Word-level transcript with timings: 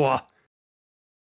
Boah. 0.00 0.26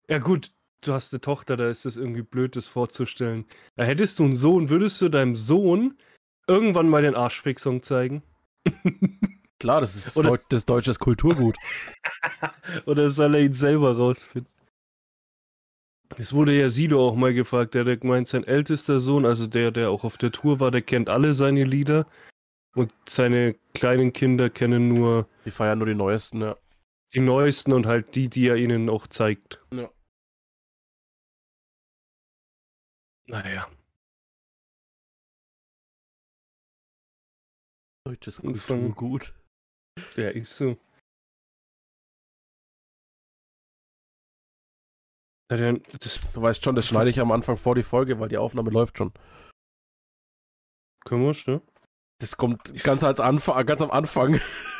Ja, 0.08 0.16
gut, 0.16 0.50
du 0.80 0.94
hast 0.94 1.12
eine 1.12 1.20
Tochter, 1.20 1.58
da 1.58 1.68
ist 1.68 1.84
das 1.84 1.98
irgendwie 1.98 2.22
blöd, 2.22 2.56
das 2.56 2.66
vorzustellen. 2.66 3.44
Da 3.76 3.84
hättest 3.84 4.18
du 4.18 4.24
einen 4.24 4.36
Sohn, 4.36 4.70
würdest 4.70 5.02
du 5.02 5.10
deinem 5.10 5.36
Sohn 5.36 5.98
irgendwann 6.46 6.88
mal 6.88 7.02
den 7.02 7.14
Arschfick-Song 7.14 7.82
zeigen? 7.82 8.22
Klar, 9.58 9.82
das 9.82 9.96
ist, 9.96 10.16
Oder, 10.16 10.30
Deut 10.30 10.46
das 10.48 10.64
deutsches 10.64 10.98
Kulturgut. 10.98 11.56
Oder 12.86 13.10
soll 13.10 13.34
er 13.34 13.42
ihn 13.42 13.52
selber 13.52 13.98
rausfinden? 13.98 14.50
Das 16.16 16.32
wurde 16.32 16.58
ja 16.58 16.70
Sido 16.70 17.06
auch 17.06 17.16
mal 17.16 17.34
gefragt. 17.34 17.74
Der 17.74 17.84
hat 17.84 18.00
gemeint, 18.00 18.28
sein 18.28 18.44
ältester 18.44 18.98
Sohn, 18.98 19.26
also 19.26 19.46
der, 19.46 19.72
der 19.72 19.90
auch 19.90 20.04
auf 20.04 20.16
der 20.16 20.32
Tour 20.32 20.58
war, 20.58 20.70
der 20.70 20.80
kennt 20.80 21.10
alle 21.10 21.34
seine 21.34 21.64
Lieder. 21.64 22.06
Und 22.74 22.94
seine 23.06 23.56
kleinen 23.74 24.14
Kinder 24.14 24.48
kennen 24.48 24.88
nur. 24.88 25.28
Die 25.44 25.50
feiern 25.50 25.80
nur 25.80 25.86
die 25.86 25.94
neuesten, 25.94 26.40
ja. 26.40 26.56
Die 27.12 27.20
neuesten 27.20 27.72
und 27.72 27.86
halt 27.86 28.14
die, 28.14 28.28
die 28.28 28.48
er 28.48 28.56
ihnen 28.56 28.88
auch 28.88 29.06
zeigt. 29.06 29.62
Ja. 29.72 29.90
Naja. 33.26 33.70
Deutsches 38.06 38.38
Kulturgut. 38.40 39.34
Ja, 40.16 40.28
ist 40.28 40.56
so. 40.56 40.76
Das, 45.48 46.20
du 46.32 46.42
weißt 46.42 46.64
schon, 46.64 46.74
das 46.74 46.86
schneide 46.86 47.10
ich 47.10 47.20
am 47.20 47.30
Anfang 47.30 47.56
vor 47.56 47.76
die 47.76 47.84
Folge, 47.84 48.18
weil 48.18 48.28
die 48.28 48.38
Aufnahme 48.38 48.70
läuft 48.70 48.98
schon. 48.98 49.12
Komisch, 51.04 51.46
ne? 51.46 51.62
Das 52.20 52.36
kommt 52.36 52.82
ganz, 52.82 53.04
als 53.04 53.20
Anfang, 53.20 53.64
ganz 53.66 53.82
am 53.82 53.90
Anfang. 53.90 54.40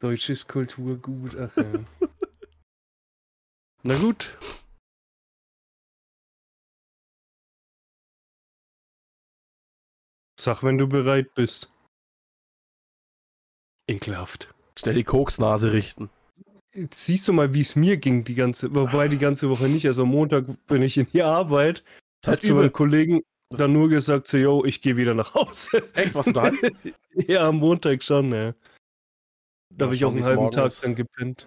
Deutsches 0.00 0.46
Kulturgut, 0.46 1.36
ach 1.36 1.56
ja. 1.56 1.84
Na 3.82 3.96
gut. 3.98 4.36
Sag, 10.38 10.62
wenn 10.62 10.76
du 10.76 10.86
bereit 10.86 11.34
bist. 11.34 11.70
Ekelhaft. 13.88 14.52
Stell 14.78 14.94
die 14.94 15.04
Koksnase 15.04 15.72
richten. 15.72 16.10
siehst 16.92 17.26
du 17.26 17.32
mal, 17.32 17.54
wie 17.54 17.62
es 17.62 17.76
mir 17.76 17.96
ging 17.96 18.24
die 18.24 18.34
ganze, 18.34 18.74
wobei 18.74 19.08
die 19.08 19.18
ganze 19.18 19.48
Woche 19.48 19.68
nicht. 19.68 19.86
Also 19.86 20.02
am 20.02 20.10
Montag 20.10 20.44
bin 20.66 20.82
ich 20.82 20.98
in 20.98 21.06
die 21.06 21.22
Arbeit. 21.22 21.82
Hat 22.26 22.42
zu 22.42 22.54
meinem 22.54 22.72
Kollegen 22.72 23.22
dann 23.50 23.72
nur 23.72 23.88
gesagt, 23.88 24.26
so, 24.26 24.36
yo, 24.36 24.64
ich 24.64 24.82
gehe 24.82 24.96
wieder 24.96 25.14
nach 25.14 25.34
Hause. 25.34 25.88
Echt, 25.94 26.14
was 26.14 26.26
du 26.26 26.32
da? 26.32 26.50
ja, 27.14 27.48
am 27.48 27.58
Montag 27.58 28.02
schon, 28.02 28.32
ja. 28.32 28.54
Da 29.76 29.86
habe 29.86 29.94
ich 29.94 30.04
auch 30.04 30.12
einen 30.12 30.24
halben 30.24 30.50
Tag 30.50 30.72
dann 30.80 30.94
gepennt. 30.94 31.46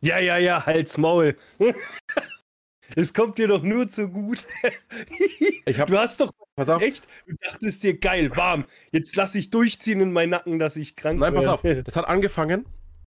Ja, 0.00 0.18
ja, 0.18 0.38
ja, 0.38 0.66
halt's 0.66 0.98
Maul. 0.98 1.36
es 2.96 3.14
kommt 3.14 3.38
dir 3.38 3.46
doch 3.46 3.62
nur 3.62 3.88
zu 3.88 4.08
gut. 4.08 4.46
ich 5.66 5.78
hab, 5.78 5.88
du 5.88 5.98
hast 5.98 6.20
doch 6.20 6.32
pass 6.56 6.68
auf. 6.68 6.82
echt, 6.82 7.06
du 7.26 7.36
dachtest 7.40 7.82
dir, 7.82 7.98
geil, 7.98 8.34
warm. 8.36 8.64
Jetzt 8.90 9.14
lass 9.16 9.34
ich 9.34 9.50
durchziehen 9.50 10.00
in 10.00 10.12
meinen 10.12 10.30
Nacken, 10.30 10.58
dass 10.58 10.76
ich 10.76 10.96
krank 10.96 11.14
bin. 11.14 11.20
Nein, 11.20 11.34
pass 11.34 11.46
auf. 11.46 11.62
Das 11.62 11.96
hat 11.96 12.08
angefangen. 12.08 12.66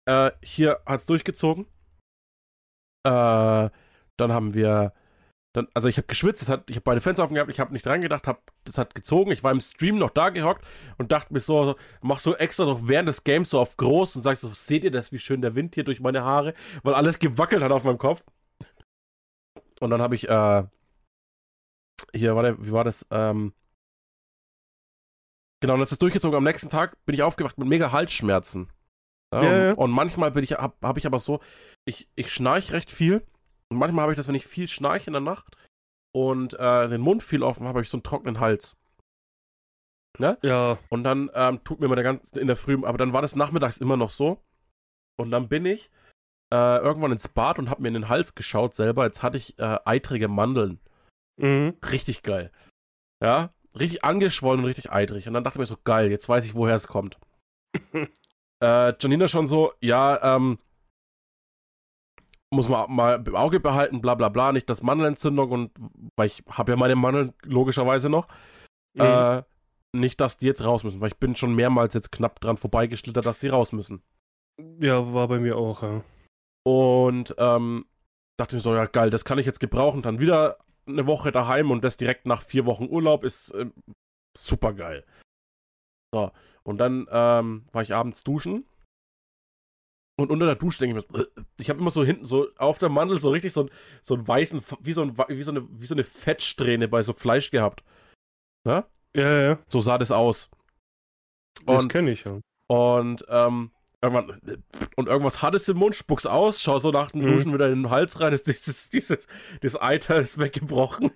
Äh, 0.07 0.33
hier 0.43 0.81
hat's 0.85 1.07
durchgezogen. 1.07 1.67
Äh, 3.05 3.71
dann 4.17 4.33
haben 4.33 4.55
wir 4.55 4.93
dann, 5.53 5.69
also 5.75 5.89
ich 5.89 5.99
habe 5.99 6.07
geschwitzt, 6.07 6.49
hat, 6.49 6.71
ich 6.71 6.77
habe 6.77 6.85
beide 6.85 7.01
Fenster 7.03 7.25
offen 7.25 7.35
gehabt, 7.35 7.51
ich 7.51 7.61
habe 7.61 7.75
nicht 7.75 7.87
reingedacht, 7.87 8.27
hab, 8.27 8.51
das 8.65 8.79
hat 8.79 8.95
gezogen. 8.95 9.33
Ich 9.33 9.45
war 9.45 9.53
im 9.53 9.61
Stream 9.61 9.99
noch 9.99 10.11
da 10.11 10.31
gehockt 10.31 10.65
und 10.97 11.13
dachte 11.13 11.33
mir 11.33 11.41
so, 11.41 11.77
mach 12.01 12.21
so 12.21 12.35
extra 12.35 12.65
noch 12.65 12.89
während 12.89 13.09
des 13.09 13.25
Games 13.25 13.51
so 13.51 13.61
auf 13.61 13.77
groß 13.77 14.17
und 14.17 14.23
sagst 14.23 14.43
so, 14.43 14.49
seht 14.49 14.85
ihr 14.85 14.91
das, 14.91 15.13
wie 15.13 15.19
schön 15.19 15.43
der 15.43 15.55
Wind 15.55 15.75
hier 15.75 15.85
durch 15.85 16.01
meine 16.01 16.25
Haare, 16.25 16.55
weil 16.83 16.95
alles 16.95 17.19
gewackelt 17.19 17.63
hat 17.63 17.71
auf 17.71 17.85
meinem 17.85 17.99
Kopf. 17.99 18.25
Und 19.81 19.91
dann 19.91 20.01
habe 20.01 20.15
ich, 20.15 20.29
äh, 20.29 20.65
hier, 22.15 22.35
warte, 22.35 22.57
wie 22.65 22.73
war 22.73 22.85
das? 22.85 23.07
Ähm, 23.11 23.53
genau, 25.61 25.77
das 25.77 25.93
ist 25.93 26.01
durchgezogen. 26.01 26.37
Am 26.37 26.45
nächsten 26.45 26.71
Tag 26.71 26.97
bin 27.05 27.15
ich 27.15 27.23
aufgewacht 27.23 27.59
mit 27.59 27.69
mega 27.69 27.93
Halsschmerzen. 27.93 28.71
Ja, 29.35 29.43
ja, 29.43 29.65
ja. 29.67 29.73
Und, 29.73 29.91
manchmal 29.91 30.31
bin 30.31 30.45
ich, 30.45 30.53
habe 30.53 30.75
hab 30.83 30.99
ich 30.99 31.07
aber 31.07 31.19
so, 31.19 31.41
ich, 31.85 32.09
ich 32.15 32.33
schnarch 32.33 32.73
recht 32.73 32.91
viel 32.91 33.27
und 33.73 33.79
manchmal 33.79 34.03
habe 34.03 34.13
ich 34.13 34.17
das, 34.17 34.29
wenn 34.29 34.35
ich 34.35 34.47
viel 34.47 34.69
schnarche 34.69 35.07
in 35.07 35.15
der 35.15 35.21
Nacht 35.21 35.57
und 36.15 36.55
äh, 36.55 36.89
den 36.89 37.01
Mund 37.01 37.23
viel 37.23 37.43
offen 37.43 37.67
habe, 37.67 37.79
habe 37.79 37.83
ich 37.83 37.89
so 37.89 37.97
einen 37.97 38.03
trockenen 38.03 38.39
Hals. 38.39 38.77
Ne? 40.19 40.39
Ja. 40.43 40.79
Und 40.91 41.05
dann 41.05 41.31
ähm, 41.35 41.65
tut 41.65 41.81
mir 41.81 41.89
der 41.95 42.05
ganze 42.05 42.39
in 42.39 42.47
der 42.47 42.57
Früh, 42.57 42.79
aber 42.85 42.99
dann 42.99 43.13
war 43.13 43.23
das 43.23 43.35
nachmittags 43.35 43.79
immer 43.79 43.97
noch 43.97 44.11
so. 44.11 44.43
Und 45.17 45.31
dann 45.31 45.49
bin 45.49 45.65
ich 45.65 45.91
äh, 46.53 46.79
irgendwann 46.79 47.13
ins 47.13 47.29
Bad 47.29 47.59
und 47.59 47.71
habe 47.71 47.81
mir 47.81 47.89
in 47.89 47.95
den 47.95 48.09
Hals 48.09 48.35
geschaut 48.35 48.75
selber. 48.75 49.05
Jetzt 49.05 49.23
hatte 49.23 49.39
ich 49.39 49.59
äh, 49.59 49.79
eitrige 49.85 50.29
Mandeln. 50.29 50.81
Mhm. 51.39 51.79
Richtig 51.91 52.23
geil. 52.23 52.53
Ja, 53.23 53.55
richtig 53.79 54.05
angeschwollen 54.05 54.61
und 54.61 54.67
richtig 54.67 54.91
eitrig. 54.91 55.27
Und 55.27 55.35
dann 55.35 55.45
dachte 55.45 55.57
ich 55.57 55.61
mir 55.61 55.67
so, 55.67 55.79
geil, 55.83 56.11
jetzt 56.11 56.29
weiß 56.29 56.45
ich, 56.45 56.55
woher 56.55 56.75
es 56.75 56.89
kommt. 56.89 57.19
äh, 58.63 58.93
Janina 59.01 59.29
schon 59.29 59.47
so, 59.47 59.73
ja, 59.81 60.37
ähm, 60.37 60.59
muss 62.53 62.69
man 62.69 62.95
mal 62.95 63.23
im 63.27 63.35
Auge 63.35 63.61
behalten, 63.61 64.01
bla 64.01 64.15
bla 64.15 64.29
bla, 64.29 64.53
nicht 64.53 64.69
das 64.69 64.83
Mandelentzündung 64.83 65.51
und 65.51 65.71
weil 66.17 66.27
ich 66.27 66.45
habe 66.51 66.73
ja 66.73 66.77
meine 66.77 66.97
Mandeln 66.97 67.33
logischerweise 67.45 68.11
noch. 68.11 68.29
Mhm. 68.95 69.03
Äh, 69.03 69.43
nicht, 69.95 70.21
dass 70.21 70.37
die 70.37 70.47
jetzt 70.47 70.65
raus 70.65 70.85
müssen, 70.85 71.01
weil 71.01 71.09
ich 71.09 71.17
bin 71.17 71.35
schon 71.35 71.55
mehrmals 71.55 71.95
jetzt 71.95 72.13
knapp 72.13 72.41
dran 72.41 72.59
vorbeigeschlittert, 72.59 73.25
dass 73.25 73.41
die 73.41 73.49
raus 73.49 73.73
müssen. 73.73 74.03
Ja, 74.81 75.13
war 75.13 75.29
bei 75.29 75.39
mir 75.39 75.57
auch, 75.57 75.83
ja. 75.83 76.03
Und 76.65 77.35
ähm, 77.39 77.87
dachte 78.39 78.57
mir 78.57 78.63
so, 78.63 78.75
ja 78.75 78.87
geil, 78.87 79.11
das 79.11 79.25
kann 79.25 79.39
ich 79.39 79.47
jetzt 79.47 79.61
gebrauchen, 79.61 80.03
dann 80.03 80.21
wieder 80.21 80.57
eine 80.87 81.07
Woche 81.07 81.33
daheim 81.33 81.71
und 81.71 81.83
das 81.85 81.97
direkt 81.97 82.27
nach 82.27 82.43
vier 82.43 82.67
Wochen 82.67 82.89
Urlaub 82.89 83.25
ist 83.25 83.53
äh, 83.53 83.71
super 84.37 84.75
geil. 84.75 85.05
So, 86.15 86.31
und 86.65 86.79
dann 86.79 87.07
ähm, 87.11 87.65
war 87.73 87.83
ich 87.83 87.95
abends 87.95 88.25
duschen 88.25 88.67
und 90.17 90.31
unter 90.31 90.47
der 90.47 90.57
Dusche 90.57 90.81
denke 90.81 90.99
ich 90.99 91.11
mir, 91.11 91.27
ich 91.59 91.71
habe 91.71 91.81
immer 91.81 91.91
so 91.91 92.05
hinten 92.05 92.25
so 92.25 92.49
auf 92.59 92.79
der 92.79 92.91
Mandel 92.91 93.19
so 93.19 93.31
richtig 93.31 93.53
so, 93.53 93.69
so 94.03 94.15
einen 94.15 94.29
weißen, 94.29 94.63
wie 94.81 94.93
so, 94.93 95.03
ein, 95.03 95.17
wie, 95.29 95.43
so 95.43 95.51
eine, 95.51 95.67
wie 95.71 95.87
so 95.87 95.95
eine 95.95 96.05
Fettsträhne 96.05 96.89
bei 96.89 97.03
so 97.03 97.13
Fleisch 97.13 97.51
gehabt. 97.51 97.83
Ne? 98.65 98.85
Ja, 99.17 99.41
ja. 99.41 99.59
So 99.69 99.81
sah 99.81 99.99
das 99.99 100.13
aus. 100.13 100.51
Und, 101.65 101.77
das 101.77 101.89
kenne 101.89 102.11
ich 102.11 102.25
ja. 102.25 102.41
Und, 102.67 103.25
ähm, 103.29 103.71
irgendwann, 104.03 104.41
und 104.97 105.09
irgendwas 105.09 105.41
hat 105.41 105.55
es 105.55 105.69
im 105.69 105.79
Mund, 105.79 105.97
spuck's 105.97 106.27
aus, 106.27 106.61
schau 106.61 106.79
so 106.79 106.91
nach 106.91 107.13
dem 107.13 107.23
mhm. 107.23 107.29
Duschen 107.29 107.55
wieder 107.55 107.69
in 107.69 107.85
den 107.85 107.91
Hals 107.91 108.21
rein, 108.21 108.33
ist 108.33 108.47
dieses, 108.47 108.91
dieses, 108.91 109.27
dieses 109.63 109.81
Eiter 109.81 110.21
ist 110.21 110.39
weggebrochen. 110.39 111.11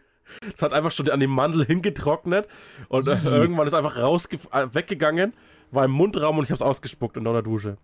Es 0.55 0.63
hat 0.63 0.73
einfach 0.73 0.91
schon 0.91 1.09
an 1.11 1.21
dem 1.21 1.31
Mandel 1.31 1.65
hingetrocknet 1.65 2.49
und 2.89 3.09
äh, 3.09 3.17
irgendwann 3.25 3.67
ist 3.67 3.75
einfach 3.75 3.97
raus 3.97 4.27
äh, 4.27 4.67
weggegangen, 4.73 5.35
war 5.71 5.85
im 5.85 5.93
Mundraum 5.93 6.39
und 6.39 6.45
ich 6.45 6.51
hab's 6.51 6.63
ausgespuckt 6.63 7.17
in 7.17 7.25
der 7.25 7.43
Dusche. 7.43 7.77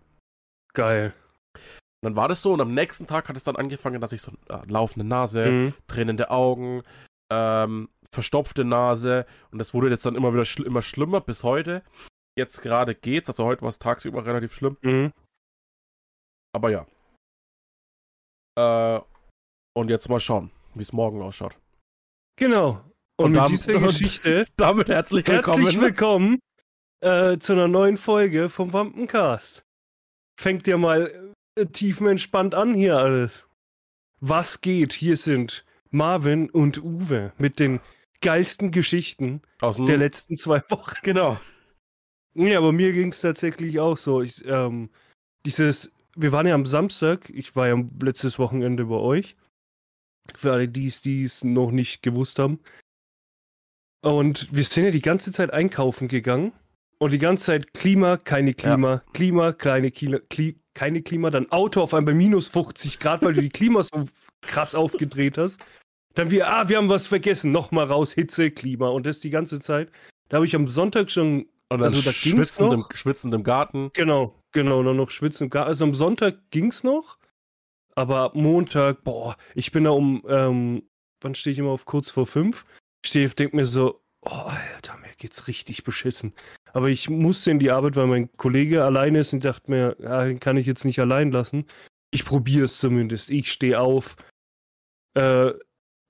Geil. 0.73 1.13
Und 1.55 2.09
dann 2.09 2.15
war 2.15 2.27
das 2.27 2.41
so 2.41 2.51
und 2.51 2.61
am 2.61 2.73
nächsten 2.73 3.07
Tag 3.07 3.29
hat 3.29 3.37
es 3.37 3.43
dann 3.43 3.55
angefangen, 3.55 4.01
dass 4.01 4.11
ich 4.11 4.21
so 4.21 4.31
äh, 4.49 4.59
laufende 4.67 5.07
Nase, 5.07 5.51
mhm. 5.51 5.73
tränende 5.87 6.31
Augen, 6.31 6.83
ähm, 7.31 7.89
verstopfte 8.11 8.65
Nase 8.65 9.25
und 9.51 9.59
das 9.59 9.73
wurde 9.73 9.89
jetzt 9.89 10.05
dann 10.05 10.15
immer 10.15 10.33
wieder 10.33 10.45
schl 10.45 10.63
immer 10.63 10.81
schlimmer 10.81 11.21
bis 11.21 11.43
heute. 11.43 11.83
Jetzt 12.37 12.61
gerade 12.61 12.95
geht's, 12.95 13.29
also 13.29 13.45
heute 13.45 13.61
war 13.61 13.69
es 13.69 13.79
tagsüber 13.79 14.25
relativ 14.25 14.53
schlimm. 14.53 14.77
Mhm. 14.81 15.13
Aber 16.53 16.71
ja. 16.71 16.85
Äh, 18.59 19.01
und 19.75 19.89
jetzt 19.89 20.09
mal 20.09 20.19
schauen, 20.19 20.51
wie 20.73 20.81
es 20.81 20.93
morgen 20.93 21.21
ausschaut. 21.21 21.57
Genau. 22.37 22.81
Und, 23.17 23.25
und 23.25 23.31
mit 23.31 23.39
damit, 23.39 23.67
dieser 23.67 23.79
Geschichte 23.87 24.47
damit 24.57 24.89
herzlich 24.89 25.25
willkommen. 25.27 25.63
Herzlich 25.63 25.81
willkommen 25.81 26.39
äh, 27.01 27.37
zu 27.37 27.53
einer 27.53 27.67
neuen 27.67 27.97
Folge 27.97 28.49
vom 28.49 28.73
Wampencast 28.73 29.63
fängt 30.39 30.67
ja 30.67 30.77
mal 30.77 31.33
äh, 31.55 31.65
tiefenentspannt 31.65 32.55
an 32.55 32.73
hier 32.73 32.97
alles. 32.97 33.47
Was 34.19 34.61
geht? 34.61 34.93
Hier 34.93 35.17
sind 35.17 35.65
Marvin 35.89 36.49
und 36.49 36.83
Uwe 36.83 37.33
mit 37.37 37.59
den 37.59 37.79
geilsten 38.21 38.71
Geschichten 38.71 39.41
der 39.61 39.97
letzten 39.97 40.37
zwei 40.37 40.61
Wochen. 40.69 40.95
Genau. 41.03 41.39
Ja, 42.33 42.57
aber 42.57 42.71
mir 42.71 42.93
ging 42.93 43.09
es 43.09 43.21
tatsächlich 43.21 43.79
auch 43.79 43.97
so. 43.97 44.21
Ich, 44.21 44.43
ähm, 44.45 44.89
dieses, 45.45 45.91
wir 46.15 46.31
waren 46.31 46.47
ja 46.47 46.55
am 46.55 46.65
Samstag, 46.65 47.29
ich 47.29 47.55
war 47.55 47.67
ja 47.67 47.83
letztes 48.01 48.39
Wochenende 48.39 48.85
bei 48.85 48.95
euch. 48.95 49.35
Für 50.35 50.53
alle, 50.53 50.69
die 50.69 50.87
es 50.87 51.43
noch 51.43 51.71
nicht 51.71 52.01
gewusst 52.01 52.39
haben. 52.39 52.59
Und 54.01 54.53
wir 54.55 54.63
sind 54.63 54.85
ja 54.85 54.91
die 54.91 55.01
ganze 55.01 55.31
Zeit 55.31 55.51
einkaufen 55.51 56.07
gegangen. 56.07 56.53
Und 57.03 57.11
die 57.11 57.17
ganze 57.17 57.45
Zeit 57.45 57.73
Klima, 57.73 58.15
keine 58.17 58.53
Klima, 58.53 58.89
ja. 58.93 59.03
Klima, 59.13 59.51
keine 59.51 59.91
Klima, 59.91 60.19
Kli 60.29 60.57
keine 60.73 61.01
Klima, 61.01 61.29
dann 61.29 61.51
Auto 61.51 61.81
auf 61.81 61.93
einmal 61.93 62.13
minus 62.13 62.47
50 62.47 62.97
Grad, 62.99 63.21
weil 63.23 63.33
du 63.33 63.41
die 63.41 63.49
Klima 63.49 63.83
so 63.83 64.07
krass 64.41 64.73
aufgedreht 64.73 65.37
hast. 65.37 65.59
Dann 66.15 66.31
wir, 66.31 66.47
ah, 66.47 66.69
wir 66.69 66.77
haben 66.77 66.87
was 66.89 67.05
vergessen, 67.07 67.51
nochmal 67.51 67.85
raus, 67.87 68.13
Hitze, 68.13 68.51
Klima 68.51 68.87
und 68.87 69.05
das 69.05 69.19
die 69.19 69.29
ganze 69.29 69.59
Zeit. 69.59 69.91
Da 70.29 70.37
habe 70.37 70.45
ich 70.45 70.55
am 70.55 70.67
Sonntag 70.67 71.11
schon, 71.11 71.47
und 71.69 71.83
also 71.83 72.01
da 72.01 72.13
schwitzend, 72.13 72.71
im, 72.73 72.85
schwitzend 72.93 73.33
im 73.33 73.43
Garten. 73.43 73.89
Genau. 73.93 74.39
Genau, 74.53 74.81
dann 74.81 74.95
noch 74.95 75.11
schwitzen. 75.11 75.49
Gar- 75.49 75.65
Also 75.65 75.83
am 75.83 75.93
Sonntag 75.93 76.37
ging's 76.51 76.83
noch, 76.83 77.17
aber 77.95 78.19
ab 78.21 78.35
Montag, 78.35 79.03
boah, 79.03 79.35
ich 79.55 79.71
bin 79.71 79.83
da 79.83 79.89
um, 79.89 80.23
ähm, 80.27 80.83
wann 81.21 81.35
stehe 81.35 81.51
ich 81.51 81.59
immer 81.59 81.71
auf 81.71 81.85
kurz 81.85 82.09
vor 82.11 82.27
fünf? 82.27 82.65
Stehe, 83.05 83.27
denk 83.29 83.53
mir 83.53 83.65
so, 83.65 84.01
oh, 84.21 84.29
Alter, 84.29 84.97
mir 84.97 85.09
geht's 85.17 85.47
richtig 85.47 85.83
beschissen. 85.83 86.33
Aber 86.73 86.89
ich 86.89 87.09
musste 87.09 87.51
in 87.51 87.59
die 87.59 87.71
Arbeit, 87.71 87.95
weil 87.95 88.07
mein 88.07 88.35
Kollege 88.35 88.83
alleine 88.83 89.19
ist 89.19 89.31
und 89.31 89.45
dachte 89.45 89.69
mir, 89.69 89.95
ja, 89.99 90.25
den 90.25 90.39
kann 90.39 90.57
ich 90.57 90.65
jetzt 90.65 90.85
nicht 90.85 90.99
allein 90.99 91.31
lassen. 91.31 91.65
Ich 92.11 92.25
probiere 92.25 92.65
es 92.65 92.79
zumindest. 92.79 93.29
Ich 93.29 93.51
stehe 93.51 93.79
auf, 93.79 94.15
äh, 95.13 95.51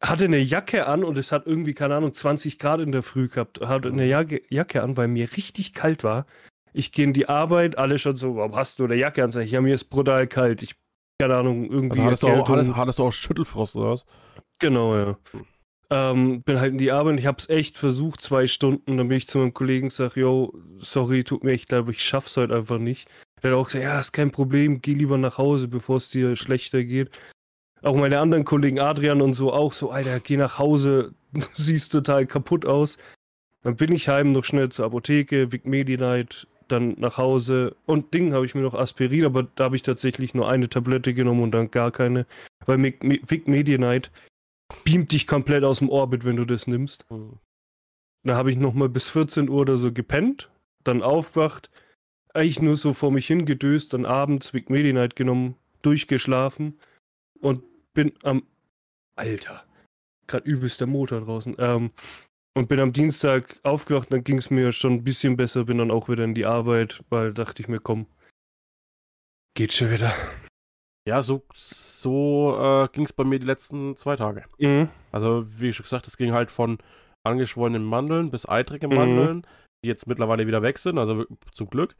hatte 0.02 0.26
eine 0.26 0.40
Jacke 0.40 0.88
an 0.88 1.04
und 1.04 1.18
es 1.18 1.32
hat 1.32 1.46
irgendwie, 1.48 1.74
keine 1.74 1.96
Ahnung, 1.96 2.14
20 2.14 2.60
Grad 2.60 2.80
in 2.80 2.94
der 2.94 3.04
Früh 3.04 3.28
gehabt. 3.28 3.60
Hatte 3.62 3.90
eine 3.90 4.06
Jacke, 4.06 4.42
Jacke 4.50 4.82
an, 4.82 4.96
weil 4.96 5.10
mir 5.10 5.30
richtig 5.36 5.74
kalt 5.74 6.04
war. 6.04 6.26
Ich 6.72 6.92
gehe 6.92 7.06
in 7.06 7.14
die 7.14 7.30
Arbeit, 7.30 7.78
alle 7.78 8.00
schon 8.00 8.16
so, 8.16 8.38
warum 8.38 8.56
hast 8.56 8.80
du 8.80 8.86
eine 8.86 8.96
Jacke 8.96 9.24
an? 9.24 9.32
Sag 9.32 9.44
ich, 9.44 9.52
ja, 9.52 9.62
mir 9.62 9.76
ist 9.76 9.86
brutal 9.86 10.28
kalt. 10.28 10.64
Ich, 10.64 10.76
keine 11.20 11.36
Ahnung, 11.36 11.70
irgendwie. 11.70 12.00
Also 12.00 12.06
hattest 12.06 12.24
du, 12.24 12.28
auch, 12.28 12.50
hattest, 12.50 12.76
hattest 12.76 13.00
du 13.00 13.04
auch 13.04 13.12
Schüttelfrost 13.12 13.76
oder 13.76 13.92
was? 13.92 14.06
Genau, 14.60 14.96
ja. 14.96 15.18
Ähm, 15.90 16.42
bin 16.42 16.60
halt 16.60 16.72
in 16.72 16.78
die 16.78 16.92
Arbeit 16.92 17.14
und 17.14 17.18
ich 17.20 17.26
habe 17.26 17.38
es 17.38 17.50
echt 17.50 17.78
versucht, 17.78 18.22
zwei 18.22 18.48
Stunden. 18.48 18.98
Dann 18.98 19.08
bin 19.08 19.18
ich 19.18 19.28
zu 19.28 19.38
meinem 19.38 19.54
Kollegen 19.54 19.88
und 19.88 19.94
sage, 19.94 20.22
yo, 20.22 20.54
sorry, 20.80 21.24
tut 21.24 21.44
mir 21.44 21.52
echt 21.52 21.72
leid, 21.72 21.82
aber 21.82 21.92
ich 21.92 22.04
schaff's 22.04 22.38
heute 22.38 22.56
einfach 22.56 22.80
nicht. 22.80 23.10
Der 23.42 23.52
hat 23.52 23.58
auch 23.58 23.66
gesagt, 23.66 23.84
ja, 23.84 24.00
ist 24.00 24.14
kein 24.14 24.32
Problem, 24.32 24.82
geh 24.82 24.94
lieber 24.94 25.18
nach 25.18 25.38
Hause, 25.38 25.68
bevor 25.68 25.98
es 25.98 26.10
dir 26.10 26.36
schlechter 26.36 26.84
geht. 26.84 27.12
Auch 27.82 27.96
meine 27.96 28.20
anderen 28.20 28.46
Kollegen, 28.46 28.80
Adrian 28.80 29.22
und 29.22 29.34
so, 29.34 29.52
auch 29.52 29.74
so, 29.74 29.92
Alter, 29.92 30.22
geh 30.22 30.38
nach 30.38 30.58
Hause, 30.58 31.14
du 31.34 31.42
siehst 31.56 31.92
total 31.92 32.26
kaputt 32.26 32.66
aus. 32.66 32.98
Dann 33.62 33.76
bin 33.76 33.94
ich 33.94 34.08
heim, 34.08 34.32
noch 34.32 34.46
schnell 34.46 34.70
zur 34.70 34.86
Apotheke, 34.86 35.52
Vic 35.52 35.66
Medi-Night, 35.66 36.48
dann 36.70 36.96
nach 36.98 37.18
Hause. 37.18 37.76
Und 37.86 38.14
Ding 38.14 38.34
habe 38.34 38.46
ich 38.46 38.56
mir 38.56 38.62
noch 38.62 38.74
Aspirin, 38.74 39.26
aber 39.26 39.44
da 39.44 39.66
habe 39.66 39.76
ich 39.76 39.82
tatsächlich 39.82 40.34
nur 40.34 40.50
eine 40.50 40.70
Tablette 40.70 41.14
genommen 41.14 41.44
und 41.44 41.52
dann 41.52 41.72
gar 41.72 41.92
keine. 41.92 42.26
Weil 42.66 42.82
Vic 42.84 43.48
Medi-Night 43.48 44.12
beamt 44.84 45.12
dich 45.12 45.28
komplett 45.28 45.64
aus 45.64 45.80
dem 45.80 45.90
Orbit, 45.90 46.26
wenn 46.26 46.36
du 46.36 46.46
das 46.46 46.68
nimmst. 46.68 47.06
Da 48.24 48.36
habe 48.36 48.52
ich 48.52 48.58
noch 48.58 48.74
mal 48.74 48.90
bis 48.90 49.10
14 49.10 49.50
Uhr 49.50 49.62
oder 49.62 49.78
so 49.78 49.92
gepennt, 49.92 50.50
dann 50.84 51.02
aufgewacht, 51.02 51.70
eigentlich 52.34 52.62
nur 52.62 52.76
so 52.76 52.94
vor 52.94 53.12
mich 53.12 53.28
hingedöst, 53.28 53.94
dann 53.94 54.06
abends 54.06 54.54
Vic 54.54 54.70
Medi-Night 54.70 55.16
genommen, 55.16 55.56
durchgeschlafen 55.82 56.80
und 57.40 57.64
bin 57.94 58.14
am 58.24 58.44
Alter, 59.16 59.64
gerade 60.28 60.50
übelst 60.50 60.80
der 60.80 60.88
Motor 60.88 61.22
draußen. 61.22 61.56
Ähm, 61.60 61.92
und 62.56 62.70
bin 62.70 62.80
am 62.80 62.94
Dienstag 62.94 63.60
aufgewacht, 63.64 64.12
dann 64.14 64.24
ging 64.24 64.38
es 64.38 64.52
mir 64.52 64.72
schon 64.72 64.94
ein 64.94 65.04
bisschen 65.04 65.38
besser, 65.38 65.66
bin 65.66 65.80
dann 65.80 65.92
auch 65.92 66.08
wieder 66.08 66.24
in 66.24 66.36
die 66.36 66.46
Arbeit, 66.46 67.04
weil 67.10 67.34
dachte 67.34 67.62
ich 67.62 67.68
mir, 67.68 67.80
komm, 67.80 68.06
geht 69.56 69.74
schon 69.74 69.92
wieder. 69.92 70.14
Ja, 71.08 71.22
so, 71.22 71.44
so 71.54 72.58
äh, 72.60 72.88
ging 72.94 73.06
es 73.06 73.14
bei 73.14 73.24
mir 73.24 73.40
die 73.40 73.46
letzten 73.46 73.98
zwei 73.98 74.16
Tage. 74.16 74.46
Mhm. 74.58 74.90
Also, 75.12 75.46
wie 75.60 75.74
schon 75.74 75.84
gesagt, 75.84 76.08
es 76.08 76.18
ging 76.18 76.32
halt 76.32 76.50
von 76.50 76.78
angeschwollenen 77.26 77.84
Mandeln 77.84 78.32
bis 78.32 78.48
eitrige 78.48 78.88
Mhm. 78.88 78.96
Mandeln, 78.96 79.48
die 79.84 79.90
jetzt 79.90 80.08
mittlerweile 80.08 80.48
wieder 80.48 80.62
weg 80.62 80.78
sind, 80.80 80.98
also 80.98 81.26
zum 81.52 81.70
Glück. 81.70 81.96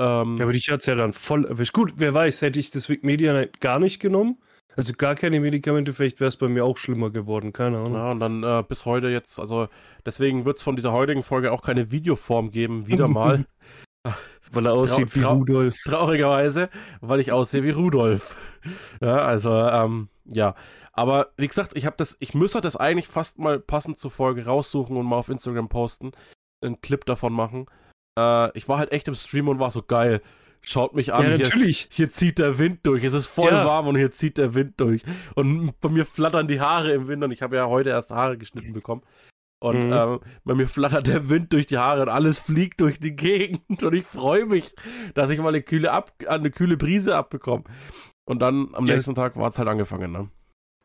Ähm, 0.00 0.36
Ja, 0.38 0.44
aber 0.44 0.52
dich 0.52 0.70
hat's 0.70 0.86
ja 0.86 0.94
dann 0.94 1.12
voll 1.12 1.44
erwischt. 1.44 1.74
Gut, 1.74 1.92
wer 1.96 2.14
weiß, 2.14 2.40
hätte 2.42 2.58
ich 2.60 2.70
das 2.70 2.88
Medi-Night 2.88 3.60
gar 3.60 3.78
nicht 3.78 4.00
genommen, 4.00 4.38
also 4.76 4.94
gar 4.94 5.14
keine 5.16 5.40
Medikamente, 5.40 5.92
vielleicht 5.92 6.20
wäre 6.20 6.28
es 6.28 6.36
bei 6.38 6.48
mir 6.48 6.64
auch 6.64 6.78
schlimmer 6.78 7.10
geworden, 7.10 7.52
keine 7.52 7.78
Ahnung. 7.78 7.94
ja, 7.94 8.10
und 8.12 8.20
dann 8.20 8.42
äh, 8.42 8.62
bis 8.66 8.86
heute 8.86 9.08
jetzt, 9.08 9.38
also 9.38 9.68
deswegen 10.06 10.46
wird 10.46 10.56
es 10.56 10.62
von 10.62 10.76
dieser 10.76 10.92
heutigen 10.92 11.22
Folge 11.22 11.52
auch 11.52 11.60
keine 11.60 11.90
Videoform 11.90 12.50
geben, 12.50 12.86
wieder 12.86 13.08
mal. 13.08 13.44
Weil 14.52 14.66
er 14.66 14.72
aussieht 14.72 15.14
wie 15.14 15.20
trau- 15.20 15.34
Rudolf. 15.36 15.76
Traurigerweise, 15.84 16.70
weil 17.00 17.20
ich 17.20 17.30
aussehe 17.32 17.62
wie 17.62 17.70
Rudolf. 17.70 18.36
Ja, 19.00 19.22
also, 19.22 19.50
ähm, 19.54 20.08
ja. 20.26 20.54
Aber 20.92 21.28
wie 21.38 21.48
gesagt, 21.48 21.74
ich 21.78 21.86
habe 21.86 21.96
das, 21.96 22.18
ich 22.20 22.34
müsste 22.34 22.60
das 22.60 22.76
eigentlich 22.76 23.08
fast 23.08 23.38
mal 23.38 23.58
passend 23.58 23.98
zur 23.98 24.10
Folge 24.10 24.44
raussuchen 24.44 24.98
und 24.98 25.06
mal 25.06 25.16
auf 25.16 25.30
Instagram 25.30 25.70
posten, 25.70 26.10
einen 26.62 26.78
Clip 26.82 27.02
davon 27.06 27.32
machen. 27.32 27.64
Äh, 28.18 28.54
ich 28.58 28.68
war 28.68 28.76
halt 28.76 28.92
echt 28.92 29.08
im 29.08 29.14
Stream 29.14 29.48
und 29.48 29.60
war 29.60 29.70
so 29.70 29.80
geil. 29.82 30.20
Schaut 30.60 30.94
mich 30.94 31.14
an, 31.14 31.22
Ja, 31.22 31.28
hier, 31.36 31.44
natürlich. 31.44 31.88
hier 31.90 32.10
zieht 32.10 32.38
der 32.38 32.58
Wind 32.58 32.80
durch. 32.82 33.02
Es 33.02 33.14
ist 33.14 33.24
voll 33.28 33.50
Ja. 33.50 33.64
warm 33.64 33.86
und 33.86 33.96
hier 33.96 34.10
zieht 34.10 34.36
der 34.36 34.52
Wind 34.52 34.78
durch. 34.78 35.04
Und 35.36 35.72
bei 35.80 35.88
mir 35.88 36.04
flattern 36.04 36.46
die 36.46 36.60
Haare 36.60 36.92
im 36.92 37.08
Wind 37.08 37.24
und 37.24 37.30
ich 37.30 37.40
habe 37.40 37.56
ja 37.56 37.66
heute 37.66 37.88
erst 37.88 38.10
Haare 38.10 38.36
geschnitten 38.36 38.74
bekommen. 38.74 39.00
Und 39.62 39.88
Mhm. 39.88 39.92
ähm, 39.92 40.20
bei 40.44 40.54
mir 40.54 40.66
flattert 40.66 41.06
der 41.06 41.28
Wind 41.28 41.52
durch 41.52 41.66
die 41.66 41.76
Haare 41.78 42.02
und 42.02 42.08
alles 42.08 42.38
fliegt 42.38 42.80
durch 42.80 42.98
die 42.98 43.14
Gegend. 43.14 43.60
Und 43.84 43.94
ich 43.94 44.06
freue 44.06 44.46
mich, 44.46 44.74
dass 45.14 45.28
ich 45.30 45.38
mal 45.38 45.48
eine 45.50 45.62
kühle, 45.62 45.92
Ab 45.92 46.12
eine 46.26 46.50
kühle 46.50 46.76
Brise 46.78 47.14
abbekomme. 47.16 47.64
Und 48.24 48.40
dann 48.40 48.74
am 48.74 48.86
Ja. 48.86 48.94
nächsten 48.94 49.14
Tag 49.14 49.36
war 49.36 49.50
es 49.50 49.58
halt 49.58 49.68
angefangen. 49.68 50.12
Ne? 50.12 50.28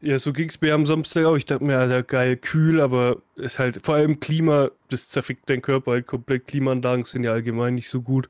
Ja, 0.02 0.20
so 0.20 0.34
ging's 0.34 0.60
mir 0.60 0.74
am 0.76 0.86
Samstag 0.86 1.26
auch. 1.26 1.36
Ich 1.38 1.46
dachte 1.46 1.64
mir, 1.64 1.78
Alter, 1.80 2.04
geil, 2.04 2.36
kühl, 2.36 2.82
aber 2.82 3.22
ist 3.38 3.60
halt, 3.60 3.86
vor 3.86 3.96
allem 3.96 4.20
Klima, 4.20 4.70
das 4.90 5.08
zerfickt 5.08 5.50
deinen 5.50 5.62
Körper 5.62 5.92
halt 5.92 6.06
komplett. 6.06 6.46
Klimaanlagen 6.48 7.06
sind 7.06 7.24
ja 7.24 7.32
allgemein 7.32 7.76
nicht 7.76 7.90
so 7.90 8.02
gut. 8.02 8.28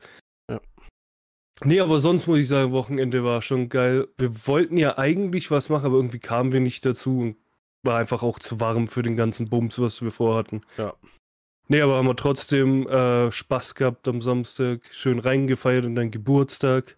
Ja. 0.49 0.61
Nee, 1.63 1.79
aber 1.79 1.99
sonst 1.99 2.27
muss 2.27 2.37
ich 2.39 2.47
sagen, 2.47 2.71
Wochenende 2.71 3.23
war 3.23 3.41
schon 3.41 3.69
geil. 3.69 4.07
Wir 4.17 4.29
wollten 4.45 4.77
ja 4.77 4.97
eigentlich 4.99 5.49
was 5.49 5.69
machen, 5.69 5.85
aber 5.87 5.95
irgendwie 5.95 6.19
kamen 6.19 6.51
wir 6.51 6.59
nicht 6.59 6.85
dazu 6.85 7.19
und 7.19 7.35
war 7.85 7.99
einfach 7.99 8.23
auch 8.23 8.39
zu 8.39 8.59
warm 8.59 8.87
für 8.87 9.03
den 9.03 9.15
ganzen 9.15 9.49
Bums, 9.49 9.79
was 9.79 10.01
wir 10.01 10.11
vorhatten. 10.11 10.61
Ja. 10.77 10.93
Nee, 11.67 11.81
aber 11.81 11.95
haben 11.97 12.07
wir 12.07 12.15
trotzdem 12.15 12.87
äh, 12.87 13.31
Spaß 13.31 13.75
gehabt 13.75 14.07
am 14.07 14.21
Samstag, 14.21 14.81
schön 14.91 15.19
reingefeiert 15.19 15.85
in 15.85 15.95
deinen 15.95 16.11
Geburtstag, 16.11 16.97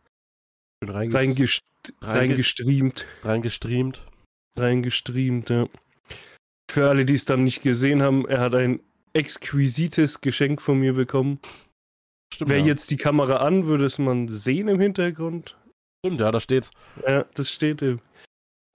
Schön 0.83 0.91
reinges 0.93 1.15
reingest 1.15 1.63
reinge- 2.01 2.07
reingestreamt. 2.13 3.07
reingestreamt. 3.23 4.05
reingestreamt, 4.57 5.49
ja. 5.49 5.67
Für 6.69 6.89
alle, 6.89 7.05
die 7.05 7.13
es 7.13 7.23
dann 7.25 7.43
nicht 7.45 7.61
gesehen 7.61 8.03
haben, 8.03 8.27
er 8.27 8.41
hat 8.41 8.55
ein 8.55 8.81
exquisites 9.13 10.19
Geschenk 10.21 10.61
von 10.61 10.79
mir 10.79 10.93
bekommen. 10.93 11.39
Stimmt, 12.33 12.49
Wäre 12.49 12.59
ja. 12.59 12.65
jetzt 12.67 12.91
die 12.91 12.97
Kamera 12.97 13.37
an, 13.37 13.67
würde 13.67 13.85
es 13.85 13.99
man 13.99 14.27
sehen 14.27 14.67
im 14.67 14.81
Hintergrund. 14.81 15.55
Stimmt, 16.05 16.19
ja, 16.19 16.29
da 16.29 16.39
steht's. 16.41 16.71
Ja, 17.07 17.23
das 17.35 17.49
steht 17.49 17.81
im. 17.81 17.99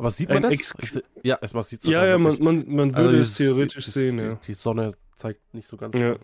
Aber 0.02 0.10
sieht 0.10 0.30
Ein 0.30 0.34
man 0.34 0.42
das? 0.42 0.52
Ex- 0.54 1.00
ja, 1.22 1.36
erstmal 1.40 1.62
sieht's 1.62 1.84
Ja, 1.84 2.04
ja, 2.04 2.18
man, 2.18 2.42
man, 2.42 2.68
man 2.68 2.88
Also 2.92 3.06
würde 3.06 3.18
das- 3.18 3.28
es 3.28 3.34
theoretisch 3.36 3.84
das- 3.84 3.94
sehen, 3.94 4.16
die, 4.18 4.24
ja. 4.24 4.34
Die 4.34 4.54
Sonne 4.54 4.96
zeigt 5.16 5.54
nicht 5.54 5.68
so 5.68 5.76
ganz. 5.76 5.94
Ja. 5.94 6.16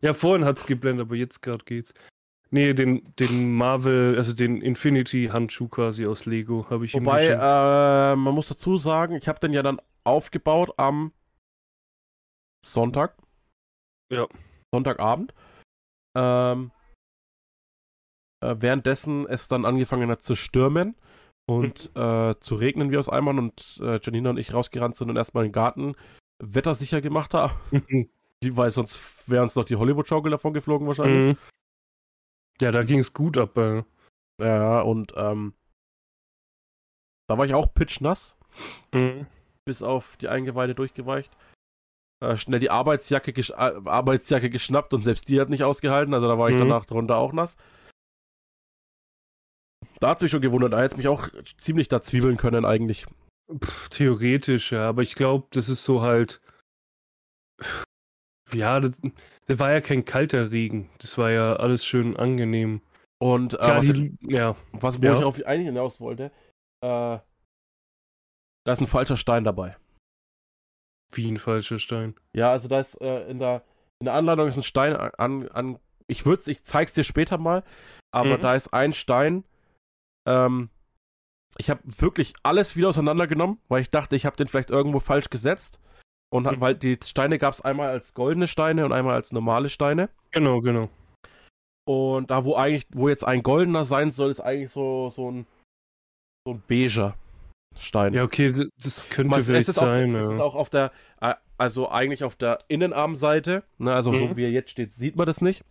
Ja, 0.00 0.14
vorhin 0.14 0.44
hat 0.44 0.58
es 0.58 0.66
geblendet, 0.66 1.06
aber 1.06 1.16
jetzt 1.16 1.42
gerade 1.42 1.64
geht's. 1.64 1.92
Nee, 2.50 2.74
den, 2.74 3.12
den 3.18 3.52
Marvel, 3.56 4.14
also 4.16 4.32
den 4.34 4.62
Infinity-Handschuh 4.62 5.66
quasi 5.66 6.06
aus 6.06 6.26
Lego 6.26 6.70
habe 6.70 6.84
ich 6.84 6.94
ihm 6.94 7.04
Wobei, 7.04 7.26
äh, 7.26 8.14
man 8.16 8.32
muss 8.34 8.46
dazu 8.48 8.78
sagen, 8.78 9.16
ich 9.16 9.26
habe 9.26 9.40
den 9.40 9.52
ja 9.52 9.62
dann 9.64 9.80
aufgebaut 10.04 10.70
am 10.76 11.12
Sonntag. 12.64 13.16
Ja. 14.12 14.26
Sonntagabend. 14.72 15.34
Ähm, 16.16 16.70
äh, 18.40 18.54
währenddessen 18.60 19.26
es 19.26 19.48
dann 19.48 19.64
angefangen 19.64 20.08
hat 20.10 20.22
zu 20.22 20.34
stürmen 20.36 20.94
und 21.48 21.90
äh, 21.96 22.34
zu 22.40 22.54
regnen 22.56 22.90
wie 22.90 22.98
aus 22.98 23.08
Eimern 23.08 23.38
und 23.38 23.80
äh, 23.82 23.98
Janina 24.02 24.30
und 24.30 24.36
ich 24.38 24.52
rausgerannt 24.52 24.96
sind 24.96 25.08
und 25.10 25.16
erstmal 25.16 25.44
den 25.44 25.52
Garten 25.52 25.94
wettersicher 26.42 27.00
gemacht 27.00 27.34
haben. 27.34 27.54
Die, 28.42 28.56
weil 28.56 28.70
sonst 28.70 29.00
wäre 29.28 29.42
uns 29.42 29.56
noch 29.56 29.64
die 29.64 29.74
Hollywood-Schaukel 29.74 30.30
davon 30.30 30.52
geflogen 30.54 30.86
wahrscheinlich. 30.86 31.34
Mhm. 31.34 31.38
Ja, 32.60 32.70
da 32.70 32.84
ging 32.84 33.00
es 33.00 33.12
gut 33.12 33.36
ab. 33.36 33.56
Äh. 33.58 33.82
Ja, 34.40 34.82
und 34.82 35.12
ähm, 35.16 35.54
da 37.28 37.36
war 37.36 37.46
ich 37.46 37.54
auch 37.54 37.74
pitchnass. 37.74 38.36
Mhm. 38.94 39.26
bis 39.64 39.82
auf 39.82 40.16
die 40.16 40.28
Eingeweide 40.28 40.74
durchgeweicht. 40.74 41.36
Äh, 42.24 42.36
schnell 42.36 42.60
die 42.60 42.70
Arbeitsjacke, 42.70 43.32
gesch 43.32 43.50
äh, 43.50 43.54
Arbeitsjacke 43.54 44.50
geschnappt 44.50 44.94
und 44.94 45.02
selbst 45.02 45.28
die 45.28 45.40
hat 45.40 45.48
nicht 45.50 45.64
ausgehalten, 45.64 46.14
also 46.14 46.26
da 46.28 46.38
war 46.38 46.48
ich 46.48 46.54
Mhm. 46.54 46.60
danach 46.60 46.86
drunter 46.86 47.16
auch 47.16 47.32
nass. 47.32 47.56
Da 50.00 50.10
hat 50.10 50.22
mich 50.22 50.30
schon 50.30 50.40
gewundert, 50.40 50.72
da 50.72 50.78
hätte 50.78 50.94
es 50.94 50.96
mich 50.96 51.08
auch 51.08 51.28
ziemlich 51.56 51.88
da 51.88 52.00
zwiebeln 52.02 52.36
können 52.36 52.64
eigentlich. 52.64 53.06
Pff, 53.52 53.88
theoretisch, 53.88 54.72
ja, 54.72 54.88
aber 54.88 55.02
ich 55.02 55.14
glaube, 55.14 55.46
das 55.50 55.68
ist 55.68 55.84
so 55.84 56.02
halt. 56.02 56.40
Ja, 58.52 58.80
das, 58.80 58.92
das 59.46 59.58
war 59.58 59.72
ja 59.72 59.80
kein 59.80 60.04
kalter 60.04 60.50
Regen. 60.50 60.88
Das 60.98 61.18
war 61.18 61.30
ja 61.30 61.56
alles 61.56 61.84
schön 61.84 62.16
angenehm. 62.16 62.80
Und 63.20 63.54
äh, 63.54 63.58
Klar, 63.58 63.78
was, 63.78 63.86
die, 63.86 64.16
ja, 64.22 64.56
was 64.72 65.02
wo 65.02 65.06
ja. 65.06 65.18
ich 65.18 65.24
auf 65.24 65.44
eigentlich 65.44 65.66
hinaus 65.66 66.00
wollte, 66.00 66.26
äh, 66.82 67.18
da 68.64 68.72
ist 68.72 68.80
ein 68.80 68.86
falscher 68.86 69.16
Stein 69.16 69.44
dabei. 69.44 69.76
wie 71.12 71.30
ein 71.30 71.38
falscher 71.38 71.78
Stein. 71.78 72.14
Ja, 72.34 72.52
also 72.52 72.68
da 72.68 72.80
ist 72.80 73.00
äh, 73.00 73.28
in, 73.28 73.38
der, 73.38 73.64
in 74.00 74.04
der 74.04 74.14
Anleitung 74.14 74.46
ist 74.46 74.56
ein 74.58 74.62
Stein 74.62 74.94
an, 74.94 75.48
an 75.48 75.78
ich 76.06 76.24
würd's, 76.26 76.46
ich 76.46 76.62
zeig's 76.64 76.92
dir 76.94 77.04
später 77.04 77.38
mal, 77.38 77.64
aber 78.12 78.36
Mhm. 78.38 78.42
da 78.42 78.54
ist 78.54 78.68
ein 78.72 78.92
Stein, 78.92 79.44
ähm, 80.28 80.68
ich 81.56 81.70
habe 81.70 81.80
wirklich 81.84 82.34
alles 82.42 82.76
wieder 82.76 82.90
auseinandergenommen, 82.90 83.58
weil 83.68 83.80
ich 83.80 83.90
dachte, 83.90 84.14
ich 84.16 84.26
habe 84.26 84.36
den 84.36 84.48
vielleicht 84.48 84.70
irgendwo 84.70 85.00
falsch 85.00 85.30
gesetzt. 85.30 85.80
Und 86.30 86.46
hab, 86.46 86.56
Mhm. 86.56 86.60
weil 86.60 86.74
die 86.74 86.98
Steine 87.02 87.38
gab 87.38 87.54
es 87.54 87.62
einmal 87.62 87.88
als 87.88 88.12
goldene 88.12 88.46
Steine 88.48 88.84
und 88.84 88.92
einmal 88.92 89.14
als 89.14 89.32
normale 89.32 89.70
Steine. 89.70 90.10
Genau, 90.30 90.60
genau. 90.60 90.90
Und 91.88 92.30
da, 92.30 92.44
wo 92.44 92.54
eigentlich, 92.54 92.86
wo 92.92 93.08
jetzt 93.08 93.24
ein 93.24 93.42
goldener 93.42 93.86
sein 93.86 94.10
soll, 94.10 94.30
ist 94.30 94.40
eigentlich 94.40 94.70
so, 94.70 95.08
so 95.08 95.30
ein, 95.30 95.46
so 96.46 96.52
ein 96.52 96.62
beiger 96.68 97.16
Stein. 97.78 98.12
Ja, 98.12 98.24
okay, 98.24 98.48
das 98.76 99.08
könnte 99.08 99.30
Man, 99.30 99.40
vielleicht 99.42 99.62
es 99.62 99.76
ist, 99.76 99.78
auch, 99.78 99.86
sein. 99.86 100.14
es 100.14 100.26
ja. 100.26 100.34
ist 100.34 100.40
auch 100.40 100.54
auf 100.54 100.68
der, 100.68 100.92
äh, 101.22 101.34
also 101.56 101.88
eigentlich 101.88 102.24
auf 102.24 102.36
der 102.36 102.58
Innenarmseite, 102.68 103.64
ne, 103.78 103.94
also 103.94 104.12
Mhm. 104.12 104.28
so 104.28 104.36
wie 104.36 104.44
er 104.44 104.50
jetzt 104.50 104.68
steht, 104.70 104.92
sieht 104.92 105.16
man 105.16 105.24
das 105.24 105.40
nicht. 105.40 105.64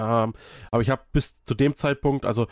Ähm, 0.00 0.32
aber 0.70 0.80
ich 0.80 0.88
habe 0.88 1.02
bis 1.12 1.36
zu 1.44 1.54
dem 1.54 1.76
Zeitpunkt, 1.76 2.24
also 2.24 2.46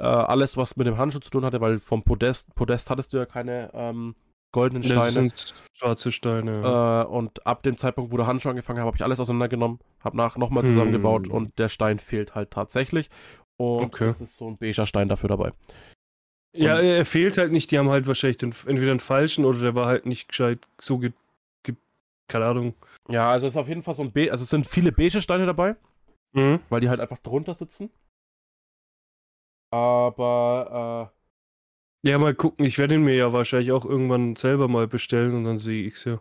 äh, 0.00 0.04
alles, 0.04 0.56
was 0.56 0.76
mit 0.76 0.86
dem 0.86 0.98
Handschuh 0.98 1.20
zu 1.20 1.30
tun 1.30 1.44
hatte, 1.44 1.60
weil 1.60 1.78
vom 1.78 2.02
Podest, 2.02 2.54
Podest 2.54 2.90
hattest 2.90 3.12
du 3.12 3.18
ja 3.18 3.26
keine 3.26 3.70
ähm, 3.74 4.14
goldenen 4.52 4.82
Ja, 4.82 4.94
das 4.96 5.12
Steine. 5.12 5.30
sind 5.30 5.54
schwarze 5.76 6.10
Steine. 6.12 6.60
ja. 6.62 7.02
Äh, 7.02 7.06
und 7.06 7.46
ab 7.46 7.62
dem 7.62 7.76
Zeitpunkt, 7.78 8.12
wo 8.12 8.16
der 8.16 8.26
Handschuh 8.26 8.48
angefangen 8.50 8.80
hat, 8.80 8.86
habe 8.86 8.96
ich 8.96 9.04
alles 9.04 9.20
auseinandergenommen, 9.20 9.78
habe 10.02 10.16
nach 10.16 10.36
nochmal 10.36 10.64
zusammengebaut 10.64 11.26
Hm. 11.26 11.32
und 11.32 11.58
der 11.58 11.68
Stein 11.68 11.98
fehlt 11.98 12.34
halt 12.34 12.50
tatsächlich. 12.50 13.08
Und 13.56 13.84
Okay. 13.94 14.08
es 14.08 14.20
ist 14.20 14.36
so 14.36 14.48
ein 14.48 14.56
beiger 14.56 14.86
Stein 14.86 15.08
dafür 15.08 15.28
dabei. 15.28 15.52
ja, 16.56 16.76
und- 16.76 16.84
er 16.84 17.04
fehlt 17.04 17.38
halt 17.38 17.52
nicht. 17.52 17.70
Die 17.70 17.78
haben 17.78 17.90
halt 17.90 18.06
wahrscheinlich 18.06 18.38
den, 18.38 18.52
entweder 18.66 18.90
einen 18.90 19.00
falschen 19.00 19.44
oder 19.44 19.60
der 19.60 19.74
war 19.74 19.86
halt 19.86 20.06
nicht 20.06 20.28
gescheit 20.28 20.66
so 20.80 20.98
ge, 20.98 21.12
ge, 21.62 21.76
keine 22.28 22.46
Ahnung. 22.46 22.74
Ja, 23.08 23.30
also 23.30 23.46
es 23.46 23.52
ist 23.52 23.56
auf 23.58 23.68
jeden 23.68 23.82
Fall 23.84 23.94
so 23.94 24.02
ein 24.02 24.10
Be 24.12 24.32
also 24.32 24.42
es 24.44 24.50
sind 24.50 24.66
viele 24.66 24.90
beige 24.92 25.20
Steine 25.20 25.46
dabei, 25.46 25.76
Mhm. 26.32 26.58
weil 26.70 26.80
die 26.80 26.88
halt 26.88 27.00
einfach 27.00 27.18
drunter 27.18 27.54
sitzen. 27.54 27.90
Aber 29.70 31.12
Ja, 32.02 32.18
mal 32.18 32.34
gucken. 32.34 32.64
Ich 32.66 32.78
werde 32.78 32.94
ihn 32.94 33.02
mir 33.04 33.14
ja 33.14 33.32
wahrscheinlich 33.32 33.72
auch 33.72 33.84
irgendwann 33.84 34.36
selber 34.36 34.68
mal 34.68 34.86
bestellen 34.88 35.34
und 35.34 35.44
dann 35.44 35.58
sehe 35.58 35.84
ich's 35.84 36.04
ja. 36.04 36.20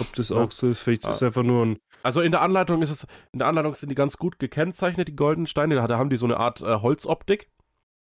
Ob 0.00 0.12
das 0.14 0.28
Ja. 0.28 0.36
auch 0.36 0.50
so 0.50 0.68
ist. 0.68 0.82
Vielleicht 0.82 1.04
Ja. 1.04 1.10
ist 1.10 1.16
es 1.16 1.22
einfach 1.22 1.42
nur 1.42 1.64
ein. 1.66 1.72
äh, 1.76 1.78
also 2.02 2.20
in 2.20 2.30
der 2.32 2.42
Anleitung 2.42 2.82
ist 2.82 2.90
es, 2.90 3.06
in 3.32 3.38
der 3.40 3.48
Anleitung 3.48 3.74
sind 3.74 3.88
die 3.88 3.94
ganz 3.94 4.16
gut 4.18 4.38
gekennzeichnet, 4.38 5.08
die 5.08 5.16
goldenen 5.16 5.46
Steine. 5.46 5.74
Da 5.74 5.98
haben 5.98 6.10
die 6.10 6.16
so 6.16 6.26
eine 6.26 6.36
Art 6.36 6.60
äh, 6.60 6.76
Holzoptik, 6.80 7.48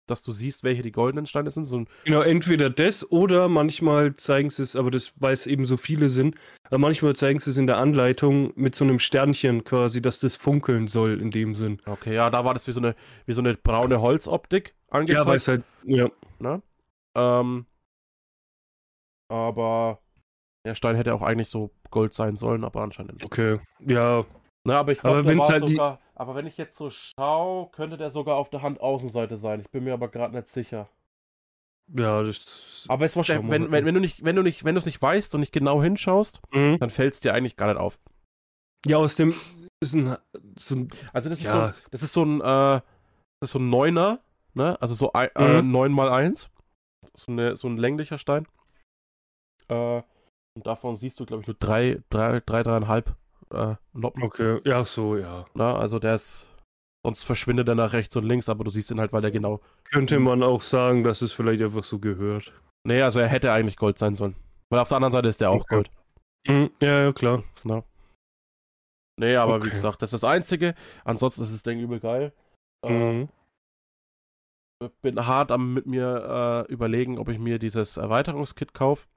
dass 0.07 0.21
du 0.21 0.33
siehst, 0.33 0.63
welche 0.65 0.81
die 0.81 0.91
goldenen 0.91 1.25
Steine 1.27 1.49
sind. 1.51 1.65
So 1.65 1.85
Genau, 2.03 2.21
entweder 2.21 2.69
das 2.69 3.09
oder 3.09 3.47
manchmal 3.47 4.15
zeigen 4.17 4.49
sie 4.49 4.63
es, 4.63 4.75
aber 4.75 4.91
das, 4.91 5.13
weil 5.21 5.31
es 5.33 5.47
eben 5.47 5.63
so 5.65 5.77
viele 5.77 6.09
sind, 6.09 6.35
aber 6.65 6.79
manchmal 6.79 7.15
zeigen 7.15 7.39
sie 7.39 7.51
es 7.51 7.57
in 7.57 7.67
der 7.67 7.77
Anleitung 7.77 8.51
mit 8.55 8.75
so 8.75 8.83
einem 8.83 8.99
Sternchen 8.99 9.63
quasi, 9.63 10.01
dass 10.01 10.19
das 10.19 10.35
funkeln 10.35 10.87
soll 10.89 11.21
in 11.21 11.31
dem 11.31 11.55
Sinn. 11.55 11.81
okay, 11.85 12.13
ja, 12.15 12.29
da 12.29 12.43
war 12.43 12.53
das 12.53 12.67
wie 12.67 12.73
so 12.73 12.81
eine, 12.81 12.95
wie 13.27 13.33
so 13.33 13.39
eine 13.41 13.53
braune 13.55 14.01
Holzoptik 14.01 14.73
angezeigt. 14.93 15.25
Ja, 15.25 15.29
weil 15.29 15.37
es 15.37 15.47
halt, 15.47 15.63
ja. 15.83 16.09
Ne? 16.39 16.61
Ähm, 17.15 17.65
aber 19.29 19.99
der 20.65 20.75
Stein 20.75 20.95
hätte 20.95 21.13
auch 21.13 21.21
eigentlich 21.21 21.49
so 21.49 21.71
Gold 21.89 22.13
sein 22.13 22.37
sollen, 22.37 22.63
aber 22.63 22.81
anscheinend 22.81 23.13
nicht. 23.13 23.25
Okay. 23.25 23.59
Ja, 23.79 24.25
Na, 24.65 24.79
aber 24.79 24.91
ich 24.93 25.03
Aber 25.03 25.21
glaube, 25.23 25.37
war 25.37 25.47
halt 25.49 25.67
die-. 25.67 25.79
Aber 26.15 26.35
wenn 26.35 26.45
ich 26.45 26.57
jetzt 26.57 26.77
so 26.77 26.89
schaue, 26.89 27.69
könnte 27.71 27.97
der 27.97 28.11
sogar 28.11 28.35
auf 28.37 28.49
der 28.49 28.61
Handaußenseite 28.61 29.37
sein. 29.37 29.61
Ich 29.61 29.69
bin 29.71 29.83
mir 29.83 29.93
aber 29.93 30.07
gerade 30.09 30.35
nicht 30.35 30.47
sicher. 30.49 30.87
ja, 31.93 32.21
das. 32.23 32.85
Aber 32.87 33.05
es 33.05 33.11
ist 33.11 33.15
wahrscheinlich, 33.17 33.51
wenn, 33.51 33.71
wenn, 33.71 33.85
wenn 33.85 33.95
du 33.95 33.99
nicht, 33.99 34.23
wenn 34.23 34.35
du 34.35 34.41
nicht, 34.43 34.63
wenn 34.63 34.75
du 34.75 34.79
es 34.79 34.85
nicht 34.85 35.01
weißt 35.01 35.33
und 35.35 35.41
nicht 35.41 35.51
genau 35.53 35.81
hinschaust, 35.81 36.39
Mhm. 36.53 36.77
dann 36.79 36.89
fällt 36.91 37.15
es 37.15 37.19
dir 37.19 37.33
eigentlich 37.33 37.57
gar 37.57 37.67
nicht 37.67 37.77
auf. 37.77 37.99
Ja, 38.85 38.97
aus 38.97 39.15
dem 39.15 39.33
ist 39.81 39.93
ein, 39.95 40.15
so 40.57 40.75
ein 40.75 40.89
Also 41.13 41.29
das 41.29 41.39
ist 41.39 41.45
Ja. 41.45 41.69
so, 41.69 41.73
das 41.91 42.03
ist 42.03 42.13
so 42.13 42.23
ein, 42.23 42.39
äh, 42.41 42.81
das 43.41 43.49
ist 43.49 43.51
so 43.51 43.59
ein 43.59 43.69
Neuner, 43.69 44.19
ne? 44.53 44.81
Also 44.81 44.93
so 44.95 45.13
ein, 45.13 45.29
äh, 45.35 45.61
Mhm. 45.61 45.71
9 45.71 45.91
mal 45.91 46.09
1 46.09 46.49
so, 47.15 47.31
eine, 47.31 47.57
so 47.57 47.67
ein 47.67 47.77
länglicher 47.77 48.17
Stein. 48.17 48.47
Äh, 49.67 50.01
und 50.55 50.65
davon 50.67 50.95
siehst 50.97 51.19
du, 51.19 51.25
glaube 51.25 51.41
ich, 51.41 51.47
nur 51.47 51.55
drei, 51.59 52.01
drei, 52.09 52.39
drei, 52.39 52.63
dreieinhalb 52.63 53.15
äh, 53.51 53.75
Noppen. 53.93 54.23
Okay, 54.23 54.59
ja, 54.65 54.83
so, 54.85 55.17
ja. 55.17 55.45
Ne? 55.53 55.65
Also 55.65 55.99
der 55.99 56.15
ist, 56.15 56.47
sonst 57.05 57.23
verschwindet 57.23 57.67
er 57.67 57.75
nach 57.75 57.93
rechts 57.93 58.15
und 58.15 58.23
links, 58.25 58.49
aber 58.49 58.63
du 58.63 58.69
siehst 58.71 58.91
ihn 58.91 58.99
halt, 58.99 59.13
weil 59.13 59.21
der 59.21 59.31
genau. 59.31 59.61
Könnte 59.85 60.19
man 60.19 60.43
auch 60.43 60.61
sagen, 60.61 61.03
dass 61.03 61.21
es 61.21 61.33
vielleicht 61.33 61.61
einfach 61.61 61.83
so 61.83 61.99
gehört. 61.99 62.51
Nee, 62.85 63.01
also 63.01 63.19
er 63.19 63.27
hätte 63.27 63.51
eigentlich 63.51 63.77
Gold 63.77 63.97
sein 63.97 64.15
sollen. 64.15 64.35
Weil 64.69 64.79
auf 64.79 64.89
der 64.89 64.97
anderen 64.97 65.11
Seite 65.13 65.27
ist 65.27 65.39
der 65.41 65.51
auch 65.51 65.61
Okay. 65.61 65.75
Gold. 65.75 65.91
Mhm. 66.47 66.71
Ja, 66.81 67.03
ja, 67.03 67.13
klar. 67.13 67.43
Ne? 67.63 67.83
Nee, 69.19 69.35
aber 69.35 69.57
wie 69.61 69.67
Okay. 69.67 69.75
gesagt, 69.75 70.01
das 70.01 70.11
ist 70.13 70.23
das 70.23 70.29
Einzige. 70.29 70.75
Ansonsten 71.05 71.43
ist 71.43 71.53
das 71.53 71.63
Ding 71.63 71.79
übel 71.79 71.99
geil. 71.99 72.33
Äh, 72.83 72.89
Mhm. 72.89 73.29
Bin 75.01 75.25
hart 75.25 75.51
am 75.51 75.73
mit 75.73 75.85
mir 75.85 76.65
äh, 76.67 76.71
überlegen, 76.71 77.17
ob 77.17 77.29
ich 77.29 77.39
mir 77.39 77.59
dieses 77.59 77.97
Erweiterungskit 77.97 78.73
kaufe. 78.73 79.07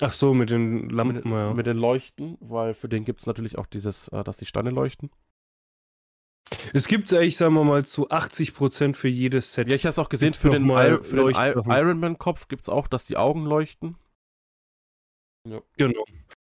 Ach 0.00 0.12
so, 0.12 0.34
mit 0.34 0.50
den 0.50 0.88
Lampen, 0.88 1.16
Mit, 1.16 1.26
ja. 1.26 1.54
mit 1.54 1.66
den 1.66 1.76
Leuchten, 1.76 2.36
weil 2.40 2.74
für 2.74 2.88
den 2.88 3.04
gibt 3.04 3.20
es 3.20 3.26
natürlich 3.26 3.58
auch 3.58 3.66
dieses, 3.66 4.08
äh, 4.08 4.24
dass 4.24 4.36
die 4.36 4.46
Steine 4.46 4.70
leuchten. 4.70 5.10
Es 6.72 6.88
gibt 6.88 7.12
eigentlich, 7.12 7.36
sagen 7.36 7.54
wir 7.54 7.64
mal, 7.64 7.84
zu 7.84 8.10
80% 8.10 8.94
für 8.94 9.08
jedes 9.08 9.54
Set. 9.54 9.68
Ja, 9.68 9.74
ich 9.74 9.84
habe 9.84 9.90
es 9.90 9.98
auch 9.98 10.08
gesehen, 10.08 10.32
Gibt's 10.32 10.40
für 10.40 10.50
den, 10.50 10.68
Ir 10.68 11.02
für 11.02 11.32
den 11.32 11.36
I? 11.36 11.78
Ironman-Kopf 11.78 12.48
gibt 12.48 12.62
es 12.62 12.68
auch, 12.68 12.88
dass 12.88 13.06
die 13.06 13.16
Augen 13.16 13.44
leuchten. 13.44 13.96
Genau. 15.76 16.04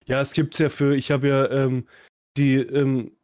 Ja, 0.07 0.21
es 0.21 0.33
gibt's 0.33 0.59
ja 0.59 0.69
für, 0.69 0.95
ich 0.95 1.11
habe 1.11 1.29
ja 1.29 1.51
ähm, 1.51 1.89
die 2.37 2.57
ähm, 2.57 3.16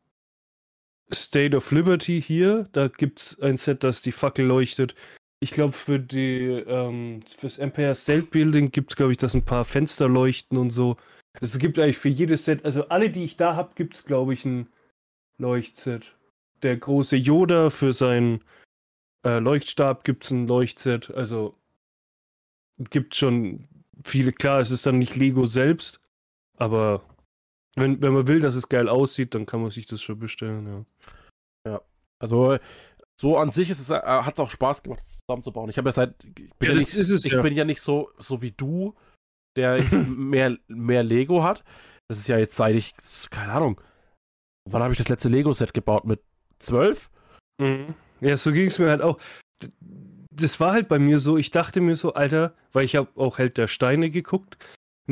State 1.15 1.57
of 1.57 1.71
Liberty 1.71 2.21
hier, 2.21 2.69
da 2.73 2.89
gibt's 2.89 3.39
ein 3.41 3.59
Set, 3.59 3.85
das 3.85 4.03
die 4.03 4.13
Fackel 4.13 4.47
leuchtet. 4.47 4.95
Ich 5.41 5.51
glaube, 5.51 5.73
für 5.73 5.99
die, 5.99 6.45
ähm, 6.67 7.21
fürs 7.37 7.59
Empire 7.59 7.95
State 7.95 8.27
Building 8.31 8.71
gibt's, 8.71 8.97
glaube 8.97 9.13
ich, 9.13 9.19
dass 9.19 9.35
ein 9.35 9.45
paar 9.45 9.65
Fenster 9.65 10.09
leuchten 10.09 10.57
und 10.57 10.71
so. 10.71 10.97
Es 11.41 11.59
gibt 11.59 11.79
eigentlich 11.79 11.99
für 11.99 12.09
jedes 12.09 12.45
Set, 12.45 12.65
also 12.65 12.89
alle, 12.89 13.11
die 13.11 13.25
ich 13.25 13.37
da 13.37 13.57
habe, 13.57 13.73
gibt's, 13.75 14.05
glaube 14.05 14.35
ich, 14.35 14.45
ein 14.45 14.69
Leuchtset. 15.39 16.15
Der 16.63 16.77
große 16.77 17.17
Yoda 17.17 17.71
für 17.71 17.93
seinen 17.93 18.45
äh, 19.25 19.39
Leuchtstab 19.39 20.05
gibt's 20.05 20.31
ein 20.31 20.47
Leuchtset. 20.47 21.11
Also 21.11 21.57
gibt 22.91 23.15
schon 23.15 23.69
viele, 24.05 24.33
klar, 24.33 24.61
es 24.61 24.71
ist 24.71 24.87
dann 24.87 24.99
nicht 24.99 25.17
Lego 25.17 25.47
selbst, 25.47 26.01
aber 26.57 27.03
wenn, 27.77 28.03
wenn 28.03 28.13
man 28.13 28.29
will, 28.29 28.41
dass 28.41 28.55
es 28.55 28.69
geil 28.69 28.89
aussieht, 28.89 29.35
dann 29.35 29.47
kann 29.47 29.63
man 29.63 29.71
sich 29.71 29.87
das 29.87 30.03
schon 30.03 30.19
bestellen, 30.19 30.67
ja. 31.67 31.81
Also 32.23 32.57
so 33.21 33.37
an 33.37 33.51
sich 33.51 33.69
ist 33.69 33.81
es, 33.81 33.91
äh, 33.91 34.01
hat 34.01 34.35
es 34.35 34.41
auch 34.41 34.51
Spaß 34.51 34.83
gemacht, 34.83 35.01
das 35.01 35.21
zusammenzubauen. 35.27 35.71
Ich 35.71 35.77
habe 35.77 35.89
ja 35.89 35.93
seit, 35.93 36.15
ich 36.25 36.35
bin 36.35 36.47
ja, 36.61 36.69
Ja, 36.71 36.75
nicht, 36.75 36.95
es 36.95 37.25
ich 37.25 37.33
ja. 37.33 37.43
bin 37.43 37.55
ja 37.55 37.65
nicht 37.65 37.81
so, 37.81 38.11
so 38.19 38.41
wie 38.43 38.53
du, 38.53 38.95
der 39.57 39.77
jetzt 39.83 39.93
mehr, 39.93 40.57
mehr 40.69 41.03
Lego 41.03 41.43
hat. 41.43 41.65
Das 42.09 42.19
ist 42.19 42.29
ja 42.29 42.39
jetzt 42.39 42.57
seit 42.57 42.77
ich, 42.77 42.95
keine 43.31 43.53
Ahnung, 43.53 43.81
wann 44.69 44.83
habe 44.83 44.93
ich 44.93 44.99
das 44.99 45.09
letzte 45.09 45.29
Lego-Set 45.29 45.75
gebaut? 45.75 46.05
Mit 46.05 46.21
zwölf? 46.59 47.11
Mhm. 47.61 47.95
Ja, 48.21 48.37
so 48.37 48.53
ging 48.53 48.67
es 48.67 48.79
mir 48.79 48.91
halt 48.91 49.03
auch. 49.03 49.19
Das 50.31 50.61
war 50.61 50.73
halt 50.73 50.89
bei 50.89 50.99
mir 50.99 51.19
so, 51.19 51.37
ich 51.37 51.51
dachte 51.51 51.81
mir 51.81 51.97
so, 51.97 52.15
Alter, 52.15 52.55
weil 52.73 52.85
ich 52.85 52.97
habe 52.97 53.09
auch 53.17 53.39
Held 53.39 53.59
der 53.59 53.69
Steine 53.69 54.11
geguckt, 54.11 54.57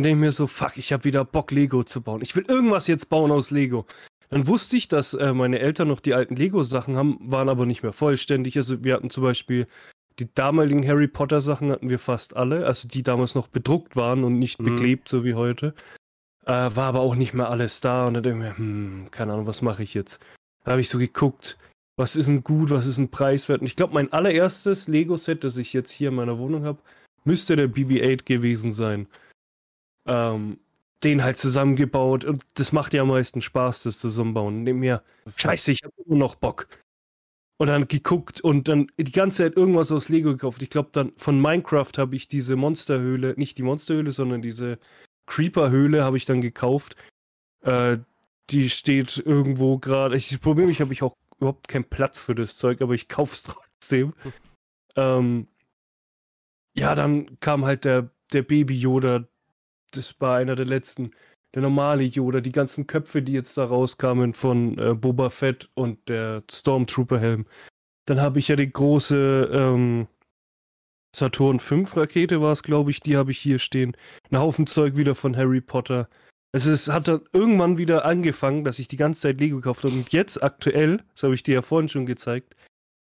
und 0.00 0.04
denke 0.04 0.21
mir 0.21 0.33
so, 0.33 0.47
fuck, 0.47 0.78
ich 0.78 0.95
habe 0.95 1.04
wieder 1.04 1.26
Bock, 1.26 1.50
Lego 1.50 1.85
zu 1.85 2.00
bauen. 2.00 2.23
Ich 2.23 2.35
will 2.35 2.47
irgendwas 2.49 2.87
jetzt 2.87 3.11
bauen 3.11 3.30
aus 3.30 3.50
Lego. 3.50 3.85
Dann 4.30 4.47
wusste 4.47 4.78
ich, 4.78 4.88
dass 4.88 5.12
äh, 5.12 5.35
meine 5.35 5.59
Eltern 5.59 5.88
noch 5.88 6.00
die 6.00 6.14
alten 6.14 6.37
Lego-Sachen 6.37 6.97
haben, 6.97 7.19
waren 7.21 7.50
aber 7.50 7.66
nicht 7.66 7.83
mehr 7.83 7.92
vollständig. 7.92 8.57
Also 8.57 8.83
wir 8.83 8.95
hatten 8.95 9.11
zum 9.11 9.25
Beispiel 9.25 9.66
die 10.19 10.33
damaligen 10.35 10.87
Harry 10.88 11.07
Potter-Sachen 11.07 11.71
hatten 11.71 11.90
wir 11.90 11.99
fast 11.99 12.35
alle, 12.35 12.64
also 12.64 12.88
die 12.88 13.02
damals 13.02 13.35
noch 13.35 13.49
bedruckt 13.49 13.95
waren 13.95 14.25
und 14.25 14.38
nicht 14.38 14.59
Mhm. 14.59 14.64
beklebt, 14.64 15.09
so 15.11 15.23
wie 15.23 15.35
heute. 15.35 15.75
Äh, 16.47 16.52
war 16.52 16.78
aber 16.88 17.00
auch 17.00 17.14
nicht 17.14 17.35
mehr 17.35 17.50
alles 17.50 17.83
da 17.83 18.07
und 18.07 18.14
dann 18.14 18.23
denke 18.23 18.38
ich 18.38 18.45
mir, 18.52 18.57
hm, 18.57 19.09
keine 19.11 19.35
Ahnung, 19.35 19.47
was 19.47 19.61
mache 19.61 19.83
ich 19.83 19.92
jetzt? 19.92 20.19
Da 20.64 20.71
habe 20.73 20.80
ich 20.80 20.88
so 20.88 20.97
geguckt, 20.97 21.59
was 21.97 22.16
ist 22.16 22.26
denn 22.26 22.42
gut, 22.42 22.71
was 22.71 22.87
ist 22.87 22.97
ein 22.97 23.11
preiswert? 23.11 23.61
Und 23.61 23.66
ich 23.66 23.76
glaube, 23.76 23.92
mein 23.92 24.11
allererstes 24.14 24.88
Lego-Set, 24.88 25.45
das 25.45 25.59
ich 25.59 25.75
jetzt 25.75 25.90
hier 25.90 26.09
in 26.09 26.14
meiner 26.14 26.38
Wohnung 26.38 26.64
habe, 26.64 26.78
müsste 27.25 27.57
der 27.57 27.69
BB-8 27.69 28.25
gewesen 28.25 28.73
sein. 28.73 29.07
Ähm, 30.07 30.59
den 31.02 31.25
halt 31.25 31.38
zusammengebaut 31.38 32.25
und 32.25 32.45
das 32.54 32.73
macht 32.73 32.92
ja 32.92 33.02
am 33.02 33.09
meisten 33.09 33.40
Spaß, 33.40 33.85
das 33.85 33.99
zusammenbauen. 34.00 34.62
Nimm 34.64 34.80
mir, 34.80 35.02
scheiße, 35.35 35.73
ich 35.73 35.83
habe 35.83 35.95
immer 36.04 36.16
noch 36.16 36.35
Bock. 36.35 36.69
Und 37.59 37.66
dann 37.66 37.88
geguckt 37.88 38.40
und 38.40 38.69
dann 38.69 38.90
die 38.99 39.12
ganze 39.12 39.38
Zeit 39.38 39.57
irgendwas 39.57 39.92
aus 39.92 40.09
Lego 40.09 40.30
gekauft. 40.30 40.62
Ich 40.62 40.71
glaube, 40.71 40.90
dann 40.92 41.12
von 41.16 41.40
Minecraft 41.40 41.92
habe 41.99 42.16
ich 42.16 42.26
diese 42.26 42.57
Monsterhöhle, 42.57 43.35
nicht 43.37 43.59
die 43.59 43.62
Monsterhöhle, 43.62 44.12
sondern 44.12 44.40
diese 44.40 44.78
Creeper-Höhle 45.26 46.02
habe 46.02 46.16
ich 46.16 46.25
dann 46.25 46.40
gekauft. 46.40 46.97
Äh, 47.62 47.99
die 48.50 48.71
steht 48.71 49.19
irgendwo 49.19 49.78
gerade. 49.78 50.14
Das 50.14 50.38
Problem, 50.38 50.71
ich 50.71 50.80
habe 50.80 50.92
ich 50.92 51.02
auch 51.02 51.14
überhaupt 51.38 51.69
keinen 51.69 51.85
Platz 51.85 52.19
für 52.19 52.35
das 52.35 52.57
Zeug, 52.57 52.80
aber 52.83 52.95
ich 52.95 53.09
kauf's 53.09 53.42
trotzdem. 53.83 54.14
ähm, 54.97 55.47
ja, 56.75 56.95
dann 56.95 57.38
kam 57.40 57.64
halt 57.64 57.85
der, 57.85 58.11
der 58.33 58.42
Baby 58.42 58.78
Yoda. 58.78 59.26
Das 59.92 60.20
war 60.20 60.37
einer 60.37 60.56
der 60.56 60.66
letzten. 60.66 61.12
Der 61.54 61.62
normale 61.62 62.04
Yoda, 62.04 62.40
die 62.40 62.52
ganzen 62.52 62.87
Köpfe, 62.87 63.23
die 63.23 63.32
jetzt 63.32 63.56
da 63.56 63.64
rauskamen 63.64 64.35
von 64.35 64.78
äh, 64.78 64.94
Boba 64.94 65.30
Fett 65.30 65.68
und 65.75 66.09
der 66.09 66.44
Stormtrooper-Helm. 66.50 67.47
Dann 68.06 68.20
habe 68.20 68.38
ich 68.38 68.49
ja 68.49 68.56
die 68.56 68.73
große 68.73 69.50
ähm, 69.52 70.06
Saturn 71.14 71.59
5 71.59 71.97
Rakete 71.97 72.40
war 72.40 72.52
es, 72.52 72.62
glaube 72.62 72.90
ich, 72.90 73.00
die 73.00 73.16
habe 73.16 73.32
ich 73.32 73.38
hier 73.38 73.59
stehen. 73.59 73.97
Ein 74.30 74.38
Haufen 74.38 74.66
Zeug 74.66 74.97
wieder 74.97 75.14
von 75.14 75.37
Harry 75.37 75.61
Potter. 75.61 76.09
Es 76.52 76.88
hat 76.88 77.09
dann 77.09 77.23
irgendwann 77.32 77.78
wieder 77.78 78.04
angefangen, 78.04 78.64
dass 78.64 78.78
ich 78.78 78.88
die 78.88 78.97
ganze 78.97 79.20
Zeit 79.20 79.40
Lego 79.40 79.56
gekauft 79.56 79.85
habe. 79.85 79.94
Und 79.94 80.12
jetzt 80.12 80.42
aktuell, 80.42 81.02
das 81.14 81.23
habe 81.23 81.35
ich 81.35 81.42
dir 81.42 81.54
ja 81.54 81.62
vorhin 81.62 81.88
schon 81.88 82.06
gezeigt, 82.06 82.56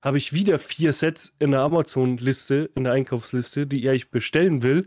habe 0.03 0.17
ich 0.17 0.34
wieder 0.34 0.60
vier 0.60 0.94
Sets 0.94 1.34
in 1.39 1.51
der 1.51 1.62
Amazon-Liste, 1.62 2.70
in 2.75 2.84
der 2.84 2.94
Einkaufsliste, 2.94 3.67
die 3.67 3.88
ich 3.88 4.10
bestellen 4.10 4.63
will. 4.63 4.86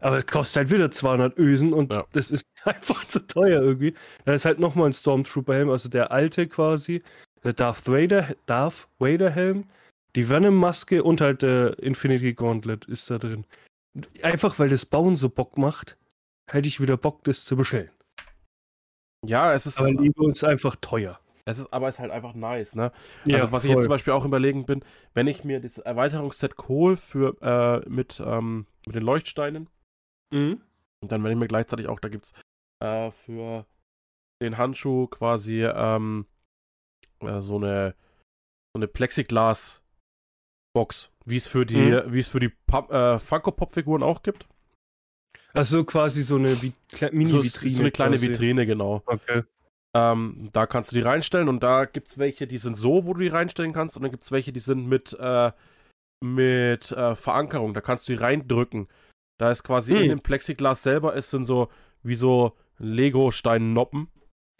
Aber 0.00 0.18
es 0.18 0.26
kostet 0.26 0.56
halt 0.56 0.70
wieder 0.70 0.90
200 0.90 1.36
Ösen 1.38 1.72
und 1.72 1.92
Ja. 1.92 2.04
das 2.12 2.30
ist 2.30 2.46
einfach 2.64 3.04
zu 3.08 3.26
teuer 3.26 3.60
irgendwie. 3.62 3.94
Da 4.24 4.32
ist 4.34 4.44
halt 4.44 4.58
nochmal 4.60 4.86
ein 4.86 4.92
Stormtrooper-Helm, 4.92 5.70
also 5.70 5.88
der 5.88 6.12
alte 6.12 6.46
quasi, 6.46 7.02
der 7.44 7.52
Darth 7.52 7.86
Vader, 7.88 8.34
Darth 8.46 8.88
Vader-Helm, 8.98 9.64
die 10.16 10.28
Venom-Maske 10.28 11.02
und 11.02 11.20
halt 11.20 11.42
der 11.42 11.78
Infinity 11.80 12.32
Gauntlet 12.34 12.84
ist 12.86 13.10
da 13.10 13.18
drin. 13.18 13.44
Einfach 14.22 14.58
weil 14.58 14.68
das 14.68 14.86
Bauen 14.86 15.16
so 15.16 15.28
Bock 15.28 15.58
macht, 15.58 15.96
hätte 16.50 16.68
ich 16.68 16.80
wieder 16.80 16.96
Bock, 16.96 17.24
das 17.24 17.44
zu 17.44 17.56
bestellen. 17.56 17.90
Ja, 19.26 19.52
es 19.52 19.66
ist, 19.66 19.78
Aber 19.78 19.90
Lego 19.90 20.28
ist 20.28 20.44
einfach 20.44 20.76
teuer. 20.76 21.18
es 21.44 21.58
ist, 21.58 21.72
aber 21.72 21.88
es 21.88 21.96
ist 21.96 21.98
halt 22.00 22.12
einfach 22.12 22.34
nice, 22.34 22.74
ne? 22.76 22.92
Also 23.32 23.50
was 23.50 23.64
ich 23.64 23.70
jetzt 23.70 23.82
zum 23.82 23.90
Beispiel 23.90 24.12
auch 24.12 24.24
überlegen 24.24 24.64
bin, 24.64 24.84
wenn 25.14 25.26
ich 25.26 25.42
mir 25.44 25.60
das 25.60 25.78
Erweiterungsset 25.78 26.56
hole 26.68 26.96
für 26.96 27.36
äh, 27.42 27.88
mit, 27.88 28.22
ähm, 28.24 28.66
mit 28.86 28.94
den 28.94 29.02
Leuchtsteinen, 29.02 29.68
Mhm. 30.30 30.60
und 31.02 31.12
dann 31.12 31.22
wenn 31.24 31.32
ich 31.32 31.38
mir 31.38 31.48
gleichzeitig 31.48 31.88
auch, 31.88 32.00
da 32.00 32.08
gibt's 32.08 32.32
äh, 32.82 33.10
für 33.10 33.64
den 34.42 34.56
Handschuh 34.58 35.06
quasi 35.08 35.64
ähm, 35.64 36.26
äh, 37.20 37.40
so 37.40 37.56
eine 37.56 37.94
so 38.74 38.78
eine 38.80 38.88
Plexiglas 38.88 39.82
Box, 40.74 41.10
wie 41.24 41.36
es 41.38 41.48
für 41.48 41.64
die, 41.66 41.76
Mhm. 41.76 42.12
wie 42.12 42.20
es 42.20 42.28
für 42.28 42.40
die 42.40 42.52
äh, 42.90 43.18
Funko 43.18 43.50
Pop 43.52 43.72
Figuren 43.72 44.02
auch 44.02 44.22
gibt. 44.22 44.46
Also 45.54 45.82
quasi 45.84 46.22
so 46.22 46.36
eine 46.36 46.60
Vi 46.62 46.72
Kle- 46.90 47.08
So, 47.26 47.38
Mini-Vitrine. 47.38 47.74
so 47.74 47.80
eine 47.82 47.90
kleine 47.90 48.16
quasi. 48.16 48.28
Vitrine, 48.28 48.66
genau. 48.66 49.02
Okay. 49.06 49.42
Ähm, 49.96 50.50
da 50.52 50.66
kannst 50.66 50.92
du 50.92 50.96
die 50.96 51.00
reinstellen 51.02 51.48
und 51.48 51.62
da 51.62 51.86
gibt 51.86 52.08
es 52.08 52.18
welche, 52.18 52.46
die 52.46 52.58
sind 52.58 52.76
so, 52.76 53.06
wo 53.06 53.14
du 53.14 53.20
die 53.20 53.28
reinstellen 53.28 53.72
kannst 53.72 53.96
und 53.96 54.02
dann 54.02 54.10
gibt 54.12 54.24
es 54.24 54.30
welche, 54.30 54.52
die 54.52 54.60
sind 54.60 54.86
mit, 54.86 55.14
äh, 55.18 55.50
mit 56.22 56.92
äh, 56.92 57.16
Verankerung. 57.16 57.72
Da 57.72 57.80
kannst 57.80 58.06
du 58.08 58.12
die 58.12 58.18
reindrücken. 58.18 58.86
Da 59.38 59.50
ist 59.50 59.62
quasi 59.62 59.94
Hm. 59.94 60.02
in 60.02 60.08
dem 60.10 60.18
Plexiglas 60.20 60.82
selber, 60.82 61.14
es 61.16 61.30
sind 61.30 61.44
so 61.44 61.68
wie 62.02 62.14
so 62.16 62.52
Lego-Steinnoppen, 62.78 64.08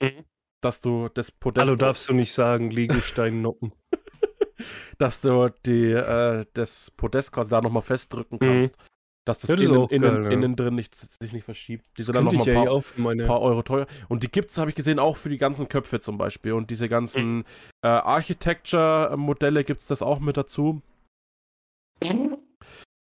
Mhm. 0.01 0.25
dass 0.63 0.81
du 0.81 1.09
das 1.13 1.31
Podest, 1.31 1.67
Hallo 1.67 1.77
darfst 1.77 2.09
du 2.09 2.15
nicht 2.15 2.33
sagen, 2.33 2.71
Lego-Stein-Noppen. 2.71 3.73
dass 4.99 5.21
du 5.21 5.51
die, 5.67 5.93
äh, 5.93 6.45
das 6.55 6.91
Podest 6.93 7.33
quasi 7.33 7.51
da 7.51 7.61
nochmal 7.61 7.83
festdrücken 7.83 8.39
kannst. 8.39 8.77
Dass 9.25 9.41
das, 9.41 9.51
Mhm. 9.51 9.57
Ja, 9.63 9.69
das 9.69 9.83
ist 9.85 9.93
innen, 9.93 10.05
innen, 10.05 10.15
geil, 10.15 10.25
ja. 10.25 10.31
innen 10.31 10.57
drin 10.57 10.75
nicht, 10.75 10.95
sich 10.95 11.33
nicht 11.33 11.45
verschiebt. 11.45 11.87
Die 11.89 11.91
Das 11.99 12.07
sind 12.07 12.15
dann 12.17 12.25
nochmal 12.25 12.49
ein 12.49 12.55
paar, 12.65 12.83
meine... 12.97 13.27
paar 13.27 13.41
Euro 13.43 13.63
teuer. 13.63 13.87
Und 14.09 14.23
die 14.23 14.31
gibt's, 14.31 14.57
habe 14.59 14.71
ich 14.71 14.77
gesehen, 14.77 14.99
auch 14.99 15.17
für 15.19 15.29
die 15.29 15.39
ganzen 15.39 15.69
Köpfe 15.69 16.01
zum 16.01 16.17
Beispiel. 16.19 16.53
Und 16.55 16.71
diese 16.71 16.89
ganzen 16.89 17.45
äh, 17.85 17.89
Architecture-Modelle 17.89 19.65
gibt's 19.65 19.87
das 19.87 20.01
auch 20.03 20.19
mit 20.19 20.37
dazu. 20.39 20.81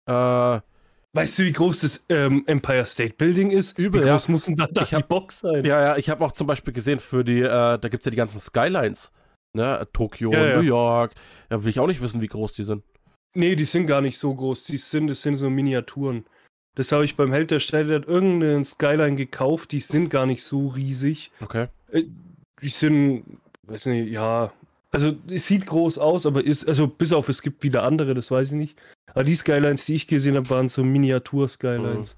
Äh, 0.07 0.59
Weißt 1.15 1.39
du, 1.39 1.43
wie 1.43 1.53
groß 1.53 1.79
das 1.79 2.03
ähm, 2.09 2.43
Empire 2.45 2.85
State 2.85 3.15
Building 3.17 3.51
ist? 3.51 3.77
Übel, 3.79 4.01
wie 4.03 4.07
ja. 4.07 4.13
groß 4.13 4.27
muss 4.27 4.45
denn 4.45 4.55
da, 4.57 4.67
da 4.69 4.83
Ich 4.83 4.93
hab- 4.93 5.03
die 5.03 5.07
Box 5.07 5.39
sein? 5.39 5.63
ja, 5.63 5.81
ja, 5.81 5.97
ich 5.97 6.09
habe 6.09 6.25
auch 6.25 6.33
zum 6.33 6.45
Beispiel 6.45 6.73
gesehen, 6.73 6.99
für 6.99 7.23
die, 7.23 7.39
äh, 7.41 7.47
da 7.79 7.87
gibt's 7.89 8.05
ja 8.05 8.11
die 8.11 8.17
ganzen 8.17 8.39
Skylines. 8.41 9.11
Ne? 9.53 9.87
Tokio, 9.93 10.31
Ja, 10.33 10.45
ja. 10.45 10.55
New 10.57 10.63
York. 10.63 11.13
Ja, 11.49 11.63
will 11.63 11.69
ich 11.69 11.79
auch 11.79 11.87
nicht 11.87 12.01
wissen, 12.01 12.21
wie 12.21 12.27
groß 12.27 12.53
die 12.53 12.65
sind. 12.65 12.83
Nee, 13.33 13.55
die 13.55 13.63
sind 13.65 13.87
gar 13.87 14.01
nicht 14.01 14.17
so 14.17 14.33
groß. 14.35 14.65
Die 14.65 14.77
sind, 14.77 15.07
das 15.07 15.21
sind 15.21 15.37
so 15.37 15.49
Miniaturen. 15.49 16.25
Das 16.75 16.91
habe 16.91 17.05
ich 17.05 17.15
beim 17.15 17.31
Held 17.31 17.51
der 17.51 17.61
Städte, 17.61 17.87
der 17.87 17.99
hat 18.01 18.07
irgendeinen 18.07 18.65
Skyline 18.65 19.15
gekauft. 19.15 19.71
Die 19.71 19.79
sind 19.79 20.09
gar 20.09 20.25
nicht 20.25 20.43
so 20.43 20.67
riesig. 20.67 21.31
Okay. 21.41 21.67
Die 22.61 22.67
sind, 22.67 23.23
weiß 23.63 23.85
nicht, 23.85 24.11
ja. 24.11 24.51
Also, 24.91 25.13
es 25.29 25.47
sieht 25.47 25.65
groß 25.65 25.97
aus, 25.97 26.25
aber 26.25 26.43
ist, 26.43 26.67
also 26.67 26.87
bis 26.87 27.13
auf 27.13 27.29
es 27.29 27.41
gibt 27.41 27.63
wieder 27.63 27.83
andere, 27.83 28.13
das 28.13 28.31
weiß 28.31 28.49
ich 28.51 28.57
nicht. 28.57 28.77
Aber 29.15 29.23
die 29.23 29.35
Skylines, 29.35 29.85
die 29.85 29.95
ich 29.95 30.07
gesehen 30.07 30.35
habe, 30.35 30.49
waren 30.49 30.69
so 30.69 30.83
Miniatur-Skylines. 30.83 32.15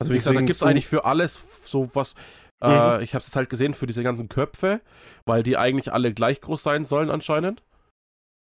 Also 0.00 0.12
wie 0.12 0.16
gesagt, 0.16 0.26
da 0.26 0.30
Deswegen 0.32 0.46
gibt's 0.46 0.60
so- 0.60 0.66
eigentlich 0.66 0.86
für 0.86 1.04
alles 1.04 1.40
so 1.64 1.88
was. 1.94 2.14
Äh, 2.62 3.02
ich 3.04 3.14
habe 3.14 3.24
es 3.24 3.34
halt 3.36 3.48
gesehen 3.50 3.74
für 3.74 3.86
diese 3.86 4.02
ganzen 4.02 4.28
Köpfe, 4.28 4.80
weil 5.26 5.42
die 5.42 5.56
eigentlich 5.56 5.92
alle 5.92 6.12
gleich 6.12 6.40
groß 6.40 6.62
sein 6.62 6.84
sollen 6.84 7.10
anscheinend. 7.10 7.62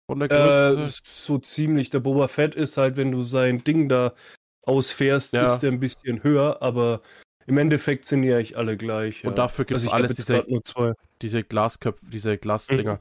Von 0.09 0.19
der 0.19 0.31
Äh, 0.31 0.75
Größe. 0.75 1.01
so 1.03 1.37
ziemlich. 1.37 1.89
Der 1.89 1.99
Boba 1.99 2.27
Fett 2.27 2.55
ist 2.55 2.77
halt, 2.77 2.97
wenn 2.97 3.11
du 3.11 3.23
sein 3.23 3.63
Ding 3.63 3.87
da 3.87 4.13
ausfährst, 4.65 5.33
Ja. 5.33 5.47
ist 5.47 5.59
der 5.59 5.71
ein 5.71 5.79
bisschen 5.79 6.23
höher, 6.23 6.61
aber 6.61 7.01
im 7.47 7.57
Endeffekt 7.57 8.05
sind 8.05 8.21
die 8.21 8.33
eigentlich 8.33 8.57
alle 8.57 8.77
gleich. 8.77 9.25
Und 9.25 9.37
dafür 9.37 9.65
gibt's 9.65 9.83
also 9.83 9.87
ich 9.87 9.93
hab 9.93 9.99
alles 9.99 10.15
diese, 10.15 10.33
grad 10.35 10.47
nur 10.49 10.63
zwei. 10.63 10.93
diese 11.21 11.43
Glasköpfe, 11.43 12.05
diese 12.09 12.37
Glasdinger 12.37 12.95
Mhm. 12.95 12.99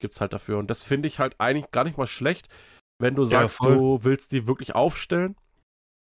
gibt's 0.00 0.20
halt 0.20 0.32
dafür. 0.32 0.58
Und 0.58 0.68
das 0.70 0.82
finde 0.82 1.08
ich 1.08 1.18
halt 1.18 1.34
eigentlich 1.38 1.70
gar 1.70 1.84
nicht 1.84 1.98
mal 1.98 2.06
schlecht, 2.06 2.48
wenn 3.02 3.14
du 3.16 3.24
Ja, 3.24 3.40
sagst, 3.42 3.56
voll. 3.58 3.76
du 3.76 4.04
willst 4.04 4.32
die 4.32 4.46
wirklich 4.46 4.74
aufstellen, 4.74 5.36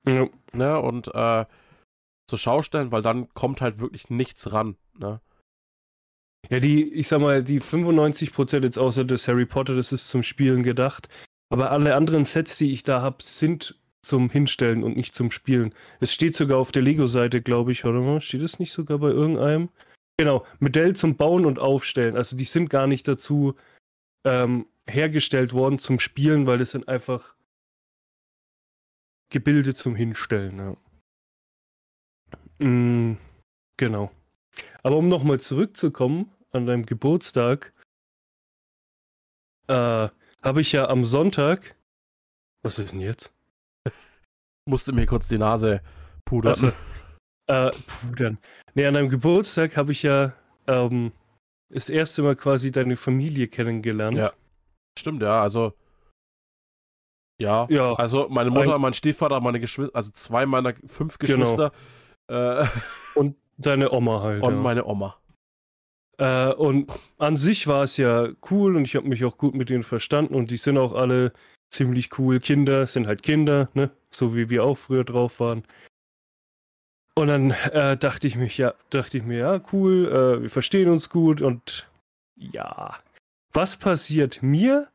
Ja. 0.08 0.28
ne, 0.54 0.80
und 0.80 1.08
äh, 1.14 1.46
zur 2.30 2.40
Schau 2.40 2.62
stellen, 2.64 2.92
weil 2.92 3.02
dann 3.04 3.32
kommt 3.34 3.62
halt 3.62 3.80
wirklich 3.80 4.10
nichts 4.10 4.52
ran, 4.52 4.78
ne. 4.98 5.22
Ja, 6.50 6.60
die, 6.60 6.94
ich 6.94 7.10
sag 7.10 7.20
mal, 7.20 7.44
die 7.44 7.60
95% 7.60 8.64
jetzt 8.64 8.78
außer 8.78 9.04
des 9.04 9.28
Harry 9.28 9.46
Potter, 9.46 9.76
das 9.76 9.92
ist 9.92 10.08
zum 10.08 10.24
Spielen 10.24 10.64
gedacht. 10.64 11.10
Aber 11.50 11.72
alle 11.72 11.96
anderen 11.96 12.24
Sets, 12.24 12.58
die 12.58 12.72
ich 12.72 12.84
da 12.84 13.02
habe, 13.02 13.18
sind 13.22 13.78
zum 14.02 14.30
Hinstellen 14.30 14.84
und 14.84 14.96
nicht 14.96 15.14
zum 15.14 15.32
Spielen. 15.32 15.74
Es 16.00 16.14
steht 16.14 16.36
sogar 16.36 16.58
auf 16.58 16.72
der 16.72 16.84
Lego-Seite, 16.84 17.42
glaube 17.42 17.74
ich, 17.74 17.84
oder 17.84 18.00
mal? 18.00 18.22
Steht 18.22 18.42
es 18.44 18.60
nicht 18.60 18.72
sogar 18.72 19.00
bei 19.00 19.10
irgendeinem? 19.10 19.70
Genau, 20.18 20.46
Modell 20.60 20.96
zum 20.96 21.18
Bauen 21.18 21.46
und 21.46 21.60
Aufstellen. 21.60 22.16
Also 22.16 22.38
die 22.38 22.46
sind 22.46 22.70
gar 22.70 22.88
nicht 22.88 23.08
dazu 23.10 23.56
ähm, 24.26 24.68
hergestellt 24.88 25.54
worden 25.54 25.80
zum 25.80 26.00
Spielen, 26.00 26.48
weil 26.48 26.58
das 26.58 26.72
sind 26.72 26.88
einfach 26.88 27.36
Gebilde 29.30 29.76
zum 29.76 29.96
Hinstellen. 29.96 30.78
Ja. 32.60 32.66
Mm, 32.66 33.18
genau. 33.78 34.12
Aber 34.84 34.98
um 34.98 35.10
nochmal 35.10 35.40
zurückzukommen 35.40 36.32
an 36.52 36.66
deinem 36.66 36.86
Geburtstag, 36.86 37.74
äh, 39.68 40.10
habe 40.42 40.62
ich 40.62 40.72
ja 40.72 40.88
am 40.90 41.04
Sonntag. 41.04 41.76
Was 42.64 42.80
ist 42.80 42.94
denn 42.94 43.02
jetzt? 43.02 43.32
Musste 44.66 44.94
mir 44.94 45.06
kurz 45.06 45.28
die 45.28 45.38
Nase 45.38 45.82
pudern. 46.26 46.54
Also, 46.54 46.72
äh, 47.48 47.72
pudern. 48.02 48.38
Nee, 48.74 48.86
an 48.86 48.94
deinem 48.94 49.10
Geburtstag 49.10 49.76
habe 49.76 49.92
ich 49.92 50.04
ja 50.04 50.34
ähm, 50.68 51.12
das 51.70 51.90
erste 51.90 52.22
Mal 52.22 52.36
quasi 52.36 52.72
deine 52.72 52.96
Familie 52.96 53.48
kennengelernt. 53.48 54.18
Ja. 54.18 54.34
Stimmt, 54.98 55.22
ja, 55.22 55.42
also. 55.42 55.74
Ja, 57.40 57.68
Ja. 57.70 57.94
also 57.94 58.28
meine 58.30 58.50
Mutter, 58.50 58.76
Ein- 58.76 58.82
mein 58.82 58.94
Stiefvater, 58.94 59.40
meine 59.42 59.60
Geschwister, 59.60 59.96
also 59.96 60.12
zwei 60.12 60.46
meiner 60.46 60.74
fünf 60.88 61.18
Genau. 61.20 61.40
Geschwister 61.40 61.72
äh, 62.30 62.66
Und 63.16 63.36
deine 63.58 63.92
Oma 63.92 64.22
halt. 64.22 64.44
und 64.44 64.56
ja. 64.56 64.60
meine 64.62 64.86
Oma. 64.86 65.18
Äh, 66.18 66.52
und 66.54 66.92
an 67.20 67.38
sich 67.38 67.68
war 67.68 67.84
es 67.84 67.98
ja 67.98 68.28
cool 68.50 68.76
und 68.76 68.86
ich 68.86 68.96
habe 68.96 69.08
mich 69.08 69.24
auch 69.24 69.38
gut 69.38 69.54
mit 69.54 69.70
denen 69.70 69.84
verstanden 69.84 70.34
und 70.34 70.50
die 70.50 70.58
sind 70.58 70.78
auch 70.80 70.94
alle 70.94 71.32
ziemlich 71.72 72.18
cool. 72.18 72.40
Kinder 72.40 72.88
sind 72.88 73.06
halt 73.06 73.22
Kinder, 73.22 73.70
ne? 73.76 73.92
So 74.10 74.36
wie 74.36 74.50
wir 74.50 74.64
auch 74.64 74.78
früher 74.78 75.04
drauf 75.04 75.40
waren. 75.40 75.64
Und 77.16 77.28
dann 77.28 77.52
äh, 77.52 77.98
dachte 77.98 78.26
ich 78.28 78.36
mich, 78.36 78.58
ja, 78.58 78.74
dachte 78.90 79.18
ich 79.18 79.24
mir, 79.24 79.38
ja, 79.40 79.62
cool, 79.74 80.08
äh, 80.08 80.42
wir 80.44 80.50
verstehen 80.50 80.90
uns 80.90 81.10
gut 81.10 81.42
und 81.42 81.88
ja. 82.36 82.98
Was 83.58 83.76
passiert 83.76 84.44
mir? 84.44 84.88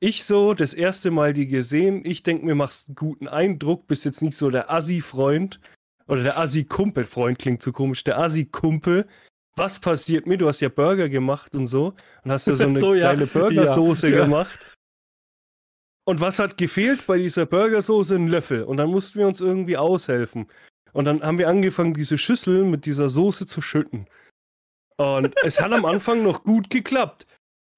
Ich 0.00 0.24
so, 0.24 0.54
das 0.54 0.72
erste 0.72 1.10
Mal 1.10 1.34
die 1.34 1.46
gesehen, 1.46 2.06
ich 2.06 2.22
denke 2.22 2.46
mir, 2.46 2.54
machst 2.54 2.88
einen 2.88 2.94
guten 2.94 3.28
Eindruck, 3.28 3.86
bist 3.86 4.06
jetzt 4.06 4.22
nicht 4.22 4.34
so 4.34 4.48
der 4.48 4.70
Assi-Freund 4.70 5.60
oder 6.06 6.22
der 6.22 6.38
Assi-Kumpel, 6.38 7.04
Freund 7.04 7.38
klingt 7.38 7.62
so 7.62 7.72
komisch, 7.72 8.02
der 8.02 8.18
Assi-Kumpel, 8.18 9.06
was 9.56 9.78
passiert 9.78 10.26
mir? 10.26 10.38
Du 10.38 10.48
hast 10.48 10.62
ja 10.62 10.70
Burger 10.70 11.10
gemacht 11.10 11.54
und 11.54 11.66
so 11.66 11.92
und 12.24 12.32
hast 12.32 12.46
ja 12.46 12.54
so 12.54 12.64
eine 12.64 12.80
So, 12.80 12.94
ja. 12.94 13.12
geile 13.12 13.26
Burgersoße 13.26 14.08
ja. 14.08 14.24
gemacht. 14.24 14.74
Und 16.06 16.22
was 16.22 16.38
hat 16.38 16.56
gefehlt 16.56 17.06
bei 17.06 17.18
dieser 17.18 17.44
Burgersoße? 17.44 18.14
Ein 18.14 18.28
Löffel. 18.28 18.62
Und 18.62 18.78
dann 18.78 18.88
mussten 18.88 19.18
wir 19.18 19.26
uns 19.26 19.42
irgendwie 19.42 19.76
aushelfen. 19.76 20.46
Und 20.94 21.04
dann 21.04 21.22
haben 21.22 21.36
wir 21.36 21.48
angefangen, 21.48 21.92
diese 21.92 22.16
Schüssel 22.16 22.64
mit 22.64 22.86
dieser 22.86 23.10
Soße 23.10 23.44
zu 23.44 23.60
schütten. 23.60 24.06
Und 24.96 25.34
es 25.44 25.60
hat 25.60 25.74
am 25.74 25.84
Anfang 25.84 26.22
noch 26.22 26.42
gut 26.42 26.70
geklappt. 26.70 27.26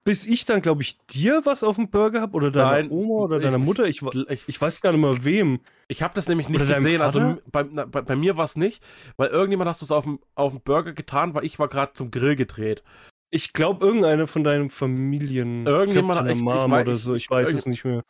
Bis 0.05 0.25
ich 0.25 0.45
dann, 0.45 0.61
glaube 0.61 0.81
ich, 0.81 0.97
dir 1.07 1.41
was 1.45 1.63
auf 1.63 1.75
dem 1.75 1.89
Burger 1.89 2.21
habe 2.21 2.33
oder 2.35 2.51
deiner 2.51 2.69
Nein, 2.71 2.89
Oma 2.89 3.15
oder 3.25 3.37
ich- 3.37 3.43
deiner 3.43 3.57
Mutter. 3.57 3.85
Ich, 3.85 4.01
Ich, 4.01 4.43
ich 4.47 4.61
weiß 4.61 4.81
gar 4.81 4.91
nicht 4.93 5.01
mehr 5.01 5.23
wem. 5.23 5.59
ich 5.87 6.01
habe 6.01 6.13
das 6.15 6.27
nämlich 6.27 6.47
nicht 6.49 6.65
gesehen, 6.65 7.01
also 7.01 7.37
bei, 7.51 7.65
na, 7.69 7.85
bei, 7.85 8.01
bei 8.01 8.15
mir 8.15 8.37
war 8.37 8.45
es 8.45 8.55
nicht, 8.55 8.81
weil 9.17 9.29
irgendjemand 9.29 9.69
hast 9.69 9.81
du 9.81 9.85
es 9.85 9.91
auf 9.91 10.05
dem, 10.05 10.19
auf 10.35 10.53
dem 10.53 10.61
Burger 10.61 10.93
getan, 10.93 11.33
weil 11.35 11.43
ich 11.45 11.59
war 11.59 11.67
gerade 11.67 11.93
zum 11.93 12.11
Grill 12.11 12.35
gedreht. 12.35 12.83
Ich 13.31 13.53
glaube, 13.53 13.85
irgendeine 13.85 14.25
von 14.25 14.43
deinen 14.43 14.69
Familien. 14.69 15.67
Irgendjemand- 15.67 16.21
deiner 16.21 16.31
ich- 16.31 16.41
Mom 16.41 16.71
oder 16.73 16.97
so. 16.97 17.13
Ich 17.13 17.29
weiß 17.29 17.53
es 17.53 17.65
nicht 17.67 17.83
mehr. 17.85 18.03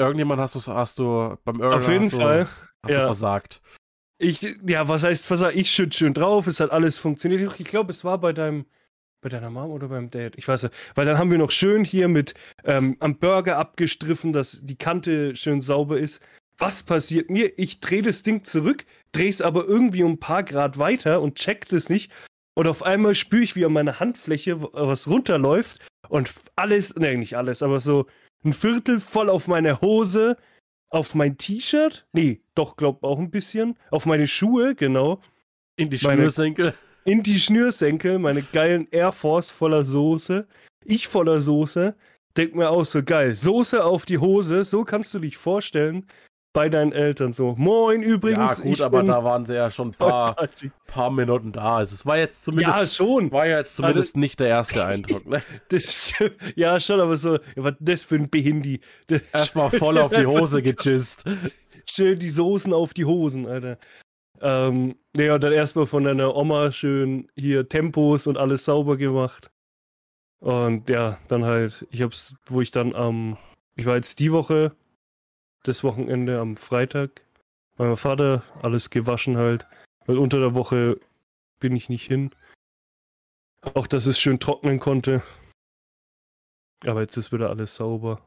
Irgendjemand 0.00 0.40
hast 0.40 0.54
du 0.54 0.60
hast 0.72 0.98
du 0.98 1.36
beim 1.44 1.58
Burger 1.58 1.76
Auf 1.76 1.88
jeden 1.88 2.04
hast 2.06 2.12
du, 2.14 2.18
Fall. 2.18 2.44
hast 2.84 2.88
du 2.90 2.92
ja. 2.92 3.06
versagt. 3.06 3.60
Ich, 4.20 4.40
ja, 4.66 4.86
was 4.88 5.02
heißt, 5.02 5.30
was 5.30 5.42
ich 5.54 5.70
schütt 5.70 5.94
schön 5.94 6.14
drauf, 6.14 6.46
es 6.46 6.60
hat 6.60 6.70
alles 6.70 6.98
funktioniert. 6.98 7.58
Ich 7.58 7.66
glaube, 7.66 7.90
es 7.90 8.04
war 8.04 8.18
bei 8.18 8.32
deinem, 8.32 8.64
bei 9.20 9.28
deiner 9.28 9.50
Mom 9.50 9.70
oder 9.70 9.88
beim 9.88 10.10
Dad, 10.10 10.34
ich 10.36 10.46
weiß 10.46 10.64
nicht. 10.64 10.74
Weil 10.94 11.06
dann 11.06 11.18
haben 11.18 11.30
wir 11.30 11.38
noch 11.38 11.50
schön 11.50 11.84
hier 11.84 12.08
mit 12.08 12.34
ähm, 12.64 12.96
am 13.00 13.16
Burger 13.18 13.58
abgestriffen, 13.58 14.32
dass 14.32 14.60
die 14.62 14.76
Kante 14.76 15.34
schön 15.36 15.60
sauber 15.60 15.98
ist. 15.98 16.20
Was 16.56 16.82
passiert 16.82 17.30
mir? 17.30 17.56
Ich 17.58 17.80
drehe 17.80 18.02
das 18.02 18.22
Ding 18.22 18.44
zurück, 18.44 18.84
drehe 19.12 19.28
es 19.30 19.40
aber 19.40 19.64
irgendwie 19.66 20.02
um 20.02 20.12
ein 20.12 20.20
paar 20.20 20.42
Grad 20.42 20.78
weiter 20.78 21.20
und 21.20 21.36
check 21.36 21.68
das 21.68 21.88
nicht. 21.88 22.12
Und 22.54 22.66
auf 22.66 22.82
einmal 22.82 23.14
spüre 23.14 23.42
ich, 23.42 23.54
wie 23.54 23.64
an 23.64 23.72
meiner 23.72 24.00
Handfläche 24.00 24.60
was 24.72 25.06
runterläuft 25.08 25.78
und 26.08 26.30
alles, 26.56 26.94
ne, 26.96 27.16
nicht 27.16 27.36
alles, 27.36 27.62
aber 27.62 27.78
so 27.80 28.06
ein 28.44 28.52
Viertel 28.52 28.98
voll 28.98 29.30
auf 29.30 29.46
meine 29.46 29.80
Hose, 29.80 30.36
auf 30.90 31.14
mein 31.14 31.38
T-Shirt, 31.38 32.06
nee, 32.12 32.40
doch, 32.54 32.76
glaub 32.76 33.04
auch 33.04 33.18
ein 33.18 33.30
bisschen, 33.30 33.76
auf 33.90 34.06
meine 34.06 34.26
Schuhe, 34.26 34.74
genau. 34.74 35.20
In 35.76 35.90
die 35.90 35.98
Meine- 36.02 36.22
Schnürsenkel. 36.22 36.74
In 37.08 37.22
die 37.22 37.38
Schnürsenkel, 37.38 38.18
meine 38.18 38.42
geilen 38.42 38.86
Air 38.90 39.12
Force 39.12 39.50
voller 39.50 39.82
Soße. 39.82 40.46
Ich 40.84 41.08
voller 41.08 41.40
Soße. 41.40 41.94
Denk 42.36 42.54
mir 42.54 42.68
auch 42.68 42.84
so 42.84 43.02
geil. 43.02 43.34
Soße 43.34 43.82
auf 43.82 44.04
die 44.04 44.18
Hose, 44.18 44.62
so 44.62 44.84
kannst 44.84 45.14
du 45.14 45.18
dich 45.18 45.38
vorstellen 45.38 46.04
bei 46.52 46.68
deinen 46.68 46.92
Eltern 46.92 47.32
so. 47.32 47.54
Moin 47.56 48.02
übrigens. 48.02 48.58
Ja, 48.58 48.62
gut, 48.62 48.72
ich 48.74 48.84
aber 48.84 49.02
da 49.04 49.24
waren 49.24 49.46
sie 49.46 49.54
ja 49.54 49.70
schon 49.70 49.88
ein 49.88 49.94
paar, 49.94 50.36
paar 50.86 51.10
Minuten 51.10 51.50
da. 51.50 51.76
Also 51.78 51.94
es 51.94 52.04
war 52.04 52.18
jetzt 52.18 52.44
zumindest, 52.44 52.76
Ja, 52.76 52.86
schon. 52.86 53.32
war 53.32 53.46
ja 53.46 53.56
jetzt 53.56 53.76
zumindest 53.76 54.18
nicht 54.18 54.38
der 54.38 54.48
erste 54.48 54.84
Eindruck. 54.84 55.24
Ne? 55.26 55.42
Das, 55.70 56.12
ja, 56.56 56.78
schon, 56.78 57.00
aber 57.00 57.16
so, 57.16 57.38
was 57.56 57.72
das 57.80 58.04
für 58.04 58.16
ein 58.16 58.28
Behindi? 58.28 58.80
Erstmal 59.32 59.70
voll 59.70 59.96
auf 59.96 60.12
die 60.12 60.26
Hose 60.26 60.60
gejist. 60.60 61.24
Schön 61.90 62.18
die 62.18 62.28
Soßen 62.28 62.74
auf 62.74 62.92
die 62.92 63.06
Hosen, 63.06 63.46
Alter. 63.46 63.78
Ähm, 64.40 64.96
ja, 65.16 65.34
und 65.34 65.42
dann 65.42 65.52
erstmal 65.52 65.86
von 65.86 66.04
deiner 66.04 66.34
Oma 66.36 66.70
schön 66.72 67.28
hier 67.34 67.68
Tempos 67.68 68.26
und 68.26 68.38
alles 68.38 68.64
sauber 68.64 68.96
gemacht. 68.96 69.50
Und 70.40 70.88
ja, 70.88 71.18
dann 71.28 71.44
halt, 71.44 71.86
ich 71.90 72.02
hab's, 72.02 72.34
wo 72.46 72.60
ich 72.60 72.70
dann 72.70 72.94
am, 72.94 73.36
ich 73.74 73.86
war 73.86 73.96
jetzt 73.96 74.20
die 74.20 74.30
Woche, 74.32 74.76
das 75.64 75.82
Wochenende 75.82 76.38
am 76.38 76.56
Freitag, 76.56 77.22
bei 77.76 77.84
meinem 77.86 77.96
Vater, 77.96 78.42
alles 78.62 78.90
gewaschen 78.90 79.36
halt, 79.36 79.66
weil 80.06 80.18
unter 80.18 80.38
der 80.38 80.54
Woche 80.54 81.00
bin 81.58 81.74
ich 81.74 81.88
nicht 81.88 82.06
hin. 82.06 82.30
Auch, 83.74 83.88
dass 83.88 84.06
es 84.06 84.20
schön 84.20 84.38
trocknen 84.38 84.78
konnte. 84.78 85.22
Aber 86.86 87.00
jetzt 87.00 87.16
ist 87.16 87.32
wieder 87.32 87.50
alles 87.50 87.74
sauber. 87.74 88.22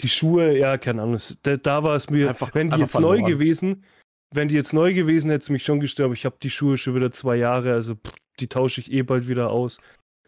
Die 0.00 0.08
Schuhe, 0.08 0.56
ja, 0.56 0.78
keine 0.78 1.02
Ahnung, 1.02 1.20
da, 1.42 1.56
da 1.58 1.82
war 1.84 1.94
es 1.94 2.08
mir, 2.08 2.30
Einfach- 2.30 2.54
wenn 2.54 2.70
die 2.70 2.78
jetzt 2.78 2.98
neu 2.98 3.22
gewesen, 3.22 3.84
wenn 4.34 4.48
die 4.48 4.54
jetzt 4.54 4.72
neu 4.72 4.92
gewesen, 4.94 5.30
hätte 5.30 5.42
es 5.42 5.50
mich 5.50 5.64
schon 5.64 5.80
gestört, 5.80 6.06
aber 6.06 6.14
ich 6.14 6.24
habe 6.24 6.36
die 6.42 6.50
Schuhe 6.50 6.78
schon 6.78 6.94
wieder 6.94 7.12
zwei 7.12 7.36
Jahre, 7.36 7.72
also 7.72 7.94
pff, 7.94 8.14
die 8.40 8.48
tausche 8.48 8.80
ich 8.80 8.90
eh 8.92 9.02
bald 9.02 9.28
wieder 9.28 9.50
aus. 9.50 9.78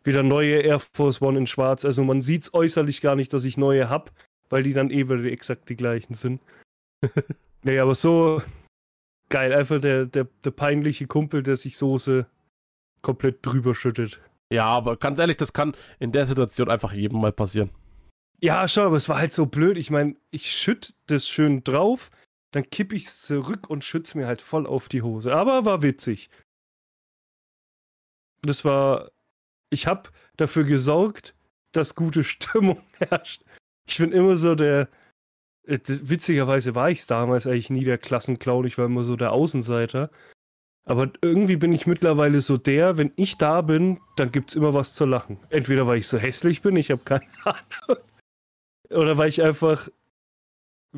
Wieder 0.05 0.23
neue 0.23 0.61
Air 0.61 0.79
Force 0.79 1.21
One 1.21 1.39
in 1.39 1.47
schwarz, 1.47 1.85
also 1.85 2.05
man 2.05 2.23
sieht 2.23 2.43
es 2.43 2.55
äußerlich 2.55 3.01
gar 3.01 3.17
nicht, 3.17 3.33
dass 3.33 3.45
ich 3.45 3.57
neue 3.57 3.89
habe, 3.89 4.13
weil 4.49 4.63
die 4.63 4.73
dann 4.73 4.91
eh 4.91 5.09
wieder 5.09 5.25
exakt 5.25 5.69
die 5.69 5.77
gleichen 5.77 6.15
sind. 6.15 6.41
nee, 7.63 7.79
aber 7.79 7.95
so 7.95 8.41
geil, 9.29 9.53
einfach 9.53 9.81
der, 9.81 10.07
der, 10.07 10.29
der 10.45 10.51
peinliche 10.51 11.07
Kumpel, 11.07 11.43
der 11.43 11.57
sich 11.57 11.77
Soße 11.77 12.27
komplett 13.03 13.45
drüber 13.45 13.75
schüttet. 13.75 14.21
Ja, 14.53 14.65
aber 14.67 14.97
ganz 14.97 15.19
ehrlich, 15.19 15.37
das 15.37 15.53
kann 15.53 15.75
in 15.99 16.13
der 16.13 16.27
Situation 16.27 16.71
einfach 16.71 16.93
jedem 16.93 17.21
mal 17.21 17.33
passieren. 17.33 17.71
Ja, 18.41 18.69
schon, 18.69 18.85
aber 18.85 18.97
es 18.97 19.09
war 19.09 19.19
halt 19.19 19.33
so 19.33 19.47
blöd. 19.47 19.77
Ich 19.77 19.91
meine, 19.91 20.15
ich 20.31 20.53
schütt 20.53 20.95
das 21.07 21.27
schön 21.27 21.65
drauf, 21.65 22.11
dann 22.53 22.69
kipp 22.71 22.93
ich 22.93 23.07
es 23.07 23.23
zurück 23.23 23.69
und 23.69 23.85
schütz 23.85 24.15
mir 24.15 24.27
halt 24.27 24.41
voll 24.41 24.67
auf 24.67 24.89
die 24.89 25.03
Hose. 25.03 25.35
Aber 25.35 25.65
war 25.65 25.83
witzig. 25.83 26.31
Das 28.43 28.65
war. 28.65 29.11
Ich 29.71 29.87
hab 29.87 30.13
dafür 30.37 30.65
gesorgt, 30.65 31.35
dass 31.73 31.95
gute 31.95 32.25
Stimmung 32.25 32.83
herrscht. 32.99 33.43
Ich 33.89 33.99
bin 33.99 34.13
immer 34.13 34.37
so 34.37 34.55
der. 34.55 34.89
äh, 35.65 35.79
witzigerweise 35.87 36.75
war 36.75 36.91
ich 36.91 37.07
damals 37.07 37.47
eigentlich 37.47 37.71
nie 37.71 37.85
der 37.85 37.99
Klassenclown, 37.99 38.67
ich 38.67 38.79
war 38.79 38.87
immer 38.87 39.05
so 39.05 39.17
der 39.17 39.33
Außenseiter. 39.33 40.11
Aber 40.89 41.11
irgendwie 41.21 41.57
bin 41.57 41.73
ich 41.73 41.89
mittlerweile 41.89 42.41
so 42.41 42.57
der, 42.57 42.97
wenn 42.97 43.13
ich 43.17 43.37
da 43.39 43.61
bin, 43.61 44.01
dann 44.15 44.31
gibt's 44.31 44.55
immer 44.55 44.73
was 44.73 44.95
zu 44.95 45.05
lachen. 45.05 45.39
Entweder 45.51 45.89
weil 45.89 45.99
ich 45.99 46.07
so 46.07 46.17
hässlich 46.17 46.63
bin, 46.63 46.77
ich 46.77 46.93
habe 46.93 47.03
keine 47.03 47.27
Ahnung. 47.45 48.03
Oder 48.91 49.19
weil 49.19 49.29
ich 49.29 49.43
einfach 49.43 49.89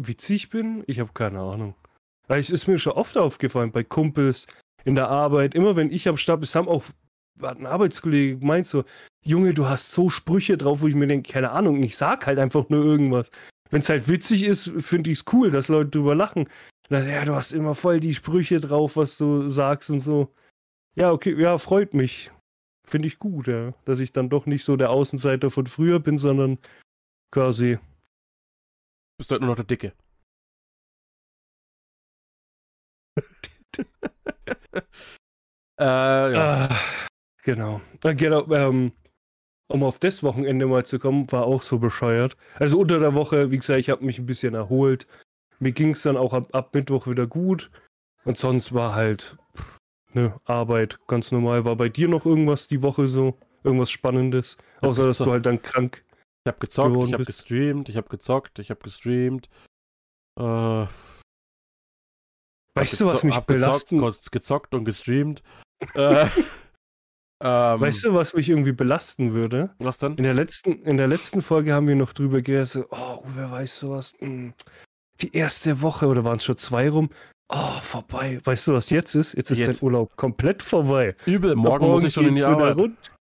witzig 0.07 0.51
bin? 0.51 0.85
Ich 0.87 1.01
habe 1.01 1.13
keine 1.13 1.41
Ahnung. 1.41 1.75
Weil 2.27 2.41
es 2.41 2.51
ist 2.51 2.69
mir 2.69 2.79
schon 2.79 2.93
oft 2.93 3.17
aufgefallen, 3.17 3.73
bei 3.73 3.83
Kumpels, 3.83 4.47
in 4.85 4.95
der 4.95 5.09
Arbeit, 5.09 5.55
immer 5.55 5.77
wenn 5.77 5.91
ich 5.91 6.09
am 6.09 6.17
Stab 6.17 6.43
ist, 6.43 6.55
haben 6.55 6.69
auch 6.69 6.85
ein 7.43 7.67
Arbeitskollege 7.67 8.39
gemeint 8.39 8.67
so, 8.67 8.85
Junge, 9.25 9.55
du 9.55 9.67
hast 9.67 9.93
so 9.93 10.11
Sprüche 10.11 10.57
drauf, 10.57 10.81
wo 10.81 10.89
ich 10.89 10.95
mir 10.95 11.07
denke, 11.07 11.33
keine 11.33 11.51
Ahnung, 11.51 11.83
ich 11.83 11.97
sag 11.97 12.27
halt 12.27 12.39
einfach 12.39 12.69
nur 12.69 12.85
irgendwas. 12.85 13.27
Wenn 13.71 13.81
es 13.81 13.89
halt 13.89 14.09
witzig 14.09 14.45
ist, 14.45 14.71
finde 14.79 15.11
ich 15.11 15.19
es 15.19 15.25
cool, 15.33 15.51
dass 15.51 15.69
Leute 15.69 15.91
drüber 15.91 16.15
lachen. 16.15 16.49
Dann, 16.89 17.07
ja, 17.07 17.25
du 17.25 17.35
hast 17.35 17.53
immer 17.53 17.75
voll 17.75 18.01
die 18.01 18.15
Sprüche 18.15 18.61
drauf, 18.61 18.97
was 18.97 19.19
du 19.19 19.49
sagst 19.49 19.91
und 19.91 20.01
so. 20.01 20.33
Ja, 20.95 21.13
okay, 21.13 21.39
ja, 21.39 21.59
freut 21.59 21.93
mich. 21.93 22.31
Finde 22.87 23.09
ich 23.09 23.19
gut, 23.19 23.47
ja. 23.47 23.75
Dass 23.85 24.01
ich 24.01 24.13
dann 24.13 24.31
doch 24.31 24.47
nicht 24.47 24.65
so 24.65 24.77
der 24.77 24.91
Außenseiter 24.91 25.51
von 25.51 25.67
früher 25.67 26.01
bin, 26.01 26.17
sondern 26.17 26.59
quasi. 27.31 27.79
Bist 29.19 29.31
du 29.31 29.35
halt 29.35 29.43
nur 29.43 29.51
noch 29.51 29.57
der 29.57 29.65
Dicke. 29.65 29.93
äh, 35.79 36.33
ja. 36.33 36.69
Ah, 36.71 36.77
genau. 37.43 37.81
Äh, 38.05 38.15
genau 38.15 38.51
ähm, 38.53 38.93
um 39.67 39.83
auf 39.83 39.99
das 39.99 40.23
Wochenende 40.23 40.67
mal 40.67 40.87
zu 40.87 40.99
kommen, 40.99 41.31
war 41.33 41.45
auch 41.45 41.63
so 41.63 41.79
bescheuert. 41.79 42.37
Also 42.55 42.79
unter 42.79 43.01
der 43.01 43.15
Woche, 43.15 43.51
wie 43.51 43.59
gesagt, 43.59 43.81
ich 43.81 43.91
habe 43.91 44.05
mich 44.05 44.19
ein 44.19 44.27
bisschen 44.27 44.55
erholt. 44.55 45.07
Mir 45.59 45.73
ging 45.73 45.91
es 45.91 46.03
dann 46.03 46.17
auch 46.17 46.33
ab, 46.33 46.49
ab 46.53 46.73
Mittwoch 46.73 47.07
wieder 47.07 47.27
gut. 47.27 47.71
Und 48.25 48.39
sonst 48.39 48.73
war 48.73 48.95
halt 48.95 49.37
ne 50.13 50.39
Arbeit 50.45 50.99
ganz 51.09 51.33
normal. 51.33 51.65
War 51.65 51.77
bei 51.77 51.89
dir 51.89 52.09
noch 52.09 52.25
irgendwas 52.25 52.69
die 52.69 52.83
Woche 52.83 53.09
so? 53.09 53.37
Irgendwas 53.65 53.91
Spannendes? 53.91 54.57
Außer, 54.81 55.07
dass 55.07 55.19
du 55.19 55.31
halt 55.31 55.45
dann 55.45 55.61
krank. 55.61 56.05
Ich 56.49 56.55
hab 56.55 56.61
gezockt, 56.61 56.97
ich 57.05 57.13
hab 57.13 57.19
bist. 57.19 57.27
gestreamt, 57.27 57.89
ich 57.91 57.97
hab 57.99 58.09
gezockt, 58.09 58.59
ich 58.59 58.71
hab 58.71 58.83
gestreamt. 58.83 59.51
Äh, 60.41 60.87
Weißt 62.75 63.01
du, 63.01 63.07
was 63.07 63.23
mich 63.23 63.39
belasten? 63.41 63.99
Gezockt, 63.99 64.33
gezockt 64.33 64.75
und 64.75 64.87
gestreamt. 64.87 65.43
äh, 65.95 66.27
ähm, 67.45 67.81
Weißt 67.81 68.05
du, 68.05 68.15
was 68.15 68.33
mich 68.33 68.49
irgendwie 68.49 68.73
belasten 68.73 69.35
würde? 69.35 69.75
was 69.79 69.99
denn? 69.99 70.17
In 70.17 70.25
der 70.25 70.33
letzten, 70.33 70.83
in 70.85 70.97
der 70.97 71.07
letzten 71.07 71.43
Folge 71.43 71.75
haben 71.75 71.87
wir 71.87 71.97
noch 71.97 72.15
drüber 72.15 72.41
geredet, 72.41 72.87
oh, 72.91 73.23
wer 73.27 73.51
weiß 73.51 73.81
sowas. 73.81 74.15
Hm. 74.21 74.55
Die 75.21 75.37
erste 75.37 75.83
Woche 75.83 76.07
oder 76.07 76.25
waren 76.25 76.39
es 76.39 76.45
schon 76.45 76.57
zwei 76.57 76.89
rum? 76.89 77.11
Oh, 77.51 77.81
vorbei. 77.83 78.41
Weißt 78.43 78.69
du, 78.69 78.73
was 78.73 78.89
jetzt 78.89 79.15
ist? 79.15 79.35
Jetzt 79.35 79.51
ist 79.51 79.59
Jetzt. 79.59 79.83
dein 79.83 79.87
Urlaub 79.87 80.17
komplett 80.17 80.63
vorbei. 80.63 81.15
Übel, 81.27 81.57
morgen, 81.57 81.89
muss 81.89 82.05
ich 82.05 82.15
schon 82.15 82.27
in 82.27 82.37
die 82.37 82.45
Arbeit. 82.45 82.77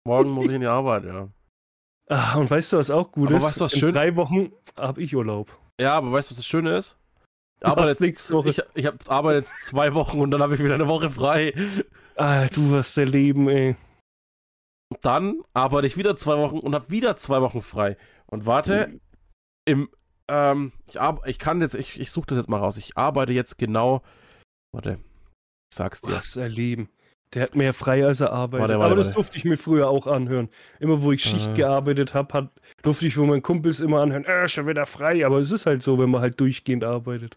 Morgen 0.05 0.31
muss 0.31 0.47
ich 0.47 0.53
in 0.53 0.61
die 0.61 0.67
Arbeit, 0.69 1.05
ja. 1.05 1.29
Ah, 2.09 2.37
und 2.37 2.51
weißt 2.51 2.73
du, 2.73 2.79
was 2.79 2.91
auch 2.91 3.13
gut 3.13 3.29
Aber 3.29 3.37
ist? 3.39 3.45
weißt 3.45 3.61
du, 3.61 3.65
was 3.65 3.73
in 3.75 3.81
schön- 3.81 3.95
drei 3.95 4.17
Wochen 4.17 4.53
habe 4.77 5.03
ich 5.03 5.15
Urlaub. 5.15 5.57
Ja, 5.81 5.95
aber 5.95 6.11
weißt 6.13 6.31
du, 6.31 6.33
was 6.33 6.37
das 6.39 6.47
Schöne 6.47 6.77
ist? 6.79 6.97
Ich 7.57 7.61
Du 7.65 7.67
arbeite 7.67 7.83
hast 7.83 7.91
jetzt, 7.93 8.01
nächste 8.01 8.35
Woche. 8.35 8.49
ich, 8.51 8.63
ich 8.75 8.87
hab, 8.87 9.11
arbeite 9.11 9.39
jetzt 9.41 9.61
zwei 9.67 9.93
Wochen 9.95 10.21
und 10.21 10.31
dann 10.31 10.41
habe 10.43 10.55
ich 10.55 10.61
wieder 10.63 10.75
eine 10.75 10.87
Woche 10.89 11.11
frei. 11.11 11.53
Ah, 12.17 12.47
du 12.49 12.75
hast 12.77 12.97
dein 12.97 13.09
Leben, 13.09 13.49
ey. 13.49 13.77
Und 14.91 15.05
dann 15.05 15.43
arbeite 15.53 15.87
ich 15.87 15.97
wieder 15.97 16.17
zwei 16.17 16.39
Wochen 16.39 16.59
und 16.61 16.75
habe 16.75 16.89
wieder 16.89 17.17
zwei 17.17 17.43
Wochen 17.43 17.61
frei. 17.63 17.97
Und 18.27 18.47
warte, 18.47 19.01
im, 19.67 19.91
ähm, 20.29 20.73
ich, 20.87 20.99
ich 21.27 21.39
kann 21.39 21.61
jetzt, 21.61 21.75
ich, 21.75 22.01
ich 22.01 22.11
suche 22.11 22.27
das 22.29 22.39
jetzt 22.39 22.49
mal 22.49 22.59
raus. 22.59 22.77
Ich 22.79 22.97
arbeite 22.97 23.33
jetzt 23.33 23.59
genau, 23.59 24.03
warte, 24.73 24.99
ich 25.71 25.77
sag's 25.77 26.01
dir. 26.01 26.13
Was 26.13 26.39
ein 26.39 26.51
Leben. 26.51 26.89
Der 27.35 27.43
hat 27.43 27.55
mehr 27.55 27.75
frei, 27.75 28.07
als 28.07 28.21
er 28.21 28.33
arbeitet. 28.33 28.63
Warte, 28.69 28.79
warte, 28.79 28.85
Aber 28.87 28.97
das 28.97 29.07
warte. 29.09 29.17
durfte 29.17 29.37
ich 29.37 29.45
mir 29.45 29.59
früher 29.59 29.89
auch 29.89 30.07
anhören. 30.07 30.49
Immer 30.81 31.03
wo 31.03 31.13
ich 31.13 31.23
Schicht 31.23 31.49
Äh. 31.51 31.55
gearbeitet 31.55 32.15
habe, 32.15 32.33
hat, 32.33 32.51
durfte 32.83 33.07
ich 33.07 33.15
von 33.15 33.29
meinen 33.29 33.43
Kumpels 33.43 33.81
immer 33.81 34.01
anhören, 34.01 34.25
äh, 34.25 34.49
schon 34.49 34.67
wieder 34.67 34.87
frei. 34.87 35.27
Aber 35.27 35.39
es 35.39 35.53
ist 35.53 35.67
halt 35.67 35.83
so, 35.83 35.99
wenn 35.99 36.11
man 36.11 36.23
halt 36.23 36.41
durchgehend 36.41 36.85
arbeitet. 36.85 37.37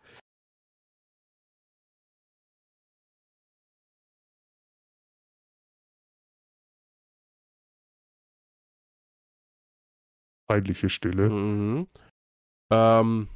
Peinliche 10.47 10.89
Stille. 10.89 11.29
Mhm. 11.29 11.87
Ähm, 12.71 13.27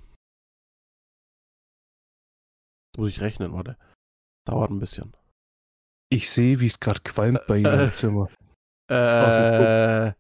muss 2.98 3.10
ich 3.10 3.22
rechnen, 3.22 3.54
warte. 3.54 3.78
Dauert 4.46 4.72
ein 4.72 4.80
bisschen. 4.80 5.16
Ich 6.10 6.30
sehe, 6.30 6.60
wie 6.60 6.68
es 6.68 6.80
gerade 6.80 7.02
qualmt 7.04 7.46
bei 7.48 7.58
Ihnen 7.58 7.66
Äh. 7.80 7.84
im 7.86 7.94
Zimmer. 7.94 8.30
Äh, 8.90 10.14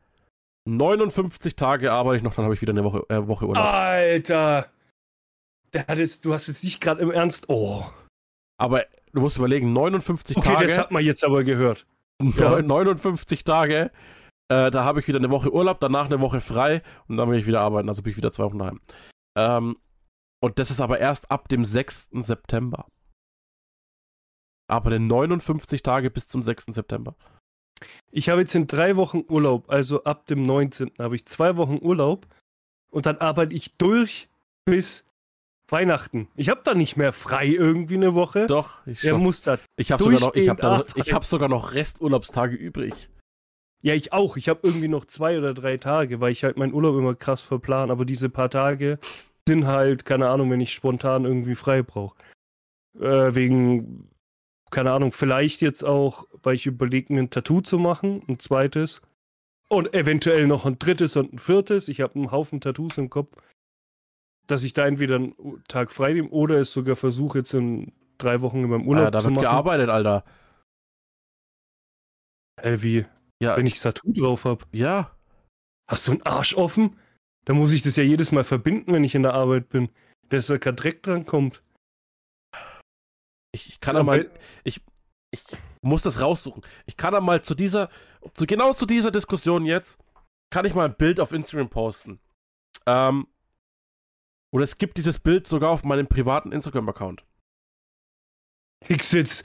59 0.67 1.56
Tage 1.56 1.91
arbeite 1.91 2.17
ich 2.17 2.24
noch, 2.24 2.34
dann 2.34 2.45
habe 2.45 2.56
ich 2.56 2.62
wieder 2.62 2.71
eine 2.71 2.84
Woche, 2.84 3.04
äh, 3.10 3.28
Woche 3.28 3.48
Urlaub. 3.48 3.63
Alter! 3.63 4.67
Der 5.74 5.86
hat 5.88 5.98
jetzt, 5.98 6.26
du 6.26 6.34
hast 6.34 6.48
jetzt 6.48 6.63
nicht 6.63 6.82
gerade 6.82 7.02
im 7.02 7.12
Ernst. 7.12 7.50
Oh. 7.50 7.86
Aber 8.58 8.86
du 9.13 9.21
musst 9.21 9.38
überlegen, 9.38 9.74
59 9.74 10.38
Okay, 10.38 10.54
Tage. 10.54 10.67
das 10.67 10.78
hat 10.78 10.91
man 10.91 11.04
jetzt 11.04 11.24
aber 11.24 11.43
gehört. 11.43 11.86
Ja. 12.21 12.62
59 12.62 13.43
Tage. 13.43 13.91
Äh, 14.50 14.71
da 14.71 14.84
habe 14.86 15.00
ich 15.02 15.08
wieder 15.08 15.19
eine 15.19 15.30
Woche 15.30 15.52
Urlaub, 15.54 15.80
danach 15.80 16.06
eine 16.06 16.21
Woche 16.21 16.39
frei 16.39 16.82
und 17.08 17.17
dann 17.17 17.30
will 17.30 17.38
ich 17.39 17.45
wieder 17.45 17.62
arbeiten. 17.62 17.89
Also 17.89 18.02
bin 18.02 18.12
ich 18.12 18.17
wieder 18.17 18.32
zwei 18.32 18.45
Wochen 18.45 18.60
daheim. 18.60 18.80
Ähm, 19.38 19.78
und 20.41 20.60
das 20.60 20.71
ist 20.71 20.80
aber 20.80 21.00
erst 21.00 21.30
ab 21.30 21.50
dem 21.50 21.65
6. 21.65 22.10
September. 22.21 22.88
Aber 24.67 24.89
den 24.89 25.08
59 25.08 25.84
Tage 25.84 26.10
bis 26.10 26.28
zum 26.28 26.43
6. 26.43 26.65
September. 26.65 27.15
Ich 28.12 28.30
habe 28.30 28.41
jetzt 28.41 28.56
in 28.56 28.67
drei 28.67 28.95
Wochen 28.95 29.23
Urlaub, 29.28 29.69
also 29.69 30.04
ab 30.04 30.25
dem 30.28 30.43
19. 30.43 30.91
habe 30.97 31.15
ich 31.15 31.25
zwei 31.25 31.58
Wochen 31.58 31.80
Urlaub 31.82 32.28
und 32.89 33.06
dann 33.06 33.17
arbeite 33.17 33.54
ich 33.54 33.75
durch 33.78 34.30
bis 34.65 35.06
Weihnachten. 35.67 36.28
Ich 36.36 36.49
habe 36.49 36.62
da 36.63 36.73
nicht 36.73 36.95
mehr 36.95 37.12
frei 37.12 37.47
irgendwie 37.47 37.95
eine 37.95 38.13
Woche. 38.13 38.45
Doch, 38.47 38.86
ich, 38.86 39.01
Der 39.01 39.17
muss 39.17 39.41
da. 39.41 39.58
ich 39.75 39.91
habe 39.91 40.04
sogar, 40.04 40.19
noch, 40.19 40.36
ich 40.36 40.49
hab 40.49 40.60
da, 40.60 40.84
ich 40.95 41.13
hab 41.13 41.25
sogar 41.25 41.49
noch 41.49 41.73
Resturlaubstage 41.73 42.56
übrig. 42.56 43.10
Ja, 43.82 43.93
ich 43.93 44.13
auch. 44.13 44.38
Ich 44.38 44.49
habe 44.49 44.62
irgendwie 44.63 44.88
noch 44.88 45.06
zwei 45.06 45.38
oder 45.38 45.54
drei 45.54 45.78
Tage, 45.78 46.19
weil 46.19 46.32
ich 46.32 46.43
halt 46.43 46.58
meinen 46.58 46.73
Urlaub 46.73 46.95
immer 46.95 47.15
krass 47.15 47.41
verplan. 47.41 47.91
Aber 47.91 48.06
diese 48.06 48.30
paar 48.30 48.49
Tage 48.49 48.99
sind 49.47 49.67
halt, 49.67 50.06
keine 50.06 50.30
Ahnung, 50.30 50.49
wenn 50.49 50.62
ich 50.62 50.73
spontan 50.73 51.25
irgendwie 51.25 51.56
frei 51.56 51.84
brauche. 51.84 52.15
Äh, 52.99 53.36
wegen, 53.36 54.10
keine 54.76 54.92
Ahnung, 54.92 55.14
vielleicht 55.14 55.62
jetzt 55.62 55.84
auch, 55.84 56.28
weil 56.44 56.56
ich 56.56 56.66
überlege, 56.66 57.14
mir 57.14 57.22
ein 57.22 57.30
Tattoo 57.30 57.62
zu 57.62 57.80
machen, 57.80 58.22
ein 58.28 58.40
zweites. 58.40 59.02
Und 59.70 59.94
eventuell 59.94 60.48
noch 60.48 60.66
ein 60.66 60.78
drittes 60.78 61.16
und 61.16 61.32
ein 61.34 61.40
viertes. 61.40 61.88
Ich 61.88 62.02
habe 62.02 62.16
einen 62.16 62.32
Haufen 62.32 62.60
Tattoos 62.60 62.98
im 62.98 63.10
Kopf, 63.10 63.36
dass 64.48 64.64
ich 64.64 64.74
da 64.74 64.86
entweder 64.86 65.16
einen 65.16 65.64
Tag 65.70 65.92
frei 65.94 66.12
nehme 66.14 66.28
oder 66.30 66.60
es 66.60 66.74
sogar 66.74 66.98
versuche, 66.98 67.38
jetzt 67.40 67.54
in 67.54 67.94
drei 68.18 68.42
Wochen 68.42 68.64
in 68.64 68.70
meinem 68.70 68.86
Urlaub 68.88 69.08
Äh, 69.08 69.12
da 69.12 69.20
zu 69.20 69.26
wird 69.28 69.36
machen. 69.36 69.44
gearbeitet, 69.46 69.90
Alter. 69.90 70.26
Äh, 72.62 72.78
wie? 72.82 73.06
Ja, 73.42 73.56
Wenn 73.58 73.66
ich 73.66 73.74
das 73.74 73.82
Tattoo 73.84 74.12
drauf 74.14 74.44
habe. 74.46 74.66
ja. 74.72 75.12
Hast 75.88 76.08
du 76.08 76.14
einen 76.14 76.24
Arsch 76.24 76.56
offen? 76.56 76.98
Da 77.46 77.54
muss 77.54 77.72
ich 77.72 77.84
das 77.84 77.96
ja 77.96 78.04
jedes 78.04 78.32
Mal 78.32 78.44
verbinden, 78.44 78.92
wenn 78.92 79.04
ich 79.04 79.14
in 79.14 79.22
der 79.22 79.36
Arbeit 79.36 79.70
bin. 79.70 79.90
Dass 80.30 80.48
da 80.48 80.58
kein 80.58 80.76
Dreck 80.76 81.04
dran 81.04 81.28
kommt. 81.28 81.62
Ich, 83.56 83.70
ich 83.70 83.80
kann 83.80 83.96
Aber- 83.96 84.04
mal, 84.06 84.32
ich, 84.63 84.82
ich 85.32 85.44
muss 85.82 86.02
das 86.02 86.20
raussuchen. 86.20 86.63
Ich 86.86 86.98
kann 86.98 87.13
da 87.13 87.22
mal 87.22 87.41
zu 87.41 87.56
dieser, 87.56 87.89
zu, 88.34 88.46
genau 88.46 88.74
zu 88.74 88.86
dieser 88.86 89.12
Diskussion 89.12 89.65
jetzt, 89.65 89.98
kann 90.52 90.65
ich 90.65 90.74
mal 90.76 90.86
ein 90.86 90.96
Bild 90.96 91.20
auf 91.20 91.32
Instagram 91.32 91.70
posten. 91.70 92.20
Ähm, 92.86 93.28
oder 94.54 94.63
es 94.63 94.78
gibt 94.78 94.98
dieses 94.98 95.20
Bild 95.20 95.48
sogar 95.48 95.72
auf 95.72 95.84
meinem 95.84 96.08
privaten 96.08 96.52
Instagram-Account. 96.52 97.26
Kriegst 98.86 99.13
du 99.13 99.18
jetzt, 99.18 99.44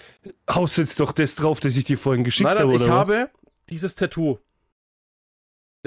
haust 0.49 0.77
jetzt 0.77 1.01
doch 1.01 1.12
das 1.12 1.35
drauf, 1.37 1.61
das 1.61 1.77
ich 1.77 1.85
dir 1.85 1.96
vorhin 1.96 2.25
geschickt 2.25 2.46
Nein, 2.49 2.57
nein, 2.57 2.66
habe, 2.66 2.75
ich 2.77 2.83
oder? 2.83 2.90
was? 2.92 2.99
habe 2.99 3.31
dieses 3.68 3.94
Tattoo. 3.94 4.38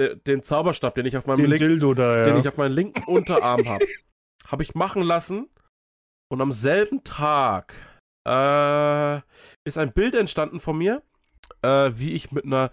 De, 0.00 0.16
den 0.16 0.42
Zauberstab, 0.42 0.94
den 0.96 1.06
ich 1.06 1.16
auf 1.16 1.26
meinem 1.26 1.36
Den 1.42 1.50
linken, 1.50 1.68
Dildo 1.68 1.94
da, 1.94 2.18
ja. 2.18 2.24
den 2.24 2.38
ich 2.38 2.48
auf 2.48 2.56
meinem 2.56 2.72
linken 2.74 3.04
Unterarm 3.04 3.68
habe, 3.68 3.86
habe 4.46 4.62
ich 4.62 4.74
machen 4.74 5.02
lassen. 5.02 5.48
Und 6.28 6.40
am 6.40 6.52
selben 6.52 7.04
Tag 7.04 7.74
äh, 8.26 9.16
ist 9.66 9.78
ein 9.78 9.92
Bild 9.92 10.14
entstanden 10.14 10.60
von 10.60 10.78
mir, 10.78 11.02
äh, 11.62 11.90
wie 11.94 12.12
ich 12.12 12.32
mit 12.32 12.44
einer 12.44 12.70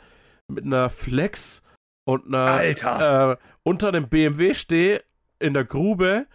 mit 0.52 0.66
einer 0.66 0.90
Flex 0.90 1.62
und 2.06 2.28
einer 2.28 2.46
Alter! 2.52 3.32
äh, 3.34 3.38
unter 3.64 3.92
dem 3.92 4.10
BMW 4.10 4.54
stehe 4.54 5.04
in 5.40 5.54
der 5.54 5.64
Grube 5.66 6.28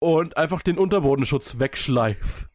und 0.00 0.36
einfach 0.36 0.62
den 0.62 0.78
Unterbodenschutz 0.78 1.58
wegschleif. 1.58 2.48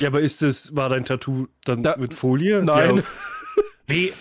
ja, 0.00 0.08
aber 0.08 0.20
ist 0.20 0.42
das, 0.42 0.74
war 0.74 0.88
dein 0.88 1.04
Tattoo 1.04 1.46
dann 1.64 1.82
Da- 1.82 1.96
mit 1.96 2.12
Folie? 2.14 2.62
Nein, 2.64 2.96
Ja, 2.98 3.02
wie? 3.86 4.12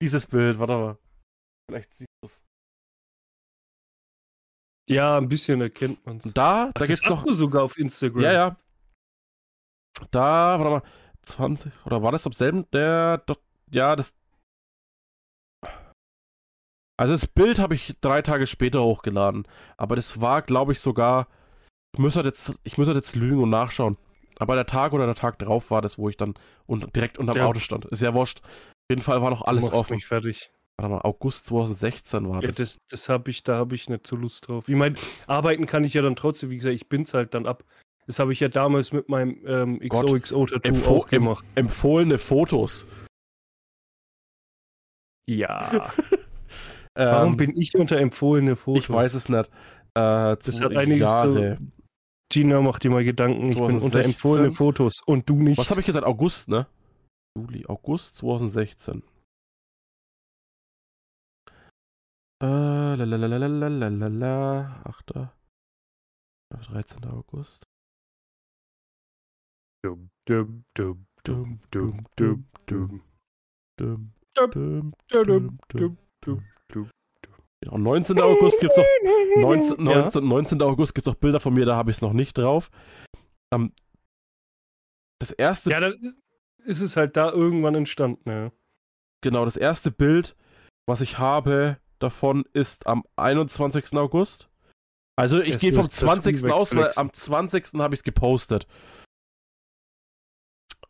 dieses 0.00 0.26
Bild, 0.26 0.58
warte 0.58 0.72
mal. 0.74 0.98
Vielleicht 1.70 1.90
es. 2.00 2.07
Ja, 4.88 5.18
ein 5.18 5.28
bisschen 5.28 5.60
erkennt 5.60 6.04
man 6.06 6.16
es. 6.18 6.32
Da, 6.32 6.66
da 6.66 6.72
das 6.74 6.88
gibt's 6.88 7.08
noch. 7.08 7.24
du 7.24 7.32
sogar 7.32 7.62
auf 7.62 7.78
Instagram. 7.78 8.22
Ja, 8.22 8.32
ja. 8.32 8.56
Da, 10.10 10.58
warte 10.58 10.70
mal, 10.70 10.82
20, 11.22 11.72
oder 11.84 12.02
war 12.02 12.12
das 12.12 12.26
am 12.26 12.32
selben? 12.32 12.66
Der, 12.72 13.18
doch, 13.18 13.38
ja, 13.70 13.94
das. 13.96 14.14
Also 16.96 17.14
das 17.14 17.26
Bild 17.26 17.58
habe 17.58 17.74
ich 17.74 17.96
drei 18.00 18.22
Tage 18.22 18.46
später 18.46 18.82
hochgeladen. 18.82 19.46
Aber 19.76 19.94
das 19.94 20.20
war, 20.20 20.42
glaube 20.42 20.72
ich, 20.72 20.80
sogar. 20.80 21.28
Ich 21.94 22.00
muss 22.00 22.16
halt 22.16 22.26
jetzt, 22.26 22.58
ich 22.64 22.76
muss 22.76 22.86
halt 22.86 22.96
jetzt 22.96 23.14
lügen 23.14 23.42
und 23.42 23.50
nachschauen. 23.50 23.96
Aber 24.38 24.54
der 24.54 24.66
Tag 24.66 24.92
oder 24.92 25.06
der 25.06 25.14
Tag 25.14 25.38
drauf 25.38 25.70
war 25.70 25.82
das, 25.82 25.98
wo 25.98 26.08
ich 26.08 26.16
dann 26.16 26.34
un 26.66 26.80
direkt 26.94 27.18
unterm 27.18 27.36
Ja. 27.36 27.46
Auto 27.46 27.60
stand. 27.60 27.84
Ist 27.86 28.02
ja 28.02 28.14
wurscht. 28.14 28.40
Auf 28.42 28.90
jeden 28.90 29.02
Fall 29.02 29.20
war 29.22 29.30
noch 29.30 29.42
alles 29.42 29.70
offen. 29.70 29.94
mich 29.94 30.06
fertig. 30.06 30.50
Warte 30.80 30.94
mal, 30.94 31.00
August 31.00 31.46
2016 31.46 32.28
war 32.28 32.40
Ja, 32.42 32.48
das. 32.48 32.56
das, 32.56 32.78
das 32.88 33.08
habe 33.08 33.30
ich, 33.30 33.42
da 33.42 33.56
habe 33.56 33.74
ich 33.74 33.88
nicht 33.88 34.06
so 34.06 34.14
Lust 34.16 34.46
drauf. 34.46 34.68
Ich 34.68 34.76
meine, 34.76 34.94
arbeiten 35.26 35.66
kann 35.66 35.82
ich 35.84 35.94
ja 35.94 36.02
dann 36.02 36.14
trotzdem, 36.16 36.50
wie 36.50 36.56
gesagt, 36.56 36.74
ich 36.76 36.88
bin's 36.88 37.14
halt 37.14 37.34
dann 37.34 37.46
ab. 37.46 37.64
Das 38.06 38.18
habe 38.20 38.32
ich 38.32 38.40
ja 38.40 38.48
damals 38.48 38.92
mit 38.92 39.08
meinem 39.08 39.42
ähm. 39.44 39.80
XOXO-Tattoo 39.80 40.68
Empfo- 40.72 40.86
auch 40.86 41.08
gemacht. 41.08 41.44
Empfohlene 41.56 42.18
Fotos. 42.18 42.86
Ja. 45.28 45.92
Warum 46.94 47.32
Ähm, 47.32 47.36
bin 47.36 47.56
ich 47.56 47.74
unter 47.74 47.98
empfohlene 47.98 48.56
Fotos? 48.56 48.82
Ich 48.84 48.90
weiß 48.90 49.14
es 49.14 49.28
nicht. 49.28 49.46
Äh, 49.94 50.36
Das 50.42 50.60
hat 50.60 50.76
einiges 50.76 51.00
Jahre. 51.00 51.58
Gina, 52.32 52.60
mach 52.60 52.78
dir 52.78 52.90
mal 52.90 53.04
Gedanken. 53.04 53.48
Ich 53.48 53.54
bin 53.54 53.62
unter 53.64 53.78
2016. 54.02 54.04
empfohlene 54.04 54.50
Fotos 54.52 55.02
und 55.04 55.28
du 55.28 55.34
nicht. 55.36 55.58
Was 55.58 55.70
habe 55.70 55.80
ich 55.80 55.86
gesagt? 55.86 56.06
August, 56.06 56.48
ne? 56.48 56.66
Juli, 57.36 57.64
August 57.66 58.16
2016. 58.16 59.02
Äh, 62.40 62.94
lalalalalalala, 62.94 64.82
8. 64.84 65.12
13. 66.50 67.04
August. 67.06 67.64
Dum, 69.84 70.10
dum, 70.26 70.64
dum, 70.74 71.06
dum, 71.24 71.60
dum, 71.70 72.06
dum, 72.16 72.44
dum. 72.66 73.02
Dum, 73.78 74.12
Dum, 74.34 74.50
dum, 74.52 74.92
dum, 75.08 75.26
dum, 75.28 75.58
dum, 75.72 75.98
dum. 76.22 76.44
dum, 76.70 76.90
Genau, 77.60 77.78
19. 77.78 78.20
August 78.20 78.60
gibt's 78.60 78.76
noch 78.76 78.84
19, 79.36 79.86
Ja. 79.86 80.02
19, 80.02 80.26
19. 80.28 80.62
August 80.62 80.94
gibt 80.94 81.06
es 81.06 81.12
noch 81.12 81.18
Bilder 81.18 81.40
von 81.40 81.54
mir, 81.54 81.64
da 81.66 81.76
habe 81.76 81.90
ich 81.90 81.96
es 81.96 82.02
noch 82.02 82.12
nicht 82.12 82.38
drauf. 82.38 82.70
Ähm, 83.52 83.72
das 85.20 85.32
erste, 85.32 85.70
Ja, 85.70 85.80
dann 85.80 86.16
ist 86.64 86.80
es 86.80 86.96
halt 86.96 87.16
da 87.16 87.30
irgendwann 87.32 87.74
entstanden, 87.74 88.30
ja. 88.30 88.52
genau, 89.22 89.44
das 89.44 89.56
erste 89.56 89.90
Bild, 89.90 90.36
was 90.86 91.00
ich 91.00 91.18
habe 91.18 91.78
davon, 92.02 92.44
ist 92.52 92.86
am 92.86 93.04
21. 93.16 93.94
August. 93.94 94.48
Also 95.16 95.40
ich 95.40 95.58
gehe 95.58 95.72
vom 95.72 95.86
das 95.86 95.96
Tattoo 95.96 96.20
20. 96.22 96.50
aus, 96.50 96.76
weil 96.76 96.92
am 96.96 97.12
20. 97.12 97.74
habe 97.74 97.94
ich 97.94 98.00
es 98.00 98.04
gepostet. 98.04 98.66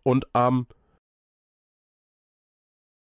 Und 0.02 0.26
am 0.34 0.66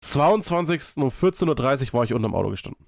22. 0.02 0.96
um 0.96 1.08
14.30 1.08 1.88
Uhr 1.88 1.92
war 1.92 2.04
ich 2.04 2.14
unterm 2.14 2.34
Auto 2.34 2.50
gestanden. 2.50 2.86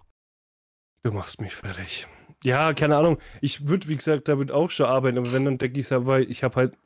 Du 1.02 1.12
machst 1.12 1.40
mich 1.40 1.54
fertig. 1.54 2.06
Ja, 2.44 2.72
keine 2.72 2.96
Ahnung. 2.96 3.18
Ich 3.40 3.66
würde, 3.66 3.88
wie 3.88 3.96
gesagt, 3.96 4.28
damit 4.28 4.50
auch 4.50 4.70
schon 4.70 4.86
arbeiten, 4.86 5.18
aber 5.18 5.32
wenn, 5.32 5.44
dann 5.44 5.58
denke 5.58 5.80
ich 5.80 5.90
weil 5.90 6.30
ich 6.30 6.42
habe 6.42 6.56
halt 6.56 6.78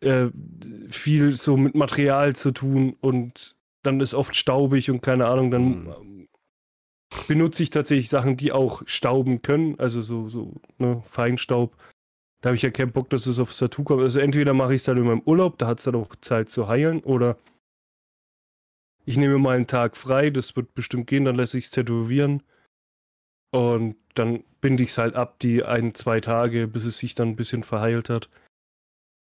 äh, 0.00 0.28
viel 0.90 1.34
so 1.34 1.56
mit 1.56 1.74
Material 1.74 2.36
zu 2.36 2.52
tun 2.52 2.96
und 3.00 3.56
dann 3.82 4.00
ist 4.00 4.14
oft 4.14 4.36
staubig 4.36 4.90
und 4.90 5.00
keine 5.00 5.26
Ahnung, 5.26 5.50
dann 5.50 5.86
Hm. 5.86 6.17
Benutze 7.26 7.62
ich 7.62 7.70
tatsächlich 7.70 8.08
Sachen, 8.08 8.36
die 8.36 8.52
auch 8.52 8.82
stauben 8.86 9.42
können, 9.42 9.78
also 9.78 10.02
so, 10.02 10.28
so 10.28 10.54
ne, 10.78 11.02
Feinstaub. 11.06 11.76
Da 12.40 12.48
habe 12.48 12.56
ich 12.56 12.62
ja 12.62 12.70
keinen 12.70 12.92
Bock, 12.92 13.10
dass 13.10 13.26
es 13.26 13.38
aufs 13.38 13.58
Tattoo 13.58 13.82
kommt. 13.82 14.02
Also 14.02 14.20
entweder 14.20 14.54
mache 14.54 14.74
ich 14.74 14.82
es 14.82 14.84
dann 14.84 14.96
in 14.96 15.04
meinem 15.04 15.22
Urlaub, 15.24 15.58
da 15.58 15.66
hat 15.66 15.78
es 15.78 15.84
dann 15.84 15.96
auch 15.96 16.14
Zeit 16.20 16.50
zu 16.50 16.68
heilen, 16.68 17.00
oder 17.00 17.36
ich 19.04 19.16
nehme 19.16 19.38
mal 19.38 19.56
einen 19.56 19.66
Tag 19.66 19.96
frei, 19.96 20.30
das 20.30 20.54
wird 20.54 20.74
bestimmt 20.74 21.06
gehen, 21.06 21.24
dann 21.24 21.36
lasse 21.36 21.58
ich 21.58 21.64
es 21.64 21.70
tätowieren. 21.70 22.42
Und 23.50 23.96
dann 24.14 24.44
binde 24.60 24.82
ich 24.82 24.90
es 24.90 24.98
halt 24.98 25.14
ab, 25.14 25.38
die 25.38 25.64
ein, 25.64 25.94
zwei 25.94 26.20
Tage, 26.20 26.68
bis 26.68 26.84
es 26.84 26.98
sich 26.98 27.14
dann 27.14 27.28
ein 27.28 27.36
bisschen 27.36 27.62
verheilt 27.62 28.10
hat. 28.10 28.28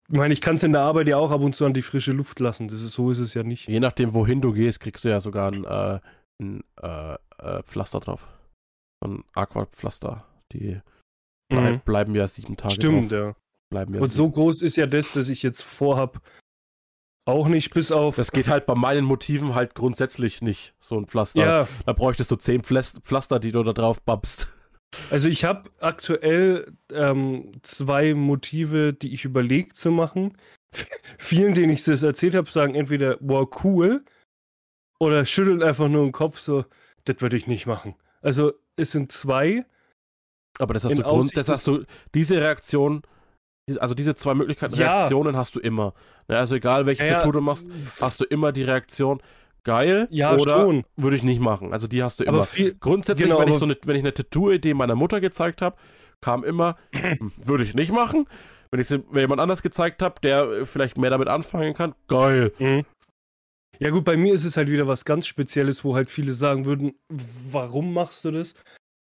Ich 0.09 0.17
meine, 0.17 0.33
ich 0.33 0.41
kann 0.41 0.57
es 0.57 0.63
in 0.63 0.73
der 0.73 0.81
Arbeit 0.81 1.07
ja 1.07 1.17
auch 1.17 1.31
ab 1.31 1.41
und 1.41 1.55
zu 1.55 1.65
an 1.65 1.73
die 1.73 1.81
frische 1.81 2.11
Luft 2.11 2.39
lassen. 2.39 2.67
Das 2.67 2.81
ist, 2.81 2.93
so 2.93 3.09
ist 3.09 3.19
es 3.19 3.33
ja 3.33 3.41
nicht. 3.41 3.67
Je 3.67 3.79
nachdem, 3.79 4.13
wohin 4.13 4.41
du 4.41 4.53
gehst, 4.53 4.79
kriegst 4.79 5.05
du 5.05 5.09
ja 5.09 5.19
sogar 5.19 5.51
ein, 5.51 5.63
äh, 5.63 5.99
ein 6.43 6.63
äh, 6.81 7.13
äh, 7.39 7.63
Pflaster 7.63 7.99
drauf. 7.99 8.27
So 9.03 9.09
Ein 9.11 9.23
Aquapflaster. 9.33 10.25
Die 10.51 10.79
bleib, 11.49 11.73
Mhm. 11.73 11.79
bleiben 11.81 12.15
ja 12.15 12.27
sieben 12.27 12.57
Tage 12.57 12.75
Stimmt, 12.75 13.11
drauf. 13.11 13.11
ja. 13.11 13.35
Bleiben 13.69 13.93
ja 13.95 14.01
Und 14.01 14.11
so 14.11 14.29
groß 14.29 14.61
ist 14.61 14.75
ja 14.75 14.85
das, 14.85 15.13
dass 15.13 15.29
ich 15.29 15.41
jetzt 15.43 15.61
vorhab, 15.63 16.21
auch 17.25 17.47
nicht, 17.47 17.73
bis 17.73 17.91
auf. 17.91 18.15
Das 18.17 18.31
geht 18.31 18.47
halt 18.49 18.65
bei 18.65 18.75
meinen 18.75 19.05
Motiven 19.05 19.55
halt 19.55 19.75
grundsätzlich 19.75 20.41
nicht, 20.41 20.75
so 20.81 20.97
ein 20.97 21.07
Pflaster. 21.07 21.39
ja, 21.45 21.67
Da 21.85 21.93
bräuchtest 21.93 22.29
du 22.31 22.35
zehn 22.35 22.61
Pflas- 22.63 22.99
Pflaster, 23.01 23.39
die 23.39 23.51
du 23.53 23.63
da 23.63 23.71
drauf 23.73 24.01
babst. 24.01 24.49
Also 25.09 25.27
ich 25.29 25.43
habe 25.43 25.69
aktuell 25.79 26.71
ähm, 26.91 27.53
zwei 27.63 28.13
Motive, 28.13 28.93
die 28.93 29.13
ich 29.13 29.25
überlege 29.25 29.73
zu 29.73 29.89
machen. 29.89 30.37
Vielen, 31.17 31.53
denen 31.53 31.71
ich 31.71 31.83
das 31.83 32.03
erzählt 32.03 32.35
habe, 32.35 32.51
sagen 32.51 32.75
entweder, 32.75 33.17
wow, 33.21 33.47
cool, 33.63 34.03
oder 35.03 35.25
schütteln 35.25 35.63
einfach 35.63 35.87
nur 35.87 36.03
den 36.03 36.11
Kopf 36.11 36.39
so, 36.39 36.65
das 37.05 37.17
würde 37.19 37.37
ich 37.37 37.47
nicht 37.47 37.65
machen. 37.65 37.95
Also 38.21 38.53
es 38.75 38.91
sind 38.91 39.11
zwei. 39.11 39.65
Aber 40.59 40.73
das 40.73 40.85
hast 40.85 40.97
du 40.97 41.03
Grund, 41.03 41.35
das 41.35 41.49
hast 41.49 41.65
du, 41.67 41.83
diese 42.13 42.39
Reaktion, 42.39 43.01
also 43.79 43.95
diese 43.95 44.15
zwei 44.15 44.33
Möglichkeiten, 44.33 44.75
ja. 44.75 44.95
Reaktionen 44.97 45.35
hast 45.35 45.55
du 45.55 45.59
immer. 45.59 45.93
Also 46.27 46.55
egal 46.55 46.85
welches 46.85 47.07
ja, 47.07 47.19
Tattoo 47.19 47.31
du 47.31 47.41
machst, 47.41 47.67
hast 47.99 48.19
du 48.19 48.25
immer 48.25 48.51
die 48.51 48.63
Reaktion, 48.63 49.21
geil 49.63 50.07
ja, 50.11 50.35
oder 50.35 50.83
würde 50.95 51.15
ich 51.15 51.23
nicht 51.23 51.41
machen. 51.41 51.73
Also 51.73 51.87
die 51.87 52.03
hast 52.03 52.19
du 52.19 52.23
immer. 52.23 52.45
Viel, 52.45 52.75
Grundsätzlich, 52.75 53.27
genau, 53.27 53.39
wenn, 53.39 53.49
ich 53.49 53.57
so 53.57 53.65
eine, 53.65 53.77
wenn 53.83 53.95
ich 53.95 54.03
eine 54.03 54.13
Tattoo-Idee 54.13 54.73
meiner 54.73 54.95
Mutter 54.95 55.21
gezeigt 55.21 55.61
habe, 55.61 55.77
kam 56.21 56.43
immer, 56.43 56.77
hm, 56.93 57.31
würde 57.37 57.63
ich 57.63 57.73
nicht 57.73 57.91
machen. 57.91 58.27
Wenn 58.71 58.79
ich 58.79 58.89
es 58.89 58.99
jemand 59.13 59.39
anders 59.39 59.61
gezeigt 59.61 60.01
habe, 60.01 60.15
der 60.21 60.65
vielleicht 60.65 60.97
mehr 60.97 61.11
damit 61.11 61.27
anfangen 61.27 61.73
kann, 61.73 61.93
geil. 62.07 62.53
Mhm. 62.57 62.85
Ja 63.83 63.89
gut, 63.89 64.05
bei 64.05 64.15
mir 64.15 64.33
ist 64.33 64.45
es 64.45 64.55
halt 64.55 64.69
wieder 64.69 64.87
was 64.87 65.03
ganz 65.03 65.27
Spezielles, 65.27 65.83
wo 65.83 65.93
halt 65.93 66.09
viele 66.09 66.31
sagen 66.31 66.63
würden, 66.63 66.93
warum 67.09 67.93
machst 67.93 68.23
du 68.23 68.31
das? 68.31 68.53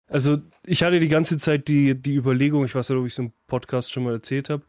Also 0.08 0.38
ich 0.66 0.82
hatte 0.82 1.02
die 1.02 1.10
ganze 1.10 1.38
Zeit 1.38 1.68
die, 1.68 1.94
die 1.94 2.16
Überlegung, 2.16 2.64
ich 2.64 2.74
weiß 2.74 2.88
nicht, 2.88 2.98
ob 2.98 3.06
ich 3.06 3.12
es 3.12 3.20
im 3.20 3.34
Podcast 3.48 3.92
schon 3.92 4.06
mal 4.06 4.14
erzählt 4.14 4.50
habe, 4.50 4.64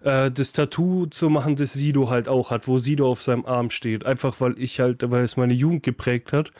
äh, 0.00 0.30
das 0.30 0.54
Tattoo 0.54 1.04
zu 1.04 1.28
machen, 1.28 1.56
das 1.56 1.74
Sido 1.74 2.08
halt 2.08 2.28
auch 2.28 2.50
hat, 2.50 2.66
wo 2.66 2.78
Sido 2.78 3.06
auf 3.10 3.20
seinem 3.20 3.44
Arm 3.44 3.68
steht. 3.68 4.06
Einfach 4.06 4.40
weil 4.40 4.58
ich 4.58 4.80
halt, 4.80 5.02
weil 5.10 5.22
es 5.22 5.36
meine 5.36 5.52
Jugend 5.52 5.82
geprägt 5.82 6.32
hat. 6.32 6.50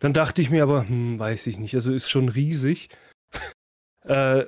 Dann 0.00 0.12
dachte 0.12 0.42
ich 0.42 0.50
mir 0.50 0.64
aber, 0.64 0.88
hm, 0.88 1.20
weiß 1.20 1.46
ich 1.46 1.58
nicht, 1.60 1.76
also 1.76 1.92
ist 1.92 2.10
schon 2.10 2.28
riesig. 2.28 2.88
äh, 4.02 4.46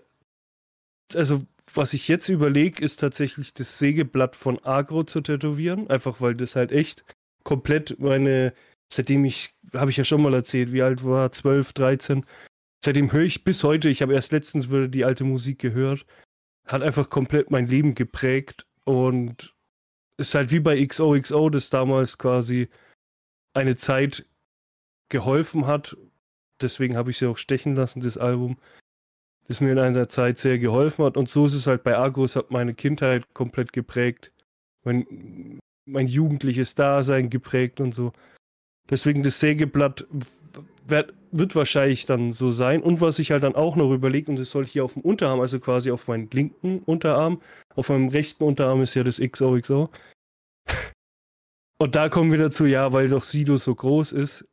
also, 1.14 1.42
was 1.72 1.92
ich 1.92 2.08
jetzt 2.08 2.28
überlege, 2.28 2.82
ist 2.82 2.98
tatsächlich 2.98 3.54
das 3.54 3.78
Sägeblatt 3.78 4.34
von 4.34 4.58
Agro 4.64 5.04
zu 5.04 5.20
tätowieren. 5.20 5.88
Einfach 5.88 6.20
weil 6.20 6.34
das 6.34 6.56
halt 6.56 6.72
echt 6.72 7.04
komplett 7.44 7.98
meine, 8.00 8.52
seitdem 8.92 9.24
ich, 9.24 9.54
habe 9.74 9.90
ich 9.90 9.96
ja 9.96 10.04
schon 10.04 10.22
mal 10.22 10.34
erzählt, 10.34 10.72
wie 10.72 10.82
alt 10.82 11.04
war, 11.04 11.30
12, 11.32 11.72
13. 11.72 12.26
Seitdem 12.84 13.12
höre 13.12 13.22
ich 13.22 13.44
bis 13.44 13.64
heute, 13.64 13.88
ich 13.88 14.02
habe 14.02 14.14
erst 14.14 14.32
letztens 14.32 14.68
wieder 14.68 14.88
die 14.88 15.04
alte 15.04 15.24
Musik 15.24 15.58
gehört 15.58 16.04
hat 16.66 16.82
einfach 16.82 17.10
komplett 17.10 17.50
mein 17.50 17.66
Leben 17.66 17.94
geprägt 17.94 18.66
und 18.84 19.54
ist 20.16 20.34
halt 20.34 20.50
wie 20.50 20.60
bei 20.60 20.84
XOXO, 20.84 21.50
das 21.50 21.70
damals 21.70 22.18
quasi 22.18 22.68
eine 23.52 23.76
Zeit 23.76 24.26
geholfen 25.08 25.66
hat. 25.66 25.96
Deswegen 26.60 26.96
habe 26.96 27.10
ich 27.10 27.18
sie 27.18 27.26
auch 27.26 27.36
stechen 27.36 27.74
lassen, 27.74 28.00
das 28.00 28.16
Album, 28.16 28.58
das 29.48 29.60
mir 29.60 29.72
in 29.72 29.78
einer 29.78 30.08
Zeit 30.08 30.38
sehr 30.38 30.58
geholfen 30.58 31.04
hat. 31.04 31.16
Und 31.16 31.28
so 31.28 31.46
ist 31.46 31.54
es 31.54 31.66
halt 31.66 31.82
bei 31.82 31.96
Agros, 31.98 32.36
hat 32.36 32.50
meine 32.50 32.74
Kindheit 32.74 33.34
komplett 33.34 33.72
geprägt, 33.72 34.32
mein, 34.84 35.58
mein 35.86 36.06
jugendliches 36.06 36.74
Dasein 36.74 37.30
geprägt 37.30 37.80
und 37.80 37.94
so. 37.94 38.12
Deswegen 38.90 39.22
das 39.22 39.40
Sägeblatt 39.40 40.06
wird, 40.86 41.14
wird 41.30 41.56
wahrscheinlich 41.56 42.06
dann 42.06 42.32
so 42.32 42.50
sein. 42.50 42.82
Und 42.82 43.00
was 43.00 43.18
ich 43.18 43.30
halt 43.30 43.42
dann 43.42 43.54
auch 43.54 43.76
noch 43.76 43.92
überlegt, 43.92 44.28
und 44.28 44.36
das 44.36 44.50
soll 44.50 44.66
hier 44.66 44.84
auf 44.84 44.94
dem 44.94 45.02
Unterarm, 45.02 45.40
also 45.40 45.58
quasi 45.60 45.90
auf 45.90 46.08
meinen 46.08 46.28
linken 46.30 46.80
Unterarm, 46.80 47.40
auf 47.74 47.88
meinem 47.88 48.08
rechten 48.08 48.44
Unterarm 48.44 48.82
ist 48.82 48.94
ja 48.94 49.02
das 49.02 49.20
XOXO. 49.20 49.90
Und 51.78 51.96
da 51.96 52.08
kommen 52.08 52.30
wir 52.30 52.38
dazu, 52.38 52.66
ja, 52.66 52.92
weil 52.92 53.08
doch 53.08 53.24
Sido 53.24 53.56
so 53.56 53.74
groß 53.74 54.12
ist. 54.12 54.46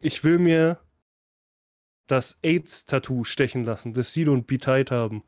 Ich 0.00 0.24
will 0.24 0.38
mir 0.38 0.80
das 2.08 2.36
AIDS-Tattoo 2.42 3.24
stechen 3.24 3.64
lassen, 3.64 3.94
das 3.94 4.12
Sido 4.12 4.32
und 4.32 4.46
B-Tight 4.46 4.90
haben. 4.90 5.22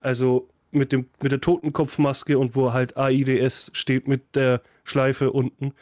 Also 0.00 0.50
mit, 0.70 0.92
dem, 0.92 1.08
mit 1.22 1.32
der 1.32 1.40
Totenkopfmaske 1.40 2.38
und 2.38 2.54
wo 2.56 2.72
halt 2.72 2.96
AIDS 2.96 3.70
steht 3.74 4.08
mit 4.08 4.34
der 4.34 4.62
Schleife 4.84 5.32
unten. 5.32 5.74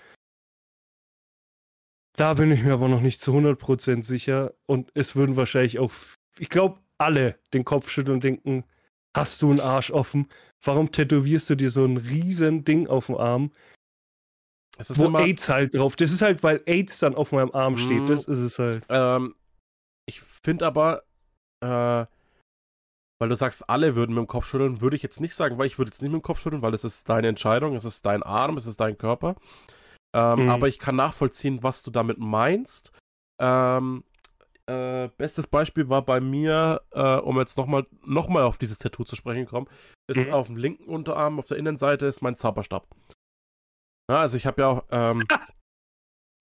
Da 2.17 2.35
bin 2.35 2.51
ich 2.51 2.63
mir 2.63 2.73
aber 2.73 2.89
noch 2.89 3.01
nicht 3.01 3.21
zu 3.21 3.33
100% 3.33 4.03
sicher. 4.03 4.55
Und 4.67 4.91
es 4.95 5.17
würden 5.17 5.37
wahrscheinlich 5.37 5.79
auch, 5.79 5.93
ich 6.39 6.49
glaube, 6.49 6.81
alle 6.99 7.39
den 7.53 7.65
Kopf 7.65 7.91
schütteln 7.91 8.15
und 8.15 8.25
denken, 8.25 8.65
hast 9.15 9.43
du 9.43 9.51
einen 9.51 9.61
Arsch 9.61 9.91
offen? 9.91 10.29
Warum 10.65 10.91
tätowierst 10.91 11.51
du 11.51 11.55
dir 11.55 11.71
so 11.71 11.85
ein 11.85 11.99
riesen 11.99 12.65
Ding 12.65 12.87
auf 12.87 13.07
dem 13.07 13.17
Arm? 13.17 13.53
wo 14.79 15.07
immer, 15.07 15.21
AIDS 15.21 15.49
halt 15.49 15.75
drauf. 15.75 15.97
Das 15.97 16.13
ist 16.13 16.23
halt, 16.23 16.43
weil 16.43 16.63
AIDS 16.67 16.99
dann 16.99 17.15
auf 17.15 17.33
meinem 17.33 17.51
Arm 17.53 17.77
steht. 17.77 18.03
Mhm. 18.03 18.09
Das 18.09 18.25
ist 18.25 18.39
es 18.39 18.59
halt. 18.59 18.85
Ähm, 18.89 19.35
ich 20.07 20.21
finde 20.21 20.67
aber, 20.67 21.03
äh, 21.61 22.07
weil 23.19 23.29
du 23.29 23.37
sagst, 23.37 23.69
alle 23.69 23.97
würden 23.97 24.15
mit 24.15 24.23
dem 24.23 24.29
Kopf 24.29 24.47
schütteln, 24.47 24.81
würde 24.81 24.97
ich 24.97 25.03
jetzt 25.03 25.21
nicht 25.21 25.35
sagen, 25.35 25.59
weil 25.59 25.67
ich 25.67 25.79
würde 25.79 25.91
jetzt 25.91 26.03
nicht 26.03 26.11
mit 26.11 26.21
dem 26.21 26.25
Kopf 26.25 26.41
schütteln, 26.41 26.63
weil 26.63 26.75
es 26.75 26.85
ist 26.85 27.09
deine 27.09 27.29
Entscheidung, 27.29 27.75
es 27.75 27.85
ist 27.85 28.05
dein 28.05 28.23
Arm, 28.23 28.57
es 28.57 28.67
ist 28.67 28.81
dein 28.81 28.99
Körper. 28.99 29.37
Ähm, 30.15 30.45
mhm. 30.45 30.49
Aber 30.51 30.69
ich 30.69 30.79
kann 30.79 30.97
nachvollziehen, 30.97 31.63
was 31.63 31.83
du 31.83 31.91
damit 31.91 32.19
meinst. 32.19 32.93
Ähm, 33.41 34.05
äh, 34.67 35.09
bestes 35.17 35.47
Beispiel 35.47 35.89
war 35.89 36.03
bei 36.03 36.21
mir, 36.21 36.83
äh, 36.91 37.17
um 37.17 37.39
jetzt 37.39 37.57
nochmal 37.57 37.87
noch 38.05 38.29
mal 38.29 38.43
auf 38.43 38.59
dieses 38.59 38.79
Tattoo 38.79 39.05
zu 39.05 39.15
sprechen 39.15 39.47
kommen, 39.47 39.69
ist 40.09 40.27
mhm. 40.27 40.33
auf 40.33 40.47
dem 40.49 40.57
linken 40.57 40.89
Unterarm, 40.89 41.39
auf 41.39 41.47
der 41.47 41.57
Innenseite 41.57 42.07
ist 42.07 42.23
mein 42.23 42.37
Zauberstab. 42.37 42.87
Ja, 44.11 44.21
also 44.21 44.37
ich 44.37 44.47
habe 44.47 44.63
ja 44.63 44.69
auch 44.69 44.85
ähm, 44.91 45.27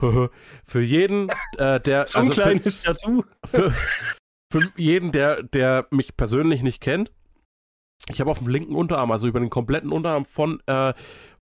für 0.65 0.81
jeden, 0.81 1.29
äh, 1.57 1.79
der 1.79 2.07
so 2.07 2.19
ein 2.19 2.27
also 2.27 2.41
kleines 2.41 2.79
für, 2.79 2.93
Tattoo. 2.93 3.23
Für, 3.45 3.73
für 4.55 4.71
jeden, 4.77 5.11
der, 5.11 5.43
der 5.43 5.87
mich 5.91 6.15
persönlich 6.15 6.63
nicht 6.63 6.79
kennt, 6.79 7.11
ich 8.09 8.21
habe 8.21 8.31
auf 8.31 8.39
dem 8.39 8.47
linken 8.47 8.75
Unterarm, 8.75 9.11
also 9.11 9.27
über 9.27 9.39
den 9.39 9.49
kompletten 9.49 9.91
Unterarm 9.91 10.25
von, 10.25 10.61
äh, 10.67 10.93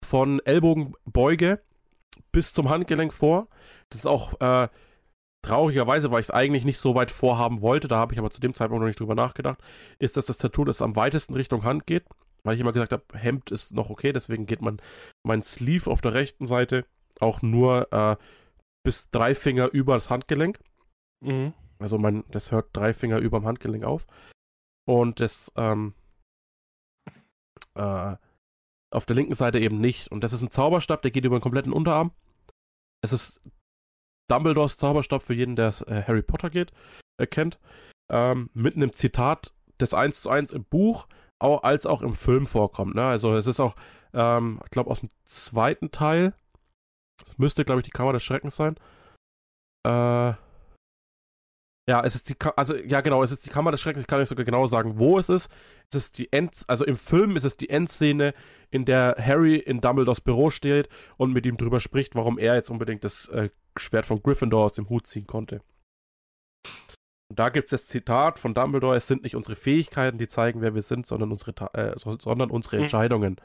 von 0.03 0.39
Ellbogenbeuge 0.45 1.61
bis 2.31 2.53
zum 2.53 2.69
Handgelenk 2.69 3.13
vor. 3.13 3.47
Das 3.89 4.01
ist 4.01 4.05
auch 4.05 4.39
äh, 4.39 4.69
traurigerweise, 5.43 6.11
weil 6.11 6.21
ich 6.21 6.27
es 6.27 6.31
eigentlich 6.31 6.63
nicht 6.63 6.77
so 6.77 6.95
weit 6.95 7.11
vorhaben 7.11 7.61
wollte, 7.61 7.87
da 7.87 7.97
habe 7.97 8.13
ich 8.13 8.19
aber 8.19 8.29
zu 8.29 8.39
dem 8.39 8.53
Zeitpunkt 8.53 8.81
noch 8.81 8.87
nicht 8.87 8.99
drüber 8.99 9.15
nachgedacht, 9.15 9.59
ist, 9.99 10.15
dass 10.15 10.27
das 10.27 10.37
Tattoo, 10.37 10.63
das 10.63 10.81
am 10.81 10.95
weitesten 10.95 11.33
Richtung 11.33 11.63
Hand 11.63 11.87
geht, 11.87 12.05
weil 12.43 12.55
ich 12.55 12.61
immer 12.61 12.73
gesagt 12.73 12.93
habe, 12.93 13.03
Hemd 13.13 13.51
ist 13.51 13.73
noch 13.73 13.89
okay, 13.89 14.13
deswegen 14.13 14.45
geht 14.45 14.61
man 14.61 14.81
mein 15.23 15.41
Sleeve 15.41 15.89
auf 15.89 16.01
der 16.01 16.13
rechten 16.13 16.45
Seite 16.45 16.85
auch 17.19 17.41
nur 17.41 17.91
äh, 17.91 18.15
bis 18.83 19.09
drei 19.09 19.35
Finger 19.35 19.69
über 19.73 19.95
das 19.95 20.09
Handgelenk. 20.09 20.59
Mhm. 21.21 21.53
Also 21.81 21.97
mein, 21.97 22.23
das 22.31 22.51
hört 22.51 22.69
drei 22.73 22.93
Finger 22.93 23.17
über 23.19 23.39
dem 23.39 23.45
Handgelenk 23.45 23.83
auf. 23.83 24.07
Und 24.87 25.19
das, 25.19 25.51
ähm, 25.55 25.93
äh, 27.75 28.15
auf 28.93 29.05
der 29.05 29.15
linken 29.15 29.35
Seite 29.35 29.59
eben 29.59 29.79
nicht. 29.79 30.11
Und 30.11 30.23
das 30.23 30.33
ist 30.33 30.41
ein 30.41 30.51
Zauberstab, 30.51 31.01
der 31.01 31.11
geht 31.11 31.25
über 31.25 31.37
den 31.37 31.43
kompletten 31.43 31.73
Unterarm. 31.73 32.11
Es 33.03 33.13
ist 33.13 33.41
Dumbledores 34.29 34.77
Zauberstab 34.77 35.23
für 35.23 35.33
jeden, 35.33 35.55
der 35.55 35.73
äh, 35.87 36.03
Harry 36.03 36.21
Potter 36.21 36.49
geht, 36.49 36.71
äh, 37.17 37.27
kennt. 37.27 37.59
Ähm, 38.11 38.49
mit 38.53 38.75
einem 38.75 38.93
Zitat, 38.93 39.53
das 39.77 39.93
eins 39.93 40.21
zu 40.21 40.29
eins 40.29 40.51
im 40.51 40.63
Buch 40.65 41.07
auch, 41.39 41.63
als 41.63 41.85
auch 41.85 42.01
im 42.01 42.15
Film 42.15 42.47
vorkommt. 42.47 42.95
Ne? 42.95 43.03
Also 43.03 43.33
es 43.35 43.47
ist 43.47 43.59
auch, 43.59 43.75
ähm, 44.13 44.61
ich 44.63 44.71
glaube, 44.71 44.89
aus 44.89 44.99
dem 44.99 45.09
zweiten 45.25 45.91
Teil. 45.91 46.33
Es 47.25 47.37
müsste, 47.37 47.65
glaube 47.65 47.81
ich, 47.81 47.85
die 47.85 47.91
Kammer 47.91 48.13
des 48.13 48.23
Schreckens 48.23 48.55
sein. 48.55 48.77
Äh, 49.85 50.33
ja, 51.89 52.03
es 52.05 52.15
ist 52.15 52.29
die, 52.29 52.35
Ka 52.35 52.53
also 52.55 52.75
ja 52.75 53.01
genau, 53.01 53.23
es 53.23 53.31
ist 53.31 53.45
die 53.45 53.49
Kammer 53.49 53.71
des 53.71 53.81
Schreckens. 53.81 54.03
Ich 54.03 54.07
kann 54.07 54.19
nicht 54.19 54.29
sogar 54.29 54.45
genau 54.45 54.67
sagen, 54.67 54.99
wo 54.99 55.17
es 55.17 55.29
ist. 55.29 55.49
Es 55.89 55.95
ist 55.95 56.17
die 56.19 56.31
End, 56.31 56.63
also 56.67 56.85
im 56.85 56.95
Film 56.95 57.35
ist 57.35 57.43
es 57.43 57.57
die 57.57 57.69
Endszene, 57.69 58.33
in 58.69 58.85
der 58.85 59.15
Harry 59.19 59.55
in 59.55 59.81
Dumbledores 59.81 60.21
Büro 60.21 60.51
steht 60.51 60.89
und 61.17 61.33
mit 61.33 61.45
ihm 61.45 61.57
drüber 61.57 61.79
spricht, 61.79 62.15
warum 62.15 62.37
er 62.37 62.55
jetzt 62.55 62.69
unbedingt 62.69 63.03
das 63.03 63.27
äh, 63.29 63.49
Schwert 63.77 64.05
von 64.05 64.21
Gryffindor 64.21 64.65
aus 64.65 64.73
dem 64.73 64.89
Hut 64.89 65.07
ziehen 65.07 65.25
konnte. 65.25 65.61
Und 67.29 67.39
da 67.39 67.49
gibt 67.49 67.65
es 67.65 67.71
das 67.71 67.87
Zitat 67.87 68.37
von 68.37 68.53
Dumbledore: 68.53 68.95
Es 68.95 69.07
sind 69.07 69.23
nicht 69.23 69.35
unsere 69.35 69.55
Fähigkeiten, 69.55 70.19
die 70.19 70.27
zeigen, 70.27 70.61
wer 70.61 70.75
wir 70.75 70.83
sind, 70.83 71.07
sondern 71.07 71.31
unsere, 71.31 71.53
äh, 71.73 71.97
sondern 71.97 72.51
unsere 72.51 72.77
hm. 72.77 72.83
Entscheidungen. 72.83 73.37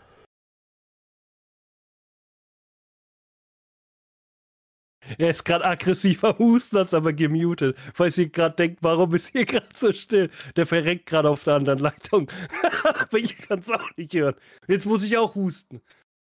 Er 5.19 5.31
ist 5.31 5.45
gerade 5.45 5.65
aggressiver 5.65 6.39
Husten, 6.39 6.79
hat 6.79 6.95
aber 6.95 7.13
gemutet. 7.13 7.77
Falls 7.95 8.19
ihr 8.19 8.29
gerade 8.29 8.57
denkt, 8.57 8.79
warum 8.83 9.15
ist 9.15 9.29
hier 9.29 9.47
gerade 9.47 9.67
so 9.75 9.93
still? 9.93 10.31
Der 10.57 10.67
verreckt 10.67 11.07
gerade 11.07 11.31
auf 11.31 11.45
der 11.45 11.55
anderen 11.55 11.79
Leitung. 11.79 12.31
aber 12.85 13.19
ich 13.19 13.39
kann 13.39 13.61
es 13.61 13.71
auch 13.71 13.91
nicht 13.97 14.15
hören. 14.15 14.35
Jetzt 14.69 14.87
muss 14.87 15.03
ich 15.03 15.17
auch 15.17 15.35
husten. 15.35 15.81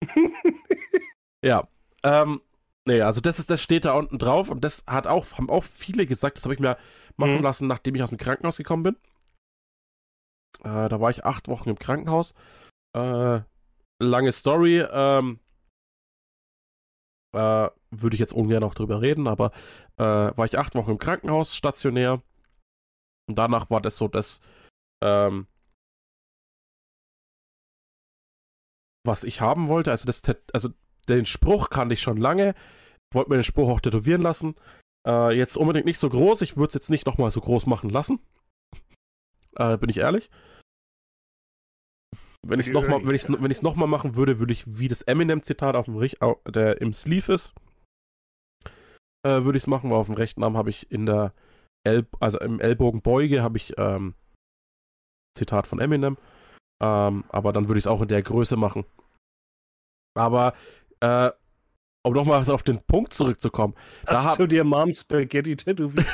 ja. 1.44 1.66
Ähm, 2.02 2.40
nee, 2.84 3.00
also 3.00 3.20
das 3.20 3.38
ist, 3.38 3.50
das 3.50 3.62
steht 3.62 3.84
da 3.84 3.94
unten 3.94 4.18
drauf 4.18 4.50
und 4.50 4.62
das 4.62 4.84
hat 4.86 5.06
auch, 5.06 5.32
haben 5.36 5.50
auch 5.50 5.64
viele 5.64 6.06
gesagt, 6.06 6.36
das 6.36 6.44
habe 6.44 6.54
ich 6.54 6.60
mir 6.60 6.76
machen 7.16 7.38
mhm. 7.38 7.42
lassen, 7.42 7.66
nachdem 7.66 7.94
ich 7.94 8.02
aus 8.02 8.10
dem 8.10 8.18
Krankenhaus 8.18 8.56
gekommen 8.56 8.84
bin. 8.84 8.96
Äh, 10.64 10.88
da 10.88 11.00
war 11.00 11.10
ich 11.10 11.24
acht 11.24 11.48
Wochen 11.48 11.70
im 11.70 11.78
Krankenhaus. 11.78 12.34
Äh, 12.94 13.40
lange 14.00 14.32
Story. 14.32 14.84
Ähm, 14.90 15.40
äh, 17.32 17.68
würde 17.90 18.14
ich 18.14 18.20
jetzt 18.20 18.32
ungern 18.32 18.60
noch 18.60 18.74
drüber 18.74 19.00
reden, 19.00 19.26
aber 19.26 19.52
äh, 19.96 20.02
war 20.04 20.44
ich 20.44 20.58
acht 20.58 20.74
Wochen 20.74 20.92
im 20.92 20.98
Krankenhaus 20.98 21.56
stationär. 21.56 22.22
Und 23.28 23.36
danach 23.36 23.70
war 23.70 23.80
das 23.80 23.96
so 23.96 24.08
das, 24.08 24.40
ähm, 25.02 25.46
was 29.04 29.24
ich 29.24 29.40
haben 29.40 29.68
wollte. 29.68 29.90
Also, 29.90 30.06
das, 30.06 30.22
also 30.52 30.70
den 31.08 31.26
Spruch 31.26 31.70
kannte 31.70 31.94
ich 31.94 32.02
schon 32.02 32.16
lange. 32.16 32.54
Wollte 33.12 33.30
mir 33.30 33.36
den 33.36 33.44
Spruch 33.44 33.68
auch 33.68 33.80
tätowieren 33.80 34.22
lassen. 34.22 34.54
Äh, 35.06 35.36
jetzt 35.36 35.56
unbedingt 35.56 35.86
nicht 35.86 35.98
so 35.98 36.08
groß. 36.08 36.42
Ich 36.42 36.56
würde 36.56 36.68
es 36.68 36.74
jetzt 36.74 36.90
nicht 36.90 37.06
nochmal 37.06 37.30
so 37.30 37.40
groß 37.40 37.66
machen 37.66 37.90
lassen. 37.90 38.20
Äh, 39.56 39.76
bin 39.78 39.90
ich 39.90 39.96
ehrlich. 39.96 40.30
Wenn 42.48 42.60
ich 42.60 42.68
es 42.68 42.72
nochmal 42.72 43.06
wenn 43.06 43.14
ich's, 43.14 43.28
wenn 43.28 43.50
ich's 43.50 43.62
noch 43.62 43.76
machen 43.76 44.16
würde, 44.16 44.38
würde 44.38 44.52
ich 44.52 44.64
wie 44.66 44.88
das 44.88 45.02
Eminem-Zitat 45.02 45.76
auf 45.76 45.84
dem 45.84 46.00
der 46.48 46.80
im 46.80 46.92
Sleeve 46.92 47.32
ist, 47.32 47.52
äh, 49.22 49.44
würde 49.44 49.58
ich 49.58 49.64
es 49.64 49.66
machen, 49.66 49.90
weil 49.90 49.98
auf 49.98 50.06
dem 50.06 50.14
rechten 50.14 50.42
Arm 50.42 50.56
habe 50.56 50.70
ich 50.70 50.90
in 50.90 51.06
der 51.06 51.34
El 51.84 52.06
also 52.20 52.38
im 52.40 52.60
Ellbogenbeuge 52.60 53.42
habe 53.42 53.58
ich 53.58 53.74
ähm, 53.78 54.14
Zitat 55.36 55.66
von 55.66 55.78
Eminem. 55.78 56.16
Ähm, 56.82 57.24
aber 57.28 57.52
dann 57.52 57.68
würde 57.68 57.78
ich 57.78 57.84
es 57.84 57.90
auch 57.90 58.02
in 58.02 58.08
der 58.08 58.22
Größe 58.22 58.56
machen. 58.56 58.84
Aber 60.16 60.54
äh, 61.00 61.30
um 62.02 62.14
nochmal 62.14 62.48
auf 62.48 62.62
den 62.62 62.80
Punkt 62.86 63.12
zurückzukommen. 63.12 63.74
Hast 64.06 64.26
da 64.26 64.36
du 64.36 64.46
dir 64.46 64.64
Mom 64.64 64.92
Spaghetti 64.92 65.56
tätowiert? 65.56 66.06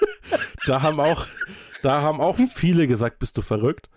da 0.66 0.82
haben 0.82 1.00
auch, 1.00 1.26
da 1.82 2.02
haben 2.02 2.20
auch 2.20 2.38
viele 2.54 2.86
gesagt, 2.86 3.18
bist 3.18 3.36
du 3.36 3.42
verrückt. 3.42 3.88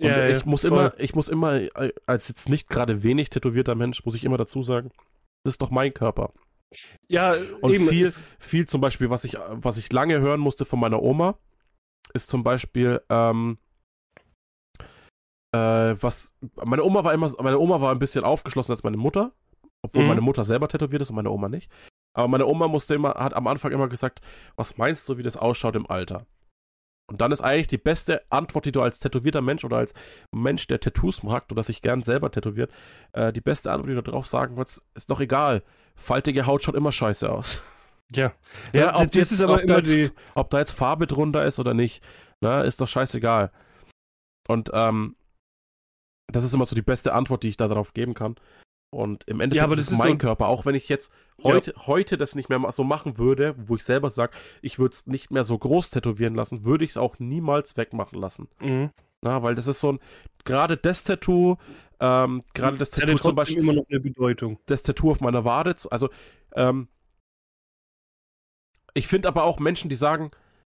Und 0.00 0.06
ja, 0.06 0.28
ich 0.28 0.38
ja, 0.38 0.42
muss 0.46 0.62
voll. 0.62 0.70
immer, 0.70 0.92
ich 0.98 1.14
muss 1.14 1.28
immer, 1.28 1.60
als 2.06 2.28
jetzt 2.28 2.48
nicht 2.48 2.70
gerade 2.70 3.02
wenig 3.02 3.28
tätowierter 3.28 3.74
Mensch, 3.74 4.02
muss 4.06 4.14
ich 4.14 4.24
immer 4.24 4.38
dazu 4.38 4.62
sagen, 4.62 4.90
das 5.44 5.54
ist 5.54 5.62
doch 5.62 5.70
mein 5.70 5.92
Körper. 5.92 6.32
Ja, 7.08 7.34
und 7.60 7.74
eben, 7.74 7.86
viel, 7.86 8.10
viel 8.38 8.66
zum 8.66 8.80
Beispiel, 8.80 9.10
was 9.10 9.24
ich, 9.24 9.36
was 9.50 9.76
ich 9.76 9.92
lange 9.92 10.20
hören 10.20 10.40
musste 10.40 10.64
von 10.64 10.80
meiner 10.80 11.02
Oma, 11.02 11.38
ist 12.14 12.30
zum 12.30 12.42
Beispiel, 12.42 13.02
ähm, 13.10 13.58
äh, 15.52 15.58
was, 16.00 16.32
meine 16.64 16.84
Oma 16.84 17.04
war 17.04 17.12
immer, 17.12 17.30
meine 17.42 17.58
Oma 17.58 17.82
war 17.82 17.92
ein 17.92 17.98
bisschen 17.98 18.24
aufgeschlossen 18.24 18.72
als 18.72 18.82
meine 18.82 18.96
Mutter, 18.96 19.32
obwohl 19.82 20.02
mhm. 20.02 20.08
meine 20.08 20.20
Mutter 20.22 20.44
selber 20.44 20.68
tätowiert 20.68 21.02
ist 21.02 21.10
und 21.10 21.16
meine 21.16 21.30
Oma 21.30 21.50
nicht. 21.50 21.70
Aber 22.14 22.28
meine 22.28 22.46
Oma 22.46 22.68
musste 22.68 22.94
immer, 22.94 23.14
hat 23.14 23.34
am 23.34 23.46
Anfang 23.48 23.72
immer 23.72 23.88
gesagt, 23.88 24.20
was 24.56 24.78
meinst 24.78 25.06
du, 25.08 25.18
wie 25.18 25.22
das 25.22 25.36
ausschaut 25.36 25.76
im 25.76 25.90
Alter? 25.90 26.26
Und 27.10 27.20
dann 27.20 27.32
ist 27.32 27.40
eigentlich 27.40 27.66
die 27.66 27.76
beste 27.76 28.22
Antwort, 28.30 28.66
die 28.66 28.72
du 28.72 28.80
als 28.80 29.00
tätowierter 29.00 29.40
Mensch 29.40 29.64
oder 29.64 29.78
als 29.78 29.94
Mensch, 30.30 30.68
der 30.68 30.78
Tattoos 30.78 31.24
mag 31.24 31.46
oder 31.50 31.64
sich 31.64 31.82
gern 31.82 32.02
selber 32.02 32.30
tätowiert, 32.30 32.70
äh, 33.12 33.32
die 33.32 33.40
beste 33.40 33.72
Antwort, 33.72 33.90
die 33.90 33.94
du 33.96 34.02
darauf 34.02 34.28
sagen 34.28 34.56
würdest, 34.56 34.82
ist 34.94 35.10
doch 35.10 35.20
egal. 35.20 35.64
Faltige 35.96 36.46
Haut 36.46 36.62
schaut 36.62 36.76
immer 36.76 36.92
scheiße 36.92 37.28
aus. 37.30 37.62
Ja. 38.14 38.32
Ja, 38.72 38.96
ob, 38.96 39.14
jetzt, 39.14 39.42
ob, 39.42 39.66
da 39.66 39.78
jetzt, 39.78 39.92
die... 39.92 40.10
ob 40.34 40.50
da 40.50 40.58
jetzt 40.58 40.72
Farbe 40.72 41.08
drunter 41.08 41.44
ist 41.44 41.58
oder 41.58 41.74
nicht, 41.74 42.02
ne, 42.40 42.62
ist 42.62 42.80
doch 42.80 42.88
scheißegal. 42.88 43.50
Und 44.46 44.70
ähm, 44.72 45.16
das 46.28 46.44
ist 46.44 46.54
immer 46.54 46.66
so 46.66 46.76
die 46.76 46.82
beste 46.82 47.12
Antwort, 47.12 47.42
die 47.42 47.48
ich 47.48 47.56
da 47.56 47.66
darauf 47.66 47.92
geben 47.92 48.14
kann. 48.14 48.36
Und 48.92 49.22
im 49.28 49.40
Endeffekt 49.40 49.56
ja, 49.56 49.64
aber 49.64 49.76
das 49.76 49.86
ist, 49.86 49.92
ist 49.92 49.98
mein 49.98 50.12
so 50.12 50.18
Körper. 50.18 50.48
Auch 50.48 50.66
wenn 50.66 50.74
ich 50.74 50.88
jetzt 50.88 51.12
heute, 51.42 51.72
ja. 51.72 51.86
heute 51.86 52.16
das 52.16 52.34
nicht 52.34 52.48
mehr 52.48 52.60
so 52.72 52.82
machen 52.82 53.18
würde, 53.18 53.54
wo 53.56 53.76
ich 53.76 53.84
selber 53.84 54.10
sage, 54.10 54.32
ich 54.62 54.78
würde 54.78 54.94
es 54.94 55.06
nicht 55.06 55.30
mehr 55.30 55.44
so 55.44 55.56
groß 55.56 55.90
tätowieren 55.90 56.34
lassen, 56.34 56.64
würde 56.64 56.84
ich 56.84 56.90
es 56.90 56.96
auch 56.96 57.18
niemals 57.20 57.76
wegmachen 57.76 58.20
lassen. 58.20 58.48
Mhm. 58.60 58.90
Na, 59.22 59.42
weil 59.42 59.54
das 59.54 59.66
ist 59.66 59.80
so 59.80 59.92
ein, 59.92 60.00
gerade 60.44 60.76
das 60.76 61.04
Tattoo, 61.04 61.56
ähm, 62.00 62.42
gerade 62.54 62.78
das 62.78 62.90
Tattoo 62.90 63.16
zum 63.16 63.34
Beispiel. 63.34 63.58
immer 63.58 63.74
noch 63.74 63.86
eine 63.88 64.00
Bedeutung. 64.00 64.58
Das 64.66 64.82
Tattoo 64.82 65.10
auf 65.10 65.20
meiner 65.20 65.44
Wade, 65.44 65.76
also, 65.90 66.08
ähm, 66.54 66.88
ich 68.94 69.06
finde 69.06 69.28
aber 69.28 69.44
auch 69.44 69.60
Menschen, 69.60 69.88
die 69.88 69.96
sagen, 69.96 70.32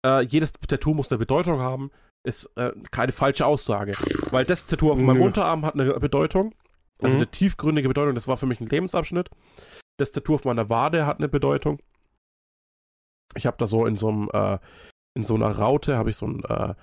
äh, 0.05 0.23
jedes 0.25 0.53
Tattoo 0.53 0.93
muss 0.93 1.11
eine 1.11 1.19
Bedeutung 1.19 1.61
haben, 1.61 1.91
ist 2.25 2.51
äh, 2.57 2.73
keine 2.91 3.13
falsche 3.13 3.47
Aussage. 3.47 3.93
Weil 4.31 4.45
das 4.45 4.67
Tattoo 4.67 4.91
auf 4.93 4.99
meinem 4.99 5.19
Nö. 5.19 5.25
Unterarm 5.25 5.65
hat 5.65 5.75
eine 5.75 5.99
Bedeutung. 5.99 6.55
Also 7.03 7.17
mhm. 7.17 7.23
eine 7.23 7.31
tiefgründige 7.31 7.89
Bedeutung, 7.89 8.15
das 8.15 8.29
war 8.29 8.37
für 8.37 8.47
mich 8.47 8.61
ein 8.61 8.69
Lebensabschnitt. 8.69 9.31
Das 9.99 10.13
Tattoo 10.13 10.35
auf 10.35 10.45
meiner 10.45 10.69
Wade 10.69 11.07
hat 11.07 11.19
eine 11.19 11.29
Bedeutung. 11.29 11.81
Ich 13.35 13.47
habe 13.47 13.57
da 13.59 13.67
so 13.67 13.87
in 13.87 13.97
so 13.97 14.09
einem, 14.09 14.31
äh, 14.33 14.59
in 15.15 15.25
so 15.25 15.35
einer 15.35 15.51
Raute 15.51 15.97
habe 15.97 16.11
ich 16.11 16.17
so 16.17 16.27
ein, 16.27 16.45
äh, 16.45 16.75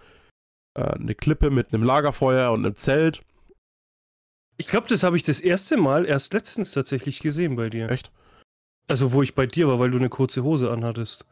äh, 0.75 0.81
eine 0.81 1.15
Klippe 1.15 1.49
mit 1.49 1.73
einem 1.73 1.83
Lagerfeuer 1.83 2.51
und 2.51 2.65
einem 2.65 2.75
Zelt. 2.75 3.23
Ich 4.57 4.67
glaube, 4.67 4.87
das 4.87 5.03
habe 5.03 5.15
ich 5.15 5.23
das 5.23 5.39
erste 5.39 5.77
Mal 5.77 6.05
erst 6.05 6.33
letztens 6.33 6.71
tatsächlich 6.71 7.19
gesehen 7.21 7.55
bei 7.55 7.69
dir. 7.69 7.89
Echt? 7.89 8.11
Also, 8.87 9.13
wo 9.13 9.21
ich 9.21 9.35
bei 9.35 9.45
dir 9.45 9.67
war, 9.67 9.79
weil 9.79 9.91
du 9.91 9.97
eine 9.97 10.09
kurze 10.09 10.43
Hose 10.43 10.71
anhattest. 10.71 11.25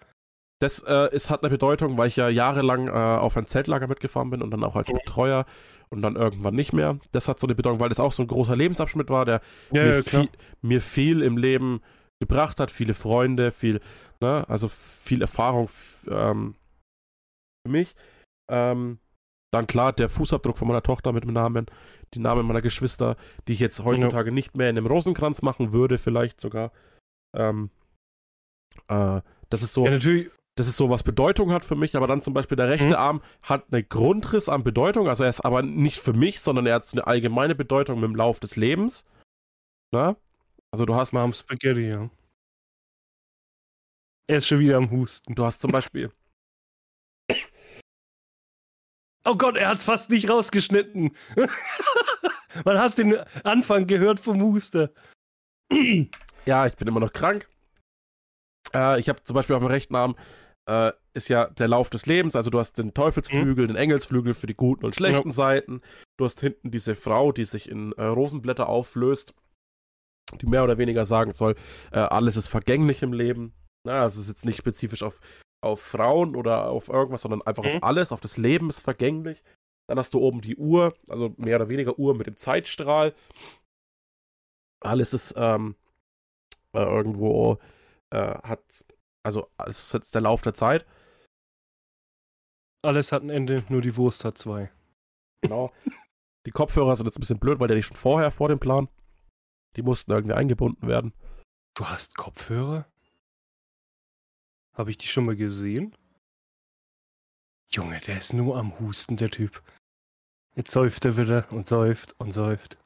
Das 0.59 0.83
äh, 0.87 1.13
ist, 1.13 1.29
hat 1.29 1.43
eine 1.43 1.51
Bedeutung, 1.51 1.97
weil 1.97 2.07
ich 2.07 2.15
ja 2.15 2.29
jahrelang 2.29 2.87
äh, 2.87 2.91
auf 2.91 3.37
ein 3.37 3.45
Zeltlager 3.45 3.87
mitgefahren 3.87 4.31
bin 4.31 4.41
und 4.41 4.51
dann 4.51 4.63
auch 4.63 4.75
als 4.75 4.89
mhm. 4.89 4.95
Betreuer 5.05 5.45
und 5.89 6.01
dann 6.01 6.15
irgendwann 6.15 6.55
nicht 6.55 6.73
mehr. 6.73 6.99
Das 7.11 7.27
hat 7.27 7.39
so 7.39 7.47
eine 7.47 7.55
Bedeutung, 7.55 7.79
weil 7.79 7.89
das 7.89 7.99
auch 7.99 8.11
so 8.11 8.23
ein 8.23 8.27
großer 8.27 8.55
Lebensabschnitt 8.55 9.09
war, 9.09 9.25
der 9.25 9.41
ja, 9.71 9.83
mir, 9.83 9.95
ja, 9.97 10.01
viel, 10.01 10.29
mir, 10.61 10.81
viel, 10.81 11.21
im 11.21 11.37
Leben 11.37 11.81
gebracht 12.19 12.59
hat, 12.59 12.71
viele 12.71 12.95
Freunde, 12.95 13.51
viel, 13.51 13.79
ne, 14.19 14.45
also 14.49 14.67
viel 14.67 15.21
Erfahrung 15.21 15.69
ähm, 16.07 16.55
für 17.65 17.71
mich. 17.71 17.95
Ähm, 18.49 18.99
dann 19.53 19.67
klar 19.67 19.93
der 19.93 20.09
Fußabdruck 20.09 20.57
von 20.57 20.67
meiner 20.67 20.83
Tochter 20.83 21.13
mit 21.13 21.23
dem 21.23 21.33
Namen, 21.33 21.67
die 22.13 22.19
Namen 22.19 22.45
meiner 22.45 22.61
Geschwister, 22.61 23.15
die 23.47 23.53
ich 23.53 23.59
jetzt 23.59 23.83
heutzutage 23.83 24.29
ja. 24.29 24.33
nicht 24.33 24.57
mehr 24.57 24.69
in 24.69 24.77
einem 24.77 24.87
Rosenkranz 24.87 25.41
machen 25.41 25.71
würde, 25.71 25.97
vielleicht 25.97 26.41
sogar. 26.41 26.71
Ähm, 27.35 27.69
äh, 28.87 29.21
das 29.49 29.63
ist 29.63 29.73
so. 29.73 29.85
Ja, 29.85 29.91
natürlich 29.91 30.29
das 30.57 30.67
ist 30.67 30.77
so, 30.77 30.89
was 30.89 31.03
Bedeutung 31.03 31.51
hat 31.51 31.63
für 31.63 31.75
mich, 31.75 31.95
aber 31.95 32.07
dann 32.07 32.23
zum 32.23 32.33
Beispiel 32.33 32.55
der 32.55 32.67
rechte 32.67 32.87
mhm. 32.87 32.95
Arm 32.95 33.21
hat 33.43 33.71
einen 33.71 33.87
Grundriss 33.87 34.49
an 34.49 34.63
Bedeutung, 34.63 35.07
also 35.07 35.23
er 35.23 35.29
ist 35.29 35.41
aber 35.41 35.61
nicht 35.61 35.99
für 35.99 36.13
mich, 36.13 36.41
sondern 36.41 36.65
er 36.65 36.75
hat 36.75 36.91
eine 36.91 37.05
allgemeine 37.05 37.53
Bedeutung 37.53 37.99
mit 37.99 38.09
dem 38.09 38.15
Lauf 38.15 38.39
des 38.39 38.55
Lebens. 38.55 39.05
Na? 39.91 40.17
Also 40.71 40.85
du 40.85 40.95
hast. 40.95 41.13
Mom 41.13 41.31
Spaghetti, 41.31 41.89
ja. 41.89 42.09
Er 44.27 44.37
ist 44.37 44.47
schon 44.47 44.59
wieder 44.59 44.77
am 44.77 44.89
Husten. 44.89 45.35
Du 45.35 45.45
hast 45.45 45.61
zum 45.61 45.71
Beispiel. 45.71 46.11
Oh 49.23 49.35
Gott, 49.35 49.57
er 49.57 49.69
hat 49.69 49.77
es 49.77 49.85
fast 49.85 50.09
nicht 50.09 50.29
rausgeschnitten. 50.29 51.15
Man 52.65 52.79
hat 52.79 52.97
den 52.97 53.15
Anfang 53.43 53.85
gehört 53.85 54.19
vom 54.19 54.41
Huster. 54.41 54.89
ja, 56.45 56.65
ich 56.65 56.75
bin 56.75 56.87
immer 56.87 56.99
noch 56.99 57.13
krank. 57.13 57.47
Äh, 58.73 58.99
ich 58.99 59.07
habe 59.07 59.23
zum 59.23 59.35
Beispiel 59.35 59.55
auf 59.55 59.61
dem 59.61 59.67
rechten 59.67 59.95
Arm 59.95 60.15
äh, 60.67 60.91
ist 61.13 61.29
ja 61.29 61.47
der 61.47 61.67
Lauf 61.67 61.89
des 61.89 62.05
Lebens. 62.05 62.35
Also 62.35 62.49
du 62.49 62.59
hast 62.59 62.77
den 62.77 62.93
Teufelsflügel, 62.93 63.65
mhm. 63.65 63.69
den 63.69 63.75
Engelsflügel 63.77 64.33
für 64.33 64.47
die 64.47 64.55
guten 64.55 64.85
und 64.85 64.95
schlechten 64.95 65.29
ja. 65.29 65.33
Seiten. 65.33 65.81
Du 66.17 66.25
hast 66.25 66.39
hinten 66.41 66.71
diese 66.71 66.95
Frau, 66.95 67.31
die 67.31 67.45
sich 67.45 67.69
in 67.69 67.93
äh, 67.93 68.03
Rosenblätter 68.03 68.67
auflöst, 68.67 69.33
die 70.41 70.45
mehr 70.45 70.63
oder 70.63 70.77
weniger 70.77 71.05
sagen 71.05 71.33
soll, 71.33 71.55
äh, 71.91 71.99
alles 71.99 72.35
ist 72.35 72.47
vergänglich 72.47 73.01
im 73.01 73.13
Leben. 73.13 73.53
Na, 73.85 74.01
also 74.01 74.19
es 74.19 74.27
ist 74.27 74.33
jetzt 74.33 74.45
nicht 74.45 74.57
spezifisch 74.57 75.03
auf, 75.03 75.21
auf 75.61 75.81
Frauen 75.81 76.35
oder 76.35 76.69
auf 76.69 76.89
irgendwas, 76.89 77.21
sondern 77.21 77.41
einfach 77.41 77.63
mhm. 77.63 77.77
auf 77.77 77.83
alles, 77.83 78.11
auf 78.11 78.21
das 78.21 78.37
Leben 78.37 78.69
ist 78.69 78.79
vergänglich. 78.79 79.41
Dann 79.89 79.97
hast 79.97 80.13
du 80.13 80.19
oben 80.19 80.41
die 80.41 80.57
Uhr, 80.57 80.95
also 81.07 81.33
mehr 81.37 81.55
oder 81.55 81.69
weniger 81.69 81.97
Uhr 81.97 82.13
mit 82.13 82.27
dem 82.27 82.35
Zeitstrahl. 82.35 83.15
Alles 84.81 85.13
ist 85.13 85.33
ähm, 85.37 85.75
äh, 86.73 86.83
irgendwo, 86.83 87.57
äh, 88.09 88.37
hat 88.43 88.61
also, 89.27 89.51
es 89.65 89.79
ist 89.79 89.93
jetzt 89.93 90.15
der 90.15 90.21
Lauf 90.21 90.41
der 90.41 90.53
Zeit. 90.53 90.85
Alles 92.81 93.11
hat 93.11 93.23
ein 93.23 93.29
Ende, 93.29 93.65
nur 93.67 93.81
die 93.81 93.97
Wurst 93.97 94.23
hat 94.23 94.37
zwei. 94.37 94.71
Genau. 95.41 95.73
die 96.45 96.51
Kopfhörer 96.51 96.95
sind 96.95 97.07
jetzt 97.07 97.17
ein 97.17 97.19
bisschen 97.19 97.39
blöd, 97.39 97.59
weil 97.59 97.67
der 97.67 97.75
nicht 97.75 97.87
schon 97.87 97.97
vorher 97.97 98.31
vor 98.31 98.47
dem 98.47 98.59
Plan. 98.59 98.87
Die 99.75 99.81
mussten 99.81 100.11
irgendwie 100.11 100.35
eingebunden 100.35 100.87
werden. 100.87 101.13
Du 101.75 101.85
hast 101.85 102.15
Kopfhörer? 102.15 102.87
Habe 104.73 104.91
ich 104.91 104.97
die 104.97 105.07
schon 105.07 105.25
mal 105.25 105.35
gesehen? 105.35 105.93
Junge, 107.69 107.99
der 107.99 108.19
ist 108.19 108.31
nur 108.31 108.55
am 108.55 108.79
Husten, 108.79 109.17
der 109.17 109.29
Typ. 109.29 109.61
Jetzt 110.55 110.71
säuft 110.71 111.03
er 111.03 111.17
wieder 111.17 111.51
und 111.51 111.67
säuft 111.67 112.17
und 112.19 112.31
säuft. 112.31 112.77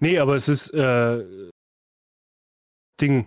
Nee, 0.00 0.18
aber 0.18 0.36
es 0.36 0.48
ist, 0.48 0.68
äh, 0.74 1.50
Ding, 3.00 3.26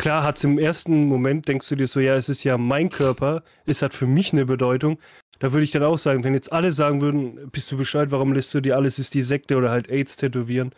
klar 0.00 0.22
hat 0.22 0.38
es 0.38 0.44
im 0.44 0.58
ersten 0.58 1.04
Moment, 1.04 1.46
denkst 1.46 1.68
du 1.68 1.74
dir 1.74 1.86
so, 1.86 2.00
ja, 2.00 2.16
es 2.16 2.30
ist 2.30 2.42
ja 2.42 2.56
mein 2.56 2.88
Körper, 2.88 3.42
es 3.66 3.82
hat 3.82 3.92
für 3.92 4.06
mich 4.06 4.32
eine 4.32 4.46
Bedeutung. 4.46 4.98
Da 5.38 5.52
würde 5.52 5.64
ich 5.64 5.72
dann 5.72 5.82
auch 5.82 5.98
sagen, 5.98 6.24
wenn 6.24 6.32
jetzt 6.32 6.52
alle 6.52 6.72
sagen 6.72 7.02
würden, 7.02 7.50
bist 7.50 7.70
du 7.70 7.76
Bescheid, 7.76 8.10
warum 8.10 8.32
lässt 8.32 8.52
du 8.54 8.62
dir 8.62 8.76
alles 8.76 8.98
ist 8.98 9.12
die 9.12 9.22
Sekte 9.22 9.56
oder 9.56 9.70
halt 9.70 9.90
AIDS 9.90 10.16
tätowieren? 10.16 10.74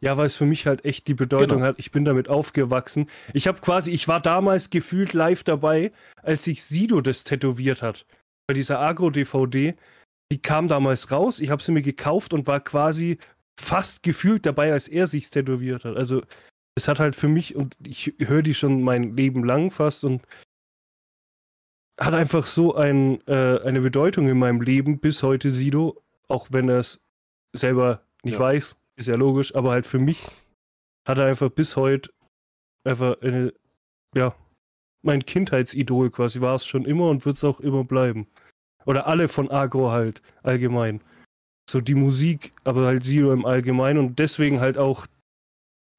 Ja, 0.00 0.16
weil 0.16 0.26
es 0.26 0.36
für 0.36 0.44
mich 0.44 0.66
halt 0.66 0.84
echt 0.84 1.06
die 1.06 1.14
Bedeutung 1.14 1.58
genau. 1.58 1.68
hat. 1.68 1.78
Ich 1.78 1.92
bin 1.92 2.04
damit 2.04 2.28
aufgewachsen. 2.28 3.06
Ich 3.32 3.46
habe 3.46 3.60
quasi, 3.60 3.92
ich 3.92 4.08
war 4.08 4.20
damals 4.20 4.70
gefühlt 4.70 5.12
live 5.12 5.44
dabei, 5.44 5.92
als 6.22 6.42
sich 6.42 6.64
Sido 6.64 7.00
das 7.00 7.22
tätowiert 7.22 7.80
hat. 7.80 8.06
Bei 8.48 8.54
dieser 8.54 8.80
Agro-DVD. 8.80 9.74
Die 10.32 10.42
kam 10.42 10.66
damals 10.66 11.12
raus, 11.12 11.38
ich 11.38 11.50
habe 11.50 11.62
sie 11.62 11.70
mir 11.70 11.82
gekauft 11.82 12.32
und 12.34 12.48
war 12.48 12.58
quasi 12.58 13.18
fast 13.60 14.02
gefühlt 14.02 14.44
dabei, 14.46 14.72
als 14.72 14.88
er 14.88 15.06
sich 15.06 15.30
tätowiert 15.30 15.84
hat. 15.84 15.96
Also 15.96 16.22
es 16.76 16.88
hat 16.88 16.98
halt 16.98 17.16
für 17.16 17.28
mich, 17.28 17.54
und 17.56 17.76
ich 17.84 18.14
höre 18.18 18.42
die 18.42 18.54
schon 18.54 18.82
mein 18.82 19.16
Leben 19.16 19.44
lang 19.44 19.70
fast 19.70 20.04
und 20.04 20.22
hat 22.00 22.14
einfach 22.14 22.46
so 22.46 22.74
ein, 22.74 23.20
äh, 23.28 23.60
eine 23.60 23.80
Bedeutung 23.80 24.28
in 24.28 24.38
meinem 24.38 24.60
Leben 24.60 24.98
bis 24.98 25.22
heute, 25.22 25.50
Sido, 25.50 26.02
auch 26.28 26.48
wenn 26.50 26.68
er 26.68 26.78
es 26.78 27.00
selber 27.52 28.02
nicht 28.24 28.34
Ja. 28.34 28.40
weiß, 28.40 28.76
ist 28.96 29.08
ja 29.08 29.14
logisch, 29.14 29.54
aber 29.54 29.70
halt 29.70 29.86
für 29.86 30.00
mich 30.00 30.26
hat 31.06 31.18
er 31.18 31.26
einfach 31.26 31.50
bis 31.50 31.76
heute 31.76 32.10
einfach 32.84 33.20
eine, 33.20 33.54
ja, 34.14 34.34
mein 35.02 35.24
Kindheitsidol 35.24 36.10
quasi 36.10 36.40
war 36.40 36.56
es 36.56 36.66
schon 36.66 36.84
immer 36.84 37.08
und 37.10 37.24
wird 37.26 37.36
es 37.36 37.44
auch 37.44 37.60
immer 37.60 37.84
bleiben. 37.84 38.26
Oder 38.86 39.06
alle 39.06 39.28
von 39.28 39.50
Agro 39.50 39.90
halt, 39.90 40.22
allgemein. 40.42 41.00
So 41.70 41.80
die 41.80 41.94
Musik, 41.94 42.52
aber 42.64 42.86
halt 42.86 43.04
Sido 43.04 43.32
im 43.32 43.46
Allgemeinen 43.46 43.98
und 43.98 44.18
deswegen 44.18 44.60
halt 44.60 44.78
auch 44.78 45.06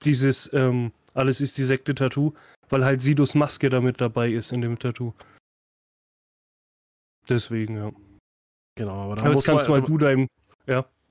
dieses, 0.03 0.51
ähm, 0.53 0.91
alles 1.13 1.41
ist 1.41 1.57
die 1.57 1.65
Sekte-Tattoo, 1.65 2.33
weil 2.69 2.83
halt 2.83 3.01
Sidos 3.01 3.35
Maske 3.35 3.69
damit 3.69 4.01
dabei 4.01 4.29
ist 4.29 4.51
in 4.51 4.61
dem 4.61 4.77
Tattoo. 4.79 5.13
Deswegen, 7.27 7.77
ja. 7.77 7.91
Genau, 8.77 9.05
aber 9.05 9.15
dann 9.15 9.25
Aber 9.25 9.29
jetzt 9.29 9.35
muss 9.35 9.43
kannst 9.45 9.67
du 9.67 9.71
man, 9.71 9.81
mal 9.81 9.87
du 9.87 9.97
deinem. 9.97 10.27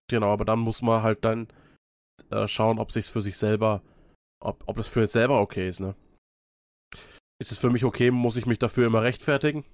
Genau, 0.09 0.33
aber 0.33 0.45
dann 0.45 0.59
muss 0.59 0.83
man 0.83 1.03
halt 1.03 1.25
dann 1.25 1.49
äh, 2.31 2.47
schauen, 2.47 2.79
ob 2.79 2.93
sich's 2.93 3.09
für 3.09 3.23
sich 3.23 3.39
selber, 3.39 3.83
ob, 4.41 4.63
ob 4.67 4.77
das 4.77 4.89
für 4.89 5.01
jetzt 5.01 5.13
selber 5.13 5.41
okay 5.41 5.69
ist, 5.69 5.81
ne? 5.81 5.95
Ist 7.41 7.53
es 7.53 7.59
für 7.59 7.71
mich 7.71 7.85
okay? 7.85 8.11
Muss 8.11 8.37
ich 8.37 8.47
mich 8.47 8.59
dafür 8.59 8.87
immer 8.87 9.03
rechtfertigen? 9.03 9.65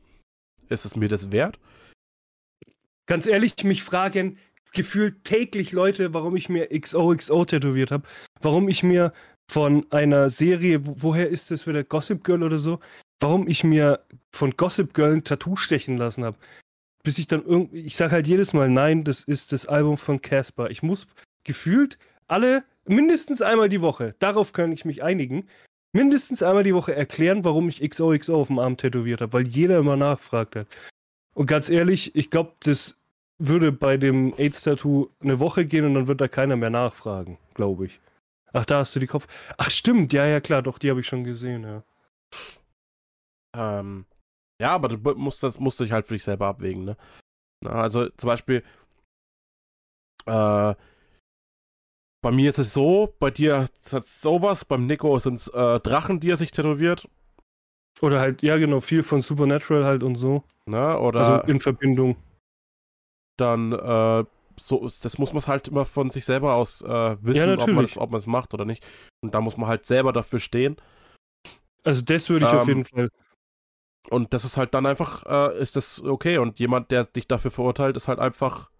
Ist 0.68 0.84
es 0.84 0.96
mir 0.96 1.08
das 1.08 1.30
wert? 1.32 1.58
Ganz 3.06 3.26
ehrlich, 3.26 3.62
mich 3.64 3.82
fragen 3.82 4.38
gefühlt 4.72 5.24
täglich 5.24 5.72
Leute, 5.72 6.14
warum 6.14 6.36
ich 6.36 6.48
mir 6.48 6.68
XOXO 6.68 7.44
tätowiert 7.44 7.90
habe. 7.90 8.06
Warum 8.40 8.68
ich 8.68 8.82
mir 8.82 9.12
von 9.50 9.86
einer 9.90 10.30
Serie, 10.30 10.86
wo, 10.86 10.94
woher 10.98 11.28
ist 11.28 11.50
das 11.50 11.66
wieder, 11.66 11.82
Gossip 11.82 12.22
Girl 12.24 12.42
oder 12.42 12.58
so, 12.58 12.78
warum 13.18 13.48
ich 13.48 13.64
mir 13.64 14.00
von 14.30 14.56
Gossip 14.56 14.94
Girl 14.94 15.14
ein 15.14 15.24
Tattoo 15.24 15.56
stechen 15.56 15.96
lassen 15.96 16.24
habe. 16.24 16.38
Bis 17.02 17.18
ich 17.18 17.26
dann 17.26 17.44
irgendwie, 17.44 17.80
ich 17.80 17.96
sage 17.96 18.12
halt 18.12 18.26
jedes 18.26 18.52
Mal, 18.52 18.68
nein, 18.68 19.04
das 19.04 19.24
ist 19.24 19.52
das 19.52 19.66
Album 19.66 19.96
von 19.96 20.20
Casper. 20.20 20.70
Ich 20.70 20.82
muss 20.82 21.06
gefühlt 21.44 21.98
alle, 22.28 22.64
mindestens 22.86 23.42
einmal 23.42 23.68
die 23.68 23.80
Woche, 23.80 24.14
darauf 24.18 24.52
kann 24.52 24.72
ich 24.72 24.84
mich 24.84 25.02
einigen, 25.02 25.48
mindestens 25.92 26.42
einmal 26.42 26.62
die 26.62 26.74
Woche 26.74 26.94
erklären, 26.94 27.44
warum 27.44 27.68
ich 27.68 27.80
XOXO 27.80 28.40
auf 28.40 28.46
dem 28.46 28.58
Arm 28.58 28.76
tätowiert 28.76 29.20
habe, 29.20 29.32
weil 29.32 29.48
jeder 29.48 29.78
immer 29.78 29.96
nachfragt 29.96 30.54
hat. 30.56 30.66
Und 31.34 31.46
ganz 31.46 31.68
ehrlich, 31.68 32.14
ich 32.14 32.30
glaube, 32.30 32.52
das 32.60 32.96
würde 33.40 33.72
bei 33.72 33.96
dem 33.96 34.34
AIDS-Tattoo 34.36 35.10
eine 35.20 35.40
Woche 35.40 35.66
gehen 35.66 35.84
und 35.84 35.94
dann 35.94 36.06
wird 36.06 36.20
da 36.20 36.28
keiner 36.28 36.56
mehr 36.56 36.70
nachfragen, 36.70 37.38
glaube 37.54 37.86
ich. 37.86 38.00
Ach, 38.52 38.64
da 38.64 38.78
hast 38.78 38.94
du 38.94 39.00
die 39.00 39.06
Kopf. 39.06 39.26
Ach, 39.58 39.70
stimmt, 39.70 40.12
ja, 40.12 40.26
ja, 40.26 40.40
klar, 40.40 40.62
doch, 40.62 40.78
die 40.78 40.90
habe 40.90 41.00
ich 41.00 41.06
schon 41.06 41.24
gesehen, 41.24 41.64
ja. 41.64 41.82
Ähm, 43.56 44.06
ja, 44.60 44.72
aber 44.74 44.88
du 44.88 44.96
musst 45.14 45.42
das 45.42 45.58
musst 45.58 45.80
du 45.80 45.84
dich 45.84 45.92
halt 45.92 46.06
für 46.06 46.14
dich 46.14 46.24
selber 46.24 46.46
abwägen, 46.46 46.84
ne? 46.84 46.96
Na, 47.62 47.72
also 47.72 48.08
zum 48.10 48.28
Beispiel, 48.28 48.64
äh, 50.26 50.74
bei 52.22 52.30
mir 52.30 52.50
ist 52.50 52.58
es 52.58 52.74
so, 52.74 53.14
bei 53.18 53.30
dir 53.30 53.60
hat 53.62 53.72
es 54.04 54.20
sowas, 54.20 54.64
beim 54.64 54.86
Nico 54.86 55.18
sind 55.18 55.34
es 55.34 55.48
äh, 55.48 55.80
Drachen, 55.80 56.20
die 56.20 56.30
er 56.30 56.36
sich 56.36 56.52
tätowiert, 56.52 57.08
Oder 58.02 58.20
halt, 58.20 58.42
ja, 58.42 58.56
genau, 58.56 58.80
viel 58.80 59.02
von 59.02 59.20
Supernatural 59.22 59.84
halt 59.84 60.02
und 60.02 60.16
so. 60.16 60.44
ne? 60.66 60.98
Oder 60.98 61.20
Also 61.20 61.38
in 61.46 61.60
Verbindung. 61.60 62.16
Dann, 63.40 63.72
äh, 63.72 64.24
so, 64.58 64.90
das 65.02 65.18
muss 65.18 65.32
man 65.32 65.42
halt 65.46 65.68
immer 65.68 65.84
von 65.84 66.10
sich 66.10 66.24
selber 66.24 66.54
aus 66.54 66.82
äh, 66.82 67.16
wissen, 67.22 67.58
Ja, 67.58 67.96
ob 67.96 68.10
man 68.10 68.18
es 68.18 68.26
macht 68.26 68.52
oder 68.54 68.64
nicht. 68.64 68.86
Und 69.22 69.34
da 69.34 69.40
muss 69.40 69.56
man 69.56 69.68
halt 69.68 69.86
selber 69.86 70.12
dafür 70.12 70.38
stehen. 70.38 70.76
Also 71.82 72.02
das 72.04 72.28
würde 72.28 72.46
ich 72.46 72.52
auf 72.52 72.68
Ähm, 72.68 72.68
jeden 72.68 72.84
Fall. 72.84 73.08
Und 74.08 74.32
das 74.34 74.44
ist 74.44 74.56
halt 74.56 74.74
dann 74.74 74.86
einfach, 74.86 75.24
äh, 75.26 75.60
ist 75.60 75.76
das 75.76 76.02
okay. 76.02 76.38
Und 76.38 76.58
jemand, 76.58 76.90
der 76.90 77.04
dich 77.04 77.26
dafür 77.26 77.50
verurteilt, 77.50 77.96
ist 77.96 78.08
halt 78.08 78.18
einfach 78.18 78.70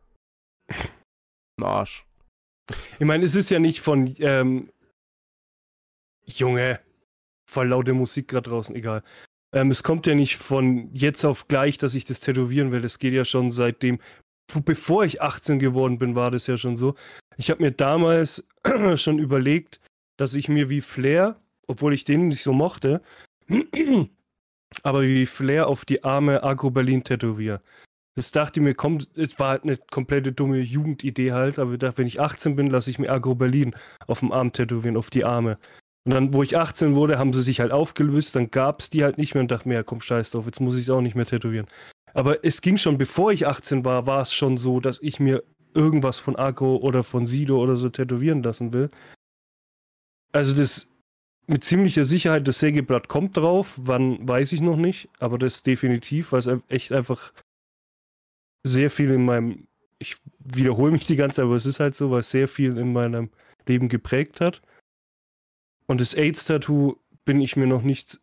ein 0.71 1.65
Arsch. 1.65 2.05
Ich 2.99 3.07
meine, 3.07 3.25
es 3.25 3.35
ist 3.35 3.51
ja 3.51 3.59
nicht 3.59 3.81
von, 3.81 4.13
ähm, 4.19 4.71
Junge, 6.27 6.81
voll 7.51 7.69
laute 7.69 7.93
Musik 7.93 8.29
gerade 8.29 8.49
draußen, 8.49 8.75
egal. 8.77 9.03
Ähm, 9.53 9.71
es 9.71 9.83
kommt 9.83 10.07
ja 10.07 10.15
nicht 10.15 10.37
von 10.37 10.93
jetzt 10.95 11.25
auf 11.25 11.49
gleich, 11.49 11.77
dass 11.79 11.95
ich 11.95 12.05
das 12.05 12.21
tätowieren 12.21 12.71
will. 12.71 12.81
Das 12.81 12.99
geht 12.99 13.13
ja 13.13 13.25
schon 13.25 13.51
seitdem, 13.51 13.99
bevor 14.65 15.05
ich 15.05 15.23
18 15.23 15.59
geworden 15.59 15.99
bin, 15.99 16.15
war 16.15 16.31
das 16.31 16.47
ja 16.47 16.57
schon 16.57 16.77
so. 16.77 16.95
Ich 17.37 17.51
habe 17.51 17.63
mir 17.63 17.71
damals 17.71 18.45
schon 18.97 19.19
überlegt, 19.19 19.81
dass 20.17 20.35
ich 20.35 20.49
mir 20.49 20.69
wie 20.69 20.81
Flair, 20.81 21.37
obwohl 21.67 21.95
ich 21.95 22.05
den 22.05 22.29
nicht 22.29 22.43
so 22.43 22.53
mochte, 22.53 23.03
aber 24.83 25.03
wie 25.03 25.27
Flair 25.27 25.67
auf 25.67 25.85
die 25.85 26.05
Arme 26.05 26.43
Agro 26.43 26.71
Berlin 26.71 27.05
tätowiere. 27.05 27.61
Das 28.17 28.33
dachte 28.33 28.61
ich 28.61 28.65
mir, 28.65 28.75
kommt, 28.75 29.09
es 29.17 29.39
war 29.39 29.51
halt 29.51 29.63
eine 29.63 29.77
komplette 29.91 30.33
dumme 30.33 30.59
Jugendidee 30.59 31.33
halt, 31.33 31.59
aber 31.59 31.73
ich 31.73 31.79
dachte, 31.79 31.99
wenn 31.99 32.07
ich 32.07 32.21
18 32.21 32.57
bin, 32.57 32.67
lasse 32.67 32.91
ich 32.91 32.99
mir 32.99 33.11
Agro 33.11 33.35
Berlin 33.35 33.75
auf 34.09 34.21
dem 34.21 34.33
Arm 34.33 34.53
tätowieren, 34.53 34.97
auf 34.97 35.11
die 35.11 35.25
Arme. 35.25 35.59
Und 36.05 36.15
dann, 36.15 36.33
wo 36.33 36.43
ich 36.43 36.59
18 36.59 36.95
wurde, 36.95 37.19
haben 37.19 37.33
sie 37.33 37.43
sich 37.43 37.61
halt 37.61 37.73
aufgelöst, 37.73 38.35
dann 38.35 38.51
gab 38.51 38.81
es 38.81 38.91
die 38.91 39.05
halt 39.05 39.19
nicht 39.19 39.35
mehr 39.35 39.43
und 39.43 39.51
dachte 39.51 39.69
mir, 39.69 39.75
ja, 39.75 39.83
komm, 39.83 40.01
scheiß 40.01 40.31
drauf, 40.31 40.47
jetzt 40.47 40.61
muss 40.61 40.75
ich 40.75 40.83
es 40.83 40.91
auch 40.91 41.03
nicht 41.03 41.15
mehr 41.15 41.27
tätowieren. 41.27 41.67
Aber 42.15 42.45
es 42.45 42.61
ging 42.61 42.77
schon, 42.77 42.99
bevor 42.99 43.33
ich 43.33 43.47
18 43.47 43.85
war, 43.85 44.07
war 44.07 44.23
es 44.23 44.33
schon 44.33 44.57
so, 44.57 44.81
dass 44.81 44.99
ich 45.03 45.21
mir 45.21 45.43
irgendwas 45.75 46.19
von 46.19 46.37
Agro 46.37 46.77
oder 46.77 47.05
von 47.05 47.27
Sido 47.27 47.63
oder 47.63 47.77
so 47.77 47.89
tätowieren 47.89 48.43
lassen 48.43 48.73
will. 48.73 48.91
Also 50.33 50.55
das 50.55 50.89
mit 51.47 51.65
ziemlicher 51.65 52.05
Sicherheit, 52.05 52.47
das 52.47 52.61
Sägeblatt 52.61 53.09
kommt 53.09 53.37
drauf, 53.37 53.79
wann 53.83 54.27
weiß 54.27 54.53
ich 54.53 54.61
noch 54.61 54.77
nicht, 54.77 55.09
aber 55.19 55.39
das 55.39 55.63
definitiv, 55.63 56.33
weil 56.33 56.39
es 56.39 56.51
echt 56.69 56.93
einfach 56.93 57.33
sehr 58.63 58.91
viel 58.91 59.11
in 59.11 59.25
meinem, 59.25 59.67
ich 59.99 60.17
wiederhole 60.39 60.93
mich 60.93 61.07
die 61.07 61.17
ganze 61.17 61.37
Zeit, 61.37 61.47
aber 61.47 61.57
es 61.57 61.67
ist 61.67 61.81
halt 61.81 61.97
so, 61.97 62.11
weil 62.11 62.21
es 62.21 62.31
sehr 62.31 62.47
viel 62.47 62.79
in 62.79 62.93
meinem 62.93 63.31
Leben 63.67 63.89
geprägt 63.89 64.41
hat. 64.41 64.63
Und 65.87 66.01
das 66.01 66.15
AIDS-Tattoo 66.15 66.97
bin 67.25 67.41
ich 67.41 67.57
mir 67.57 67.67
noch 67.67 67.83
nicht 67.83 68.21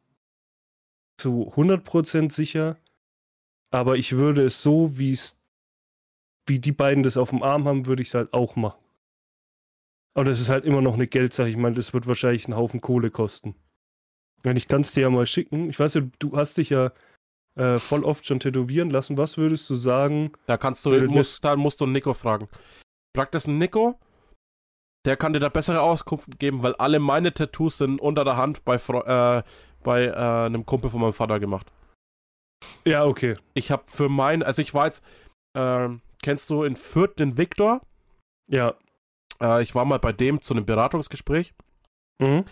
zu 1.17 1.51
100% 1.53 2.31
sicher, 2.31 2.77
aber 3.71 3.97
ich 3.97 4.13
würde 4.13 4.43
es 4.45 4.61
so, 4.61 4.97
wie 4.97 5.11
es, 5.11 5.37
wie 6.45 6.59
die 6.59 6.71
beiden 6.71 7.03
das 7.03 7.17
auf 7.17 7.29
dem 7.31 7.43
Arm 7.43 7.67
haben, 7.67 7.85
würde 7.85 8.01
ich 8.01 8.09
es 8.09 8.13
halt 8.13 8.33
auch 8.33 8.55
machen. 8.55 8.79
Aber 10.15 10.25
das 10.25 10.39
ist 10.39 10.49
halt 10.49 10.65
immer 10.65 10.81
noch 10.81 10.95
eine 10.95 11.07
Geldsache. 11.07 11.49
Ich 11.49 11.57
meine, 11.57 11.75
das 11.75 11.93
wird 11.93 12.07
wahrscheinlich 12.07 12.45
einen 12.45 12.55
Haufen 12.55 12.81
Kohle 12.81 13.11
kosten. 13.11 13.55
Wenn 14.41 14.57
ich 14.57 14.67
kann 14.67 14.81
es 14.81 14.93
dir 14.93 15.01
ja 15.01 15.09
mal 15.09 15.25
schicken. 15.25 15.69
Ich 15.69 15.79
weiß 15.79 15.93
ja, 15.95 16.01
du 16.19 16.35
hast 16.35 16.57
dich 16.57 16.69
ja 16.69 16.91
äh, 17.55 17.77
voll 17.77 18.03
oft 18.03 18.25
schon 18.25 18.39
tätowieren 18.39 18.89
lassen. 18.89 19.17
Was 19.17 19.37
würdest 19.37 19.69
du 19.69 19.75
sagen? 19.75 20.31
Da 20.45 20.57
kannst 20.57 20.85
du, 20.85 20.91
musst, 21.09 21.43
da 21.43 21.55
musst 21.55 21.81
du 21.81 21.85
einen 21.85 21.93
Nico 21.93 22.13
fragen. 22.13 22.47
Frag 23.15 23.31
das 23.31 23.47
Nico, 23.47 23.99
der 25.05 25.17
kann 25.17 25.33
dir 25.33 25.39
da 25.39 25.49
bessere 25.49 25.81
Auskunft 25.81 26.39
geben, 26.39 26.63
weil 26.63 26.75
alle 26.75 26.99
meine 26.99 27.33
Tattoos 27.33 27.77
sind 27.77 27.99
unter 27.99 28.23
der 28.23 28.37
Hand 28.37 28.63
bei, 28.65 28.77
Fre- 28.77 29.39
äh, 29.39 29.43
bei 29.83 30.05
äh, 30.05 30.13
einem 30.45 30.65
Kumpel 30.65 30.89
von 30.89 31.01
meinem 31.01 31.13
Vater 31.13 31.39
gemacht. 31.39 31.71
Ja, 32.85 33.05
okay. 33.05 33.37
Ich 33.53 33.71
habe 33.71 33.83
für 33.87 34.09
mein, 34.09 34.43
also 34.43 34.61
ich 34.61 34.73
war 34.73 34.85
jetzt, 34.85 35.03
ähm, 35.55 36.01
kennst 36.21 36.49
du 36.49 36.63
in 36.63 36.75
Fürth 36.75 37.19
den 37.19 37.37
Viktor? 37.37 37.81
Ja. 38.49 38.75
Äh, 39.41 39.61
ich 39.61 39.75
war 39.75 39.85
mal 39.85 39.99
bei 39.99 40.13
dem 40.13 40.41
zu 40.41 40.53
einem 40.53 40.65
Beratungsgespräch. 40.65 41.53
Mhm. 42.19 42.45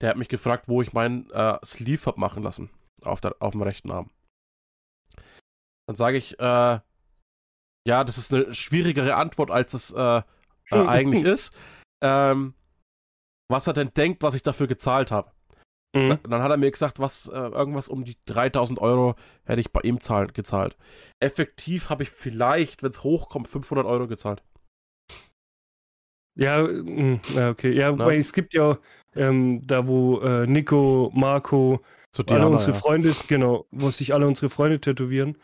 Der 0.00 0.10
hat 0.10 0.16
mich 0.16 0.28
gefragt, 0.28 0.68
wo 0.68 0.80
ich 0.80 0.92
meinen 0.92 1.30
äh, 1.30 1.58
Sleeve 1.64 2.06
hab 2.06 2.16
machen 2.16 2.42
lassen. 2.42 2.70
Auf, 3.02 3.20
der, 3.20 3.36
auf 3.40 3.52
dem 3.52 3.62
rechten 3.62 3.90
Arm. 3.90 4.10
Dann 5.86 5.96
sage 5.96 6.16
ich, 6.16 6.38
äh, 6.38 6.80
ja, 7.86 8.04
das 8.04 8.18
ist 8.18 8.32
eine 8.32 8.54
schwierigere 8.54 9.14
Antwort, 9.16 9.50
als 9.50 9.74
es 9.74 9.90
äh, 9.90 10.18
äh, 10.18 10.22
eigentlich 10.70 11.24
ist. 11.24 11.56
Ähm, 12.02 12.54
was 13.50 13.66
er 13.66 13.72
denn 13.72 13.92
denkt, 13.92 14.22
was 14.22 14.34
ich 14.34 14.42
dafür 14.42 14.68
gezahlt 14.68 15.10
habe. 15.10 15.32
Mhm. 15.94 16.18
Dann 16.22 16.42
hat 16.42 16.50
er 16.50 16.56
mir 16.56 16.70
gesagt, 16.70 17.00
was 17.00 17.26
äh, 17.28 17.36
irgendwas 17.36 17.88
um 17.88 18.04
die 18.04 18.16
3000 18.26 18.78
Euro 18.80 19.16
hätte 19.44 19.60
ich 19.60 19.72
bei 19.72 19.80
ihm 19.80 20.00
zahl 20.00 20.28
gezahlt. 20.28 20.76
Effektiv 21.18 21.90
habe 21.90 22.04
ich 22.04 22.10
vielleicht, 22.10 22.82
wenn 22.82 22.90
es 22.90 23.02
hochkommt, 23.02 23.48
500 23.48 23.86
Euro 23.86 24.06
gezahlt. 24.06 24.42
Ja, 26.36 26.62
mm, 26.62 27.20
okay. 27.50 27.72
Ja, 27.72 27.90
Na? 27.90 27.98
wobei 28.04 28.18
es 28.18 28.32
gibt 28.32 28.54
ja 28.54 28.78
ähm, 29.16 29.66
da, 29.66 29.86
wo 29.86 30.20
äh, 30.20 30.46
Nico, 30.46 31.10
Marco, 31.12 31.80
Zu 32.12 32.22
alle 32.22 32.38
Diana, 32.38 32.46
unsere 32.46 32.72
ja. 32.72 32.76
Freunde, 32.76 33.12
genau, 33.26 33.66
wo 33.72 33.90
sich 33.90 34.14
alle 34.14 34.26
unsere 34.26 34.48
Freunde 34.48 34.80
tätowieren, 34.80 35.36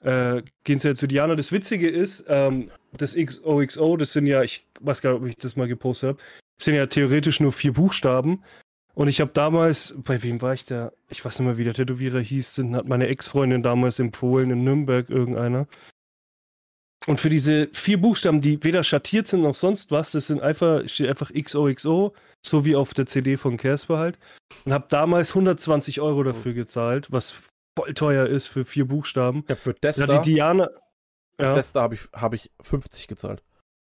äh, 0.00 0.42
gehen 0.64 0.78
sie 0.78 0.88
ja 0.88 0.94
zu 0.94 1.06
Diana. 1.06 1.34
Das 1.36 1.52
Witzige 1.52 1.88
ist, 1.88 2.24
ähm, 2.28 2.70
das 2.92 3.16
XOXO, 3.16 3.96
das 3.96 4.12
sind 4.12 4.26
ja, 4.26 4.42
ich 4.42 4.66
weiß 4.80 5.00
gar 5.00 5.12
nicht, 5.12 5.22
ob 5.22 5.28
ich 5.28 5.36
das 5.36 5.56
mal 5.56 5.68
gepostet 5.68 6.10
habe, 6.10 6.18
sind 6.60 6.74
ja 6.74 6.86
theoretisch 6.86 7.40
nur 7.40 7.52
vier 7.52 7.72
Buchstaben. 7.72 8.44
Und 8.96 9.08
ich 9.08 9.20
habe 9.20 9.30
damals, 9.30 9.94
bei 9.98 10.22
wem 10.22 10.40
war 10.40 10.54
ich 10.54 10.64
da? 10.64 10.90
Ich 11.10 11.22
weiß 11.22 11.38
nicht 11.38 11.46
mehr, 11.46 11.58
wie 11.58 11.64
der 11.64 11.74
Tätowierer 11.74 12.18
hieß, 12.18 12.56
hat 12.72 12.88
meine 12.88 13.08
Ex-Freundin 13.08 13.62
damals 13.62 13.98
empfohlen, 13.98 14.50
in 14.50 14.64
Nürnberg 14.64 15.10
irgendeiner. 15.10 15.66
Und 17.06 17.20
für 17.20 17.28
diese 17.28 17.68
vier 17.74 18.00
Buchstaben, 18.00 18.40
die 18.40 18.64
weder 18.64 18.82
schattiert 18.82 19.26
sind 19.26 19.42
noch 19.42 19.54
sonst 19.54 19.90
was, 19.90 20.12
das 20.12 20.28
sind 20.28 20.40
einfach, 20.40 20.88
steht 20.88 21.10
einfach 21.10 21.30
XOXO, 21.30 22.14
so 22.40 22.64
wie 22.64 22.74
auf 22.74 22.94
der 22.94 23.04
CD 23.04 23.36
von 23.36 23.58
Casper 23.58 23.98
halt. 23.98 24.18
Und 24.64 24.72
habe 24.72 24.86
damals 24.88 25.28
120 25.32 26.00
Euro 26.00 26.22
dafür 26.22 26.54
gezahlt, 26.54 27.12
was 27.12 27.42
voll 27.78 27.92
teuer 27.92 28.26
ist 28.26 28.46
für 28.46 28.64
vier 28.64 28.86
Buchstaben. 28.86 29.44
Ja, 29.46 29.56
für 29.56 29.74
das 29.74 29.98
Ja, 29.98 30.06
da, 30.06 30.22
die 30.22 30.32
Diana. 30.32 30.70
Ja, 31.38 31.54
das 31.54 31.74
da 31.74 31.82
habe 31.82 31.96
ich, 31.96 32.08
hab 32.14 32.32
ich 32.32 32.50
50 32.62 33.08
gezahlt. 33.08 33.42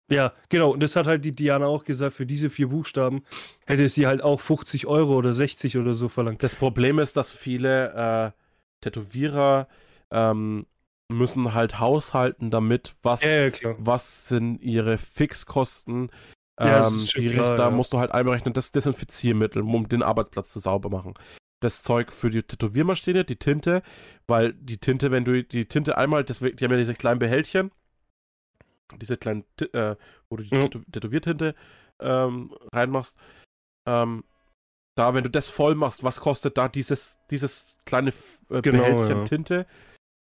Ja, 0.09 0.33
genau. 0.49 0.71
Und 0.71 0.81
das 0.81 0.95
hat 0.95 1.07
halt 1.07 1.25
die 1.25 1.31
Diana 1.31 1.67
auch 1.67 1.83
gesagt. 1.83 2.13
Für 2.13 2.25
diese 2.25 2.49
vier 2.49 2.69
Buchstaben 2.69 3.23
hätte 3.65 3.87
sie 3.89 4.07
halt 4.07 4.21
auch 4.23 4.39
50 4.39 4.87
Euro 4.87 5.15
oder 5.15 5.33
60 5.33 5.77
oder 5.77 5.93
so 5.93 6.09
verlangt. 6.09 6.43
Das 6.43 6.55
Problem 6.55 6.99
ist, 6.99 7.17
dass 7.17 7.31
viele 7.31 8.33
äh, 8.33 8.39
Tätowierer 8.81 9.67
ähm, 10.11 10.65
müssen 11.09 11.53
halt 11.53 11.79
haushalten 11.79 12.51
damit, 12.51 12.95
was, 13.01 13.23
Ja, 13.23 13.41
ja, 13.41 13.49
klar. 13.49 13.75
was 13.79 14.27
sind 14.27 14.61
ihre 14.61 14.97
Fixkosten. 14.97 16.11
Ja, 16.59 16.87
ähm, 16.87 17.07
die, 17.15 17.29
klar, 17.29 17.55
da 17.55 17.65
ja. 17.65 17.71
musst 17.71 17.93
du 17.93 17.99
halt 17.99 18.11
einberechnen, 18.11 18.53
das 18.53 18.71
Desinfiziermittel, 18.71 19.61
um 19.61 19.87
den 19.87 20.03
Arbeitsplatz 20.03 20.51
zu 20.51 20.59
sauber 20.59 20.89
machen. 20.89 21.13
Das 21.61 21.83
Zeug 21.83 22.13
für 22.13 22.29
die 22.29 22.43
Tätowiermaschine, 22.43 23.25
die 23.25 23.37
Tinte, 23.37 23.81
weil 24.27 24.53
die 24.53 24.77
Tinte, 24.77 25.11
wenn 25.11 25.25
du 25.25 25.43
die 25.43 25.65
Tinte 25.65 25.97
einmal, 25.97 26.23
das, 26.23 26.39
die 26.39 26.63
haben 26.63 26.71
ja 26.71 26.77
diese 26.77 26.93
kleinen 26.93 27.19
Behältchen, 27.19 27.71
diese 28.97 29.17
kleinen, 29.17 29.43
äh, 29.73 29.95
wo 30.29 30.37
du 30.37 30.43
die 30.43 30.55
Mhm. 30.55 30.61
Tätow- 30.63 30.91
Tätowiertinte 30.91 31.55
ähm, 31.99 32.55
reinmachst, 32.73 33.17
ähm, 33.87 34.23
da, 34.95 35.13
wenn 35.13 35.23
du 35.23 35.29
das 35.29 35.49
voll 35.49 35.75
machst, 35.75 36.03
was 36.03 36.19
kostet 36.19 36.57
da 36.57 36.67
dieses, 36.67 37.17
dieses 37.29 37.77
kleine 37.85 38.09
äh, 38.49 38.61
Genau, 38.61 38.83
Behältchen 38.83 39.17
ja. 39.19 39.23
Tinte 39.25 39.65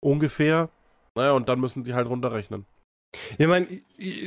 ungefähr? 0.01 0.70
Naja, 1.16 1.32
und 1.32 1.47
dann 1.47 1.59
müssen 1.59 1.84
die 1.84 1.93
halt 1.93 2.07
runterrechnen. 2.07 2.66
Ja, 3.38 3.45
ich 3.45 3.47
meine, 3.47 3.68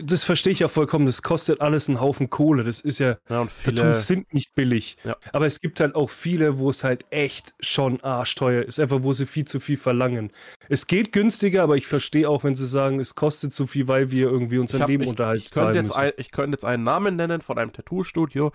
das 0.03 0.25
verstehe 0.25 0.53
ich 0.53 0.61
ja 0.61 0.69
vollkommen. 0.69 1.07
Das 1.07 1.23
kostet 1.23 1.61
alles 1.61 1.89
einen 1.89 2.01
Haufen 2.01 2.31
Kohle. 2.31 2.65
Das 2.65 2.81
ist 2.81 2.99
ja, 2.99 3.17
Ja, 3.29 3.47
viele, 3.47 3.77
Tattoos 3.77 4.07
sind 4.07 4.33
nicht 4.33 4.55
billig. 4.55 4.97
Ja. 5.05 5.17
Aber 5.33 5.47
es 5.47 5.61
gibt 5.61 5.81
halt 5.81 5.95
auch 5.95 6.11
viele, 6.11 6.59
wo 6.59 6.71
es 6.71 6.85
halt 6.85 7.05
echt 7.11 7.55
schon 7.61 8.01
arschteuer 8.03 8.63
ist. 8.63 8.81
Einfach, 8.81 9.03
wo 9.03 9.13
sie 9.13 9.27
viel 9.27 9.45
zu 9.45 9.61
viel 9.61 9.77
verlangen. 9.77 10.33
Es 10.69 10.87
geht 10.87 11.13
günstiger, 11.13 11.63
aber 11.63 11.77
ich 11.77 11.87
verstehe 11.87 12.29
auch, 12.29 12.45
wenn 12.45 12.57
sie 12.57 12.67
sagen, 12.67 13.01
es 13.01 13.15
kostet 13.15 13.53
zu 13.53 13.67
viel, 13.67 13.89
weil 13.89 14.11
wir 14.11 14.29
irgendwie 14.29 14.59
unseren 14.59 14.83
hab, 14.83 14.89
Lebenunterhalt 14.89 15.41
ich, 15.41 15.47
ich, 15.47 15.53
könnte 15.53 15.79
jetzt 15.79 15.97
ein, 15.97 16.13
ich 16.17 16.31
könnte 16.31 16.57
jetzt 16.57 16.65
einen 16.65 16.85
Namen 16.85 17.17
nennen 17.17 17.41
von 17.41 17.59
einem 17.59 17.73
Tattoo-Studio. 17.73 18.53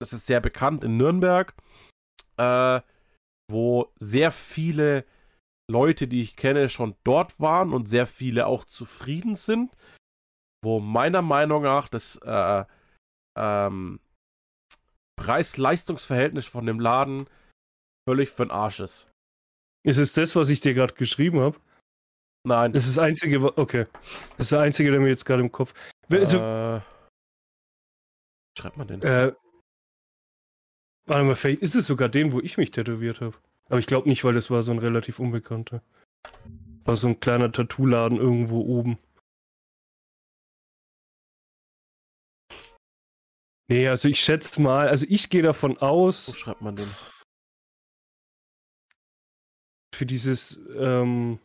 Das 0.00 0.12
ist 0.12 0.26
sehr 0.26 0.40
bekannt 0.40 0.82
in 0.82 0.96
Nürnberg, 0.96 1.54
äh, 2.38 2.80
wo 3.50 3.92
sehr 3.98 4.32
viele 4.32 5.04
Leute, 5.70 6.08
die 6.08 6.22
ich 6.22 6.36
kenne, 6.36 6.68
schon 6.68 6.96
dort 7.04 7.38
waren 7.40 7.72
und 7.72 7.88
sehr 7.88 8.06
viele 8.06 8.46
auch 8.46 8.64
zufrieden 8.64 9.36
sind. 9.36 9.74
Wo 10.62 10.80
meiner 10.80 11.22
Meinung 11.22 11.62
nach 11.62 11.88
das 11.88 12.16
äh, 12.18 12.64
ähm, 13.38 14.00
Preis-Leistungs-Verhältnis 15.18 16.46
von 16.46 16.66
dem 16.66 16.80
Laden 16.80 17.26
völlig 18.08 18.30
für 18.30 18.44
den 18.44 18.50
Arsch 18.50 18.80
ist. 18.80 19.10
Ist 19.86 19.98
es 19.98 20.12
das, 20.12 20.36
was 20.36 20.50
ich 20.50 20.60
dir 20.60 20.74
gerade 20.74 20.94
geschrieben 20.94 21.40
habe? 21.40 21.58
Nein. 22.46 22.72
Das 22.72 22.86
ist 22.86 22.96
das 22.96 23.04
Einzige, 23.04 23.56
okay. 23.58 23.86
Das 24.36 24.46
ist 24.46 24.52
der 24.52 24.60
Einzige, 24.60 24.90
der 24.90 25.00
mir 25.00 25.08
jetzt 25.08 25.24
gerade 25.24 25.42
im 25.42 25.52
Kopf. 25.52 25.74
Also, 26.10 26.38
äh, 26.38 26.80
schreibt 28.58 28.76
man 28.76 28.88
den? 28.88 29.02
Äh, 29.02 29.32
warte 31.06 31.24
mal, 31.24 31.36
vielleicht 31.36 31.62
ist 31.62 31.74
es 31.74 31.86
sogar 31.86 32.08
den, 32.08 32.32
wo 32.32 32.40
ich 32.40 32.56
mich 32.56 32.70
tätowiert 32.70 33.20
habe. 33.20 33.36
Aber 33.70 33.78
ich 33.78 33.86
glaube 33.86 34.08
nicht, 34.08 34.24
weil 34.24 34.34
das 34.34 34.50
war 34.50 34.62
so 34.62 34.72
ein 34.72 34.78
relativ 34.78 35.18
unbekannter. 35.18 35.82
War 36.84 36.96
so 36.96 37.08
ein 37.08 37.20
kleiner 37.20 37.50
Tattoo-Laden 37.50 38.18
irgendwo 38.18 38.60
oben. 38.60 38.98
Nee, 43.68 43.88
also 43.88 44.08
ich 44.08 44.20
schätze 44.20 44.60
mal, 44.60 44.88
also 44.88 45.06
ich 45.08 45.30
gehe 45.30 45.42
davon 45.42 45.76
Wo 45.76 45.86
aus, 45.86 46.36
schreibt 46.36 46.60
man 46.60 46.74
den? 46.74 46.88
für 50.00 50.06
dieses 50.06 50.58
ähm, 50.76 51.38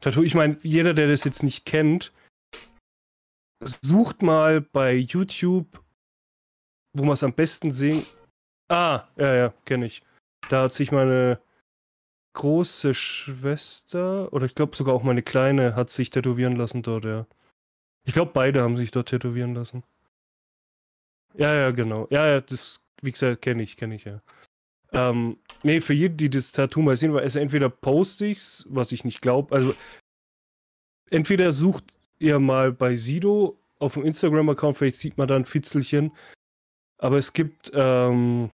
Tattoo, 0.00 0.24
ich 0.24 0.34
meine, 0.34 0.58
jeder, 0.62 0.94
der 0.94 1.06
das 1.06 1.22
jetzt 1.22 1.44
nicht 1.44 1.64
kennt, 1.64 2.12
sucht 3.62 4.20
mal 4.20 4.60
bei 4.60 4.94
YouTube, 4.94 5.80
wo 6.92 7.04
man 7.04 7.12
es 7.12 7.22
am 7.22 7.32
besten 7.32 7.70
sehen. 7.70 8.04
Ah, 8.68 9.06
ja, 9.16 9.34
ja, 9.34 9.54
kenne 9.64 9.86
ich. 9.86 10.02
Da 10.48 10.64
hat 10.64 10.74
sich 10.74 10.90
meine 10.90 11.40
große 12.34 12.94
Schwester, 12.94 14.32
oder 14.32 14.46
ich 14.46 14.54
glaube 14.54 14.76
sogar 14.76 14.94
auch 14.94 15.02
meine 15.02 15.22
kleine, 15.22 15.74
hat 15.74 15.90
sich 15.90 16.10
tätowieren 16.10 16.56
lassen 16.56 16.82
dort, 16.82 17.04
ja. 17.04 17.26
Ich 18.04 18.12
glaube, 18.12 18.32
beide 18.34 18.62
haben 18.62 18.76
sich 18.76 18.90
dort 18.90 19.08
tätowieren 19.08 19.54
lassen. 19.54 19.82
Ja, 21.34 21.54
ja, 21.54 21.70
genau. 21.70 22.06
Ja, 22.10 22.26
ja, 22.26 22.40
das, 22.40 22.80
wie 23.02 23.12
gesagt, 23.12 23.42
kenne 23.42 23.62
ich, 23.62 23.76
kenne 23.76 23.94
ich, 23.96 24.04
ja. 24.04 24.20
Ähm, 24.92 25.38
nee, 25.62 25.80
für 25.80 25.94
jeden, 25.94 26.16
die 26.16 26.30
das 26.30 26.52
Tattoo 26.52 26.82
mal 26.82 26.96
sehen, 26.96 27.14
weil 27.14 27.24
es 27.24 27.34
entweder 27.34 27.68
poste 27.68 28.26
ich's, 28.26 28.64
was 28.68 28.92
ich 28.92 29.04
nicht 29.04 29.22
glaube, 29.22 29.54
also 29.54 29.74
entweder 31.10 31.50
sucht 31.50 31.84
ihr 32.18 32.38
mal 32.38 32.72
bei 32.72 32.94
Sido 32.94 33.58
auf 33.78 33.94
dem 33.94 34.04
Instagram-Account, 34.04 34.76
vielleicht 34.76 35.00
sieht 35.00 35.18
man 35.18 35.26
da 35.26 35.34
ein 35.34 35.44
Fitzelchen, 35.44 36.12
aber 36.98 37.18
es 37.18 37.32
gibt 37.32 37.72
ähm, 37.74 38.50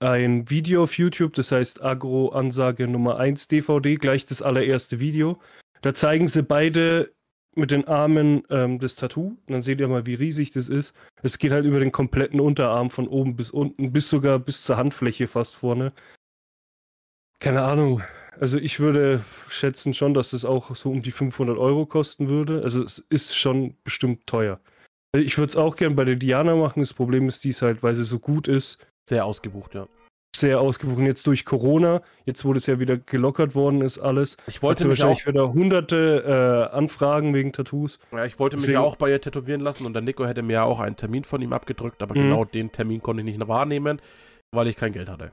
ein 0.00 0.48
Video 0.48 0.82
auf 0.82 0.96
YouTube, 0.96 1.34
das 1.34 1.52
heißt 1.52 1.82
Agro-Ansage 1.82 2.88
Nummer 2.88 3.18
1 3.18 3.48
DVD, 3.48 3.96
gleich 3.96 4.24
das 4.24 4.42
allererste 4.42 4.98
Video. 4.98 5.38
Da 5.82 5.94
zeigen 5.94 6.26
sie 6.26 6.42
beide 6.42 7.12
mit 7.54 7.70
den 7.70 7.86
Armen 7.86 8.42
ähm, 8.48 8.78
das 8.78 8.96
Tattoo. 8.96 9.36
Dann 9.46 9.62
seht 9.62 9.80
ihr 9.80 9.88
mal, 9.88 10.06
wie 10.06 10.14
riesig 10.14 10.52
das 10.52 10.68
ist. 10.68 10.94
Es 11.22 11.38
geht 11.38 11.52
halt 11.52 11.66
über 11.66 11.80
den 11.80 11.92
kompletten 11.92 12.40
Unterarm 12.40 12.90
von 12.90 13.08
oben 13.08 13.36
bis 13.36 13.50
unten, 13.50 13.92
bis 13.92 14.08
sogar 14.08 14.38
bis 14.38 14.62
zur 14.62 14.76
Handfläche 14.76 15.28
fast 15.28 15.54
vorne. 15.54 15.92
Keine 17.38 17.62
Ahnung. 17.62 18.02
Also 18.38 18.56
ich 18.56 18.80
würde 18.80 19.22
schätzen 19.48 19.92
schon, 19.92 20.14
dass 20.14 20.32
es 20.32 20.44
auch 20.46 20.74
so 20.74 20.90
um 20.90 21.02
die 21.02 21.10
500 21.10 21.58
Euro 21.58 21.84
kosten 21.84 22.28
würde. 22.28 22.62
Also 22.62 22.82
es 22.82 23.04
ist 23.10 23.36
schon 23.36 23.76
bestimmt 23.84 24.26
teuer. 24.26 24.60
Also 25.12 25.26
Ich 25.26 25.36
würde 25.36 25.50
es 25.50 25.56
auch 25.56 25.76
gern 25.76 25.96
bei 25.96 26.04
der 26.04 26.16
Diana 26.16 26.56
machen. 26.56 26.80
Das 26.80 26.94
Problem 26.94 27.28
ist 27.28 27.44
dies 27.44 27.60
halt, 27.60 27.82
weil 27.82 27.94
sie 27.94 28.04
so 28.04 28.18
gut 28.18 28.48
ist, 28.48 28.78
Sehr 29.08 29.24
ausgebucht, 29.24 29.74
ja. 29.74 29.88
sehr 30.36 30.60
ausgebucht. 30.60 31.00
Jetzt 31.00 31.26
durch 31.26 31.44
Corona, 31.44 32.00
jetzt 32.24 32.44
wo 32.44 32.52
das 32.52 32.66
ja 32.66 32.78
wieder 32.78 32.96
gelockert 32.96 33.54
worden 33.54 33.80
ist, 33.82 33.98
alles. 33.98 34.36
Ich 34.46 34.62
wollte 34.62 34.84
mich 34.86 35.00
wahrscheinlich 35.00 35.22
auch, 35.24 35.26
wieder 35.28 35.52
hunderte 35.52 36.68
äh, 36.72 36.74
Anfragen 36.76 37.34
wegen 37.34 37.52
Tattoos. 37.52 37.98
ja, 38.12 38.24
ich 38.24 38.38
wollte 38.38 38.56
mich 38.56 38.62
deswegen- 38.62 38.80
ja 38.80 38.86
auch 38.86 38.96
bei 38.96 39.10
ihr 39.10 39.20
tätowieren 39.20 39.60
lassen 39.60 39.84
und 39.86 39.92
der 39.94 40.02
Nico 40.02 40.24
hätte 40.26 40.42
mir 40.42 40.52
ja 40.54 40.64
auch 40.64 40.78
einen 40.80 40.96
Termin 40.96 41.24
von 41.24 41.42
ihm 41.42 41.52
abgedrückt, 41.52 42.00
aber 42.02 42.14
Mhm. 42.14 42.22
genau 42.22 42.44
den 42.44 42.70
Termin 42.72 43.02
konnte 43.02 43.22
ich 43.22 43.36
nicht 43.36 43.48
wahrnehmen, 43.48 44.00
weil 44.54 44.68
ich 44.68 44.76
kein 44.76 44.92
Geld 44.92 45.08
hatte. 45.08 45.32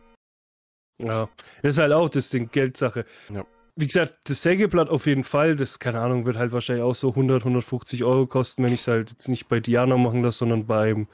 Ja, 1.02 1.30
das 1.62 1.76
ist 1.76 1.80
halt 1.80 1.94
auch 1.94 2.10
das 2.10 2.30
Ding, 2.30 2.50
Geldsache. 2.52 3.06
Ja. 3.34 3.46
Wie 3.80 3.86
gesagt, 3.86 4.18
das 4.24 4.42
Sägeblatt 4.42 4.90
auf 4.90 5.06
jeden 5.06 5.24
Fall, 5.24 5.56
das, 5.56 5.78
keine 5.78 6.00
Ahnung, 6.02 6.26
wird 6.26 6.38
halt 6.38 6.52
wahrscheinlich 6.52 6.84
auch 6.84 6.96
so 6.96 7.14
100, 7.14 7.44
150 7.44 8.04
Euro 8.04 8.26
kosten, 8.26 8.64
wenn 8.64 8.74
ich 8.74 8.82
es 8.82 8.88
halt 8.88 9.12
jetzt 9.12 9.28
nicht 9.28 9.48
bei 9.48 9.60
Diana 9.60 9.96
machen 9.98 10.24
lasse, 10.24 10.40
sondern 10.40 10.66
beim, 10.66 11.08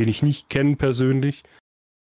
den 0.00 0.08
ich 0.08 0.22
nicht 0.24 0.50
kenne 0.50 0.74
persönlich. 0.74 1.44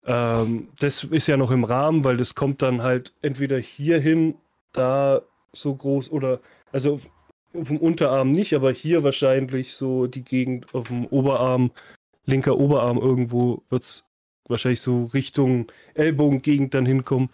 Ähm, 0.05 0.69
das 0.79 1.05
ist 1.05 1.27
ja 1.27 1.37
noch 1.37 1.51
im 1.51 1.65
Rahmen, 1.65 2.05
weil 2.05 2.17
das 2.17 2.35
kommt 2.35 2.63
dann 2.63 2.83
halt 2.83 3.13
entweder 3.23 3.59
hierhin, 3.59 4.35
da 4.73 5.23
so 5.53 5.75
groß 5.75 6.11
oder, 6.11 6.41
also 6.73 6.95
auf, 6.95 7.09
dem 7.69 7.77
Unterarm 7.77 8.33
nicht, 8.33 8.55
aber 8.55 8.73
hier 8.73 9.03
wahrscheinlich 9.03 9.75
so 9.75 10.07
die 10.07 10.25
Gegend 10.25 10.75
auf 10.75 10.89
dem 10.89 11.07
Oberarm, 11.07 11.71
linker 12.25 12.59
Oberarm 12.59 12.97
irgendwo 12.99 13.63
wird 13.69 13.85
es 13.85 14.05
wahrscheinlich 14.49 14.81
so 14.81 15.05
Richtung 15.07 15.67
Ellbogengegend 15.95 16.75
dann 16.75 16.87
hinkommen. 16.87 17.31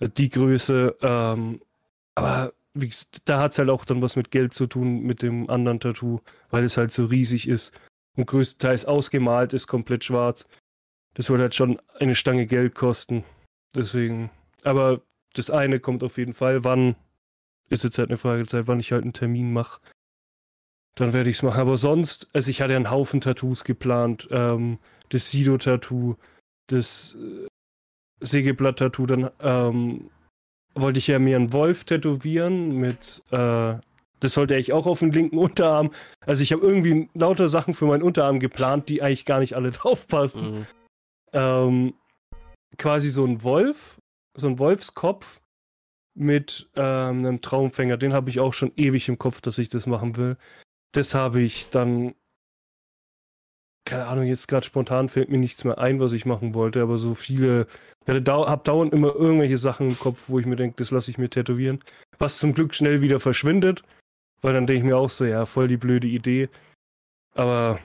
Äh, 0.00 0.08
Die 0.08 0.30
Größe. 0.30 0.96
Ähm, 1.00 1.60
aber 2.14 2.52
wie, 2.74 2.90
da 3.24 3.40
hat 3.40 3.52
es 3.52 3.58
halt 3.58 3.70
auch 3.70 3.84
dann 3.84 4.02
was 4.02 4.16
mit 4.16 4.30
Geld 4.30 4.54
zu 4.54 4.66
tun, 4.66 5.02
mit 5.02 5.22
dem 5.22 5.48
anderen 5.48 5.80
Tattoo, 5.80 6.20
weil 6.50 6.64
es 6.64 6.76
halt 6.76 6.92
so 6.92 7.04
riesig 7.04 7.48
ist 7.48 7.72
und 8.16 8.26
größtenteils 8.26 8.84
ausgemalt 8.84 9.52
ist, 9.52 9.66
komplett 9.66 10.04
schwarz. 10.04 10.46
Das 11.14 11.28
wird 11.28 11.40
halt 11.40 11.54
schon 11.54 11.80
eine 11.98 12.14
Stange 12.14 12.46
Geld 12.46 12.74
kosten. 12.74 13.24
Deswegen. 13.74 14.30
Aber 14.64 15.02
das 15.34 15.50
eine 15.50 15.80
kommt 15.80 16.02
auf 16.02 16.18
jeden 16.18 16.34
Fall. 16.34 16.64
Wann 16.64 16.96
ist 17.68 17.84
jetzt 17.84 17.98
halt 17.98 18.10
eine 18.10 18.18
Frage 18.18 18.42
der 18.42 18.48
Zeit, 18.48 18.66
wann 18.66 18.80
ich 18.80 18.92
halt 18.92 19.02
einen 19.02 19.12
Termin 19.12 19.52
mache. 19.52 19.80
Dann 20.94 21.12
werde 21.12 21.30
ich 21.30 21.36
es 21.36 21.42
machen. 21.42 21.60
Aber 21.60 21.76
sonst, 21.76 22.28
also 22.34 22.50
ich 22.50 22.60
hatte 22.60 22.72
ja 22.72 22.76
einen 22.76 22.90
Haufen 22.90 23.20
Tattoos 23.20 23.64
geplant. 23.64 24.28
Ähm, 24.30 24.78
das 25.08 25.30
Sido-Tattoo, 25.30 26.16
das 26.66 27.16
äh, 27.16 27.46
Sägeblatt-Tattoo, 28.20 29.06
dann 29.06 29.30
ähm, 29.40 30.10
wollte 30.74 30.98
ich 30.98 31.06
ja 31.06 31.18
mir 31.18 31.36
einen 31.36 31.52
Wolf 31.52 31.84
tätowieren 31.84 32.76
mit, 32.76 33.22
äh, 33.30 33.74
das 34.20 34.32
sollte 34.34 34.54
ich 34.56 34.72
auch 34.72 34.86
auf 34.86 35.00
den 35.00 35.12
linken 35.12 35.38
Unterarm. 35.38 35.90
Also 36.24 36.42
ich 36.42 36.52
habe 36.52 36.64
irgendwie 36.66 37.08
lauter 37.14 37.48
Sachen 37.48 37.74
für 37.74 37.86
meinen 37.86 38.02
Unterarm 38.02 38.38
geplant, 38.38 38.88
die 38.88 39.02
eigentlich 39.02 39.24
gar 39.24 39.40
nicht 39.40 39.54
alle 39.54 39.70
draufpassen. 39.72 40.52
Mhm. 40.52 40.66
Ähm, 41.32 41.94
quasi 42.78 43.10
so 43.10 43.24
ein 43.24 43.42
Wolf, 43.42 44.00
so 44.34 44.46
ein 44.46 44.58
Wolfskopf 44.58 45.40
mit 46.14 46.70
ähm, 46.74 47.18
einem 47.18 47.40
Traumfänger. 47.40 47.96
Den 47.96 48.12
habe 48.12 48.30
ich 48.30 48.40
auch 48.40 48.52
schon 48.52 48.72
ewig 48.76 49.08
im 49.08 49.18
Kopf, 49.18 49.40
dass 49.40 49.58
ich 49.58 49.68
das 49.68 49.86
machen 49.86 50.16
will. 50.16 50.36
Das 50.92 51.14
habe 51.14 51.40
ich 51.40 51.70
dann, 51.70 52.14
keine 53.86 54.06
Ahnung, 54.06 54.26
jetzt 54.26 54.48
gerade 54.48 54.66
spontan 54.66 55.08
fällt 55.08 55.30
mir 55.30 55.38
nichts 55.38 55.64
mehr 55.64 55.78
ein, 55.78 56.00
was 56.00 56.12
ich 56.12 56.26
machen 56.26 56.54
wollte, 56.54 56.82
aber 56.82 56.98
so 56.98 57.14
viele, 57.14 57.66
ich 58.06 58.24
dau 58.24 58.46
habe 58.46 58.62
dauernd 58.62 58.92
immer 58.92 59.14
irgendwelche 59.14 59.58
Sachen 59.58 59.88
im 59.88 59.98
Kopf, 59.98 60.28
wo 60.28 60.38
ich 60.38 60.46
mir 60.46 60.56
denke, 60.56 60.76
das 60.76 60.90
lasse 60.90 61.10
ich 61.10 61.18
mir 61.18 61.30
tätowieren. 61.30 61.82
Was 62.18 62.38
zum 62.38 62.52
Glück 62.52 62.74
schnell 62.74 63.00
wieder 63.00 63.20
verschwindet, 63.20 63.82
weil 64.42 64.52
dann 64.52 64.66
denke 64.66 64.80
ich 64.80 64.84
mir 64.84 64.98
auch 64.98 65.10
so, 65.10 65.24
ja, 65.24 65.46
voll 65.46 65.68
die 65.68 65.78
blöde 65.78 66.08
Idee. 66.08 66.50
Aber 67.34 67.80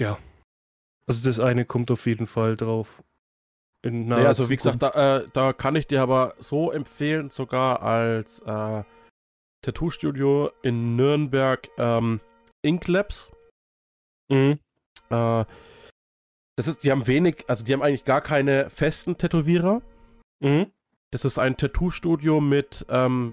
ja, 0.00 0.18
also 1.08 1.28
das 1.28 1.40
eine 1.40 1.64
kommt 1.64 1.90
auf 1.90 2.06
jeden 2.06 2.26
Fall 2.26 2.54
drauf. 2.54 3.02
In 3.82 4.08
naja, 4.08 4.28
also 4.28 4.50
wie 4.50 4.56
gesagt, 4.56 4.82
da, 4.82 5.18
äh, 5.18 5.28
da, 5.32 5.52
kann 5.52 5.76
ich 5.76 5.86
dir 5.86 6.02
aber 6.02 6.34
so 6.38 6.72
empfehlen, 6.72 7.30
sogar 7.30 7.82
als 7.82 8.40
äh, 8.40 8.82
Tattoo-Studio 9.62 10.50
in 10.62 10.96
Nürnberg 10.96 11.68
ähm, 11.78 12.20
Inklabs. 12.62 13.30
Mhm. 14.30 14.58
Äh, 15.10 15.44
das 16.56 16.66
ist, 16.66 16.82
die 16.82 16.90
haben 16.90 17.06
wenig, 17.06 17.44
also 17.46 17.62
die 17.62 17.72
haben 17.72 17.82
eigentlich 17.82 18.04
gar 18.04 18.20
keine 18.20 18.68
festen 18.68 19.16
Tätowierer. 19.16 19.80
Mhm. 20.40 20.72
Das 21.12 21.24
ist 21.24 21.38
ein 21.38 21.56
Tattoo-Studio 21.56 22.40
mit 22.40 22.84
ähm, 22.88 23.32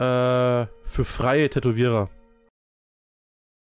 äh, 0.00 0.66
für 0.84 1.04
freie 1.04 1.48
Tätowierer. 1.48 2.10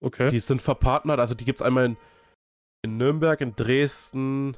Okay. 0.03 0.29
Die 0.29 0.41
sind 0.41 0.61
verpartnert, 0.61 1.19
also 1.19 1.35
die 1.35 1.45
gibt 1.45 1.61
es 1.61 1.65
einmal 1.65 1.85
in, 1.85 1.97
in 2.83 2.97
Nürnberg, 2.97 3.39
in 3.41 3.55
Dresden 3.55 4.57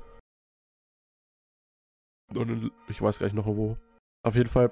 und 2.33 2.49
in, 2.49 2.71
ich 2.87 3.01
weiß 3.01 3.19
gar 3.19 3.27
nicht 3.27 3.35
noch 3.35 3.45
wo. 3.45 3.77
Auf 4.25 4.35
jeden 4.35 4.49
Fall, 4.49 4.71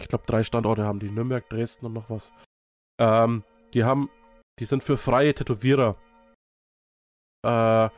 ich 0.00 0.08
glaube 0.08 0.24
drei 0.26 0.44
Standorte 0.44 0.84
haben 0.84 1.00
die, 1.00 1.10
Nürnberg, 1.10 1.48
Dresden 1.48 1.86
und 1.86 1.92
noch 1.92 2.08
was. 2.08 2.32
Ähm, 3.00 3.44
die 3.74 3.84
haben, 3.84 4.10
die 4.60 4.64
sind 4.64 4.82
für 4.82 4.96
freie 4.96 5.34
Tätowierer. 5.34 5.96
Äh, 7.44 7.90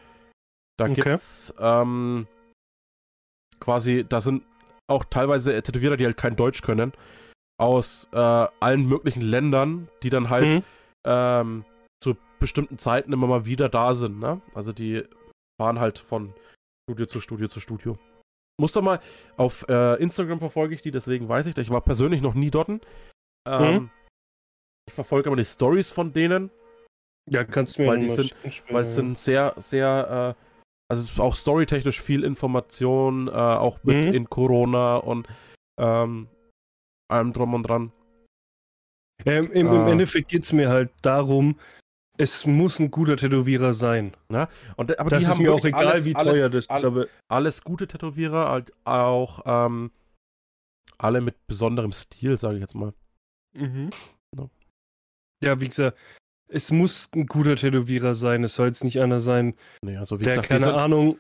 da 0.77 0.85
okay. 0.85 0.95
gibt's 0.95 1.55
ähm, 1.59 2.27
quasi, 3.61 4.05
da 4.09 4.21
sind 4.21 4.45
auch 4.91 5.05
teilweise 5.05 5.62
Tätowierer, 5.62 5.97
die 5.97 6.07
halt 6.07 6.17
kein 6.17 6.37
Deutsch 6.37 6.62
können, 6.62 6.93
aus 7.61 8.09
äh, 8.12 8.19
allen 8.19 8.87
möglichen 8.87 9.21
Ländern, 9.21 9.89
die 10.03 10.11
dann 10.11 10.31
halt 10.31 10.47
mhm. 10.47 10.65
ähm, 11.07 11.65
zu 12.03 12.17
bestimmten 12.45 12.78
Zeiten 12.78 13.11
immer 13.11 13.26
mal 13.26 13.47
wieder 13.47 13.70
da 13.70 13.95
sind. 13.95 14.20
Ne? 14.20 14.42
Also 14.55 14.74
die 14.74 15.03
fahren 15.59 15.80
halt 15.80 15.99
von 15.99 16.34
Studio 16.86 17.07
zu 17.07 17.20
Studio 17.20 17.49
zu 17.49 17.59
Studio. 17.59 17.99
Muss 18.61 18.72
doch 18.72 18.82
mal, 18.82 19.01
auf 19.38 19.66
äh, 19.66 19.95
Instagram 19.95 20.40
verfolge 20.40 20.74
ich 20.74 20.82
die, 20.82 20.90
deswegen 20.90 21.26
weiß 21.26 21.47
ich, 21.47 21.57
ich 21.57 21.70
war 21.70 21.80
persönlich 21.80 22.20
noch 22.20 22.34
nie 22.34 22.51
dort. 22.51 22.68
Ähm, 22.68 23.74
mhm. 23.74 23.90
Ich 24.86 24.92
verfolge 24.92 25.30
immer 25.30 25.38
die 25.38 25.47
Stories 25.47 25.88
von 25.90 26.12
denen. 26.12 26.51
Ja, 27.30 27.45
kannst 27.45 27.78
du 27.78 27.82
mir 27.82 27.88
weil 27.88 28.01
die 28.01 28.11
sind, 28.11 28.34
Weil 28.68 28.82
es 28.82 28.95
sind 28.95 29.16
sehr, 29.16 29.55
sehr, 29.57 30.36
äh, 30.36 30.45
also 30.92 31.22
auch 31.22 31.34
storytechnisch 31.34 32.03
viel 32.03 32.24
Information, 32.24 33.28
äh, 33.28 33.30
auch 33.30 33.82
mit 33.84 34.05
mhm. 34.05 34.12
in 34.12 34.28
Corona 34.28 34.99
und 34.99 35.26
ähm, 35.80 36.28
allem 37.11 37.32
drum 37.32 37.55
und 37.55 37.62
dran. 37.62 37.92
Ähm, 39.24 39.51
im, 39.53 39.68
Im 39.68 39.86
äh, 39.86 39.92
Endeffekt 39.92 40.28
geht 40.28 40.45
es 40.45 40.53
mir 40.53 40.68
halt 40.68 40.92
darum, 41.01 41.59
es 42.17 42.47
muss 42.47 42.79
ein 42.79 42.91
guter 42.91 43.17
Tätowierer 43.17 43.73
sein. 43.73 44.12
Ja? 44.31 44.49
Und, 44.77 44.99
aber 44.99 45.11
das 45.11 45.29
ist 45.29 45.39
mir 45.39 45.53
auch 45.53 45.65
egal, 45.65 45.89
alles, 45.89 46.05
wie 46.05 46.12
teuer 46.12 46.47
alles, 46.47 46.67
das 46.67 46.79
ist. 46.79 46.85
Aber 46.85 47.07
alles 47.29 47.65
gute 47.65 47.87
Tätowierer, 47.87 48.65
auch 48.85 49.43
ähm, 49.47 49.91
alle 50.99 51.21
mit 51.21 51.47
besonderem 51.47 51.93
Stil, 51.93 52.39
sage 52.39 52.57
ich 52.57 52.61
jetzt 52.61 52.75
mal. 52.75 52.95
Mhm. 53.57 53.91
Ja. 54.37 54.49
ja, 55.43 55.61
wie 55.61 55.69
gesagt, 55.69 55.99
es 56.49 56.71
muss 56.71 57.09
ein 57.15 57.27
guter 57.27 57.57
Tätowierer 57.57 58.15
sein. 58.15 58.45
Es 58.45 58.55
soll 58.55 58.69
jetzt 58.69 58.85
nicht 58.85 59.01
einer 59.01 59.21
sein, 59.21 59.55
nee, 59.83 59.97
also 59.97 60.17
der, 60.17 60.37
gesagt, 60.37 60.49
keine 60.49 60.75
Ahnung, 60.75 61.19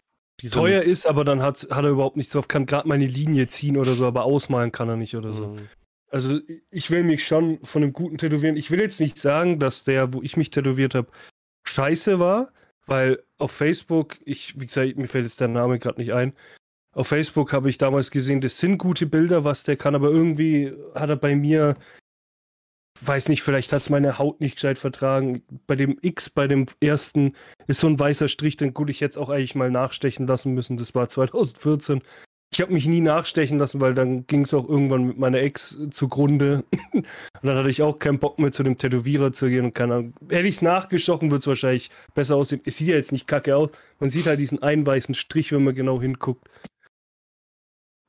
teuer 0.50 0.82
ist, 0.82 1.06
aber 1.06 1.24
dann 1.24 1.42
hat, 1.42 1.66
hat 1.70 1.84
er 1.84 1.90
überhaupt 1.90 2.16
nichts 2.16 2.32
drauf, 2.32 2.48
kann 2.48 2.66
gerade 2.66 2.86
meine 2.86 3.06
Linie 3.06 3.46
ziehen 3.48 3.76
oder 3.76 3.94
so, 3.94 4.06
aber 4.06 4.24
ausmalen 4.24 4.72
kann 4.72 4.88
er 4.88 4.96
nicht 4.96 5.16
oder 5.16 5.32
so. 5.32 5.48
Mhm. 5.48 5.68
Also 6.14 6.38
ich 6.70 6.92
will 6.92 7.02
mich 7.02 7.26
schon 7.26 7.58
von 7.64 7.82
einem 7.82 7.92
guten 7.92 8.18
Tätowieren. 8.18 8.56
Ich 8.56 8.70
will 8.70 8.80
jetzt 8.80 9.00
nicht 9.00 9.18
sagen, 9.18 9.58
dass 9.58 9.82
der, 9.82 10.12
wo 10.12 10.22
ich 10.22 10.36
mich 10.36 10.50
tätowiert 10.50 10.94
habe, 10.94 11.08
scheiße 11.66 12.20
war, 12.20 12.52
weil 12.86 13.20
auf 13.38 13.50
Facebook, 13.50 14.18
ich, 14.24 14.60
wie 14.60 14.66
gesagt, 14.66 14.96
mir 14.96 15.08
fällt 15.08 15.24
jetzt 15.24 15.40
der 15.40 15.48
Name 15.48 15.80
gerade 15.80 16.00
nicht 16.00 16.12
ein. 16.12 16.32
Auf 16.92 17.08
Facebook 17.08 17.52
habe 17.52 17.68
ich 17.68 17.78
damals 17.78 18.12
gesehen, 18.12 18.40
das 18.40 18.60
sind 18.60 18.78
gute 18.78 19.06
Bilder, 19.06 19.42
was 19.42 19.64
der 19.64 19.76
kann, 19.76 19.96
aber 19.96 20.08
irgendwie 20.08 20.72
hat 20.94 21.10
er 21.10 21.16
bei 21.16 21.34
mir 21.34 21.74
weiß 23.00 23.28
nicht, 23.28 23.42
vielleicht 23.42 23.72
hat 23.72 23.82
es 23.82 23.90
meine 23.90 24.16
Haut 24.18 24.40
nicht 24.40 24.54
gescheit 24.54 24.78
vertragen. 24.78 25.42
Bei 25.66 25.74
dem 25.74 25.98
X, 26.00 26.30
bei 26.30 26.46
dem 26.46 26.66
ersten, 26.78 27.34
ist 27.66 27.80
so 27.80 27.88
ein 27.88 27.98
weißer 27.98 28.28
Strich, 28.28 28.56
den 28.56 28.72
gut 28.72 28.88
ich 28.88 29.00
jetzt 29.00 29.18
auch 29.18 29.30
eigentlich 29.30 29.56
mal 29.56 29.68
nachstechen 29.68 30.28
lassen 30.28 30.54
müssen. 30.54 30.76
Das 30.76 30.94
war 30.94 31.08
2014. 31.08 32.02
Ich 32.54 32.60
habe 32.60 32.72
mich 32.72 32.86
nie 32.86 33.00
nachstechen 33.00 33.58
lassen, 33.58 33.80
weil 33.80 33.94
dann 33.94 34.28
ging 34.28 34.44
es 34.44 34.54
auch 34.54 34.68
irgendwann 34.68 35.08
mit 35.08 35.18
meiner 35.18 35.38
Ex 35.38 35.76
zugrunde. 35.90 36.62
und 36.92 37.04
dann 37.42 37.56
hatte 37.56 37.68
ich 37.68 37.82
auch 37.82 37.98
keinen 37.98 38.20
Bock 38.20 38.38
mehr 38.38 38.52
zu 38.52 38.62
dem 38.62 38.78
Tätowierer 38.78 39.32
zu 39.32 39.48
gehen 39.48 39.64
und 39.64 39.74
keine 39.74 39.94
Ahnung. 39.94 40.14
Hätte 40.28 40.46
ich 40.46 40.54
es 40.54 40.62
nachgestochen, 40.62 41.32
würde 41.32 41.40
es 41.40 41.46
wahrscheinlich 41.48 41.90
besser 42.14 42.36
aussehen. 42.36 42.60
Es 42.64 42.78
sieht 42.78 42.86
ja 42.86 42.94
jetzt 42.94 43.10
nicht 43.10 43.26
kacke 43.26 43.56
aus. 43.56 43.70
Man 43.98 44.10
sieht 44.10 44.26
halt 44.26 44.38
diesen 44.38 44.62
einen 44.62 44.86
weißen 44.86 45.16
Strich, 45.16 45.50
wenn 45.50 45.64
man 45.64 45.74
genau 45.74 46.00
hinguckt. 46.00 46.48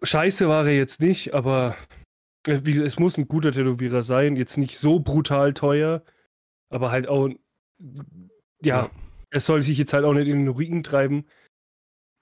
Scheiße 0.03 0.47
war 0.47 0.67
er 0.67 0.75
jetzt 0.75 1.01
nicht, 1.01 1.33
aber 1.33 1.75
äh, 2.45 2.61
es 2.69 2.99
muss 2.99 3.17
ein 3.17 3.27
guter 3.27 3.51
Tätowierer 3.51 4.03
sein, 4.03 4.35
jetzt 4.35 4.59
nicht 4.59 4.77
so 4.77 4.99
brutal 4.99 5.55
teuer, 5.55 6.03
aber 6.69 6.91
halt 6.91 7.07
auch, 7.07 7.29
ja, 8.61 8.83
ja. 8.83 8.89
es 9.31 9.47
soll 9.47 9.63
sich 9.63 9.79
jetzt 9.79 9.93
halt 9.93 10.05
auch 10.05 10.13
nicht 10.13 10.27
in 10.27 10.45
den 10.45 10.49
Ruin 10.49 10.83
treiben. 10.83 11.25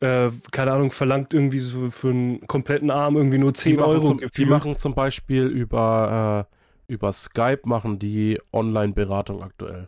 Äh, 0.04 0.32
keine 0.52 0.74
Ahnung, 0.74 0.92
verlangt 0.92 1.34
irgendwie 1.34 1.62
so 1.62 1.90
für 1.90 2.10
einen 2.10 2.46
kompletten 2.46 2.92
Arm 2.92 3.16
irgendwie 3.16 3.38
nur 3.38 3.54
10 3.54 3.78
die 3.78 3.80
Euro. 3.80 4.04
Zum, 4.04 4.18
die 4.18 4.46
machen 4.46 4.78
zum 4.78 4.96
Beispiel 4.96 5.46
über, 5.46 6.50
äh, 6.90 6.94
über 6.94 7.14
Skype 7.14 7.62
machen 7.64 8.00
die 8.00 8.38
Online-Beratung 8.52 9.42
aktuell. 9.42 9.88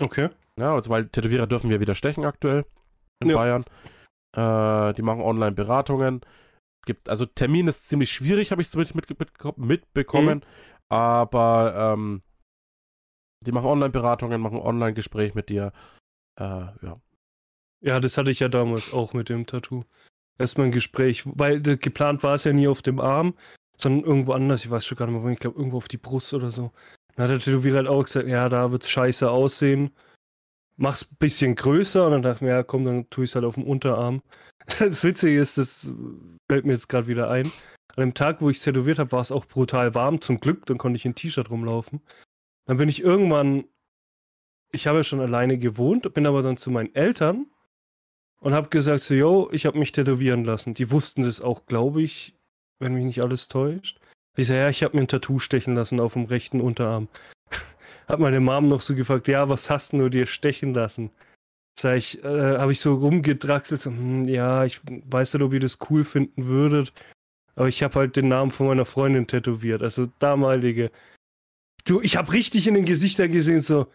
Okay. 0.00 0.30
Ja, 0.58 0.74
also 0.74 0.88
weil 0.88 1.08
Tätowierer 1.08 1.46
dürfen 1.46 1.68
wir 1.68 1.78
wieder 1.78 1.94
stechen 1.94 2.24
aktuell 2.24 2.64
in 3.20 3.28
ja. 3.28 3.36
Bayern. 3.36 3.64
Äh, 4.34 4.94
die 4.94 5.02
machen 5.02 5.20
Online-Beratungen 5.20 6.22
gibt. 6.86 7.10
Also 7.10 7.26
Termin 7.26 7.68
ist 7.68 7.86
ziemlich 7.86 8.10
schwierig, 8.10 8.50
habe 8.50 8.62
ich 8.62 8.70
so 8.70 8.78
mit, 8.78 8.94
mit, 8.94 9.58
mitbekommen. 9.58 10.38
Mhm. 10.38 10.44
Aber 10.88 11.74
ähm, 11.76 12.22
die 13.44 13.52
machen 13.52 13.66
Online-Beratungen, 13.66 14.40
machen 14.40 14.58
Online-Gespräch 14.58 15.34
mit 15.34 15.50
dir. 15.50 15.72
Äh, 16.40 16.44
ja. 16.80 16.98
Ja, 17.80 18.00
das 18.00 18.18
hatte 18.18 18.30
ich 18.30 18.40
ja 18.40 18.48
damals 18.48 18.92
auch 18.92 19.12
mit 19.12 19.28
dem 19.28 19.46
Tattoo. 19.46 19.84
Erstmal 20.38 20.66
ein 20.66 20.72
Gespräch, 20.72 21.22
weil 21.26 21.60
geplant 21.60 22.22
war 22.22 22.34
es 22.34 22.44
ja 22.44 22.52
nie 22.52 22.68
auf 22.68 22.82
dem 22.82 23.00
Arm, 23.00 23.34
sondern 23.76 24.04
irgendwo 24.04 24.32
anders. 24.32 24.64
Ich 24.64 24.70
weiß 24.70 24.84
schon 24.84 24.96
gar 24.96 25.06
nicht 25.06 25.20
mehr, 25.20 25.32
ich 25.32 25.38
glaube, 25.38 25.58
irgendwo 25.58 25.78
auf 25.78 25.88
die 25.88 25.96
Brust 25.96 26.34
oder 26.34 26.50
so. 26.50 26.72
Dann 27.14 27.24
hat 27.24 27.30
der 27.30 27.38
Tätowierer 27.40 27.78
halt 27.78 27.88
auch 27.88 28.04
gesagt, 28.04 28.28
ja, 28.28 28.48
da 28.48 28.70
wird 28.72 28.84
es 28.84 28.90
scheiße 28.90 29.30
aussehen. 29.30 29.90
Mach's 30.76 31.06
ein 31.10 31.16
bisschen 31.18 31.54
größer 31.56 32.06
und 32.06 32.12
dann 32.12 32.22
dachte 32.22 32.36
ich 32.36 32.40
mir, 32.42 32.50
ja, 32.50 32.62
komm, 32.62 32.84
dann 32.84 33.10
tue 33.10 33.24
ich 33.24 33.30
es 33.30 33.34
halt 33.34 33.44
auf 33.44 33.54
dem 33.54 33.64
Unterarm. 33.64 34.22
Das 34.78 35.02
Witzige 35.02 35.40
ist, 35.40 35.56
das 35.56 35.90
fällt 36.46 36.66
mir 36.66 36.74
jetzt 36.74 36.90
gerade 36.90 37.06
wieder 37.06 37.30
ein. 37.30 37.50
An 37.96 38.00
dem 38.00 38.14
Tag, 38.14 38.42
wo 38.42 38.50
ich 38.50 38.58
es 38.58 38.64
tätowiert 38.64 38.98
habe, 38.98 39.12
war 39.12 39.22
es 39.22 39.32
auch 39.32 39.46
brutal 39.46 39.94
warm. 39.94 40.20
Zum 40.20 40.40
Glück, 40.40 40.66
dann 40.66 40.76
konnte 40.76 40.98
ich 40.98 41.06
in 41.06 41.14
T-Shirt 41.14 41.50
rumlaufen. 41.50 42.02
Dann 42.66 42.76
bin 42.76 42.90
ich 42.90 43.00
irgendwann, 43.00 43.64
ich 44.70 44.86
habe 44.86 44.98
ja 44.98 45.04
schon 45.04 45.20
alleine 45.20 45.56
gewohnt, 45.58 46.12
bin 46.12 46.26
aber 46.26 46.42
dann 46.42 46.58
zu 46.58 46.70
meinen 46.70 46.94
Eltern 46.94 47.46
und 48.40 48.54
habe 48.54 48.68
gesagt 48.68 49.02
so, 49.02 49.14
yo, 49.14 49.48
ich 49.52 49.66
habe 49.66 49.78
mich 49.78 49.92
tätowieren 49.92 50.44
lassen. 50.44 50.74
Die 50.74 50.90
wussten 50.90 51.22
das 51.22 51.40
auch, 51.40 51.66
glaube 51.66 52.02
ich, 52.02 52.34
wenn 52.78 52.94
mich 52.94 53.04
nicht 53.04 53.22
alles 53.22 53.48
täuscht. 53.48 53.98
Ich 54.36 54.46
sage, 54.46 54.60
ja, 54.60 54.68
ich 54.68 54.82
habe 54.82 54.96
mir 54.96 55.02
ein 55.02 55.08
Tattoo 55.08 55.38
stechen 55.38 55.74
lassen 55.74 56.00
auf 56.00 56.12
dem 56.12 56.26
rechten 56.26 56.60
Unterarm. 56.60 57.08
hat 58.08 58.20
meine 58.20 58.40
Mom 58.40 58.68
noch 58.68 58.80
so 58.80 58.94
gefragt, 58.94 59.26
ja, 59.28 59.48
was 59.48 59.68
hast 59.68 59.92
du 59.92 60.08
dir 60.08 60.26
stechen 60.26 60.74
lassen? 60.74 61.10
Sag 61.78 61.96
ich, 61.96 62.22
äh, 62.24 62.58
habe 62.58 62.72
ich 62.72 62.80
so 62.80 62.94
rumgedraxelt, 62.94 63.80
so, 63.80 63.90
hm, 63.90 64.24
ja, 64.24 64.64
ich 64.64 64.80
weiß 64.84 65.34
nicht, 65.34 65.42
ob 65.42 65.52
ihr 65.52 65.60
das 65.60 65.78
cool 65.90 66.04
finden 66.04 66.46
würdet, 66.46 66.92
aber 67.54 67.68
ich 67.68 67.82
habe 67.82 67.94
halt 67.96 68.16
den 68.16 68.28
Namen 68.28 68.50
von 68.50 68.66
meiner 68.66 68.84
Freundin 68.84 69.26
tätowiert, 69.26 69.82
also 69.82 70.08
damalige. 70.18 70.90
Du, 71.84 72.00
ich 72.00 72.16
habe 72.16 72.32
richtig 72.32 72.66
in 72.66 72.74
den 72.74 72.84
Gesichtern 72.84 73.30
gesehen, 73.30 73.60
so, 73.60 73.86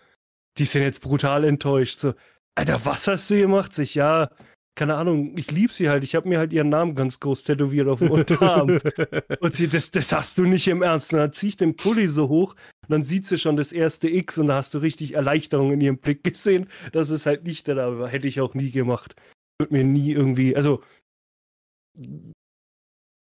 die 0.58 0.66
sind 0.66 0.84
jetzt 0.84 1.02
brutal 1.02 1.44
enttäuscht, 1.44 2.00
so, 2.00 2.14
Alter, 2.56 2.86
was 2.86 3.08
hast 3.08 3.30
du 3.30 3.38
gemacht? 3.38 3.78
Ich, 3.80 3.96
ja, 3.96 4.30
keine 4.76 4.96
Ahnung, 4.96 5.38
ich 5.38 5.52
liebe 5.52 5.72
sie 5.72 5.90
halt. 5.90 6.04
Ich 6.04 6.16
habe 6.16 6.28
mir 6.28 6.40
halt 6.40 6.52
ihren 6.52 6.70
Namen 6.70 6.96
ganz 6.96 7.20
groß 7.20 7.44
tätowiert 7.44 7.88
auf 7.88 8.00
dem 8.00 8.12
Unterarm. 8.12 8.80
und 9.40 9.54
sie, 9.54 9.68
das, 9.68 9.92
das 9.92 10.12
hast 10.12 10.38
du 10.38 10.46
nicht 10.46 10.68
im 10.68 10.82
Ernst. 10.82 11.14
Und 11.14 11.20
dann 11.20 11.34
ziehe 11.34 11.50
ich 11.50 11.58
den 11.58 11.76
Pulli 11.76 12.08
so 12.08 12.30
hoch 12.30 12.56
und 12.82 12.90
dann 12.90 13.04
sieht 13.04 13.26
sie 13.26 13.38
schon 13.38 13.56
das 13.56 13.72
erste 13.72 14.10
X 14.10 14.38
und 14.38 14.48
da 14.48 14.56
hast 14.56 14.74
du 14.74 14.80
richtig 14.80 15.14
Erleichterung 15.14 15.72
in 15.72 15.82
ihrem 15.82 15.98
Blick 15.98 16.24
gesehen, 16.24 16.68
dass 16.92 17.10
es 17.10 17.26
halt 17.26 17.44
nicht 17.44 17.68
da 17.68 18.00
war. 18.00 18.08
Hätte 18.08 18.28
ich 18.28 18.42
auch 18.42 18.54
nie 18.54 18.72
gemacht. 18.72 19.16
Würde 19.60 19.74
mir 19.74 19.84
nie 19.84 20.12
irgendwie, 20.12 20.56
also 20.56 20.84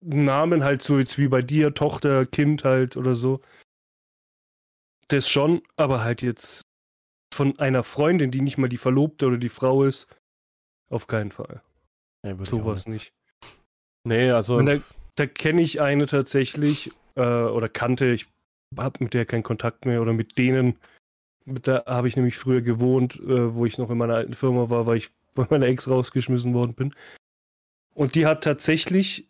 Namen 0.02 0.64
halt 0.64 0.82
so 0.82 0.98
jetzt 0.98 1.18
wie 1.18 1.28
bei 1.28 1.42
dir, 1.42 1.74
Tochter, 1.74 2.26
Kind 2.26 2.64
halt 2.64 2.96
oder 2.96 3.14
so. 3.14 3.40
Das 5.08 5.28
schon, 5.28 5.62
aber 5.76 6.04
halt 6.04 6.22
jetzt 6.22 6.62
von 7.32 7.58
einer 7.58 7.82
Freundin, 7.82 8.30
die 8.30 8.40
nicht 8.40 8.58
mal 8.58 8.68
die 8.68 8.76
Verlobte 8.76 9.26
oder 9.26 9.38
die 9.38 9.48
Frau 9.48 9.84
ist, 9.84 10.06
auf 10.90 11.06
keinen 11.06 11.32
Fall. 11.32 11.62
Auch 12.24 12.44
Sowas 12.44 12.86
nicht. 12.86 13.12
Nee, 14.04 14.30
also. 14.30 14.56
Und 14.56 14.66
da, 14.66 14.78
da 15.16 15.26
kenne 15.26 15.62
ich 15.62 15.80
eine 15.80 16.06
tatsächlich, 16.06 16.92
äh, 17.14 17.22
oder 17.22 17.68
kannte, 17.68 18.06
ich 18.06 18.26
habe 18.76 19.02
mit 19.04 19.14
der 19.14 19.26
keinen 19.26 19.42
Kontakt 19.42 19.84
mehr 19.84 20.02
oder 20.02 20.12
mit 20.12 20.38
denen, 20.38 20.76
mit 21.44 21.66
der 21.66 21.84
habe 21.86 22.08
ich 22.08 22.16
nämlich 22.16 22.36
früher 22.36 22.62
gewohnt, 22.62 23.16
äh, 23.20 23.54
wo 23.54 23.66
ich 23.66 23.78
noch 23.78 23.90
in 23.90 23.98
meiner 23.98 24.14
alten 24.14 24.34
Firma 24.34 24.70
war, 24.70 24.86
weil 24.86 24.98
ich 24.98 25.10
bei 25.34 25.46
meiner 25.48 25.66
Ex 25.66 25.88
rausgeschmissen 25.88 26.54
worden 26.54 26.74
bin. 26.74 26.94
Und 27.94 28.14
die 28.14 28.26
hat 28.26 28.44
tatsächlich, 28.44 29.28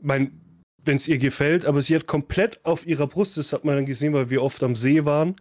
mein, 0.00 0.40
wenn 0.78 0.96
es 0.96 1.08
ihr 1.08 1.18
gefällt, 1.18 1.64
aber 1.64 1.80
sie 1.82 1.94
hat 1.94 2.06
komplett 2.06 2.64
auf 2.64 2.86
ihrer 2.86 3.06
Brust, 3.06 3.36
das 3.36 3.52
hat 3.52 3.64
man 3.64 3.76
dann 3.76 3.86
gesehen, 3.86 4.12
weil 4.12 4.30
wir 4.30 4.42
oft 4.42 4.62
am 4.62 4.76
See 4.76 5.04
waren, 5.04 5.36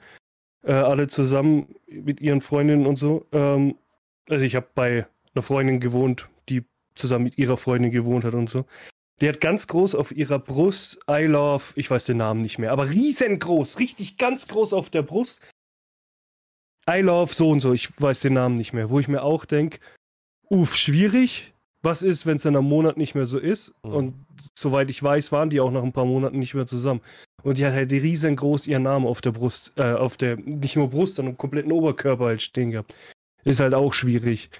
äh, 0.63 0.73
alle 0.73 1.07
zusammen 1.07 1.75
mit 1.87 2.21
ihren 2.21 2.41
Freundinnen 2.41 2.85
und 2.85 2.97
so. 2.97 3.25
Ähm, 3.31 3.75
also 4.29 4.43
ich 4.45 4.55
habe 4.55 4.67
bei 4.73 5.07
einer 5.33 5.41
Freundin 5.41 5.79
gewohnt, 5.79 6.29
die 6.49 6.63
zusammen 6.95 7.25
mit 7.25 7.37
ihrer 7.37 7.57
Freundin 7.57 7.91
gewohnt 7.91 8.23
hat 8.23 8.33
und 8.33 8.49
so. 8.49 8.65
Die 9.21 9.29
hat 9.29 9.39
ganz 9.39 9.67
groß 9.67 9.93
auf 9.95 10.11
ihrer 10.11 10.39
Brust 10.39 10.99
I 11.09 11.23
love, 11.23 11.73
ich 11.75 11.89
weiß 11.89 12.05
den 12.05 12.17
Namen 12.17 12.41
nicht 12.41 12.57
mehr, 12.57 12.71
aber 12.71 12.89
riesengroß, 12.89 13.79
richtig 13.79 14.17
ganz 14.17 14.47
groß 14.47 14.73
auf 14.73 14.89
der 14.89 15.03
Brust. 15.03 15.41
I 16.89 16.99
love 17.01 17.31
so 17.31 17.51
und 17.51 17.59
so, 17.59 17.73
ich 17.73 17.89
weiß 18.01 18.21
den 18.21 18.33
Namen 18.33 18.55
nicht 18.55 18.73
mehr, 18.73 18.89
wo 18.89 18.99
ich 18.99 19.07
mir 19.07 19.21
auch 19.21 19.45
denke, 19.45 19.79
uff, 20.49 20.75
schwierig. 20.75 21.50
Was 21.83 22.03
ist, 22.03 22.25
wenn 22.25 22.37
es 22.37 22.45
in 22.45 22.55
einem 22.55 22.67
Monat 22.67 22.97
nicht 22.97 23.15
mehr 23.15 23.25
so 23.25 23.39
ist? 23.39 23.73
Mhm. 23.83 23.93
Und 23.93 24.25
soweit 24.55 24.89
ich 24.89 25.01
weiß, 25.01 25.31
waren 25.31 25.49
die 25.49 25.59
auch 25.59 25.71
nach 25.71 25.83
ein 25.83 25.93
paar 25.93 26.05
Monaten 26.05 26.39
nicht 26.39 26.53
mehr 26.53 26.67
zusammen. 26.67 27.01
Und 27.43 27.57
die 27.57 27.65
hat 27.65 27.73
halt 27.73 27.91
riesengroß 27.91 28.67
ihren 28.67 28.83
Namen 28.83 29.07
auf 29.07 29.21
der 29.21 29.31
Brust, 29.31 29.73
äh, 29.77 29.93
auf 29.93 30.17
der, 30.17 30.37
nicht 30.37 30.75
nur 30.75 30.89
Brust, 30.89 31.15
sondern 31.15 31.33
im 31.33 31.37
kompletten 31.37 31.71
Oberkörper 31.71 32.25
halt 32.25 32.41
stehen 32.41 32.71
gehabt. 32.71 32.93
Ist 33.43 33.59
halt 33.59 33.73
auch 33.73 33.93
schwierig. 33.93 34.51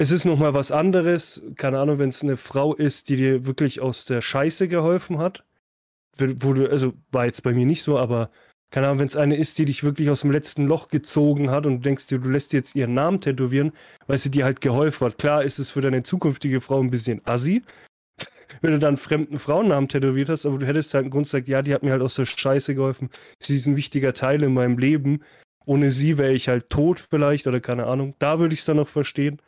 Es 0.00 0.12
ist 0.12 0.24
nochmal 0.24 0.54
was 0.54 0.70
anderes, 0.70 1.42
keine 1.56 1.80
Ahnung, 1.80 1.98
wenn 1.98 2.10
es 2.10 2.22
eine 2.22 2.36
Frau 2.36 2.72
ist, 2.72 3.08
die 3.08 3.16
dir 3.16 3.46
wirklich 3.46 3.80
aus 3.80 4.04
der 4.04 4.20
Scheiße 4.20 4.68
geholfen 4.68 5.18
hat. 5.18 5.44
Wo 6.16 6.52
du, 6.52 6.70
also 6.70 6.94
war 7.10 7.26
jetzt 7.26 7.42
bei 7.42 7.52
mir 7.52 7.66
nicht 7.66 7.82
so, 7.82 7.98
aber 7.98 8.30
keine 8.70 8.86
Ahnung, 8.86 8.98
wenn 9.00 9.08
es 9.08 9.16
eine 9.16 9.36
ist, 9.36 9.58
die 9.58 9.64
dich 9.64 9.82
wirklich 9.82 10.10
aus 10.10 10.20
dem 10.20 10.30
letzten 10.30 10.66
Loch 10.66 10.88
gezogen 10.88 11.50
hat 11.50 11.64
und 11.64 11.76
du 11.76 11.80
denkst 11.80 12.06
dir, 12.06 12.18
du 12.18 12.28
lässt 12.28 12.52
jetzt 12.52 12.74
ihren 12.74 12.94
Namen 12.94 13.20
tätowieren, 13.20 13.72
weil 14.06 14.18
sie 14.18 14.30
dir 14.30 14.44
halt 14.44 14.60
geholfen 14.60 15.06
hat. 15.06 15.18
Klar 15.18 15.42
ist 15.42 15.58
es 15.58 15.70
für 15.70 15.80
deine 15.80 16.02
zukünftige 16.02 16.60
Frau 16.60 16.80
ein 16.80 16.90
bisschen 16.90 17.22
assi, 17.24 17.62
wenn 18.60 18.72
du 18.72 18.78
dann 18.78 18.88
einen 18.88 18.96
fremden 18.98 19.38
Frauennamen 19.38 19.88
tätowiert 19.88 20.28
hast, 20.28 20.44
aber 20.44 20.58
du 20.58 20.66
hättest 20.66 20.92
halt 20.92 21.04
einen 21.04 21.10
Grund 21.10 21.26
gesagt, 21.26 21.48
ja, 21.48 21.62
die 21.62 21.72
hat 21.72 21.82
mir 21.82 21.92
halt 21.92 22.02
aus 22.02 22.16
der 22.16 22.26
Scheiße 22.26 22.74
geholfen. 22.74 23.08
Sie 23.38 23.56
ist 23.56 23.66
ein 23.66 23.76
wichtiger 23.76 24.12
Teil 24.12 24.42
in 24.42 24.52
meinem 24.52 24.78
Leben. 24.78 25.22
Ohne 25.64 25.90
sie 25.90 26.16
wäre 26.16 26.32
ich 26.32 26.48
halt 26.48 26.70
tot 26.70 27.04
vielleicht 27.10 27.46
oder 27.46 27.60
keine 27.60 27.86
Ahnung. 27.86 28.14
Da 28.18 28.38
würde 28.38 28.54
ich 28.54 28.60
es 28.60 28.66
dann 28.66 28.78
noch 28.78 28.88
verstehen. 28.88 29.40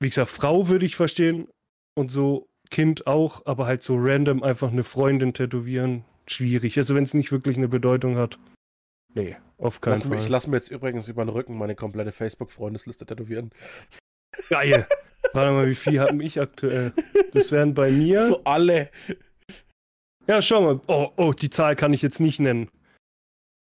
Wie 0.00 0.08
gesagt, 0.08 0.30
Frau 0.30 0.68
würde 0.68 0.84
ich 0.84 0.96
verstehen 0.96 1.46
und 1.94 2.10
so 2.10 2.48
Kind 2.70 3.06
auch, 3.06 3.46
aber 3.46 3.66
halt 3.66 3.82
so 3.82 3.96
random 3.96 4.42
einfach 4.42 4.72
eine 4.72 4.82
Freundin 4.82 5.32
tätowieren, 5.32 6.04
schwierig. 6.26 6.76
Also 6.78 6.94
wenn 6.94 7.04
es 7.04 7.14
nicht 7.14 7.32
wirklich 7.32 7.56
eine 7.56 7.68
Bedeutung 7.68 8.16
hat. 8.16 8.38
Nee, 9.14 9.36
auf 9.58 9.80
keinen 9.80 9.92
Lass 9.94 10.02
Fall. 10.04 10.22
ich 10.22 10.28
lasse 10.28 10.50
mir 10.50 10.56
jetzt 10.56 10.70
übrigens 10.70 11.08
über 11.08 11.24
den 11.24 11.28
Rücken 11.28 11.58
meine 11.58 11.74
komplette 11.74 12.12
Facebook-Freundesliste 12.12 13.04
tätowieren. 13.04 13.50
Geil. 14.48 14.86
Warte 15.34 15.52
mal, 15.52 15.68
wie 15.68 15.74
viel 15.74 16.00
habe 16.00 16.22
ich 16.22 16.40
aktuell? 16.40 16.92
Das 17.32 17.52
wären 17.52 17.74
bei 17.74 17.90
mir. 17.90 18.26
So 18.26 18.42
alle. 18.44 18.90
Ja, 20.26 20.40
schau 20.40 20.62
mal. 20.62 20.80
Oh, 20.86 21.10
oh, 21.16 21.32
die 21.32 21.50
Zahl 21.50 21.76
kann 21.76 21.92
ich 21.92 22.02
jetzt 22.02 22.20
nicht 22.20 22.40
nennen. 22.40 22.68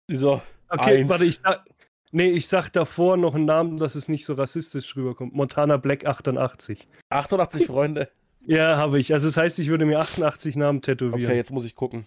So. 0.10 0.42
Okay, 0.70 1.00
Eins. 1.00 1.10
warte, 1.10 1.26
ich 1.26 1.36
sag. 1.36 1.66
Nee, 2.12 2.30
ich 2.30 2.48
sag 2.48 2.70
davor 2.70 3.18
noch 3.18 3.34
einen 3.34 3.46
Namen, 3.46 3.78
dass 3.78 3.96
es 3.96 4.08
nicht 4.08 4.26
so 4.26 4.34
rassistisch 4.34 4.96
rüberkommt. 4.96 5.34
Montana 5.34 5.78
Black 5.78 6.06
88. 6.06 6.88
88 7.10 7.66
Freunde. 7.66 8.10
Ja, 8.46 8.78
habe 8.78 9.00
ich. 9.00 9.14
Also 9.14 9.28
das 9.28 9.38
heißt, 9.38 9.58
ich 9.60 9.70
würde 9.70 9.86
mir 9.86 10.00
88 10.00 10.56
Namen 10.56 10.82
tätowieren. 10.82 11.26
Okay, 11.26 11.36
jetzt 11.36 11.52
muss 11.52 11.66
ich 11.66 11.76
gucken. 11.76 12.06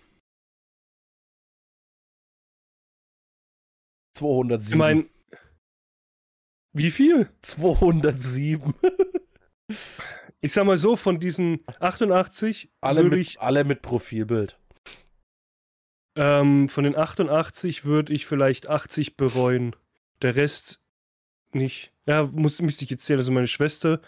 207. 4.16 4.72
ich 4.72 4.78
meine, 4.78 5.04
wie 6.72 6.90
viel? 6.90 7.28
207. 7.42 8.74
Ich 10.42 10.52
sag 10.52 10.64
mal 10.64 10.78
so, 10.78 10.94
von 10.94 11.18
diesen 11.18 11.60
88 11.80 12.70
Alle 12.80 13.02
würde 13.02 13.16
mit, 13.16 13.26
ich, 13.26 13.40
alle 13.40 13.64
mit 13.64 13.82
Profilbild. 13.82 14.60
ähm, 16.14 16.68
von 16.68 16.84
den 16.84 16.94
88 16.94 17.84
würde 17.84 18.12
ich 18.12 18.26
vielleicht 18.26 18.68
80 18.68 19.16
bereuen. 19.16 19.74
Der 20.22 20.36
Rest 20.36 20.78
nicht. 21.52 21.92
Ja, 22.06 22.24
muss, 22.26 22.60
müsste 22.60 22.84
ich 22.84 22.90
jetzt 22.90 23.04
zählen. 23.06 23.18
Also 23.18 23.32
meine 23.32 23.48
Schwester, 23.48 24.00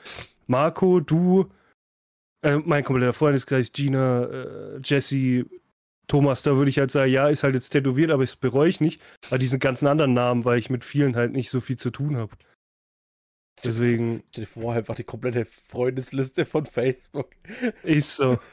Marco, 0.46 1.00
du, 1.00 1.50
äh, 2.42 2.56
mein 2.56 2.84
kompletter 2.84 3.14
Freundeskreis, 3.14 3.72
Gina, 3.72 4.24
äh, 4.24 4.80
Jesse, 4.84 5.44
Thomas, 6.08 6.42
da 6.42 6.56
würde 6.56 6.70
ich 6.70 6.78
halt 6.78 6.90
sagen, 6.90 7.12
ja, 7.12 7.28
ist 7.28 7.42
halt 7.44 7.54
jetzt 7.54 7.70
tätowiert, 7.70 8.10
aber 8.10 8.24
das 8.24 8.34
bereue 8.36 8.68
ich 8.68 8.80
nicht. 8.80 9.00
Aber 9.28 9.38
diesen 9.38 9.60
ganzen 9.60 9.86
anderen 9.86 10.14
Namen, 10.14 10.44
weil 10.44 10.58
ich 10.58 10.70
mit 10.70 10.84
vielen 10.84 11.14
halt 11.16 11.32
nicht 11.32 11.50
so 11.50 11.60
viel 11.60 11.76
zu 11.78 11.90
tun 11.90 12.16
habe. 12.16 12.32
Deswegen 13.64 14.22
Stell 14.30 14.44
dir 14.44 14.50
vor, 14.50 14.72
einfach 14.74 14.94
die 14.94 15.04
komplette 15.04 15.44
Freundesliste 15.44 16.46
von 16.46 16.64
Facebook. 16.66 17.30
ist 17.82 18.16
so. 18.16 18.38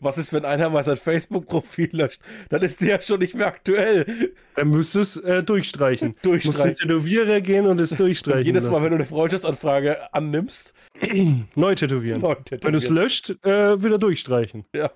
Was 0.00 0.16
ist, 0.16 0.32
wenn 0.32 0.44
einer 0.44 0.70
mal 0.70 0.84
sein 0.84 0.96
Facebook-Profil 0.96 1.90
löscht? 1.92 2.22
Dann 2.48 2.62
ist 2.62 2.80
die 2.80 2.86
ja 2.86 3.02
schon 3.02 3.18
nicht 3.18 3.34
mehr 3.34 3.48
aktuell. 3.48 4.32
Dann 4.54 4.68
müsstest 4.70 5.16
du 5.16 5.20
es 5.20 5.24
äh, 5.26 5.42
durchstreichen. 5.42 6.08
Musst 6.14 6.22
zum 6.22 6.30
Durchstreichen. 6.32 6.76
Tätowierer 6.76 7.40
gehen 7.40 7.66
und 7.66 7.80
es 7.80 7.90
Und 7.90 8.00
durchstreichen. 8.00 8.44
jedes 8.46 8.66
Mal, 8.66 8.70
lassen. 8.74 8.84
wenn 8.84 8.90
du 8.90 8.96
eine 8.96 9.06
Freundschaftsanfrage 9.06 10.14
annimmst, 10.14 10.72
Neu 11.56 11.74
tätowieren. 11.74 12.22
neu 12.22 12.36
Wenn 12.36 12.72
du 12.72 12.78
es 12.78 12.84
tätowieren. 12.84 12.94
löscht, 12.94 13.30
äh, 13.44 13.82
wieder 13.82 13.98
durchstreichen. 13.98 14.64
Ja. 14.72 14.90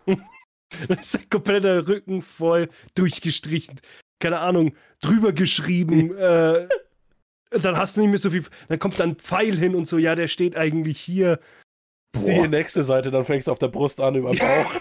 Dann 0.88 0.98
ist 0.98 1.14
dein 1.14 1.28
kompletter 1.30 1.86
Rücken 1.88 2.22
voll 2.22 2.68
durchgestrichen. 2.94 3.80
Keine 4.20 4.40
Ahnung, 4.40 4.74
drüber 5.00 5.32
geschrieben. 5.32 6.16
äh, 6.16 6.68
dann 7.50 7.76
hast 7.76 7.96
du 7.96 8.00
nicht 8.00 8.10
mehr 8.10 8.18
so 8.18 8.30
viel. 8.30 8.44
Dann 8.68 8.78
kommt 8.78 9.00
dann 9.00 9.10
ein 9.10 9.16
Pfeil 9.16 9.56
hin 9.56 9.74
und 9.74 9.86
so, 9.86 9.98
ja, 9.98 10.14
der 10.14 10.28
steht 10.28 10.56
eigentlich 10.56 11.00
hier. 11.00 11.40
Siehe 12.16 12.48
nächste 12.48 12.82
Seite, 12.82 13.10
dann 13.10 13.24
fängst 13.24 13.46
du 13.46 13.52
auf 13.52 13.58
der 13.58 13.68
Brust 13.68 14.00
an, 14.00 14.14
über 14.16 14.30
den 14.30 14.38
Bauch. 14.38 14.74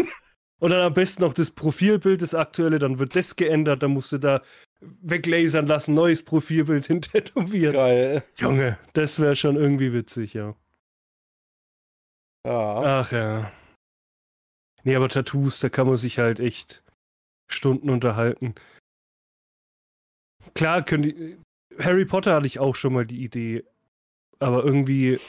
Und 0.60 0.72
dann 0.72 0.82
am 0.82 0.94
besten 0.94 1.24
noch 1.24 1.34
das 1.34 1.52
Profilbild, 1.52 2.22
das 2.22 2.36
aktuelle, 2.36 2.80
dann 2.80 3.00
wird 3.00 3.16
das 3.16 3.36
geändert, 3.36 3.82
dann 3.82 3.92
musst 3.92 4.12
du 4.12 4.18
da 4.18 4.42
weglasern 4.82 5.68
lassen, 5.68 5.94
neues 5.94 6.24
Profilbild 6.24 6.88
hin 6.88 7.02
tätowieren. 7.02 7.74
Geil. 7.74 8.24
Junge, 8.38 8.78
das 8.94 9.20
wäre 9.20 9.36
schon 9.36 9.56
irgendwie 9.56 9.94
witzig, 9.94 10.34
ja. 10.34 10.56
Ja. 12.46 13.02
Ach 13.02 13.12
ja. 13.12 13.52
Nee, 14.84 14.96
aber 14.96 15.10
Tattoos, 15.10 15.60
da 15.60 15.70
kann 15.70 15.88
man 15.88 15.98
sich 15.98 16.20
halt 16.20 16.40
echt 16.40 16.84
Stunden 17.52 17.90
unterhalten. 17.90 18.56
Klar, 20.54 20.84
können 20.84 21.04
die. 21.04 21.38
Harry 21.80 22.06
Potter 22.06 22.36
hatte 22.36 22.48
ich 22.48 22.60
auch 22.60 22.76
schon 22.76 22.94
mal 22.94 23.06
die 23.06 23.24
Idee. 23.24 23.64
Aber 24.40 24.64
irgendwie, 24.64 25.20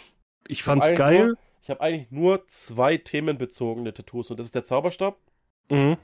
ich 0.46 0.62
fand's 0.62 0.86
eigentlich 0.86 0.98
geil. 0.98 1.26
Nur, 1.28 1.38
ich 1.62 1.70
habe 1.70 1.80
eigentlich 1.80 2.10
nur 2.10 2.46
zwei 2.48 2.96
themenbezogene 2.96 3.92
Tattoos 3.92 4.30
und 4.30 4.38
das 4.38 4.46
ist 4.46 4.54
der 4.54 4.64
Zauberstab, 4.64 5.18
Mhm. 5.68 5.96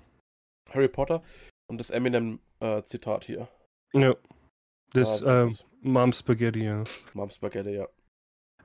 Harry 0.71 0.89
Potter 0.89 1.23
und 1.69 1.79
das 1.79 1.91
Eminem-Zitat 1.91 3.25
hier. 3.25 3.49
Ja. 3.93 4.15
Das, 4.93 5.23
Ah, 5.25 5.43
ähm, 5.43 5.49
ist 5.49 5.67
Mom 5.81 6.13
Spaghetti, 6.13 6.65
ja. 6.65 6.85
Mom 7.15 7.31
Spaghetti, 7.31 7.71
ja. 7.71 7.89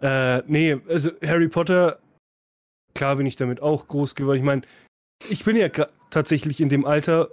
Äh, 0.02 0.44
nee, 0.48 0.74
also 0.88 1.12
Harry 1.24 1.48
Potter, 1.48 2.00
klar 2.94 3.16
bin 3.16 3.26
ich 3.26 3.36
damit 3.36 3.62
auch 3.62 3.88
groß 3.88 4.16
geworden. 4.16 4.38
Ich 4.38 4.44
meine, 4.44 4.62
ich 5.30 5.44
bin 5.44 5.56
ja 5.56 5.70
tatsächlich 6.10 6.60
in 6.60 6.70
dem 6.70 6.86
Alter, 6.86 7.30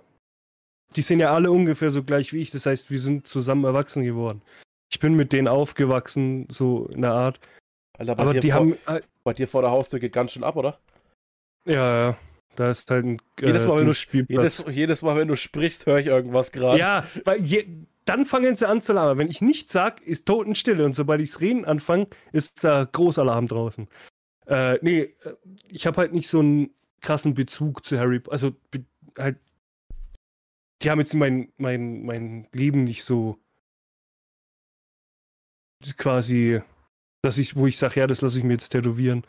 die 0.96 1.02
sind 1.02 1.20
ja 1.20 1.32
alle 1.32 1.50
ungefähr 1.50 1.90
so 1.90 2.02
gleich 2.02 2.32
wie 2.32 2.40
ich. 2.40 2.50
Das 2.50 2.66
heißt, 2.66 2.90
wir 2.90 2.98
sind 2.98 3.26
zusammen 3.26 3.64
erwachsen 3.64 4.02
geworden. 4.02 4.42
Ich 4.90 5.00
bin 5.00 5.14
mit 5.14 5.32
denen 5.32 5.48
aufgewachsen, 5.48 6.46
so 6.50 6.86
in 6.86 7.02
der 7.02 7.12
Art. 7.12 7.40
Alter, 7.98 8.14
bei, 8.14 8.22
Aber 8.22 8.32
dir 8.32 8.40
die 8.40 8.50
vor, 8.50 8.60
haben, 8.60 8.72
äh, 8.86 9.00
bei 9.24 9.34
dir 9.34 9.48
vor 9.48 9.62
der 9.62 9.70
Haustür 9.70 10.00
geht 10.00 10.12
ganz 10.12 10.32
schön 10.32 10.44
ab, 10.44 10.56
oder? 10.56 10.78
ja, 11.68 12.08
ja, 12.08 12.16
da 12.56 12.70
ist 12.70 12.90
halt 12.90 13.04
ein 13.04 13.22
Jedes 13.40 13.66
Mal, 13.66 13.78
wenn 13.78 13.86
du-. 13.86 14.24
Jedes, 14.28 14.64
jedes 14.70 15.02
Mal, 15.02 15.16
wenn 15.16 15.28
du 15.28 15.36
sprichst, 15.36 15.86
höre 15.86 15.98
ich 15.98 16.06
irgendwas 16.06 16.50
gerade. 16.50 16.78
Ja, 16.78 17.04
weil 17.24 17.44
je, 17.44 17.66
dann 18.04 18.24
fangen 18.24 18.56
sie 18.56 18.66
an 18.66 18.82
zu 18.82 18.92
labern. 18.92 19.18
Wenn 19.18 19.28
ich 19.28 19.40
nichts 19.40 19.72
sag, 19.72 20.00
ist 20.00 20.26
Totenstille. 20.26 20.84
Und 20.84 20.94
sobald 20.94 21.20
ich's 21.20 21.40
reden 21.40 21.64
anfange, 21.64 22.06
ist 22.32 22.64
da 22.64 22.84
Großalarm 22.90 23.46
draußen. 23.46 23.88
Äh, 24.48 24.78
nee, 24.82 25.00
äh, 25.00 25.34
ich 25.70 25.86
habe 25.86 25.98
halt 25.98 26.12
nicht 26.12 26.28
so 26.28 26.40
einen 26.40 26.70
krassen 27.00 27.34
Bezug 27.34 27.84
zu 27.84 27.98
Harry 27.98 28.18
Potter. 28.18 28.32
Also 28.32 28.56
be- 28.70 28.84
halt, 29.16 29.38
die 30.82 30.90
haben 30.90 31.00
jetzt 31.00 31.14
mein, 31.14 31.52
mein, 31.58 32.04
mein 32.04 32.48
Leben 32.52 32.84
nicht 32.84 33.04
so 33.04 33.38
quasi, 35.96 36.62
dass 37.22 37.38
ich, 37.38 37.56
wo 37.56 37.66
ich 37.66 37.76
sage, 37.76 38.00
ja, 38.00 38.06
das 38.06 38.20
lasse 38.20 38.38
ich 38.38 38.44
mir 38.44 38.54
jetzt 38.54 38.70
tätowieren. 38.70 39.24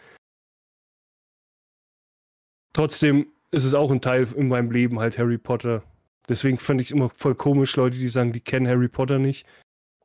Trotzdem 2.73 3.31
ist 3.51 3.65
es 3.65 3.73
auch 3.73 3.91
ein 3.91 4.01
Teil 4.01 4.27
in 4.35 4.47
meinem 4.47 4.71
Leben 4.71 4.99
halt 4.99 5.17
Harry 5.17 5.37
Potter. 5.37 5.83
Deswegen 6.27 6.57
fand 6.57 6.79
ich 6.81 6.87
es 6.87 6.91
immer 6.91 7.09
voll 7.09 7.35
komisch, 7.35 7.75
Leute, 7.75 7.97
die 7.97 8.07
sagen, 8.07 8.31
die 8.31 8.41
kennen 8.41 8.67
Harry 8.67 8.87
Potter 8.87 9.19
nicht. 9.19 9.45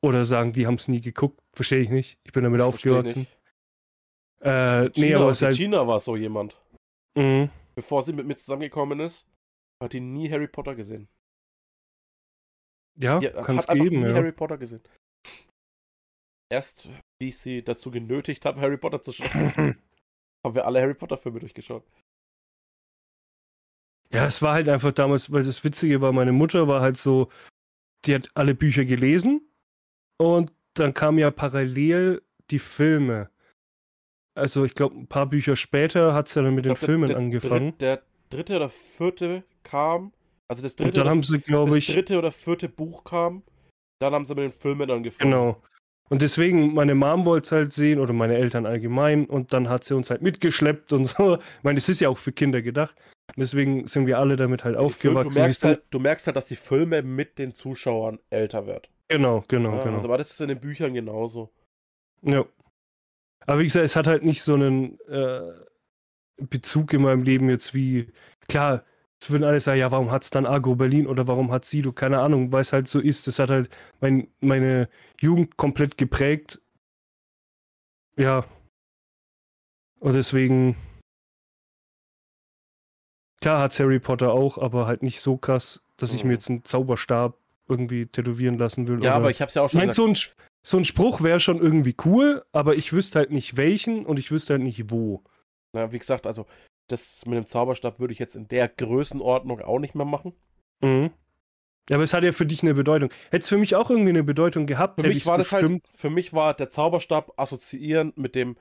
Oder 0.00 0.24
sagen, 0.24 0.52
die 0.54 0.66
haben 0.66 0.74
es 0.74 0.88
nie 0.88 1.00
geguckt. 1.00 1.40
Verstehe 1.54 1.80
ich 1.80 1.90
nicht. 1.90 2.18
Ich 2.24 2.32
bin 2.32 2.44
damit 2.44 2.60
aufgewachsen. 2.60 3.20
nicht. 3.20 3.38
Äh, 4.45 4.84
nee, 4.84 4.90
Gina, 4.90 5.20
aber 5.20 5.30
es 5.30 5.42
halt. 5.42 5.57
Gina 5.57 5.86
war 5.86 6.01
so 6.01 6.16
jemand. 6.16 6.61
Mhm. 7.16 7.51
Bevor 7.74 8.03
sie 8.03 8.12
mit 8.12 8.26
mir 8.26 8.36
zusammengekommen 8.36 9.01
ist, 9.01 9.26
hat 9.82 9.92
die 9.92 10.01
nie 10.01 10.30
Harry 10.30 10.47
Potter 10.47 10.74
gesehen. 10.74 11.09
Ja, 12.97 13.18
Die 13.18 13.28
kann 13.28 13.59
es 13.59 13.66
geben, 13.66 14.03
nie 14.03 14.09
ja. 14.09 14.14
Harry 14.14 14.32
Potter 14.32 14.59
gesehen. 14.59 14.82
Erst, 16.53 16.88
wie 17.18 17.28
ich 17.28 17.38
sie 17.38 17.64
dazu 17.64 17.90
genötigt 17.90 18.45
habe, 18.45 18.61
Harry 18.61 18.76
Potter 18.76 19.03
zu 19.03 19.12
schauen, 19.12 19.28
haben 20.45 20.55
wir 20.55 20.66
alle 20.66 20.80
Harry 20.80 20.95
Potter 20.95 21.16
Filme 21.16 21.40
durchgeschaut. 21.40 21.84
Ja, 24.12 24.26
es 24.26 24.42
war 24.42 24.53
halt 24.55 24.68
einfach 24.68 24.92
damals, 24.92 25.32
weil 25.32 25.42
das 25.42 25.64
Witzige 25.64 26.01
war, 26.01 26.12
meine 26.12 26.32
Mutter 26.32 26.68
war 26.68 26.80
halt 26.80 26.99
so, 26.99 27.30
die 28.05 28.14
hat 28.14 28.28
alle 28.34 28.55
Bücher 28.55 28.84
gelesen 28.84 29.49
und 30.18 30.53
dann 30.74 30.95
kamen 30.95 31.18
ja 31.18 31.30
parallel 31.30 32.22
die 32.51 32.61
Filme. 32.61 33.30
Also 34.35 34.64
ich 34.64 34.74
glaube, 34.74 34.97
ein 34.97 35.07
paar 35.07 35.26
Bücher 35.26 35.57
später 35.57 36.12
hat 36.14 36.28
sie 36.28 36.43
dann 36.43 36.55
mit 36.55 36.64
den 36.64 36.76
Filmen 36.76 37.09
der, 37.09 37.16
angefangen. 37.16 37.78
Der, 37.78 37.97
dritt- 37.97 38.05
der 38.30 38.37
dritte 38.39 38.57
oder 38.57 38.68
vierte 38.68 39.45
kam, 39.62 40.12
also 40.49 40.62
das 40.62 40.72
und 40.72 40.80
dritte, 40.80 40.93
dann 40.93 41.03
oder, 41.03 41.11
haben 41.11 41.22
sie, 41.22 41.39
glaube 41.41 41.70
das 41.70 41.78
ich, 41.78 41.87
dritte 41.87 42.18
oder 42.18 42.32
vierte 42.32 42.68
Buch 42.68 43.05
kam, 43.05 43.43
dann 44.01 44.12
haben 44.12 44.24
sie 44.24 44.35
mit 44.35 44.45
den 44.45 44.53
Filmen 44.53 44.91
angefangen. 44.91 45.30
genau. 45.30 45.62
Und 46.11 46.20
deswegen, 46.20 46.74
meine 46.74 46.95
Mom 46.95 47.24
wollte 47.24 47.47
es 47.47 47.53
halt 47.53 47.72
sehen 47.72 47.99
oder 47.99 48.12
meine 48.12 48.37
Eltern 48.37 48.66
allgemein 48.66 49.24
und 49.24 49.55
dann 49.55 49.70
hat 49.70 49.85
sie 49.85 49.95
uns 49.95 50.11
halt 50.11 50.20
mitgeschleppt 50.20 50.93
und 50.93 51.05
so. 51.07 51.37
Ich 51.37 51.62
meine, 51.62 51.78
es 51.78 51.89
ist 51.89 52.01
ja 52.01 52.09
auch 52.11 52.18
für 52.18 52.32
Kinder 52.32 52.61
gedacht. 52.61 52.95
Deswegen 53.37 53.87
sind 53.87 54.07
wir 54.07 54.18
alle 54.18 54.37
damit 54.37 54.64
halt 54.64 54.76
aufgewachsen. 54.76 55.30
Du 55.30 55.41
merkst, 55.41 55.64
halt, 55.64 55.82
du 55.91 55.99
merkst 55.99 56.26
halt, 56.26 56.37
dass 56.37 56.47
die 56.47 56.57
Filme 56.57 57.03
mit 57.03 57.39
den 57.39 57.55
Zuschauern 57.55 58.18
älter 58.28 58.66
werden. 58.66 58.89
Genau, 59.09 59.43
genau, 59.49 59.76
Ja, 59.76 59.82
genau. 59.82 59.95
also, 59.95 60.09
aber 60.09 60.18
das 60.18 60.30
ist 60.30 60.41
in 60.43 60.49
den 60.49 60.61
Büchern 60.61 60.93
genauso. 60.93 61.51
Ja. 62.22 62.45
Aber 63.47 63.61
wie 63.61 63.64
gesagt, 63.64 63.84
es 63.84 63.97
hat 63.97 64.07
halt 64.07 64.24
nicht 64.24 64.42
so 64.42 64.55
einen 64.55 64.99
äh, 65.09 65.53
Bezug 66.36 66.92
in 66.92 67.03
meinem 67.03 67.22
Leben 67.22 67.49
jetzt 67.49 67.74
wie, 67.74 68.12
klar, 68.49 68.84
es 69.20 69.30
würden 69.30 69.45
alle 69.45 69.61
sagen, 69.61 69.78
ja, 69.80 69.90
warum 69.90 70.11
hat 70.11 70.24
es 70.24 70.30
dann 70.30 70.45
Agro 70.47 70.74
Berlin 70.74 71.07
oder 71.07 71.26
warum 71.26 71.51
hat 71.53 71.64
Sido, 71.64 71.92
keine 71.92 72.20
Ahnung, 72.20 72.53
weil 72.53 72.61
es 72.62 72.72
halt 72.72 72.88
so 72.88 73.01
ist. 73.01 73.26
Das 73.26 73.38
hat 73.38 73.49
halt 73.51 73.70
mein, 74.01 74.28
meine 74.40 74.88
Jugend 75.20 75.57
komplett 75.57 75.97
geprägt. 75.97 76.61
Ja. 78.16 78.45
Und 80.01 80.14
deswegen, 80.14 80.76
klar 83.40 83.61
hat 83.61 83.78
Harry 83.78 83.99
Potter 83.99 84.32
auch, 84.32 84.59
aber 84.59 84.86
halt 84.86 85.03
nicht 85.03 85.20
so 85.20 85.36
krass, 85.36 85.82
dass 85.97 86.12
ich 86.12 86.22
Mhm. 86.22 86.28
mir 86.28 86.34
jetzt 86.34 86.51
einen 86.51 86.64
Zauberstab 86.64 87.38
irgendwie 87.68 88.07
tätowieren 88.07 88.59
lassen 88.59 88.88
will. 88.88 89.03
Ja, 89.03 89.14
aber 89.14 89.30
ich 89.30 89.40
hab's 89.40 89.55
ja 89.55 89.62
auch 89.62 89.70
schon 89.70 89.78
meine, 89.78 89.88
gesagt. 89.88 89.97
so 89.97 90.07
ein, 90.07 90.12
Sp- 90.20 90.36
so 90.66 90.78
ein 90.78 90.84
Spruch 90.84 91.22
wäre 91.22 91.40
schon 91.40 91.60
irgendwie 91.60 91.94
cool, 92.04 92.42
aber 92.52 92.74
ich 92.74 92.92
wüsste 92.92 93.18
halt 93.18 93.30
nicht 93.30 93.56
welchen 93.56 94.06
und 94.06 94.18
ich 94.18 94.30
wüsste 94.30 94.54
halt 94.54 94.62
nicht 94.62 94.90
wo. 94.90 95.22
Na, 95.74 95.92
wie 95.92 95.98
gesagt, 95.98 96.26
also 96.26 96.46
das 96.88 97.24
mit 97.26 97.36
dem 97.36 97.46
Zauberstab 97.46 97.98
würde 98.00 98.12
ich 98.12 98.18
jetzt 98.18 98.34
in 98.36 98.48
der 98.48 98.68
Größenordnung 98.68 99.60
auch 99.60 99.78
nicht 99.78 99.94
mehr 99.94 100.06
machen. 100.06 100.32
Mhm. 100.80 101.10
Ja, 101.90 101.96
aber 101.96 102.04
es 102.04 102.14
hat 102.14 102.24
ja 102.24 102.32
für 102.32 102.46
dich 102.46 102.62
eine 102.62 102.72
Bedeutung. 102.72 103.10
Hätte 103.30 103.42
es 103.42 103.48
für 103.48 103.58
mich 103.58 103.74
auch 103.74 103.90
irgendwie 103.90 104.08
eine 104.10 104.24
Bedeutung 104.24 104.64
gehabt, 104.66 105.00
Für 105.02 105.06
mich 105.08 105.26
war 105.26 105.36
das 105.36 105.52
halt, 105.52 105.62
bestimmt. 105.62 105.86
für 105.94 106.08
mich 106.08 106.32
war 106.32 106.54
der 106.54 106.70
Zauberstab 106.70 107.32
assoziieren 107.38 108.14
mit 108.16 108.34
dem, 108.34 108.56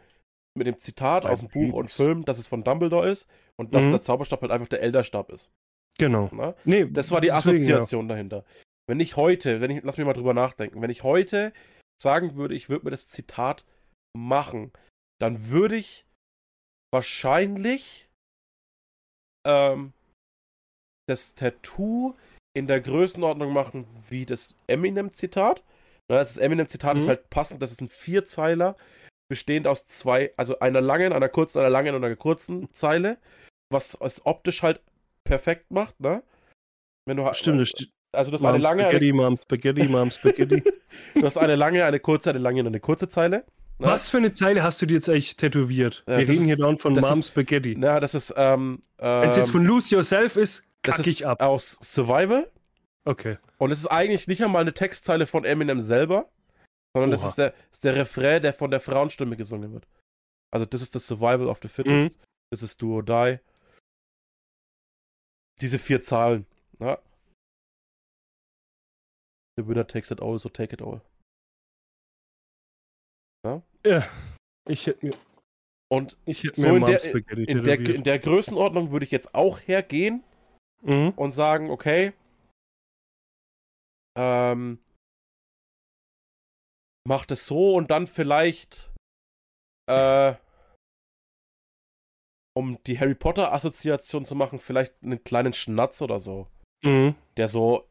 mit 0.55 0.67
dem 0.67 0.77
Zitat 0.77 1.25
aus 1.25 1.39
dem 1.39 1.47
Buch 1.47 1.73
und. 1.73 1.89
Film, 1.91 2.25
dass 2.25 2.37
es 2.37 2.47
von 2.47 2.65
Dumbledore 2.65 3.09
ist 3.09 3.27
und 3.55 3.73
dass 3.73 3.85
Mhm. 3.85 3.91
der 3.91 4.01
Zauberstab 4.01 4.41
halt 4.41 4.51
einfach 4.51 4.67
der 4.67 4.81
Elderstab 4.81 5.31
ist. 5.31 5.51
Genau. 5.97 6.29
Ne? 6.33 6.53
Nee, 6.65 6.85
Das 6.91 7.11
war 7.11 7.21
die 7.21 7.27
deswegen, 7.29 7.57
ja. 7.59 7.75
Assoziation 7.77 8.09
dahinter. 8.09 8.43
Wenn 8.87 8.99
ich 8.99 9.15
heute, 9.15 9.61
wenn 9.61 9.71
ich, 9.71 9.83
lass 9.83 9.97
mich 9.97 10.05
mal 10.05 10.13
drüber 10.13 10.33
nachdenken, 10.33 10.81
wenn 10.81 10.89
ich 10.89 11.03
heute 11.03 11.53
sagen 12.01 12.35
würde, 12.35 12.55
ich 12.55 12.69
würde 12.69 12.85
mir 12.85 12.91
das 12.91 13.07
Zitat 13.07 13.65
machen, 14.15 14.71
dann 15.19 15.49
würde 15.49 15.75
ich 15.75 16.05
wahrscheinlich 16.93 18.09
ähm, 19.45 19.93
das 21.07 21.35
Tattoo 21.35 22.15
in 22.55 22.67
der 22.67 22.81
Größenordnung 22.81 23.51
machen 23.51 23.87
wie 24.09 24.25
das 24.25 24.55
Eminem-Zitat. 24.67 25.63
Das 26.09 26.37
Eminem-Zitat 26.37 26.97
ist 26.97 27.05
Mhm. 27.05 27.09
halt 27.09 27.29
passend, 27.29 27.61
das 27.61 27.71
ist 27.71 27.81
ein 27.81 27.89
Vierzeiler, 27.89 28.77
bestehend 29.29 29.67
aus 29.67 29.87
zwei, 29.87 30.33
also 30.37 30.59
einer 30.59 30.81
langen, 30.81 31.13
einer 31.13 31.29
kurzen, 31.29 31.59
einer 31.59 31.69
langen 31.69 31.95
und 31.95 32.03
einer 32.03 32.15
kurzen 32.15 32.71
Zeile, 32.73 33.17
was 33.71 33.97
es 33.99 34.25
optisch 34.25 34.61
halt 34.61 34.81
perfekt 35.23 35.71
macht, 35.71 35.99
ne? 35.99 36.23
Wenn 37.07 37.17
du 37.17 37.33
Stimmt, 37.33 37.61
das 37.61 37.87
also 38.13 38.31
du 38.31 38.37
hast 38.37 38.43
eine 38.45 38.53
Mom 38.53 38.61
lange, 38.61 38.83
eine, 38.83 38.91
Spaghetti, 38.91 39.13
Mom 39.13 39.37
Spaghetti, 39.37 39.87
Mom 39.87 40.11
Spaghetti. 40.11 40.63
du 41.15 41.23
hast 41.25 41.37
eine 41.37 41.55
lange, 41.55 41.83
eine 41.85 41.99
kurze, 41.99 42.29
eine 42.29 42.39
lange 42.39 42.61
und 42.61 42.67
eine 42.67 42.79
kurze 42.79 43.09
Zeile. 43.09 43.37
Ne? 43.79 43.87
Was 43.87 44.09
für 44.09 44.17
eine 44.17 44.31
Zeile 44.31 44.61
hast 44.63 44.81
du 44.81 44.85
dir 44.85 44.95
jetzt 44.95 45.09
eigentlich 45.09 45.35
tätowiert? 45.35 46.03
Ja, 46.07 46.17
Wir 46.19 46.25
das 46.27 46.35
reden 46.35 46.45
hier 46.45 46.57
dauernd 46.57 46.79
von 46.79 46.93
das 46.93 47.09
Mom 47.09 47.19
ist- 47.19 47.29
Spaghetti. 47.29 47.75
Na, 47.77 47.99
das 47.99 48.13
ist, 48.13 48.33
ähm, 48.37 48.83
Wenn 48.97 49.29
es 49.29 49.35
jetzt 49.37 49.47
ähm, 49.47 49.51
von 49.53 49.65
Lose 49.65 49.95
Yourself 49.95 50.35
ist, 50.35 50.63
das 50.83 50.97
kack 50.97 51.07
ist 51.07 51.19
ich 51.21 51.27
ab. 51.27 51.41
aus 51.41 51.77
Survival 51.81 52.49
Okay. 53.05 53.37
und 53.57 53.71
es 53.71 53.79
ist 53.79 53.87
eigentlich 53.87 54.27
nicht 54.27 54.43
einmal 54.43 54.61
eine 54.61 54.73
Textzeile 54.73 55.25
von 55.27 55.43
Eminem 55.43 55.79
selber, 55.79 56.29
sondern 56.93 57.11
das 57.11 57.21
Oha. 57.21 57.29
ist 57.29 57.37
der, 57.37 57.53
ist 57.71 57.83
der 57.83 57.95
Refrain, 57.95 58.41
der 58.41 58.53
von 58.53 58.69
der 58.71 58.79
Frauenstimme 58.79 59.35
gesungen 59.35 59.73
wird. 59.73 59.87
Also 60.51 60.65
das 60.65 60.81
ist 60.81 60.93
das 60.95 61.07
Survival 61.07 61.47
of 61.47 61.59
the 61.63 61.67
Fittest, 61.67 62.15
Mhm. 62.17 62.21
das 62.51 62.61
ist 62.63 62.81
Do 62.81 62.95
or 62.95 63.03
Die. 63.03 63.39
Diese 65.61 65.79
vier 65.79 66.01
Zahlen. 66.01 66.45
Ja. 66.79 66.99
The 69.57 69.67
winner 69.67 69.85
takes 69.87 70.09
it 70.11 70.19
all, 70.21 70.37
so 70.39 70.49
take 70.49 70.73
it 70.73 70.81
all. 70.81 71.01
Ja. 73.45 73.61
Ich 74.67 74.87
hätte 74.87 75.05
mir, 75.05 75.13
Und 75.91 76.17
ich 76.25 76.43
hätte 76.43 76.59
So 76.61 76.69
mir 76.69 76.77
in 76.77 76.85
der- 76.85 76.99
Spaghetti 76.99 77.43
in 77.43 77.63
der, 77.63 77.79
in 77.79 78.03
der 78.03 78.17
Größenordnung 78.19 78.91
würde 78.91 79.05
ich 79.05 79.11
jetzt 79.11 79.35
auch 79.35 79.59
hergehen 79.59 80.23
Mhm. 80.81 81.09
und 81.15 81.31
sagen, 81.31 81.69
okay, 81.69 82.13
ähm, 84.17 84.79
mach 87.07 87.25
das 87.25 87.45
so 87.45 87.75
und 87.75 87.91
dann 87.91 88.07
vielleicht, 88.07 88.89
äh, 89.89 90.35
um 92.55 92.81
die 92.85 92.99
Harry 92.99 93.15
Potter 93.15 93.51
Assoziation 93.53 94.25
zu 94.25 94.35
machen, 94.35 94.59
vielleicht 94.59 95.01
einen 95.03 95.23
kleinen 95.23 95.53
Schnatz 95.53 96.01
oder 96.01 96.19
so, 96.19 96.47
Mhm. 96.83 97.15
der 97.37 97.47
so 97.49 97.87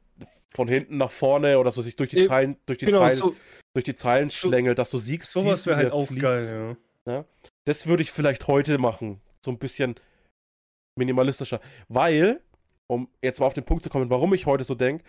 von 0.54 0.68
hinten 0.68 0.96
nach 0.98 1.10
vorne 1.10 1.58
oder 1.58 1.70
so 1.70 1.82
sich 1.82 1.96
durch 1.96 2.10
die 2.10 2.20
Äh, 2.20 2.26
Zeilen, 2.26 2.56
durch 2.66 2.78
die 2.78 2.86
Genau, 2.86 2.98
Zeilen, 3.00 3.16
so, 3.18 3.36
durch 3.74 3.84
die 3.84 3.94
Zeilen 3.94 4.30
schlängelt, 4.30 4.78
dass 4.78 4.90
du 4.90 4.98
siehst, 4.98 5.32
sowas 5.32 5.66
wäre 5.66 5.76
halt 5.78 5.92
auch 5.92 6.06
fliegt. 6.06 6.22
geil, 6.22 6.76
ja. 7.06 7.24
Das 7.66 7.86
würde 7.86 8.02
ich 8.02 8.10
vielleicht 8.12 8.46
heute 8.48 8.78
machen. 8.78 9.20
So 9.44 9.50
ein 9.50 9.58
bisschen 9.58 9.94
minimalistischer. 10.98 11.60
Weil, 11.88 12.40
um 12.90 13.08
jetzt 13.22 13.40
mal 13.40 13.46
auf 13.46 13.54
den 13.54 13.64
Punkt 13.64 13.82
zu 13.82 13.90
kommen, 13.90 14.10
warum 14.10 14.34
ich 14.34 14.46
heute 14.46 14.64
so 14.64 14.74
denke, 14.74 15.04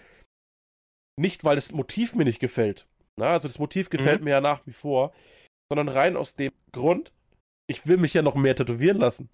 nicht 1.20 1.44
weil 1.44 1.56
das 1.56 1.72
Motiv 1.72 2.16
mir 2.16 2.24
nicht 2.26 2.40
gefällt. 2.40 2.88
Na, 3.20 3.34
also 3.34 3.48
das 3.48 3.60
Motiv 3.60 3.90
gefällt 3.90 4.22
Mhm. 4.22 4.26
mir 4.26 4.32
ja 4.32 4.42
nach 4.42 4.66
wie 4.66 4.74
vor, 4.74 5.14
sondern 5.72 5.88
rein 5.90 6.18
aus 6.18 6.36
dem 6.36 6.52
Grund, 6.72 7.12
ich 7.70 7.86
will 7.86 7.98
mich 7.98 8.14
ja 8.14 8.22
noch 8.22 8.36
mehr 8.36 8.56
tätowieren 8.56 8.98
lassen. 8.98 9.30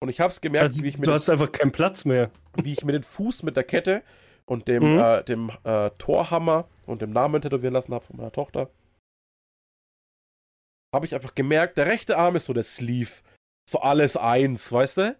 Und 0.00 0.08
ich 0.10 0.20
habe 0.20 0.30
es 0.30 0.40
gemerkt, 0.40 0.68
Also, 0.68 0.82
wie, 0.82 0.88
ich 0.88 0.98
mir 0.98 1.04
du 1.04 1.12
hast 1.12 1.28
einfach 1.28 1.50
keinen 1.50 1.72
Platz 1.72 2.04
mehr. 2.04 2.30
wie 2.62 2.72
ich 2.72 2.84
mir 2.84 2.92
den 2.92 3.02
Fuß 3.02 3.42
mit 3.42 3.56
der 3.56 3.64
Kette 3.64 4.02
und 4.48 4.68
dem, 4.68 4.82
Mhm. 4.94 4.98
äh, 4.98 5.24
dem 5.24 5.50
äh, 5.64 5.90
Torhammer 5.98 6.68
und 6.86 7.02
dem 7.02 7.10
Namen 7.10 7.42
tätowieren 7.42 7.74
lassen 7.74 7.92
habe 7.94 8.04
von 8.04 8.16
meiner 8.16 8.32
Tochter. 8.32 8.70
Habe 10.94 11.06
ich 11.06 11.14
einfach 11.14 11.34
gemerkt, 11.34 11.76
der 11.76 11.86
rechte 11.86 12.16
Arm 12.16 12.36
ist 12.36 12.46
so 12.46 12.52
der 12.52 12.62
Sleeve. 12.62 13.10
So 13.68 13.80
alles 13.80 14.16
eins, 14.16 14.70
weißt 14.70 14.96
du? 14.98 15.18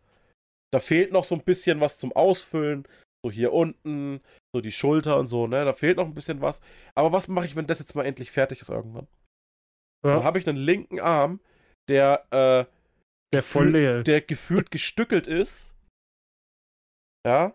Da 0.72 0.78
fehlt 0.78 1.12
noch 1.12 1.24
so 1.24 1.34
ein 1.34 1.42
bisschen 1.44 1.80
was 1.80 1.98
zum 1.98 2.12
Ausfüllen. 2.12 2.86
So 3.24 3.30
hier 3.32 3.52
unten, 3.52 4.20
so 4.54 4.60
die 4.60 4.72
Schulter 4.72 5.18
und 5.18 5.26
so, 5.26 5.46
ne? 5.48 5.64
Da 5.64 5.72
fehlt 5.72 5.96
noch 5.96 6.06
ein 6.06 6.14
bisschen 6.14 6.40
was. 6.40 6.60
Aber 6.94 7.10
was 7.12 7.26
mache 7.28 7.46
ich, 7.46 7.56
wenn 7.56 7.66
das 7.66 7.80
jetzt 7.80 7.94
mal 7.96 8.06
endlich 8.06 8.30
fertig 8.30 8.60
ist 8.60 8.68
irgendwann? 8.70 9.08
Dann 10.02 10.18
Ja. 10.18 10.24
habe 10.24 10.38
ich 10.38 10.48
einen 10.48 10.58
linken 10.58 11.00
Arm, 11.00 11.40
der, 11.88 12.26
äh, 12.30 12.64
Der 13.32 13.42
voll 13.42 13.70
leer 13.70 13.98
ist. 13.98 14.06
der 14.06 14.20
gefühlt 14.20 14.70
gestückelt 14.70 15.26
ist. 15.26 15.74
Ja. 17.26 17.54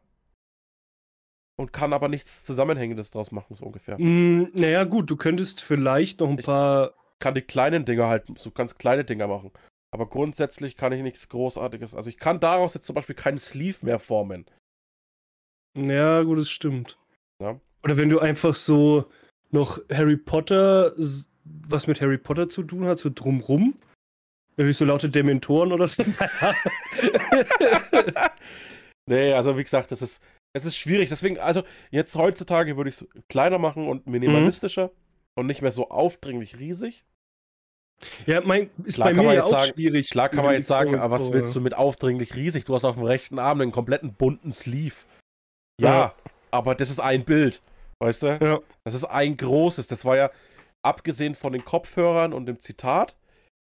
Und 1.61 1.71
kann 1.73 1.93
aber 1.93 2.07
nichts 2.07 2.43
Zusammenhängendes 2.43 3.11
draus 3.11 3.31
machen, 3.31 3.55
so 3.55 3.65
ungefähr. 3.65 3.99
Mm, 3.99 4.49
naja, 4.53 4.83
gut, 4.83 5.11
du 5.11 5.15
könntest 5.15 5.61
vielleicht 5.61 6.19
noch 6.19 6.29
ein 6.29 6.39
Ich- 6.39 6.45
paar. 6.45 6.93
Kann 7.19 7.35
die 7.35 7.41
kleinen 7.43 7.85
Dinger 7.85 8.07
halt, 8.07 8.25
so 8.39 8.49
ganz 8.49 8.79
kleine 8.79 9.03
Dinger 9.05 9.27
machen. 9.27 9.51
Aber 9.91 10.07
grundsätzlich 10.09 10.75
kann 10.75 10.91
ich 10.91 11.03
nichts 11.03 11.29
Großartiges. 11.29 11.93
Also 11.93 12.09
ich 12.09 12.17
kann 12.17 12.39
daraus 12.39 12.73
jetzt 12.73 12.87
zum 12.87 12.95
Beispiel 12.95 13.13
keinen 13.13 13.37
Sleeve 13.37 13.77
mehr 13.85 13.99
formen. 13.99 14.45
Ja, 15.77 16.23
gut, 16.23 16.39
das 16.39 16.49
stimmt. 16.49 16.97
Ja. 17.39 17.59
Oder 17.83 17.97
wenn 17.97 18.09
du 18.09 18.17
einfach 18.19 18.55
so 18.55 19.05
noch 19.51 19.79
Harry 19.93 20.17
Potter, 20.17 20.93
was 21.43 21.85
mit 21.85 22.01
Harry 22.01 22.17
Potter 22.17 22.49
zu 22.49 22.63
tun 22.63 22.85
hat, 22.85 22.97
so 22.97 23.11
drumrum. 23.13 23.75
Wie 24.55 24.73
so 24.73 24.85
laute 24.85 25.09
Dementoren 25.09 25.71
oder 25.73 25.87
so. 25.87 26.03
Nee, 29.09 29.33
also 29.33 29.57
wie 29.57 29.63
gesagt, 29.63 29.91
das 29.91 30.01
ist, 30.01 30.21
es 30.53 30.65
ist 30.65 30.77
schwierig. 30.77 31.09
Deswegen, 31.09 31.39
also 31.39 31.63
jetzt 31.91 32.15
heutzutage 32.15 32.77
würde 32.77 32.89
ich 32.89 33.01
es 33.01 33.07
kleiner 33.29 33.57
machen 33.57 33.87
und 33.87 34.07
minimalistischer. 34.07 34.91
und 35.37 35.47
nicht 35.47 35.61
mehr 35.61 35.71
so 35.71 35.89
aufdringlich 35.89 36.59
riesig. 36.59 37.05
Ja, 38.25 38.41
mein, 38.41 38.69
ist 38.83 38.95
Klar 38.95 39.09
bei 39.09 39.13
kann 39.13 39.19
mir 39.21 39.25
man 39.27 39.35
ja 39.35 39.41
jetzt 39.43 39.53
auch 39.53 39.59
sagen- 39.59 39.71
schwierig. 39.73 40.09
Klar 40.09 40.27
kann 40.29 40.43
man 40.43 40.53
jetzt 40.55 40.67
sagen, 40.67 40.95
aber 40.95 41.11
was 41.15 41.31
willst 41.31 41.55
du 41.55 41.61
mit 41.61 41.73
aufdringlich 41.75 42.35
riesig? 42.35 42.65
Du 42.65 42.75
hast 42.75 42.83
auf 42.83 42.95
dem 42.95 43.03
rechten 43.05 43.39
Arm 43.39 43.61
einen 43.61 43.71
kompletten 43.71 44.13
bunten 44.13 44.51
Sleeve. 44.51 44.95
Ja, 45.79 45.89
Ja. 45.97 46.15
aber 46.51 46.75
das 46.75 46.89
ist 46.89 46.99
ein 46.99 47.23
Bild, 47.23 47.61
weißt 47.99 48.23
du? 48.23 48.27
Ja. 48.41 48.59
Das 48.83 48.93
ist 48.95 49.05
ein 49.05 49.37
großes. 49.37 49.87
Das 49.87 50.03
war 50.03 50.17
ja, 50.17 50.31
abgesehen 50.83 51.35
von 51.35 51.53
den 51.53 51.63
Kopfhörern 51.63 52.33
und 52.33 52.45
dem 52.47 52.59
Zitat, 52.59 53.15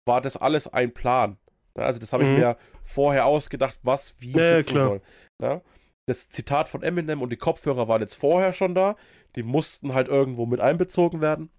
war 0.07 0.21
das 0.21 0.37
alles 0.37 0.67
ein 0.67 0.93
Plan. 0.93 1.37
Ja, 1.77 1.83
Also 1.83 1.99
das 1.99 2.13
habe 2.13 2.23
ich 2.23 2.29
Mhm. 2.29 2.37
mir 2.39 2.57
vorher 2.85 3.25
ausgedacht, 3.25 3.77
was 3.83 4.15
wie 4.21 4.31
Ja, 4.31 4.41
ja, 4.43 4.57
sitzen 4.57 4.69
klar. 4.71 4.83
soll. 4.87 5.01
Ja? 5.41 5.61
Das 6.07 6.29
Zitat 6.29 6.67
von 6.69 6.83
Eminem 6.83 7.21
und 7.21 7.29
die 7.29 7.37
Kopfhörer 7.37 7.87
waren 7.87 8.01
jetzt 8.01 8.15
vorher 8.15 8.53
schon 8.53 8.75
da. 8.75 8.97
Die 9.35 9.43
mussten 9.43 9.93
halt 9.93 10.07
irgendwo 10.09 10.45
mit 10.45 10.59
einbezogen 10.59 11.21
werden. 11.21 11.49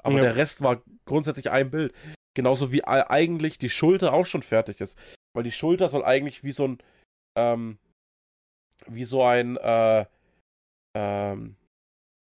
Aber 0.00 0.16
Ja. 0.16 0.22
der 0.22 0.36
Rest 0.36 0.62
war 0.62 0.82
grundsätzlich 1.04 1.50
ein 1.50 1.70
Bild. 1.70 1.94
Genauso 2.34 2.72
wie 2.72 2.84
ei- 2.84 3.08
eigentlich 3.08 3.58
die 3.58 3.70
Schulter 3.70 4.12
auch 4.12 4.26
schon 4.26 4.42
fertig 4.42 4.80
ist. 4.80 4.98
Weil 5.34 5.44
die 5.44 5.52
Schulter 5.52 5.88
soll 5.88 6.04
eigentlich 6.04 6.42
wie 6.42 6.52
so 6.52 6.66
ein, 6.66 6.78
ähm, 7.38 7.78
wie 8.86 9.04
so 9.04 9.22
ein, 9.22 9.56
äh, 9.58 10.06
ähm, 10.96 11.56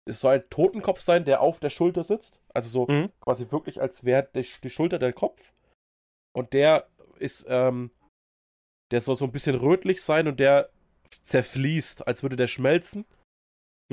es 0.06 0.20
soll 0.20 0.34
ein 0.34 0.50
Totenkopf 0.50 1.00
sein, 1.00 1.24
der 1.24 1.40
auf 1.40 1.60
der 1.60 1.70
Schulter 1.70 2.04
sitzt. 2.04 2.42
Also 2.52 2.68
so 2.68 2.86
Mhm. 2.92 3.10
quasi 3.20 3.50
wirklich, 3.50 3.80
als 3.80 4.04
wäre 4.04 4.28
die, 4.34 4.46
die 4.62 4.70
Schulter 4.70 4.98
der 4.98 5.14
Kopf. 5.14 5.52
Und 6.36 6.52
der 6.52 6.88
ist, 7.18 7.46
ähm, 7.48 7.90
der 8.90 9.00
soll 9.00 9.14
so 9.14 9.24
ein 9.24 9.32
bisschen 9.32 9.54
rötlich 9.54 10.02
sein 10.02 10.28
und 10.28 10.38
der 10.38 10.70
zerfließt, 11.22 12.06
als 12.06 12.22
würde 12.22 12.36
der 12.36 12.46
schmelzen. 12.48 13.04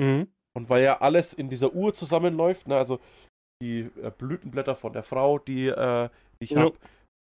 Mhm. 0.00 0.28
Und 0.54 0.68
weil 0.68 0.82
ja 0.82 1.00
alles 1.00 1.32
in 1.32 1.48
dieser 1.48 1.72
Uhr 1.72 1.94
zusammenläuft, 1.94 2.68
ne, 2.68 2.76
also 2.76 3.00
die 3.62 3.90
äh, 4.02 4.10
Blütenblätter 4.10 4.76
von 4.76 4.92
der 4.92 5.02
Frau, 5.02 5.38
die, 5.38 5.68
äh, 5.68 6.08
die 6.40 6.44
ich 6.44 6.50
Ja. 6.50 6.62
habe, 6.62 6.76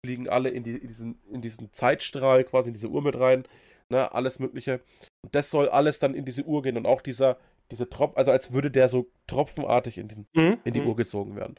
fliegen 0.04 0.28
alle 0.28 0.48
in, 0.48 0.64
die, 0.64 0.76
in, 0.76 0.88
diesen, 0.88 1.22
in 1.30 1.42
diesen 1.42 1.72
Zeitstrahl, 1.72 2.44
quasi 2.44 2.70
in 2.70 2.74
diese 2.74 2.88
Uhr 2.88 3.02
mit 3.02 3.18
rein, 3.18 3.44
ne, 3.90 4.12
alles 4.12 4.38
Mögliche. 4.38 4.80
Und 5.22 5.34
das 5.34 5.50
soll 5.50 5.68
alles 5.68 5.98
dann 5.98 6.14
in 6.14 6.24
diese 6.24 6.44
Uhr 6.44 6.62
gehen 6.62 6.76
und 6.76 6.86
auch 6.86 7.02
dieser, 7.02 7.38
diese 7.70 7.88
Tropf, 7.88 8.16
also 8.16 8.30
als 8.30 8.52
würde 8.52 8.70
der 8.70 8.88
so 8.88 9.10
tropfenartig 9.26 9.98
in, 9.98 10.08
den, 10.08 10.26
Mhm. 10.34 10.60
in 10.64 10.72
die 10.72 10.80
Mhm. 10.80 10.88
Uhr 10.88 10.96
gezogen 10.96 11.36
werden. 11.36 11.56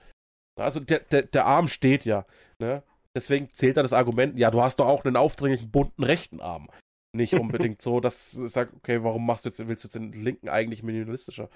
Also 0.60 0.80
der, 0.80 1.00
der, 1.00 1.22
der 1.24 1.46
Arm 1.46 1.68
steht 1.68 2.04
ja, 2.06 2.26
ne? 2.60 2.84
Deswegen 3.16 3.50
zählt 3.54 3.76
da 3.76 3.82
das 3.82 3.92
Argument, 3.94 4.38
ja, 4.39 4.52
du 4.52 4.62
hast 4.62 4.80
doch 4.80 4.88
auch 4.88 5.04
einen 5.04 5.18
aufdringlichen 5.18 5.70
bunten 5.70 6.04
rechten 6.04 6.39
Arm. 6.39 6.70
Nicht 7.14 7.34
unbedingt 7.70 7.82
so, 7.82 7.99
dass 7.99 8.34
ich 8.34 8.51
sage, 8.51 8.74
okay, 8.78 9.03
warum 9.03 9.26
machst 9.26 9.45
du 9.45 9.49
jetzt, 9.49 9.68
willst 9.68 9.84
du 9.84 9.88
jetzt 9.88 9.95
den 9.95 10.14
linken 10.14 10.49
eigentlich 10.49 10.84
minimalistischer? 10.84 11.49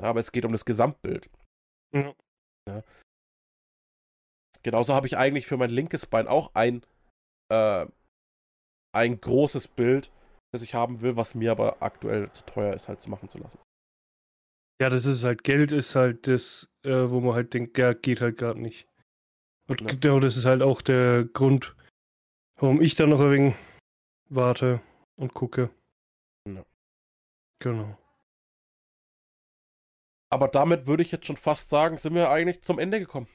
Aber 0.00 0.20
es 0.20 0.32
geht 0.32 0.44
um 0.44 0.52
das 0.52 0.64
Gesamtbild. 0.64 1.30
Ja. 1.94 2.14
Ja. 2.68 2.82
Genauso 4.62 4.94
habe 4.94 5.06
ich 5.06 5.16
eigentlich 5.16 5.46
für 5.46 5.56
mein 5.56 5.70
linkes 5.70 6.06
Bein 6.06 6.28
auch 6.28 6.54
ein, 6.54 6.82
äh, 7.50 7.86
ein 8.94 9.20
großes 9.20 9.68
Bild, 9.68 10.10
das 10.52 10.62
ich 10.62 10.74
haben 10.74 11.00
will, 11.00 11.16
was 11.16 11.34
mir 11.34 11.52
aber 11.52 11.82
aktuell 11.82 12.30
zu 12.32 12.44
teuer 12.44 12.74
ist, 12.74 12.88
halt 12.88 13.00
zu 13.00 13.08
machen 13.08 13.28
zu 13.28 13.38
lassen. 13.38 13.58
Ja, 14.80 14.88
das 14.88 15.04
ist 15.04 15.24
halt, 15.24 15.44
Geld 15.44 15.72
ist 15.72 15.94
halt 15.94 16.26
das, 16.26 16.70
äh, 16.84 17.10
wo 17.10 17.20
man 17.20 17.34
halt 17.34 17.52
denkt, 17.54 17.76
ja, 17.78 17.92
geht 17.92 18.20
halt 18.20 18.38
gerade 18.38 18.60
nicht. 18.60 18.88
Und 19.68 19.82
Ja. 19.82 19.94
genau 19.94 20.20
das 20.20 20.36
ist 20.36 20.46
halt 20.46 20.62
auch 20.62 20.82
der 20.82 21.24
Grund, 21.24 21.76
warum 22.58 22.80
ich 22.80 22.94
dann 22.94 23.10
noch 23.10 23.20
ein 23.20 23.30
wenig 23.30 23.54
warte 24.30 24.80
und 25.16 25.34
gucke. 25.34 25.70
Ja. 26.48 26.64
Genau. 27.60 27.96
Aber 30.32 30.48
damit 30.48 30.86
würde 30.86 31.02
ich 31.02 31.10
jetzt 31.10 31.26
schon 31.26 31.36
fast 31.36 31.68
sagen, 31.70 31.98
sind 31.98 32.14
wir 32.14 32.30
eigentlich 32.30 32.62
zum 32.62 32.78
Ende 32.78 33.00
gekommen. 33.00 33.26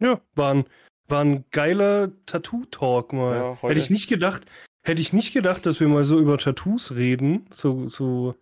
Ja, 0.00 0.20
war 0.34 0.54
ein, 0.54 0.64
war 1.08 1.22
ein 1.24 1.44
geiler 1.50 2.12
Tattoo-Talk 2.26 3.12
mal. 3.12 3.36
Ja, 3.36 3.62
hätte 3.68 3.80
ich 3.80 3.90
nicht 3.90 4.08
gedacht, 4.08 4.46
hätte 4.84 5.00
ich 5.00 5.12
nicht 5.12 5.32
gedacht, 5.32 5.66
dass 5.66 5.80
wir 5.80 5.88
mal 5.88 6.04
so 6.04 6.20
über 6.20 6.38
Tattoos 6.38 6.94
reden, 6.94 7.46
so, 7.50 7.88
so, 7.88 8.36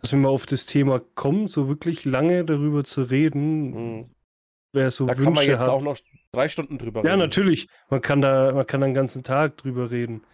dass 0.00 0.12
wir 0.12 0.18
mal 0.18 0.28
auf 0.30 0.46
das 0.46 0.64
Thema 0.66 1.00
kommen, 1.00 1.48
so 1.48 1.68
wirklich 1.68 2.04
lange 2.04 2.44
darüber 2.44 2.84
zu 2.84 3.02
reden, 3.02 3.70
Mhm. 3.98 4.10
wer 4.72 4.90
so 4.90 5.06
Da 5.06 5.12
Wünsche 5.18 5.24
kann 5.24 5.32
man 5.34 5.44
jetzt 5.46 5.58
hat. 5.60 5.68
auch 5.68 5.82
noch 5.82 5.98
drei 6.32 6.48
Stunden 6.48 6.78
drüber 6.78 7.02
Ja, 7.04 7.10
reden. 7.10 7.18
natürlich. 7.20 7.68
Man 7.90 8.00
kann 8.00 8.22
da, 8.22 8.52
man 8.54 8.66
kann 8.66 8.80
da 8.80 8.86
den 8.86 8.94
ganzen 8.94 9.24
Tag 9.24 9.56
drüber 9.58 9.90
reden. 9.90 10.24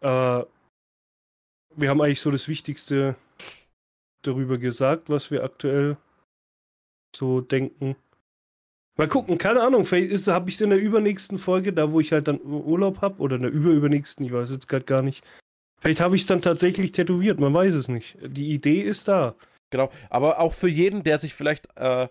Äh, 0.00 0.44
wir 1.76 1.90
haben 1.90 2.00
eigentlich 2.00 2.20
so 2.20 2.30
das 2.30 2.48
Wichtigste 2.48 3.16
darüber 4.22 4.58
gesagt, 4.58 5.08
was 5.10 5.30
wir 5.30 5.44
aktuell 5.44 5.96
so 7.14 7.40
denken. 7.40 7.96
Mal 8.96 9.08
gucken, 9.08 9.38
keine 9.38 9.62
Ahnung, 9.62 9.84
vielleicht 9.84 10.26
habe 10.26 10.48
ich 10.48 10.56
es 10.56 10.60
in 10.60 10.70
der 10.70 10.80
übernächsten 10.80 11.38
Folge, 11.38 11.72
da 11.72 11.92
wo 11.92 12.00
ich 12.00 12.12
halt 12.12 12.26
dann 12.26 12.40
Urlaub 12.42 13.00
habe, 13.00 13.20
oder 13.20 13.36
in 13.36 13.42
der 13.42 13.52
überübernächsten, 13.52 14.26
ich 14.26 14.32
weiß 14.32 14.50
jetzt 14.50 14.68
gerade 14.68 14.84
gar 14.84 15.02
nicht. 15.02 15.24
Vielleicht 15.80 16.00
habe 16.00 16.16
ich 16.16 16.22
es 16.22 16.26
dann 16.26 16.40
tatsächlich 16.40 16.90
tätowiert, 16.90 17.38
man 17.38 17.54
weiß 17.54 17.74
es 17.74 17.86
nicht. 17.86 18.18
Die 18.20 18.50
Idee 18.50 18.80
ist 18.80 19.06
da. 19.06 19.36
Genau, 19.70 19.90
aber 20.10 20.40
auch 20.40 20.54
für 20.54 20.68
jeden, 20.68 21.04
der 21.04 21.18
sich 21.18 21.34
vielleicht 21.34 21.68
äh, 21.76 22.08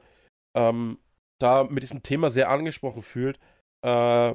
ähm, 0.55 0.97
da 1.39 1.65
mit 1.65 1.83
diesem 1.83 2.03
Thema 2.03 2.29
sehr 2.29 2.49
angesprochen 2.49 3.01
fühlt, 3.01 3.37
äh, 3.81 4.33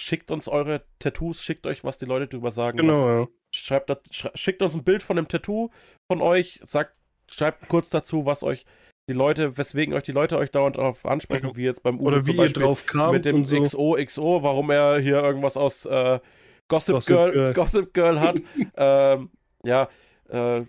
schickt 0.00 0.30
uns 0.30 0.48
eure 0.48 0.82
Tattoos, 0.98 1.42
schickt 1.42 1.66
euch, 1.66 1.84
was 1.84 1.98
die 1.98 2.06
Leute 2.06 2.26
drüber 2.26 2.50
sagen. 2.50 2.78
Was, 2.78 2.84
Genau, 2.84 3.20
ja. 3.22 3.28
schreibt 3.52 3.90
das, 3.90 3.98
schickt 4.34 4.62
uns 4.62 4.74
ein 4.74 4.84
Bild 4.84 5.02
von 5.02 5.16
dem 5.16 5.28
Tattoo 5.28 5.70
von 6.10 6.22
euch, 6.22 6.60
sagt, 6.66 6.94
schreibt 7.30 7.68
kurz 7.68 7.90
dazu, 7.90 8.26
was 8.26 8.42
euch 8.42 8.64
die 9.08 9.14
Leute, 9.14 9.58
weswegen 9.58 9.94
euch 9.94 10.04
die 10.04 10.12
Leute 10.12 10.38
euch 10.38 10.50
dauernd 10.50 10.76
darauf 10.76 11.04
ansprechen, 11.04 11.56
wie 11.56 11.64
jetzt 11.64 11.82
beim 11.82 11.98
Uwe 11.98 12.06
Oder 12.06 12.26
wie 12.26 12.36
ihr 12.36 12.52
drauf 12.52 12.86
kamt 12.86 13.12
mit 13.12 13.24
dem 13.24 13.44
so. 13.44 13.60
XOXO, 13.60 14.42
warum 14.42 14.70
er 14.70 14.98
hier 15.00 15.22
irgendwas 15.22 15.56
aus 15.56 15.84
äh, 15.86 16.20
Gossip, 16.68 16.94
Gossip 16.94 17.16
Girl, 17.16 17.32
Girl. 17.32 17.52
Gossip 17.52 17.94
Girl 17.94 18.20
hat. 18.20 18.40
ähm, 18.76 19.30
ja, 19.64 19.88
äh, 20.28 20.62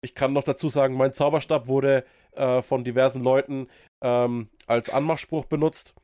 ich 0.00 0.14
kann 0.14 0.32
noch 0.32 0.44
dazu 0.44 0.68
sagen, 0.68 0.94
mein 0.94 1.12
Zauberstab 1.12 1.68
wurde 1.68 2.04
äh, 2.32 2.62
von 2.62 2.84
diversen 2.84 3.22
Leuten 3.22 3.68
ähm, 4.00 4.48
als 4.66 4.88
Anmachspruch 4.88 5.44
benutzt. 5.44 5.94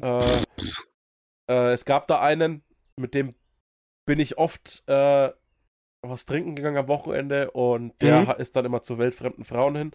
Äh, 0.00 0.20
äh, 1.50 1.72
es 1.72 1.84
gab 1.84 2.06
da 2.06 2.20
einen, 2.20 2.62
mit 2.98 3.14
dem 3.14 3.34
bin 4.06 4.18
ich 4.18 4.38
oft 4.38 4.82
äh, 4.88 5.32
was 6.04 6.26
trinken 6.26 6.56
gegangen 6.56 6.78
am 6.78 6.88
Wochenende 6.88 7.50
und 7.52 8.00
der 8.02 8.22
Mhm. 8.22 8.40
ist 8.40 8.56
dann 8.56 8.64
immer 8.64 8.82
zu 8.82 8.98
wildfremden 8.98 9.44
Frauen 9.44 9.76
hin 9.76 9.90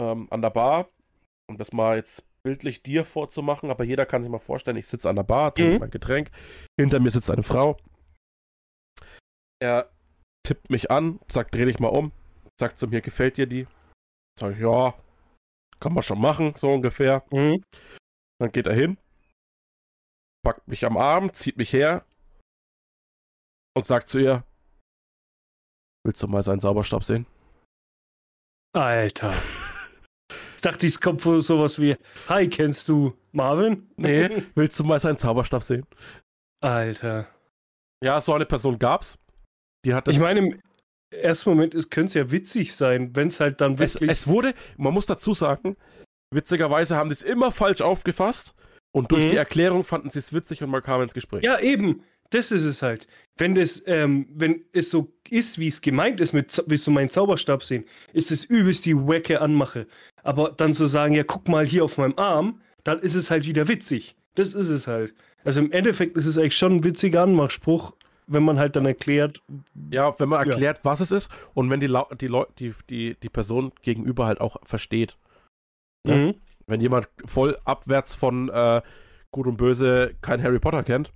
ähm, 0.00 0.28
an 0.30 0.42
der 0.42 0.50
Bar. 0.50 0.88
Um 1.48 1.58
das 1.58 1.72
mal 1.72 1.96
jetzt 1.96 2.26
bildlich 2.42 2.82
dir 2.82 3.04
vorzumachen, 3.04 3.70
aber 3.70 3.84
jeder 3.84 4.06
kann 4.06 4.22
sich 4.22 4.30
mal 4.30 4.38
vorstellen, 4.38 4.76
ich 4.76 4.88
sitze 4.88 5.08
an 5.08 5.16
der 5.16 5.22
Bar, 5.22 5.54
trinke 5.54 5.74
Mhm. 5.74 5.80
mein 5.80 5.90
Getränk, 5.90 6.30
hinter 6.80 6.98
mir 7.00 7.10
sitzt 7.10 7.30
eine 7.30 7.42
Frau. 7.42 7.76
Er 9.62 9.90
tippt 10.46 10.70
mich 10.70 10.90
an, 10.90 11.20
sagt, 11.28 11.54
dreh 11.54 11.64
dich 11.64 11.78
mal 11.78 11.88
um, 11.88 12.12
sagt 12.58 12.78
zu 12.78 12.88
mir, 12.88 13.00
gefällt 13.00 13.36
dir 13.36 13.46
die? 13.46 13.66
Sag 14.38 14.52
ich, 14.52 14.60
ja, 14.60 14.94
kann 15.80 15.92
man 15.92 16.02
schon 16.02 16.20
machen, 16.20 16.54
so 16.56 16.72
ungefähr. 16.72 17.24
Mhm. 17.30 17.62
Dann 18.40 18.52
geht 18.52 18.66
er 18.66 18.74
hin, 18.74 18.98
packt 20.46 20.68
mich 20.68 20.84
am 20.84 20.96
Arm, 20.96 21.32
zieht 21.32 21.56
mich 21.56 21.72
her 21.72 22.04
und 23.76 23.84
sagt 23.84 24.08
zu 24.08 24.20
ihr, 24.20 24.44
willst 26.04 26.22
du 26.22 26.28
mal 26.28 26.44
seinen 26.44 26.60
Zauberstab 26.60 27.02
sehen? 27.02 27.26
Alter. 28.72 29.34
Ich 30.54 30.62
dachte, 30.62 30.86
es 30.86 31.00
kommt 31.00 31.26
wohl 31.26 31.42
sowas 31.42 31.80
wie, 31.80 31.96
hi, 32.28 32.48
kennst 32.48 32.88
du 32.88 33.18
Marvin? 33.32 33.90
Nee, 33.96 34.44
willst 34.54 34.78
du 34.78 34.84
mal 34.84 35.00
seinen 35.00 35.16
Zauberstab 35.16 35.64
sehen? 35.64 35.84
Alter. 36.62 37.26
Ja, 38.04 38.20
so 38.20 38.32
eine 38.32 38.46
Person 38.46 38.78
gab's. 38.78 39.18
Die 39.84 39.94
hat 39.94 40.06
das. 40.06 40.14
ich 40.14 40.20
meine, 40.20 40.38
im 40.38 40.60
ersten 41.10 41.50
Moment 41.50 41.72
könnte 41.90 42.06
es 42.06 42.14
ja 42.14 42.30
witzig 42.30 42.76
sein, 42.76 43.16
wenn 43.16 43.28
es 43.28 43.40
halt 43.40 43.60
dann 43.60 43.72
es, 43.74 43.94
wirklich... 43.94 44.10
es 44.12 44.28
wurde, 44.28 44.54
man 44.76 44.94
muss 44.94 45.06
dazu 45.06 45.34
sagen, 45.34 45.76
witzigerweise 46.32 46.94
haben 46.94 47.08
die 47.08 47.14
es 47.14 47.22
immer 47.22 47.50
falsch 47.50 47.80
aufgefasst 47.80 48.54
und 48.92 49.10
durch 49.12 49.24
Mhm. 49.24 49.28
die 49.28 49.36
Erklärung 49.36 49.84
fanden 49.84 50.10
sie 50.10 50.18
es 50.18 50.32
witzig 50.32 50.62
und 50.62 50.70
man 50.70 50.82
kam 50.82 51.02
ins 51.02 51.14
Gespräch. 51.14 51.42
ja, 51.44 51.58
eben. 51.60 52.02
Das 52.30 52.50
ist 52.50 52.64
es 52.64 52.82
halt. 52.82 53.06
Wenn 53.38 53.54
das, 53.54 53.80
ähm, 53.86 54.26
wenn 54.34 54.64
es 54.72 54.90
so 54.90 55.12
ist, 55.30 55.60
wie 55.60 55.68
es 55.68 55.80
gemeint 55.80 56.20
ist, 56.20 56.32
mit 56.32 56.60
willst 56.66 56.84
du 56.84 56.90
meinen 56.90 57.08
Zauberstab 57.08 57.62
sehen, 57.62 57.84
ist 58.12 58.32
es 58.32 58.44
übelst 58.44 58.84
die 58.84 58.96
wacke 58.96 59.40
Anmache. 59.40 59.86
Aber 60.24 60.50
dann 60.50 60.74
zu 60.74 60.86
sagen, 60.86 61.14
ja, 61.14 61.22
guck 61.22 61.46
mal 61.48 61.64
hier 61.64 61.84
auf 61.84 61.98
meinem 61.98 62.14
Arm, 62.16 62.60
dann 62.82 62.98
ist 62.98 63.14
es 63.14 63.30
halt 63.30 63.46
wieder 63.46 63.68
witzig. 63.68 64.16
Das 64.34 64.54
ist 64.54 64.70
es 64.70 64.88
halt. 64.88 65.14
Also 65.44 65.60
im 65.60 65.70
Endeffekt 65.70 66.16
ist 66.16 66.26
es 66.26 66.36
eigentlich 66.36 66.56
schon 66.56 66.76
ein 66.78 66.84
witziger 66.84 67.22
Anmachspruch, 67.22 67.92
wenn 68.26 68.42
man 68.42 68.58
halt 68.58 68.74
dann 68.74 68.86
erklärt, 68.86 69.40
Ja, 69.92 70.12
wenn 70.18 70.28
man 70.28 70.44
Ja. 70.46 70.50
erklärt, 70.50 70.80
was 70.82 70.98
es 70.98 71.12
ist 71.12 71.30
und 71.54 71.70
wenn 71.70 71.78
die, 71.78 71.86
die, 72.20 72.28
die, 72.58 72.74
die, 72.90 73.14
die 73.22 73.28
Person 73.28 73.70
gegenüber 73.82 74.26
halt 74.26 74.40
auch 74.40 74.56
versteht. 74.64 75.16
Ja. 76.04 76.16
mhm. 76.16 76.34
Wenn 76.66 76.80
jemand 76.80 77.08
voll 77.26 77.56
abwärts 77.64 78.14
von 78.14 78.48
äh, 78.48 78.82
Gut 79.30 79.46
und 79.46 79.56
Böse 79.56 80.14
kein 80.20 80.42
Harry 80.42 80.58
Potter 80.58 80.82
kennt, 80.82 81.12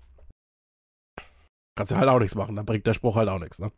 kannst 1.77 1.93
du 1.93 1.97
halt 1.97 2.09
auch 2.09 2.19
nichts 2.19 2.35
machen. 2.35 2.57
Dann 2.57 2.67
bringt 2.67 2.87
der 2.87 2.95
Spruch 2.95 3.17
halt 3.17 3.29
auch 3.29 3.39
nichts, 3.39 3.59
ne? 3.59 3.73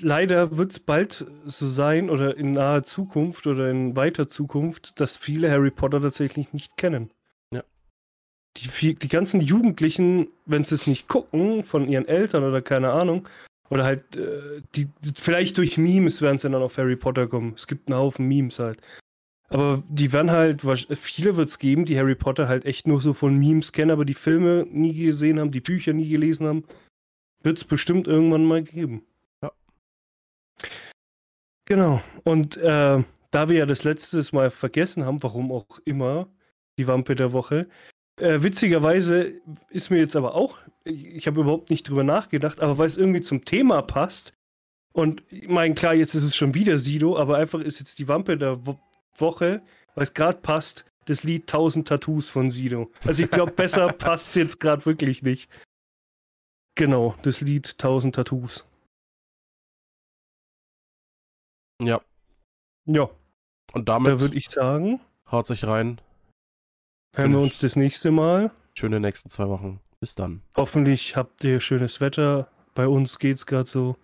Leider 0.00 0.56
wird 0.56 0.72
es 0.72 0.80
bald 0.80 1.24
so 1.44 1.68
sein 1.68 2.10
oder 2.10 2.36
in 2.36 2.52
naher 2.52 2.82
Zukunft 2.82 3.46
oder 3.46 3.70
in 3.70 3.94
weiter 3.94 4.26
Zukunft, 4.26 4.98
dass 4.98 5.16
viele 5.16 5.48
Harry 5.50 5.70
Potter 5.70 6.00
tatsächlich 6.00 6.52
nicht 6.52 6.76
kennen. 6.76 7.10
Ja. 7.52 7.62
Die, 8.56 8.94
die 8.96 9.08
ganzen 9.08 9.40
Jugendlichen, 9.40 10.28
wenn 10.46 10.64
sie 10.64 10.74
es 10.74 10.88
nicht 10.88 11.06
gucken, 11.06 11.62
von 11.62 11.86
ihren 11.86 12.08
Eltern 12.08 12.42
oder 12.42 12.62
keine 12.62 12.90
Ahnung, 12.90 13.28
oder 13.70 13.84
halt, 13.84 14.16
äh, 14.16 14.62
die, 14.74 14.88
vielleicht 15.14 15.58
durch 15.58 15.78
Memes 15.78 16.20
werden 16.20 16.38
sie 16.38 16.50
dann 16.50 16.62
auf 16.62 16.76
Harry 16.76 16.96
Potter 16.96 17.28
kommen. 17.28 17.54
Es 17.54 17.68
gibt 17.68 17.88
einen 17.88 17.98
Haufen 17.98 18.26
Memes 18.26 18.58
halt. 18.58 18.80
Aber 19.48 19.82
die 19.88 20.12
werden 20.12 20.30
halt, 20.30 20.62
viele 20.96 21.36
wird 21.36 21.50
es 21.50 21.58
geben, 21.58 21.84
die 21.84 21.98
Harry 21.98 22.14
Potter 22.14 22.48
halt 22.48 22.64
echt 22.64 22.86
nur 22.86 23.00
so 23.00 23.12
von 23.12 23.38
Memes 23.38 23.72
kennen, 23.72 23.90
aber 23.90 24.04
die 24.04 24.14
Filme 24.14 24.66
nie 24.70 24.94
gesehen 24.94 25.38
haben, 25.38 25.50
die 25.50 25.60
Bücher 25.60 25.92
nie 25.92 26.08
gelesen 26.08 26.46
haben. 26.46 26.64
Wird 27.42 27.58
es 27.58 27.64
bestimmt 27.64 28.08
irgendwann 28.08 28.46
mal 28.46 28.62
geben. 28.62 29.04
Ja. 29.42 29.52
Genau. 31.66 32.02
Und 32.24 32.56
äh, 32.56 33.02
da 33.30 33.48
wir 33.48 33.56
ja 33.56 33.66
das 33.66 33.84
letztes 33.84 34.32
Mal 34.32 34.50
vergessen 34.50 35.04
haben, 35.04 35.22
warum 35.22 35.52
auch 35.52 35.78
immer, 35.84 36.28
die 36.78 36.86
Wampe 36.86 37.14
der 37.14 37.32
Woche, 37.32 37.68
äh, 38.16 38.42
witzigerweise 38.42 39.34
ist 39.70 39.90
mir 39.90 39.98
jetzt 39.98 40.16
aber 40.16 40.34
auch, 40.34 40.58
ich, 40.84 41.26
habe 41.26 41.40
überhaupt 41.40 41.70
nicht 41.70 41.88
drüber 41.88 42.04
nachgedacht, 42.04 42.60
aber 42.60 42.78
weil 42.78 42.86
es 42.86 42.96
irgendwie 42.96 43.22
zum 43.22 43.44
Thema 43.44 43.82
passt, 43.82 44.34
und 44.92 45.24
ich 45.28 45.48
meine, 45.48 45.74
klar, 45.74 45.94
jetzt 45.94 46.14
ist 46.14 46.22
es 46.22 46.36
schon 46.36 46.54
wieder 46.54 46.78
Sido, 46.78 47.18
aber 47.18 47.36
einfach 47.36 47.58
ist 47.60 47.80
jetzt 47.80 47.98
die 47.98 48.06
Wampe 48.06 48.38
der 48.38 48.64
Wo 48.64 48.78
Woche, 49.20 49.62
weil 49.94 50.04
es 50.04 50.14
gerade 50.14 50.38
passt, 50.38 50.84
das 51.06 51.22
Lied 51.22 51.42
1000 51.42 51.86
Tattoos 51.88 52.28
von 52.28 52.50
Sido. 52.50 52.90
Also 53.06 53.24
ich 53.24 53.30
glaube, 53.30 53.52
besser 53.52 53.88
passt 53.92 54.30
es 54.30 54.34
jetzt 54.36 54.60
gerade 54.60 54.84
wirklich 54.86 55.22
nicht. 55.22 55.50
Genau, 56.76 57.14
das 57.22 57.40
Lied 57.40 57.72
1000 57.72 58.14
Tattoos. 58.14 58.66
Ja. 61.82 62.00
Ja, 62.86 63.08
Und 63.72 63.88
da 63.88 63.94
damit 63.94 64.18
würde 64.20 64.36
ich 64.36 64.48
sagen, 64.50 65.00
haut 65.30 65.46
sich 65.46 65.64
rein. 65.64 66.00
hören 67.16 67.32
wir 67.32 67.40
uns 67.40 67.58
das 67.58 67.76
nächste 67.76 68.10
Mal. 68.10 68.50
Schöne 68.76 69.00
nächsten 69.00 69.30
zwei 69.30 69.48
Wochen. 69.48 69.80
Bis 70.00 70.14
dann. 70.14 70.42
Hoffentlich 70.56 71.16
habt 71.16 71.42
ihr 71.44 71.60
schönes 71.60 72.00
Wetter. 72.00 72.50
Bei 72.74 72.86
uns 72.88 73.18
geht's 73.18 73.46
gerade 73.46 73.68
so. 73.70 73.96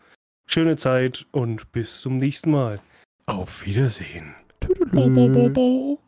Schöne 0.46 0.76
Zeit 0.76 1.26
und 1.30 1.70
bis 1.72 2.00
zum 2.00 2.16
nächsten 2.18 2.50
Mal. 2.50 2.80
Auf 3.26 3.66
Wiedersehen. 3.66 4.34
Do-do-do. 4.60 5.99